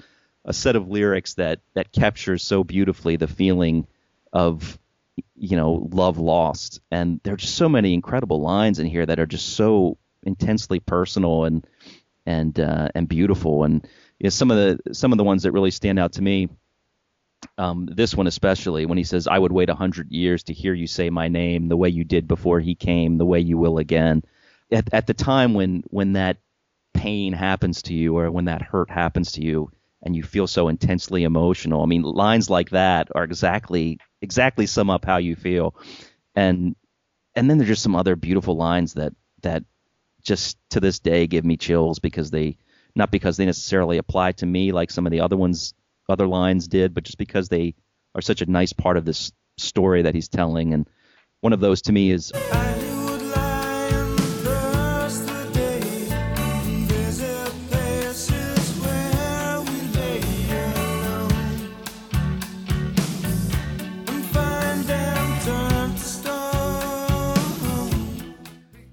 a 0.44 0.52
set 0.52 0.76
of 0.76 0.88
lyrics 0.88 1.34
that 1.34 1.60
that 1.74 1.92
captures 1.92 2.42
so 2.42 2.64
beautifully 2.64 3.16
the 3.16 3.28
feeling 3.28 3.86
of 4.32 4.78
you 5.36 5.56
know 5.56 5.88
love 5.92 6.18
lost, 6.18 6.80
and 6.90 7.20
there 7.22 7.34
are 7.34 7.38
just 7.38 7.54
so 7.54 7.68
many 7.68 7.94
incredible 7.94 8.40
lines 8.40 8.78
in 8.78 8.86
here 8.86 9.06
that 9.06 9.20
are 9.20 9.26
just 9.26 9.50
so 9.50 9.98
intensely 10.24 10.80
personal 10.80 11.44
and 11.44 11.66
and 12.26 12.58
uh, 12.58 12.88
and 12.94 13.08
beautiful. 13.08 13.64
And 13.64 13.86
you 14.18 14.24
know, 14.24 14.30
some 14.30 14.50
of 14.50 14.56
the 14.56 14.94
some 14.94 15.12
of 15.12 15.18
the 15.18 15.24
ones 15.24 15.44
that 15.44 15.52
really 15.52 15.70
stand 15.70 15.98
out 15.98 16.12
to 16.14 16.22
me 16.22 16.48
um, 17.58 17.88
this 17.90 18.14
one 18.14 18.26
especially 18.26 18.86
when 18.86 18.98
he 18.98 19.04
says, 19.04 19.26
"I 19.26 19.38
would 19.38 19.52
wait 19.52 19.70
a 19.70 19.74
hundred 19.74 20.10
years 20.10 20.44
to 20.44 20.52
hear 20.52 20.74
you 20.74 20.86
say 20.86 21.10
my 21.10 21.28
name, 21.28 21.68
the 21.68 21.76
way 21.76 21.88
you 21.88 22.04
did 22.04 22.28
before 22.28 22.60
he 22.60 22.74
came, 22.74 23.18
the 23.18 23.26
way 23.26 23.40
you 23.40 23.58
will 23.58 23.78
again." 23.78 24.22
At, 24.70 24.92
at 24.92 25.06
the 25.06 25.14
time 25.14 25.54
when 25.54 25.84
when 25.88 26.14
that 26.14 26.38
pain 26.94 27.32
happens 27.32 27.82
to 27.82 27.94
you 27.94 28.16
or 28.16 28.30
when 28.30 28.46
that 28.46 28.62
hurt 28.62 28.90
happens 28.90 29.32
to 29.32 29.42
you, 29.42 29.70
and 30.02 30.16
you 30.16 30.22
feel 30.22 30.46
so 30.46 30.68
intensely 30.68 31.24
emotional, 31.24 31.82
I 31.82 31.86
mean, 31.86 32.02
lines 32.02 32.50
like 32.50 32.70
that 32.70 33.08
are 33.14 33.24
exactly 33.24 33.98
exactly 34.20 34.66
sum 34.66 34.90
up 34.90 35.04
how 35.04 35.18
you 35.18 35.36
feel, 35.36 35.74
and 36.34 36.74
and 37.34 37.48
then 37.48 37.58
there's 37.58 37.68
just 37.68 37.82
some 37.82 37.96
other 37.96 38.16
beautiful 38.16 38.56
lines 38.56 38.94
that 38.94 39.14
that 39.42 39.64
just 40.22 40.56
to 40.70 40.80
this 40.80 41.00
day 41.00 41.26
give 41.26 41.44
me 41.44 41.56
chills 41.56 41.98
because 41.98 42.30
they 42.30 42.56
not 42.94 43.10
because 43.10 43.36
they 43.36 43.46
necessarily 43.46 43.98
apply 43.98 44.32
to 44.32 44.46
me 44.46 44.72
like 44.72 44.90
some 44.90 45.06
of 45.06 45.12
the 45.12 45.20
other 45.20 45.36
ones 45.36 45.74
other 46.12 46.28
lines 46.28 46.68
did, 46.68 46.94
but 46.94 47.04
just 47.04 47.18
because 47.18 47.48
they 47.48 47.74
are 48.14 48.20
such 48.20 48.42
a 48.42 48.46
nice 48.46 48.72
part 48.72 48.96
of 48.96 49.04
this 49.04 49.32
story 49.56 50.02
that 50.02 50.14
he's 50.14 50.28
telling. 50.28 50.74
And 50.74 50.88
one 51.40 51.52
of 51.52 51.60
those 51.60 51.82
to 51.82 51.92
me 51.92 52.10
is 52.10 52.30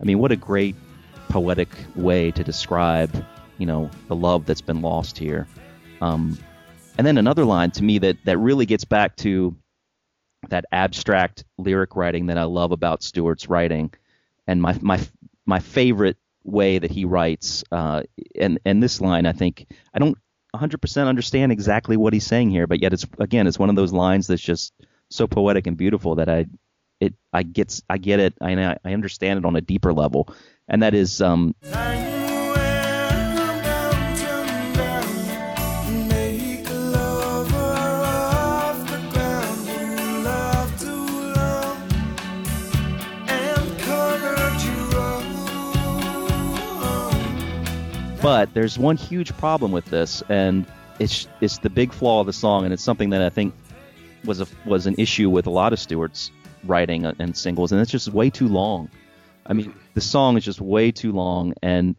I 0.02 0.06
mean, 0.06 0.20
what 0.20 0.32
a 0.32 0.38
great 0.38 0.76
poetic 1.28 1.70
way 1.96 2.32
to 2.32 2.44
describe, 2.44 3.24
you 3.58 3.66
know, 3.66 3.92
the 4.08 4.16
love 4.16 4.46
that's 4.46 4.62
been 4.62 4.82
lost 4.82 5.18
here. 5.18 5.48
Um, 6.02 6.38
and 7.00 7.08
then 7.08 7.18
another 7.18 7.46
line 7.46 7.72
to 7.72 7.82
me 7.82 7.98
that 8.00 8.18
that 8.26 8.38
really 8.40 8.66
gets 8.66 8.84
back 8.84 9.16
to 9.16 9.56
that 10.50 10.66
abstract 10.70 11.46
lyric 11.58 11.96
writing 11.96 12.26
that 12.26 12.38
I 12.38 12.44
love 12.44 12.74
about 12.74 13.04
Stuart's 13.04 13.48
writing, 13.48 13.94
and 14.46 14.62
my 14.62 14.78
my 14.82 15.00
my 15.46 15.60
favorite 15.60 16.18
way 16.44 16.78
that 16.78 16.92
he 16.92 17.06
writes. 17.06 17.64
Uh, 17.72 18.04
and 18.36 18.60
and 18.66 18.84
this 18.84 19.00
line, 19.00 19.26
I 19.26 19.32
think 19.32 19.68
I 19.94 20.00
don't 20.00 20.18
100% 20.54 21.08
understand 21.08 21.54
exactly 21.54 21.96
what 21.96 22.12
he's 22.12 22.26
saying 22.26 22.50
here, 22.50 22.68
but 22.68 22.82
yet 22.82 22.92
it's 22.92 23.06
again 23.18 23.48
it's 23.48 23.58
one 23.58 23.70
of 23.70 23.78
those 23.78 23.94
lines 23.94 24.28
that's 24.28 24.42
just 24.42 24.74
so 25.10 25.26
poetic 25.26 25.68
and 25.68 25.78
beautiful 25.78 26.16
that 26.16 26.28
I 26.28 26.48
it 27.00 27.14
I 27.32 27.44
get 27.44 27.80
I 27.90 27.98
get 27.98 28.20
it 28.20 28.34
I 28.42 28.76
I 28.84 28.94
understand 28.94 29.40
it 29.40 29.46
on 29.46 29.56
a 29.56 29.62
deeper 29.62 29.94
level, 29.94 30.28
and 30.68 30.84
that 30.84 30.94
is 30.94 31.22
um. 31.22 31.56
But 48.40 48.54
there's 48.54 48.80
one 48.80 48.96
huge 48.96 49.36
problem 49.36 49.74
with 49.74 49.84
this, 49.88 50.24
and 50.30 50.66
it's 50.98 51.28
it's 51.42 51.58
the 51.58 51.70
big 51.70 51.92
flaw 51.92 52.22
of 52.22 52.26
the 52.26 52.32
song, 52.32 52.64
and 52.64 52.72
it's 52.72 52.82
something 52.82 53.10
that 53.10 53.22
I 53.22 53.28
think 53.28 53.54
was 54.24 54.40
a 54.40 54.48
was 54.64 54.88
an 54.88 54.96
issue 54.98 55.30
with 55.30 55.46
a 55.46 55.50
lot 55.50 55.74
of 55.74 55.80
Stuart's 55.80 56.32
writing 56.64 57.04
and 57.04 57.36
singles, 57.36 57.74
and 57.74 57.82
it's 57.82 57.92
just 57.92 58.08
way 58.08 58.30
too 58.30 58.48
long. 58.48 58.90
I 59.46 59.52
mean, 59.52 59.74
the 59.94 60.00
song 60.00 60.38
is 60.38 60.46
just 60.46 60.62
way 60.62 60.90
too 60.90 61.12
long, 61.12 61.54
and 61.62 61.98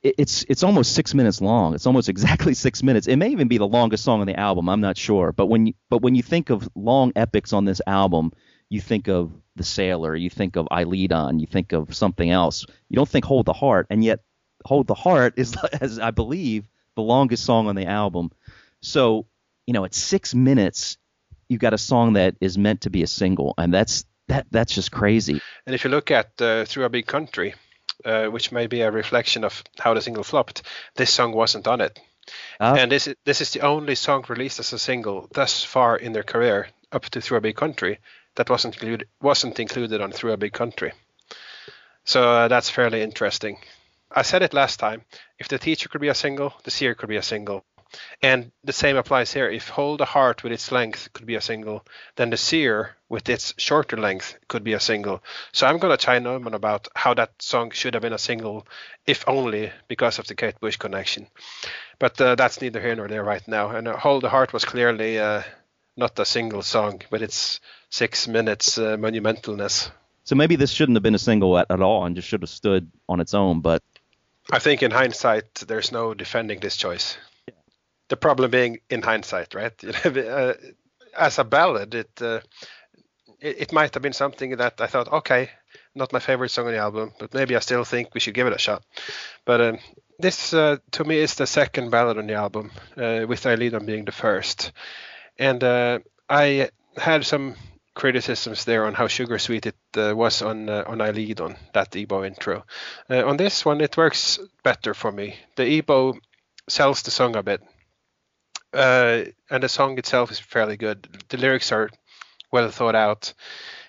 it, 0.00 0.14
it's 0.16 0.44
it's 0.48 0.62
almost 0.62 0.94
six 0.94 1.12
minutes 1.12 1.40
long. 1.40 1.74
It's 1.74 1.88
almost 1.88 2.08
exactly 2.14 2.54
six 2.54 2.84
minutes. 2.84 3.08
It 3.08 3.16
may 3.16 3.30
even 3.30 3.48
be 3.48 3.58
the 3.58 3.66
longest 3.66 4.04
song 4.04 4.20
on 4.20 4.28
the 4.28 4.38
album. 4.38 4.68
I'm 4.68 4.80
not 4.80 4.96
sure, 4.96 5.32
but 5.32 5.46
when 5.46 5.66
you 5.66 5.74
but 5.90 6.02
when 6.02 6.14
you 6.14 6.22
think 6.22 6.50
of 6.50 6.68
long 6.76 7.10
epics 7.16 7.52
on 7.52 7.64
this 7.64 7.80
album, 7.84 8.30
you 8.68 8.80
think 8.80 9.08
of 9.08 9.32
The 9.56 9.64
Sailor, 9.64 10.14
you 10.14 10.30
think 10.30 10.54
of 10.54 10.68
Eiledon, 10.70 11.40
you 11.40 11.48
think 11.48 11.72
of 11.72 11.96
something 11.96 12.30
else. 12.30 12.64
You 12.88 12.94
don't 12.94 13.08
think 13.08 13.24
Hold 13.24 13.46
the 13.46 13.52
Heart, 13.52 13.88
and 13.90 14.04
yet 14.04 14.20
Hold 14.64 14.86
the 14.86 14.94
Heart 14.94 15.34
is, 15.36 15.56
as 15.80 15.98
I 15.98 16.10
believe, 16.10 16.68
the 16.94 17.02
longest 17.02 17.44
song 17.44 17.68
on 17.68 17.76
the 17.76 17.86
album. 17.86 18.30
So, 18.80 19.26
you 19.66 19.74
know, 19.74 19.84
at 19.84 19.94
six 19.94 20.34
minutes, 20.34 20.98
you've 21.48 21.60
got 21.60 21.74
a 21.74 21.78
song 21.78 22.14
that 22.14 22.36
is 22.40 22.58
meant 22.58 22.82
to 22.82 22.90
be 22.90 23.02
a 23.02 23.06
single, 23.06 23.54
and 23.58 23.72
that's 23.72 24.04
that 24.28 24.46
that's 24.50 24.74
just 24.74 24.92
crazy. 24.92 25.40
And 25.66 25.74
if 25.74 25.84
you 25.84 25.90
look 25.90 26.10
at 26.10 26.40
uh, 26.40 26.64
Through 26.64 26.84
a 26.84 26.90
Big 26.90 27.06
Country, 27.06 27.54
uh, 28.04 28.26
which 28.26 28.52
may 28.52 28.66
be 28.66 28.82
a 28.82 28.90
reflection 28.90 29.44
of 29.44 29.62
how 29.78 29.94
the 29.94 30.02
single 30.02 30.24
flopped, 30.24 30.62
this 30.96 31.12
song 31.12 31.32
wasn't 31.32 31.66
on 31.66 31.80
it. 31.80 31.98
Uh, 32.60 32.76
and 32.78 32.92
this 32.92 33.06
is, 33.06 33.14
this 33.24 33.40
is 33.40 33.52
the 33.52 33.60
only 33.60 33.94
song 33.94 34.24
released 34.28 34.60
as 34.60 34.72
a 34.72 34.78
single 34.78 35.28
thus 35.32 35.64
far 35.64 35.96
in 35.96 36.12
their 36.12 36.22
career, 36.22 36.68
up 36.92 37.04
to 37.06 37.20
Through 37.20 37.38
a 37.38 37.40
Big 37.40 37.56
Country, 37.56 37.98
that 38.36 38.50
wasn't 38.50 38.74
included 38.74 39.08
wasn't 39.20 39.58
included 39.58 40.00
on 40.00 40.12
Through 40.12 40.32
a 40.32 40.36
Big 40.36 40.52
Country. 40.52 40.92
So 42.04 42.30
uh, 42.30 42.48
that's 42.48 42.70
fairly 42.70 43.02
interesting. 43.02 43.58
I 44.10 44.22
said 44.22 44.42
it 44.42 44.54
last 44.54 44.78
time. 44.78 45.02
If 45.38 45.48
the 45.48 45.58
teacher 45.58 45.88
could 45.88 46.00
be 46.00 46.08
a 46.08 46.14
single, 46.14 46.54
the 46.64 46.70
seer 46.70 46.94
could 46.94 47.08
be 47.08 47.16
a 47.16 47.22
single. 47.22 47.64
And 48.22 48.52
the 48.64 48.72
same 48.72 48.96
applies 48.96 49.32
here. 49.32 49.48
If 49.48 49.68
Hold 49.70 50.00
a 50.00 50.04
Heart 50.04 50.42
with 50.42 50.52
its 50.52 50.70
length 50.70 51.10
could 51.12 51.26
be 51.26 51.36
a 51.36 51.40
single, 51.40 51.86
then 52.16 52.30
the 52.30 52.36
Seer 52.36 52.96
with 53.08 53.28
its 53.28 53.54
shorter 53.56 53.96
length 53.96 54.36
could 54.48 54.62
be 54.62 54.74
a 54.74 54.80
single. 54.80 55.22
So 55.52 55.66
I'm 55.66 55.78
going 55.78 55.96
to 55.96 56.04
chime 56.04 56.26
in 56.26 56.54
about 56.54 56.88
how 56.94 57.14
that 57.14 57.40
song 57.40 57.70
should 57.70 57.94
have 57.94 58.02
been 58.02 58.12
a 58.12 58.18
single, 58.18 58.66
if 59.06 59.24
only 59.26 59.72
because 59.88 60.18
of 60.18 60.26
the 60.26 60.34
Kate 60.34 60.60
Bush 60.60 60.76
connection. 60.76 61.28
But 61.98 62.20
uh, 62.20 62.34
that's 62.34 62.60
neither 62.60 62.80
here 62.80 62.94
nor 62.94 63.08
there 63.08 63.24
right 63.24 63.46
now. 63.48 63.70
And 63.70 63.88
uh, 63.88 63.96
Hold 63.96 64.22
the 64.22 64.28
Heart 64.28 64.52
was 64.52 64.64
clearly 64.64 65.18
uh, 65.18 65.42
not 65.96 66.18
a 66.18 66.26
single 66.26 66.62
song, 66.62 67.00
but 67.10 67.22
it's 67.22 67.60
six 67.90 68.28
minutes 68.28 68.76
uh, 68.76 68.96
monumentalness. 68.96 69.90
So 70.24 70.34
maybe 70.34 70.56
this 70.56 70.70
shouldn't 70.70 70.96
have 70.96 71.02
been 71.02 71.14
a 71.14 71.18
single 71.18 71.56
at, 71.56 71.70
at 71.70 71.80
all 71.80 72.04
and 72.04 72.14
just 72.14 72.28
should 72.28 72.42
have 72.42 72.50
stood 72.50 72.90
on 73.08 73.20
its 73.20 73.32
own. 73.32 73.60
But 73.60 73.82
I 74.50 74.58
think 74.58 74.82
in 74.82 74.90
hindsight, 74.90 75.54
there's 75.66 75.92
no 75.92 76.14
defending 76.14 76.60
this 76.60 76.76
choice 76.76 77.18
the 78.08 78.16
problem 78.16 78.50
being 78.50 78.78
in 78.90 79.02
hindsight, 79.02 79.54
right? 79.54 79.72
uh, 80.04 80.54
as 81.16 81.38
a 81.38 81.44
ballad, 81.44 81.94
it, 81.94 82.10
uh, 82.20 82.40
it, 83.40 83.72
might 83.72 83.94
have 83.94 84.02
been 84.02 84.12
something 84.12 84.56
that 84.56 84.80
I 84.80 84.86
thought, 84.86 85.12
okay, 85.12 85.50
not 85.94 86.12
my 86.12 86.18
favorite 86.18 86.50
song 86.50 86.66
on 86.66 86.72
the 86.72 86.78
album, 86.78 87.12
but 87.18 87.34
maybe 87.34 87.56
I 87.56 87.60
still 87.60 87.84
think 87.84 88.14
we 88.14 88.20
should 88.20 88.34
give 88.34 88.46
it 88.46 88.52
a 88.54 88.58
shot. 88.58 88.82
But 89.44 89.60
um, 89.60 89.78
this, 90.18 90.52
uh, 90.54 90.78
to 90.92 91.04
me, 91.04 91.18
is 91.18 91.34
the 91.34 91.46
second 91.46 91.90
ballad 91.90 92.18
on 92.18 92.26
the 92.26 92.34
album, 92.34 92.70
uh, 92.96 93.26
with 93.28 93.44
Eiledon 93.44 93.86
being 93.86 94.04
the 94.04 94.12
first. 94.12 94.72
And 95.38 95.62
uh, 95.62 96.00
I 96.28 96.70
had 96.96 97.24
some 97.24 97.54
criticisms 97.98 98.64
there 98.64 98.86
on 98.86 98.94
how 98.94 99.08
sugar 99.08 99.38
sweet 99.38 99.66
it 99.66 99.76
uh, 99.96 100.14
was 100.16 100.42
on 100.42 100.68
uh, 100.68 100.84
on 100.86 100.98
Eiledon, 100.98 101.56
that 101.74 101.90
EBow 101.90 102.26
intro. 102.26 102.64
Uh, 103.10 103.26
on 103.26 103.36
this 103.36 103.64
one, 103.64 103.80
it 103.80 103.96
works 103.96 104.38
better 104.62 104.94
for 104.94 105.12
me. 105.12 105.36
The 105.56 105.82
EBow 105.82 106.18
sells 106.68 107.02
the 107.02 107.10
song 107.10 107.36
a 107.36 107.42
bit 107.42 107.62
uh, 108.72 109.24
and 109.50 109.62
the 109.62 109.68
song 109.68 109.98
itself 109.98 110.30
is 110.30 110.38
fairly 110.38 110.76
good. 110.76 111.08
The 111.28 111.38
lyrics 111.38 111.72
are 111.72 111.90
well 112.52 112.70
thought 112.70 112.94
out, 112.94 113.32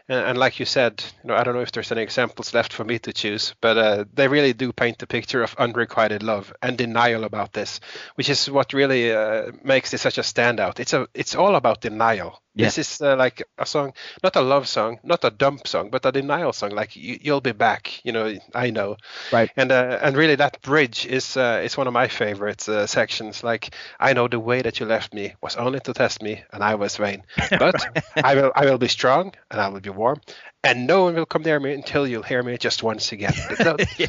and, 0.08 0.20
and, 0.20 0.38
like 0.38 0.60
you 0.60 0.66
said, 0.66 1.04
you 1.24 1.30
know, 1.30 1.36
I 1.36 1.44
don't 1.44 1.54
know 1.54 1.62
if 1.62 1.72
there's 1.72 1.92
any 1.92 2.02
examples 2.02 2.54
left 2.54 2.74
for 2.74 2.84
me 2.84 3.00
to 3.00 3.14
choose, 3.14 3.56
but 3.62 3.78
uh, 3.78 4.06
they 4.14 4.28
really 4.28 4.54
do 4.54 4.74
paint 4.74 4.98
the 5.00 5.08
picture 5.08 5.44
of 5.44 5.56
unrequited 5.58 6.24
love 6.24 6.54
and 6.62 6.78
denial 6.78 7.24
about 7.24 7.54
this, 7.54 7.80
which 8.16 8.30
is 8.30 8.50
what 8.50 8.74
really 8.74 9.12
uh, 9.12 9.52
makes 9.64 9.92
this 9.92 10.02
such 10.02 10.18
a 10.18 10.22
standout. 10.22 10.80
It's 10.80 10.94
a, 10.94 11.08
it's 11.14 11.36
all 11.36 11.56
about 11.56 11.82
denial. 11.82 12.42
Yeah. 12.56 12.66
This 12.66 12.78
is 12.80 13.02
uh, 13.02 13.16
like 13.16 13.44
a 13.58 13.66
song, 13.66 13.94
not 14.24 14.36
a 14.36 14.42
love 14.42 14.68
song, 14.68 15.00
not 15.04 15.24
a 15.24 15.30
dump 15.30 15.68
song, 15.68 15.92
but 15.92 16.06
a 16.06 16.12
denial 16.12 16.52
song. 16.52 16.72
Like 16.72 16.96
you, 16.96 17.20
will 17.32 17.42
be 17.42 17.52
back, 17.52 18.04
you 18.04 18.12
know. 18.12 18.36
I 18.56 18.72
know. 18.72 18.98
Right. 19.32 19.52
And 19.56 19.72
uh, 19.72 20.00
and 20.02 20.18
really, 20.18 20.36
that 20.36 20.62
bridge 20.62 21.06
is 21.06 21.38
uh, 21.38 21.62
is 21.64 21.78
one 21.78 21.88
of 21.88 21.94
my 21.94 22.08
favorite 22.08 22.68
uh, 22.68 22.88
sections. 22.88 23.44
Like 23.44 23.76
I 24.00 24.14
know 24.14 24.28
the 24.28 24.40
way 24.40 24.64
that 24.64 24.80
you 24.80 24.88
left 24.88 25.14
me 25.14 25.36
was 25.42 25.56
only 25.58 25.80
to 25.82 25.94
test 25.94 26.24
me, 26.24 26.44
and 26.52 26.64
I 26.64 26.76
was 26.76 26.98
vain. 26.98 27.24
But 27.60 27.76
I 28.16 28.36
will 28.36 28.52
I 28.56 28.66
will 28.66 28.80
be 28.80 28.88
strong, 28.88 29.34
and 29.52 29.62
I 29.62 29.70
will 29.70 29.80
be 29.80 29.92
warm, 29.92 30.20
and 30.64 30.88
no 30.88 31.04
one 31.04 31.16
will 31.16 31.28
come 31.28 31.44
near 31.44 31.60
me 31.60 31.74
until 31.74 32.08
you'll 32.08 32.24
hear 32.24 32.42
me 32.42 32.58
just 32.58 32.82
once 32.82 33.12
again. 33.12 33.34
yeah. 33.98 34.08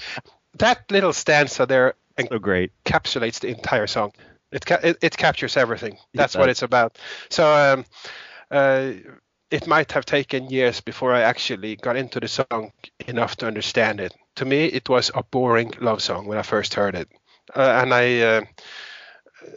That 0.58 0.90
little 0.90 1.12
stanza 1.12 1.66
there 1.66 1.94
so 2.18 2.38
great 2.38 2.72
encapsulates 2.84 3.40
the 3.40 3.48
entire 3.48 3.86
song. 3.86 4.12
It, 4.50 4.66
ca- 4.66 4.80
it, 4.82 4.98
it 5.00 5.16
captures 5.16 5.56
everything. 5.56 5.98
That's 6.14 6.36
what 6.36 6.48
it's 6.48 6.62
about. 6.62 6.98
So. 7.28 7.44
Um, 7.44 7.84
it 8.50 9.66
might 9.66 9.92
have 9.92 10.06
taken 10.06 10.48
years 10.48 10.80
before 10.80 11.12
I 11.12 11.22
actually 11.22 11.76
got 11.76 11.96
into 11.96 12.20
the 12.20 12.28
song 12.28 12.72
enough 13.06 13.36
to 13.36 13.46
understand 13.46 14.00
it. 14.00 14.14
To 14.36 14.44
me, 14.44 14.66
it 14.66 14.88
was 14.88 15.10
a 15.14 15.22
boring 15.22 15.72
love 15.80 16.02
song 16.02 16.26
when 16.26 16.38
I 16.38 16.42
first 16.42 16.74
heard 16.74 16.94
it, 16.94 17.08
uh, 17.54 17.80
and 17.82 17.92
I, 17.92 18.20
uh, 18.20 18.40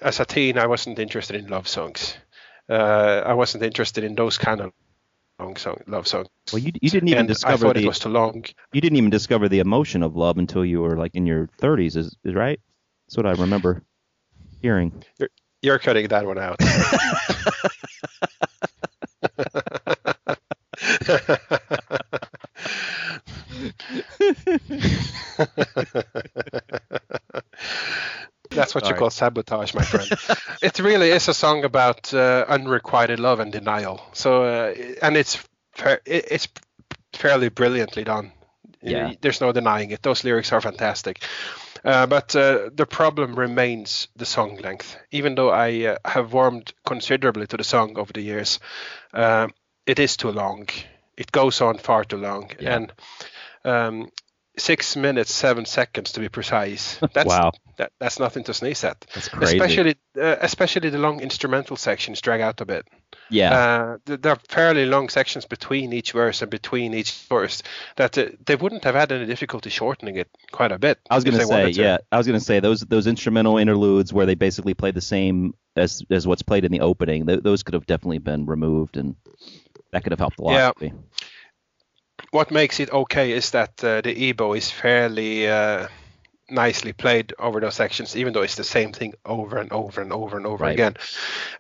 as 0.02 0.20
a 0.20 0.26
teen, 0.26 0.58
I 0.58 0.68
wasn't 0.68 1.00
interested 1.00 1.36
in 1.36 1.48
love 1.48 1.68
songs. 1.68 2.16
Uh, 2.70 3.22
I 3.26 3.34
wasn't 3.34 3.64
interested 3.64 4.04
in 4.04 4.16
those 4.16 4.38
kind 4.38 4.62
of 4.62 4.72
long 5.40 5.56
song, 5.58 5.82
love 5.88 6.08
songs. 6.08 6.28
Well, 6.52 6.62
you 6.62 6.72
you 6.82 6.90
didn't 6.90 7.10
even 7.10 7.20
and 7.20 7.28
discover 7.28 7.66
I 7.66 7.68
thought 7.68 7.76
the, 7.76 7.84
it 7.84 7.88
was 7.88 8.00
too 8.00 8.10
long. 8.10 8.46
You 8.72 8.82
didn't 8.82 8.98
even 8.98 9.10
discover 9.10 9.48
the 9.48 9.60
emotion 9.60 10.02
of 10.02 10.16
love 10.16 10.38
until 10.38 10.66
you 10.66 10.82
were 10.82 10.98
like 10.98 11.16
in 11.16 11.28
your 11.28 11.50
30s. 11.62 11.96
Is 11.98 12.16
is 12.24 12.34
right? 12.34 12.60
That's 13.08 13.18
what 13.18 13.26
I 13.26 13.32
remember 13.32 13.84
hearing. 14.62 15.04
You're, 15.20 15.30
you're 15.62 15.80
cutting 15.80 16.08
that 16.08 16.26
one 16.26 16.40
out. 16.40 16.60
That's 28.50 28.76
what 28.76 28.88
you 28.88 28.94
call 28.94 29.10
sabotage, 29.10 29.74
my 29.74 29.84
friend. 29.84 30.08
it 30.62 30.80
really 30.80 31.10
is 31.10 31.28
a 31.28 31.34
song 31.34 31.64
about 31.64 32.14
uh, 32.14 32.46
unrequited 32.48 33.20
love 33.20 33.40
and 33.40 33.52
denial. 33.52 34.02
So, 34.14 34.44
uh, 34.44 34.76
and 35.02 35.18
it's 35.18 35.44
it's 36.06 36.48
fairly 37.14 37.50
brilliantly 37.50 38.04
done. 38.04 38.32
Yeah. 38.82 39.14
There's 39.22 39.42
no 39.42 39.52
denying 39.52 39.92
it. 39.92 40.02
Those 40.02 40.24
lyrics 40.24 40.52
are 40.52 40.62
fantastic. 40.62 41.24
Uh, 41.84 42.06
but 42.06 42.36
uh, 42.36 42.70
the 42.74 42.86
problem 42.86 43.36
remains 43.36 44.08
the 44.16 44.26
song 44.26 44.58
length. 44.58 44.98
Even 45.12 45.36
though 45.36 45.50
I 45.50 45.86
uh, 45.86 45.98
have 46.06 46.34
warmed 46.34 46.74
considerably 46.86 47.48
to 47.48 47.58
the 47.58 47.64
song 47.64 47.98
over 47.98 48.14
the 48.14 48.22
years, 48.22 48.60
uh, 49.14 49.48
it 49.86 50.00
is 50.00 50.16
too 50.16 50.32
long. 50.32 50.68
It 51.18 51.32
goes 51.32 51.62
on 51.62 51.78
far 51.78 52.04
too 52.04 52.18
long. 52.18 52.52
Yeah. 52.60 52.76
And 52.76 52.94
um, 53.66 54.10
six 54.58 54.96
minutes 54.96 55.34
seven 55.34 55.66
seconds 55.66 56.12
to 56.14 56.20
be 56.20 56.30
precise. 56.30 57.00
That's, 57.14 57.28
wow, 57.28 57.52
that, 57.78 57.92
that's 58.00 58.20
nothing 58.20 58.44
to 58.46 58.54
sneeze 58.54 58.84
at. 58.84 59.06
That's 59.14 59.30
crazy. 59.30 59.58
Especially, 59.58 59.96
uh, 60.20 60.36
especially 60.42 60.90
the 60.90 61.00
long 61.00 61.22
instrumental 61.22 61.76
sections 61.76 62.22
drag 62.22 62.42
out 62.42 62.62
a 62.62 62.66
bit. 62.66 62.88
Yeah, 63.30 63.54
uh, 63.54 63.98
there 64.06 64.34
are 64.34 64.40
fairly 64.48 64.86
long 64.86 65.10
sections 65.10 65.46
between 65.46 65.92
each 65.92 66.12
verse 66.12 66.42
and 66.42 66.52
between 66.52 66.94
each 66.94 67.14
verse 67.30 67.64
that 67.96 68.18
uh, 68.18 68.28
they 68.46 68.56
wouldn't 68.56 68.84
have 68.84 68.96
had 68.96 69.12
any 69.12 69.26
difficulty 69.26 69.70
shortening 69.70 70.18
it 70.18 70.30
quite 70.52 70.72
a 70.72 70.78
bit. 70.78 71.00
I 71.10 71.16
was 71.16 71.24
going 71.24 71.40
to 71.40 71.46
say, 71.46 71.70
yeah, 71.70 71.98
I 72.12 72.18
was 72.18 72.28
going 72.28 72.38
to 72.38 72.46
say 72.46 72.60
those 72.60 72.82
those 72.82 73.08
instrumental 73.08 73.58
interludes 73.58 74.14
where 74.14 74.26
they 74.26 74.36
basically 74.36 74.74
play 74.74 74.92
the 74.92 75.02
same 75.02 75.56
as 75.76 76.04
as 76.12 76.28
what's 76.28 76.44
played 76.44 76.66
in 76.66 76.72
the 76.72 76.82
opening. 76.82 77.26
Th- 77.26 77.42
those 77.42 77.64
could 77.64 77.74
have 77.74 77.88
definitely 77.88 78.20
been 78.20 78.46
removed, 78.46 78.98
and 78.98 79.16
that 79.94 80.04
could 80.04 80.12
have 80.12 80.20
helped 80.20 80.40
a 80.40 80.44
lot. 80.44 80.76
Yeah. 80.82 80.90
What 82.32 82.52
makes 82.52 82.80
it 82.80 82.92
okay 82.92 83.32
is 83.32 83.52
that 83.52 83.84
uh, 83.84 84.02
the 84.02 84.34
EBow 84.34 84.58
is 84.58 84.70
fairly 84.70 85.48
uh, 85.48 85.88
nicely 86.50 86.92
played 86.94 87.34
over 87.38 87.60
those 87.60 87.76
sections, 87.76 88.16
even 88.16 88.34
though 88.34 88.42
it's 88.42 88.56
the 88.56 88.64
same 88.64 88.92
thing 88.92 89.14
over 89.24 89.58
and 89.58 89.72
over 89.72 90.02
and 90.02 90.12
over 90.12 90.38
and 90.38 90.48
over 90.48 90.64
Right. 90.64 90.74
again. 90.74 90.96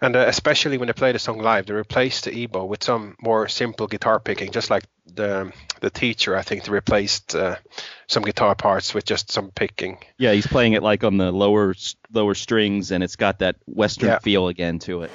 And 0.01 0.15
uh, 0.15 0.26
especially 0.27 0.77
when 0.77 0.88
they 0.88 0.93
play 0.93 1.11
the 1.11 1.19
song 1.19 1.38
live, 1.39 1.68
they 1.68 1.73
replace 1.76 2.22
the 2.22 2.31
EBow 2.31 2.68
with 2.68 2.84
some 2.84 3.15
more 3.22 3.47
simple 3.47 3.85
guitar 3.88 4.19
picking, 4.19 4.51
just 4.51 4.69
like 4.72 4.84
the 5.05 5.51
the 5.81 5.89
teacher. 5.91 6.35
I 6.35 6.41
think 6.41 6.64
they 6.64 6.72
replaced 6.72 7.35
uh, 7.35 7.57
some 8.07 8.23
guitar 8.23 8.55
parts 8.55 8.93
with 8.95 9.05
just 9.05 9.31
some 9.31 9.51
picking. 9.51 9.97
Yeah, 10.18 10.31
he's 10.34 10.47
playing 10.47 10.73
it 10.73 10.81
like 10.81 11.03
on 11.03 11.18
the 11.18 11.31
lower 11.31 11.76
lower 12.11 12.34
strings, 12.35 12.91
and 12.91 13.03
it's 13.03 13.15
got 13.15 13.39
that 13.39 13.57
western 13.65 14.10
Yeah. 14.10 14.19
feel 14.19 14.47
again 14.47 14.80
to 14.80 15.03
it. 15.03 15.11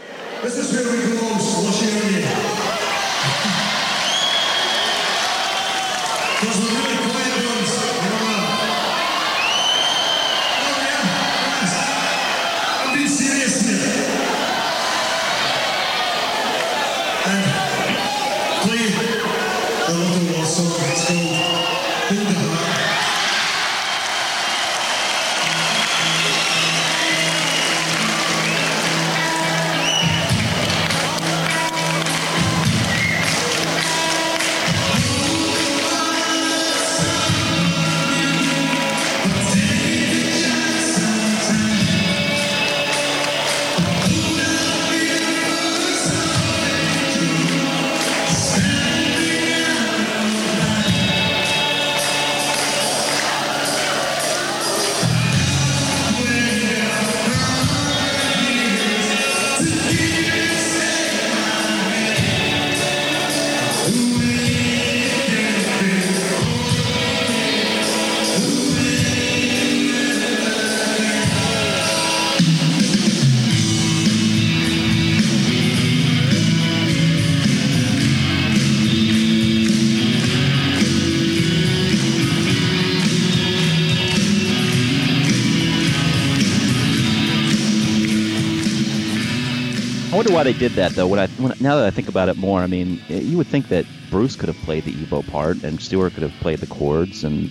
Why 90.39 90.45
they 90.45 90.53
did 90.53 90.71
that 90.75 90.93
though. 90.93 91.09
When 91.09 91.19
I 91.19 91.27
when, 91.27 91.53
now 91.59 91.75
that 91.75 91.85
I 91.85 91.91
think 91.91 92.07
about 92.07 92.29
it 92.29 92.37
more, 92.37 92.61
I 92.61 92.69
mean, 92.69 93.03
you 93.09 93.37
would 93.39 93.49
think 93.49 93.71
that 93.71 93.85
Bruce 94.09 94.37
could 94.37 94.49
have 94.49 94.57
played 94.59 94.85
the 94.85 94.93
EBow 94.93 95.29
part 95.29 95.65
and 95.65 95.83
Stuart 95.83 96.15
could 96.15 96.23
have 96.23 96.33
played 96.35 96.61
the 96.61 96.69
chords, 96.69 97.25
and 97.25 97.51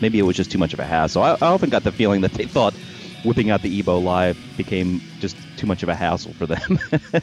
maybe 0.00 0.18
it 0.18 0.22
was 0.22 0.34
just 0.34 0.50
too 0.50 0.58
much 0.58 0.74
of 0.74 0.80
a 0.80 0.84
hassle. 0.84 1.22
I, 1.22 1.34
I 1.34 1.46
often 1.46 1.70
got 1.70 1.84
the 1.84 1.92
feeling 1.92 2.22
that 2.22 2.32
they 2.32 2.46
thought 2.46 2.74
whipping 3.22 3.50
out 3.50 3.62
the 3.62 3.80
EBow 3.80 4.02
live 4.02 4.36
became 4.56 5.00
just 5.20 5.36
too 5.56 5.68
much 5.68 5.84
of 5.84 5.88
a 5.88 5.94
hassle 5.94 6.32
for 6.32 6.46
them. 6.46 6.80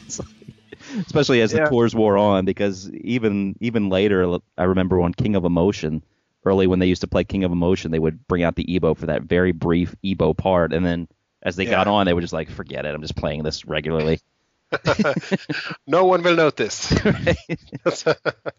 especially 1.04 1.42
as 1.42 1.52
yeah. 1.52 1.64
the 1.64 1.68
tours 1.68 1.94
wore 1.94 2.16
on, 2.16 2.46
because 2.46 2.90
even 2.92 3.56
even 3.60 3.90
later, 3.90 4.38
I 4.56 4.64
remember 4.64 5.02
on 5.02 5.12
King 5.12 5.36
of 5.36 5.44
Emotion, 5.44 6.02
early 6.46 6.66
when 6.66 6.78
they 6.78 6.86
used 6.86 7.02
to 7.02 7.08
play 7.08 7.24
King 7.24 7.44
of 7.44 7.52
Emotion, 7.52 7.90
they 7.90 7.98
would 7.98 8.26
bring 8.26 8.42
out 8.42 8.56
the 8.56 8.64
EBow 8.64 8.96
for 8.96 9.04
that 9.04 9.20
very 9.20 9.52
brief 9.52 9.94
EBow 10.02 10.34
part, 10.34 10.72
and 10.72 10.86
then 10.86 11.08
as 11.42 11.56
they 11.56 11.64
yeah. 11.64 11.72
got 11.72 11.88
on, 11.88 12.06
they 12.06 12.14
were 12.14 12.22
just 12.22 12.32
like, 12.32 12.48
"Forget 12.48 12.86
it, 12.86 12.94
I'm 12.94 13.02
just 13.02 13.16
playing 13.16 13.42
this 13.42 13.66
regularly." 13.66 14.18
no 15.86 16.04
one 16.04 16.22
will 16.22 16.34
notice. 16.34 16.92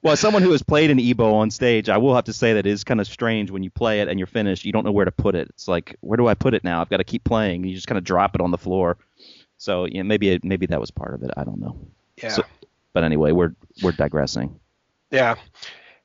well, 0.01 0.13
as 0.13 0.19
someone 0.19 0.41
who 0.41 0.51
has 0.51 0.63
played 0.63 0.89
an 0.89 0.99
EBow 0.99 1.33
on 1.33 1.51
stage, 1.51 1.89
I 1.89 1.97
will 1.97 2.15
have 2.15 2.25
to 2.25 2.33
say 2.33 2.53
that 2.53 2.65
it 2.65 2.69
is 2.69 2.83
kind 2.83 3.01
of 3.01 3.07
strange 3.07 3.51
when 3.51 3.63
you 3.63 3.69
play 3.69 4.01
it 4.01 4.07
and 4.07 4.19
you're 4.19 4.27
finished. 4.27 4.65
You 4.65 4.71
don't 4.71 4.85
know 4.85 4.91
where 4.91 5.05
to 5.05 5.11
put 5.11 5.35
it. 5.35 5.49
It's 5.49 5.67
like, 5.67 5.95
where 6.01 6.17
do 6.17 6.27
I 6.27 6.33
put 6.33 6.53
it 6.53 6.63
now? 6.63 6.81
I've 6.81 6.89
got 6.89 6.97
to 6.97 7.03
keep 7.03 7.23
playing. 7.23 7.63
You 7.65 7.75
just 7.75 7.87
kind 7.87 7.97
of 7.97 8.03
drop 8.03 8.35
it 8.35 8.41
on 8.41 8.51
the 8.51 8.57
floor. 8.57 8.97
So 9.57 9.85
yeah, 9.85 10.03
maybe 10.03 10.29
it, 10.29 10.43
maybe 10.43 10.65
that 10.67 10.79
was 10.79 10.91
part 10.91 11.13
of 11.13 11.23
it. 11.23 11.31
I 11.35 11.43
don't 11.43 11.59
know. 11.59 11.77
Yeah. 12.21 12.29
So, 12.29 12.43
but 12.93 13.03
anyway, 13.03 13.31
we're 13.31 13.55
we're 13.81 13.91
digressing. 13.91 14.59
Yeah. 15.11 15.35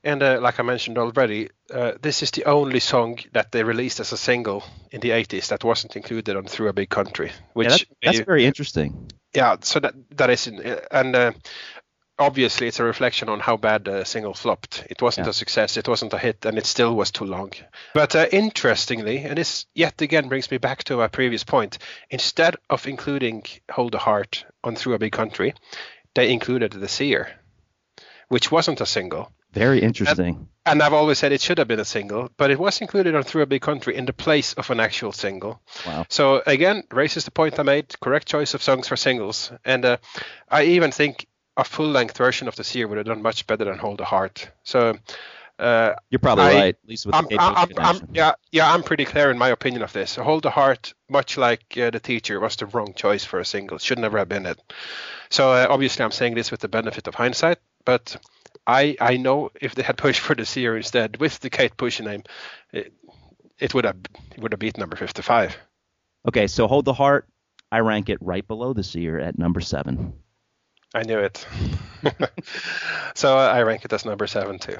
And 0.03 0.21
uh, 0.21 0.39
like 0.41 0.59
I 0.59 0.63
mentioned 0.63 0.97
already, 0.97 1.49
uh, 1.73 1.93
this 2.01 2.23
is 2.23 2.31
the 2.31 2.45
only 2.45 2.79
song 2.79 3.19
that 3.31 3.51
they 3.51 3.63
released 3.63 3.99
as 3.99 4.11
a 4.11 4.17
single 4.17 4.63
in 4.91 4.99
the 4.99 5.11
80s 5.11 5.47
that 5.47 5.63
wasn't 5.63 5.95
included 5.95 6.35
on 6.35 6.45
Through 6.45 6.67
a 6.67 6.73
Big 6.73 6.89
Country. 6.89 7.31
Which 7.53 7.67
yeah, 7.67 7.71
that's, 7.71 7.85
that's 8.17 8.19
very 8.19 8.45
interesting 8.45 9.07
yeah, 9.33 9.57
so 9.61 9.79
that 9.79 9.95
that 10.11 10.29
is, 10.29 10.47
and 10.47 11.15
uh, 11.15 11.31
obviously 12.19 12.67
it's 12.67 12.79
a 12.79 12.83
reflection 12.83 13.29
on 13.29 13.39
how 13.39 13.57
bad 13.57 13.85
the 13.85 14.03
single 14.03 14.33
flopped. 14.33 14.85
It 14.89 15.01
wasn't 15.01 15.25
yeah. 15.25 15.31
a 15.31 15.33
success, 15.33 15.77
it 15.77 15.87
wasn't 15.87 16.13
a 16.13 16.19
hit, 16.19 16.45
and 16.45 16.57
it 16.57 16.65
still 16.65 16.95
was 16.95 17.11
too 17.11 17.25
long. 17.25 17.51
But 17.93 18.15
uh, 18.15 18.27
interestingly, 18.31 19.19
and 19.19 19.37
this 19.37 19.65
yet 19.73 20.01
again 20.01 20.29
brings 20.29 20.51
me 20.51 20.57
back 20.57 20.83
to 20.85 20.97
my 20.97 21.07
previous 21.07 21.43
point, 21.43 21.79
instead 22.09 22.55
of 22.69 22.85
including 22.87 23.43
Hold 23.71 23.93
the 23.93 23.99
Heart 23.99 24.45
on 24.63 24.75
Through 24.75 24.93
a 24.93 24.99
Big 24.99 25.13
Country, 25.13 25.55
they 26.13 26.31
included 26.31 26.71
The 26.73 26.87
Seer, 26.87 27.31
which 28.27 28.51
wasn't 28.51 28.81
a 28.81 28.85
single. 28.85 29.31
Very 29.53 29.81
interesting. 29.81 30.35
And, 30.35 30.47
and, 30.65 30.81
I've 30.81 30.93
always 30.93 31.19
said 31.19 31.31
it 31.31 31.41
should 31.41 31.59
have 31.59 31.67
been 31.67 31.79
a 31.79 31.85
single, 31.85 32.29
but 32.37 32.49
it 32.49 32.57
was 32.57 32.81
included 32.81 33.13
on 33.13 33.21
Through 33.21 33.43
a 33.43 33.45
Big 33.45 33.61
Country 33.61 33.95
in 33.95 34.05
the 34.05 34.13
place 34.13 34.53
of 34.53 34.71
an 34.71 34.79
actual 34.79 35.11
single. 35.11 35.61
Wow. 35.85 36.05
So 36.09 36.41
again, 36.47 36.83
raises 36.91 37.25
the 37.25 37.31
point 37.31 37.59
I 37.59 37.63
made. 37.63 37.93
Correct 38.01 38.27
choice 38.27 38.55
of 38.55 38.63
songs 38.63 38.87
for 38.87 38.97
singles, 38.97 39.51
and 39.63 39.85
uh, 39.85 39.97
I 40.49 40.63
even 40.63 40.91
think 40.91 41.27
a 41.55 41.63
full-length 41.63 42.17
version 42.17 42.47
of 42.47 42.55
the 42.55 42.63
Seer 42.63 42.87
would 42.87 42.97
have 42.97 43.05
done 43.05 43.21
much 43.21 43.45
better 43.45 43.65
than 43.65 43.77
Hold 43.77 43.99
the 43.99 44.05
Heart. 44.05 44.49
So. 44.63 44.97
Uh, 45.59 45.93
You're 46.09 46.17
probably 46.17 46.45
I, 46.45 46.53
right. 46.55 46.75
At 46.83 46.89
least 46.89 47.05
with 47.05 47.13
I'm, 47.13 47.27
the 47.27 47.37
I'm, 47.39 47.69
I'm, 47.77 48.09
yeah, 48.11 48.33
yeah, 48.51 48.73
I'm 48.73 48.81
pretty 48.81 49.05
clear 49.05 49.29
in 49.29 49.37
my 49.37 49.49
opinion 49.49 49.83
of 49.83 49.93
this. 49.93 50.15
Hold 50.15 50.41
the 50.41 50.49
Heart, 50.49 50.95
much 51.09 51.37
like 51.37 51.77
uh, 51.77 51.91
the 51.91 51.99
teacher, 51.99 52.39
was 52.39 52.55
the 52.55 52.65
wrong 52.65 52.95
choice 52.95 53.23
for 53.23 53.39
a 53.39 53.45
single. 53.45 53.77
Should 53.77 53.99
never 53.99 54.17
have 54.17 54.27
been 54.27 54.47
it. 54.47 54.59
So 55.29 55.51
uh, 55.51 55.67
obviously, 55.69 56.03
I'm 56.03 56.11
saying 56.11 56.33
this 56.33 56.49
with 56.49 56.59
the 56.59 56.67
benefit 56.67 57.07
of 57.07 57.13
hindsight, 57.13 57.59
but 57.85 58.17
I 58.65 58.95
I 58.99 59.17
know 59.17 59.51
if 59.59 59.75
they 59.75 59.83
had 59.83 59.97
pushed 59.97 60.19
for 60.19 60.35
the 60.35 60.45
Seer 60.45 60.77
instead 60.77 61.17
with 61.17 61.39
the 61.39 61.49
Kate 61.49 61.75
Bush 61.77 61.99
name, 61.99 62.23
it, 62.71 62.93
it 63.59 63.73
would 63.73 63.85
have 63.85 63.97
it 64.35 64.39
would 64.39 64.53
have 64.53 64.59
beat 64.59 64.77
number 64.77 64.95
55. 64.95 65.57
Okay, 66.27 66.47
so 66.47 66.67
hold 66.67 66.85
the 66.85 66.93
heart. 66.93 67.27
I 67.71 67.79
rank 67.79 68.09
it 68.09 68.19
right 68.21 68.47
below 68.47 68.73
the 68.73 68.83
Seer 68.83 69.19
at 69.19 69.37
number 69.37 69.59
seven. 69.59 70.13
I 70.93 71.03
knew 71.03 71.17
it. 71.17 71.45
so 73.15 73.35
I 73.37 73.63
rank 73.63 73.83
it 73.83 73.91
as 73.91 74.05
number 74.05 74.27
seven 74.27 74.59
too. 74.59 74.77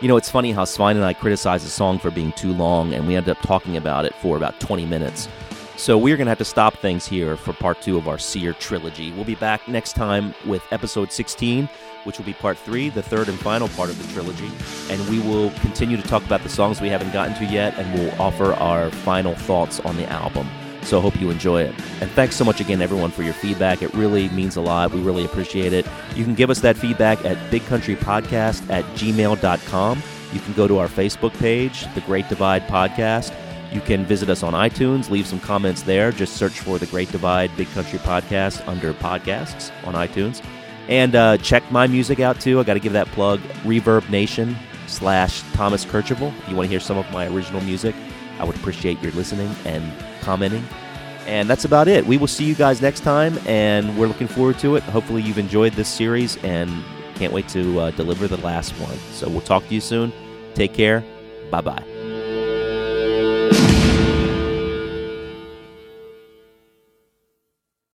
You 0.00 0.08
know, 0.08 0.16
it's 0.16 0.30
funny 0.30 0.52
how 0.52 0.64
Svein 0.64 0.96
and 0.96 1.04
I 1.04 1.12
criticized 1.12 1.64
the 1.64 1.70
song 1.70 1.98
for 1.98 2.10
being 2.10 2.32
too 2.32 2.52
long, 2.52 2.92
and 2.94 3.06
we 3.06 3.16
ended 3.16 3.36
up 3.36 3.42
talking 3.42 3.76
about 3.76 4.04
it 4.04 4.14
for 4.16 4.36
about 4.36 4.60
20 4.60 4.86
minutes. 4.86 5.28
So 5.76 5.98
we're 5.98 6.16
going 6.16 6.26
to 6.26 6.30
have 6.30 6.38
to 6.38 6.44
stop 6.44 6.76
things 6.78 7.06
here 7.06 7.36
for 7.36 7.52
part 7.52 7.82
two 7.82 7.96
of 7.96 8.06
our 8.06 8.18
Seer 8.18 8.52
trilogy. 8.54 9.12
We'll 9.12 9.24
be 9.24 9.34
back 9.34 9.66
next 9.66 9.94
time 9.94 10.34
with 10.46 10.62
episode 10.70 11.10
16, 11.10 11.68
which 12.04 12.18
will 12.18 12.24
be 12.24 12.32
part 12.32 12.56
three, 12.56 12.88
the 12.88 13.02
third 13.02 13.28
and 13.28 13.38
final 13.38 13.68
part 13.68 13.90
of 13.90 14.00
the 14.00 14.12
trilogy. 14.12 14.50
And 14.90 15.08
we 15.08 15.18
will 15.20 15.50
continue 15.60 15.96
to 15.96 16.02
talk 16.02 16.24
about 16.24 16.42
the 16.42 16.48
songs 16.48 16.80
we 16.80 16.88
haven't 16.88 17.12
gotten 17.12 17.34
to 17.36 17.44
yet, 17.44 17.78
and 17.78 17.98
we'll 17.98 18.20
offer 18.20 18.52
our 18.54 18.90
final 18.90 19.34
thoughts 19.34 19.80
on 19.80 19.96
the 19.96 20.06
album. 20.06 20.48
So 20.82 20.98
I 20.98 21.02
hope 21.02 21.18
you 21.20 21.30
enjoy 21.30 21.62
it. 21.62 21.74
And 22.00 22.10
thanks 22.10 22.36
so 22.36 22.44
much 22.44 22.60
again, 22.60 22.82
everyone, 22.82 23.10
for 23.10 23.22
your 23.22 23.34
feedback. 23.34 23.82
It 23.82 23.92
really 23.94 24.28
means 24.30 24.56
a 24.56 24.60
lot. 24.60 24.92
We 24.92 25.00
really 25.00 25.24
appreciate 25.24 25.72
it. 25.72 25.86
You 26.14 26.24
can 26.24 26.34
give 26.34 26.50
us 26.50 26.60
that 26.60 26.76
feedback 26.76 27.24
at 27.24 27.38
bigcountrypodcast 27.50 28.70
at 28.70 28.84
gmail.com. 28.96 30.02
You 30.32 30.40
can 30.40 30.52
go 30.52 30.68
to 30.68 30.78
our 30.78 30.88
Facebook 30.88 31.32
page, 31.38 31.92
The 31.94 32.00
Great 32.02 32.28
Divide 32.28 32.66
Podcast 32.68 33.32
you 33.74 33.80
can 33.80 34.04
visit 34.04 34.30
us 34.30 34.44
on 34.44 34.52
iTunes, 34.52 35.10
leave 35.10 35.26
some 35.26 35.40
comments 35.40 35.82
there. 35.82 36.12
Just 36.12 36.36
search 36.36 36.60
for 36.60 36.78
the 36.78 36.86
Great 36.86 37.10
Divide 37.10 37.54
Big 37.56 37.68
Country 37.70 37.98
Podcast 37.98 38.66
under 38.68 38.94
podcasts 38.94 39.72
on 39.84 39.94
iTunes. 39.94 40.40
And 40.88 41.14
uh, 41.14 41.38
check 41.38 41.70
my 41.70 41.86
music 41.86 42.20
out 42.20 42.40
too. 42.40 42.60
I 42.60 42.62
got 42.62 42.74
to 42.74 42.80
give 42.80 42.92
that 42.92 43.08
plug 43.08 43.40
Reverb 43.62 44.08
Nation 44.10 44.56
slash 44.86 45.42
Thomas 45.52 45.84
Kercheval. 45.84 46.36
If 46.40 46.48
you 46.48 46.56
want 46.56 46.66
to 46.66 46.70
hear 46.70 46.80
some 46.80 46.98
of 46.98 47.10
my 47.10 47.26
original 47.26 47.60
music, 47.62 47.94
I 48.38 48.44
would 48.44 48.56
appreciate 48.56 49.00
your 49.02 49.12
listening 49.12 49.54
and 49.64 49.92
commenting. 50.20 50.64
And 51.26 51.48
that's 51.48 51.64
about 51.64 51.88
it. 51.88 52.06
We 52.06 52.18
will 52.18 52.26
see 52.26 52.44
you 52.44 52.54
guys 52.54 52.82
next 52.82 53.00
time, 53.00 53.38
and 53.46 53.98
we're 53.98 54.08
looking 54.08 54.28
forward 54.28 54.58
to 54.58 54.76
it. 54.76 54.82
Hopefully, 54.82 55.22
you've 55.22 55.38
enjoyed 55.38 55.72
this 55.72 55.88
series 55.88 56.36
and 56.44 56.70
can't 57.14 57.32
wait 57.32 57.48
to 57.48 57.80
uh, 57.80 57.90
deliver 57.92 58.28
the 58.28 58.36
last 58.38 58.72
one. 58.72 58.98
So, 59.12 59.28
we'll 59.30 59.40
talk 59.40 59.66
to 59.68 59.74
you 59.74 59.80
soon. 59.80 60.12
Take 60.54 60.74
care. 60.74 61.02
Bye 61.50 61.62
bye. 61.62 61.93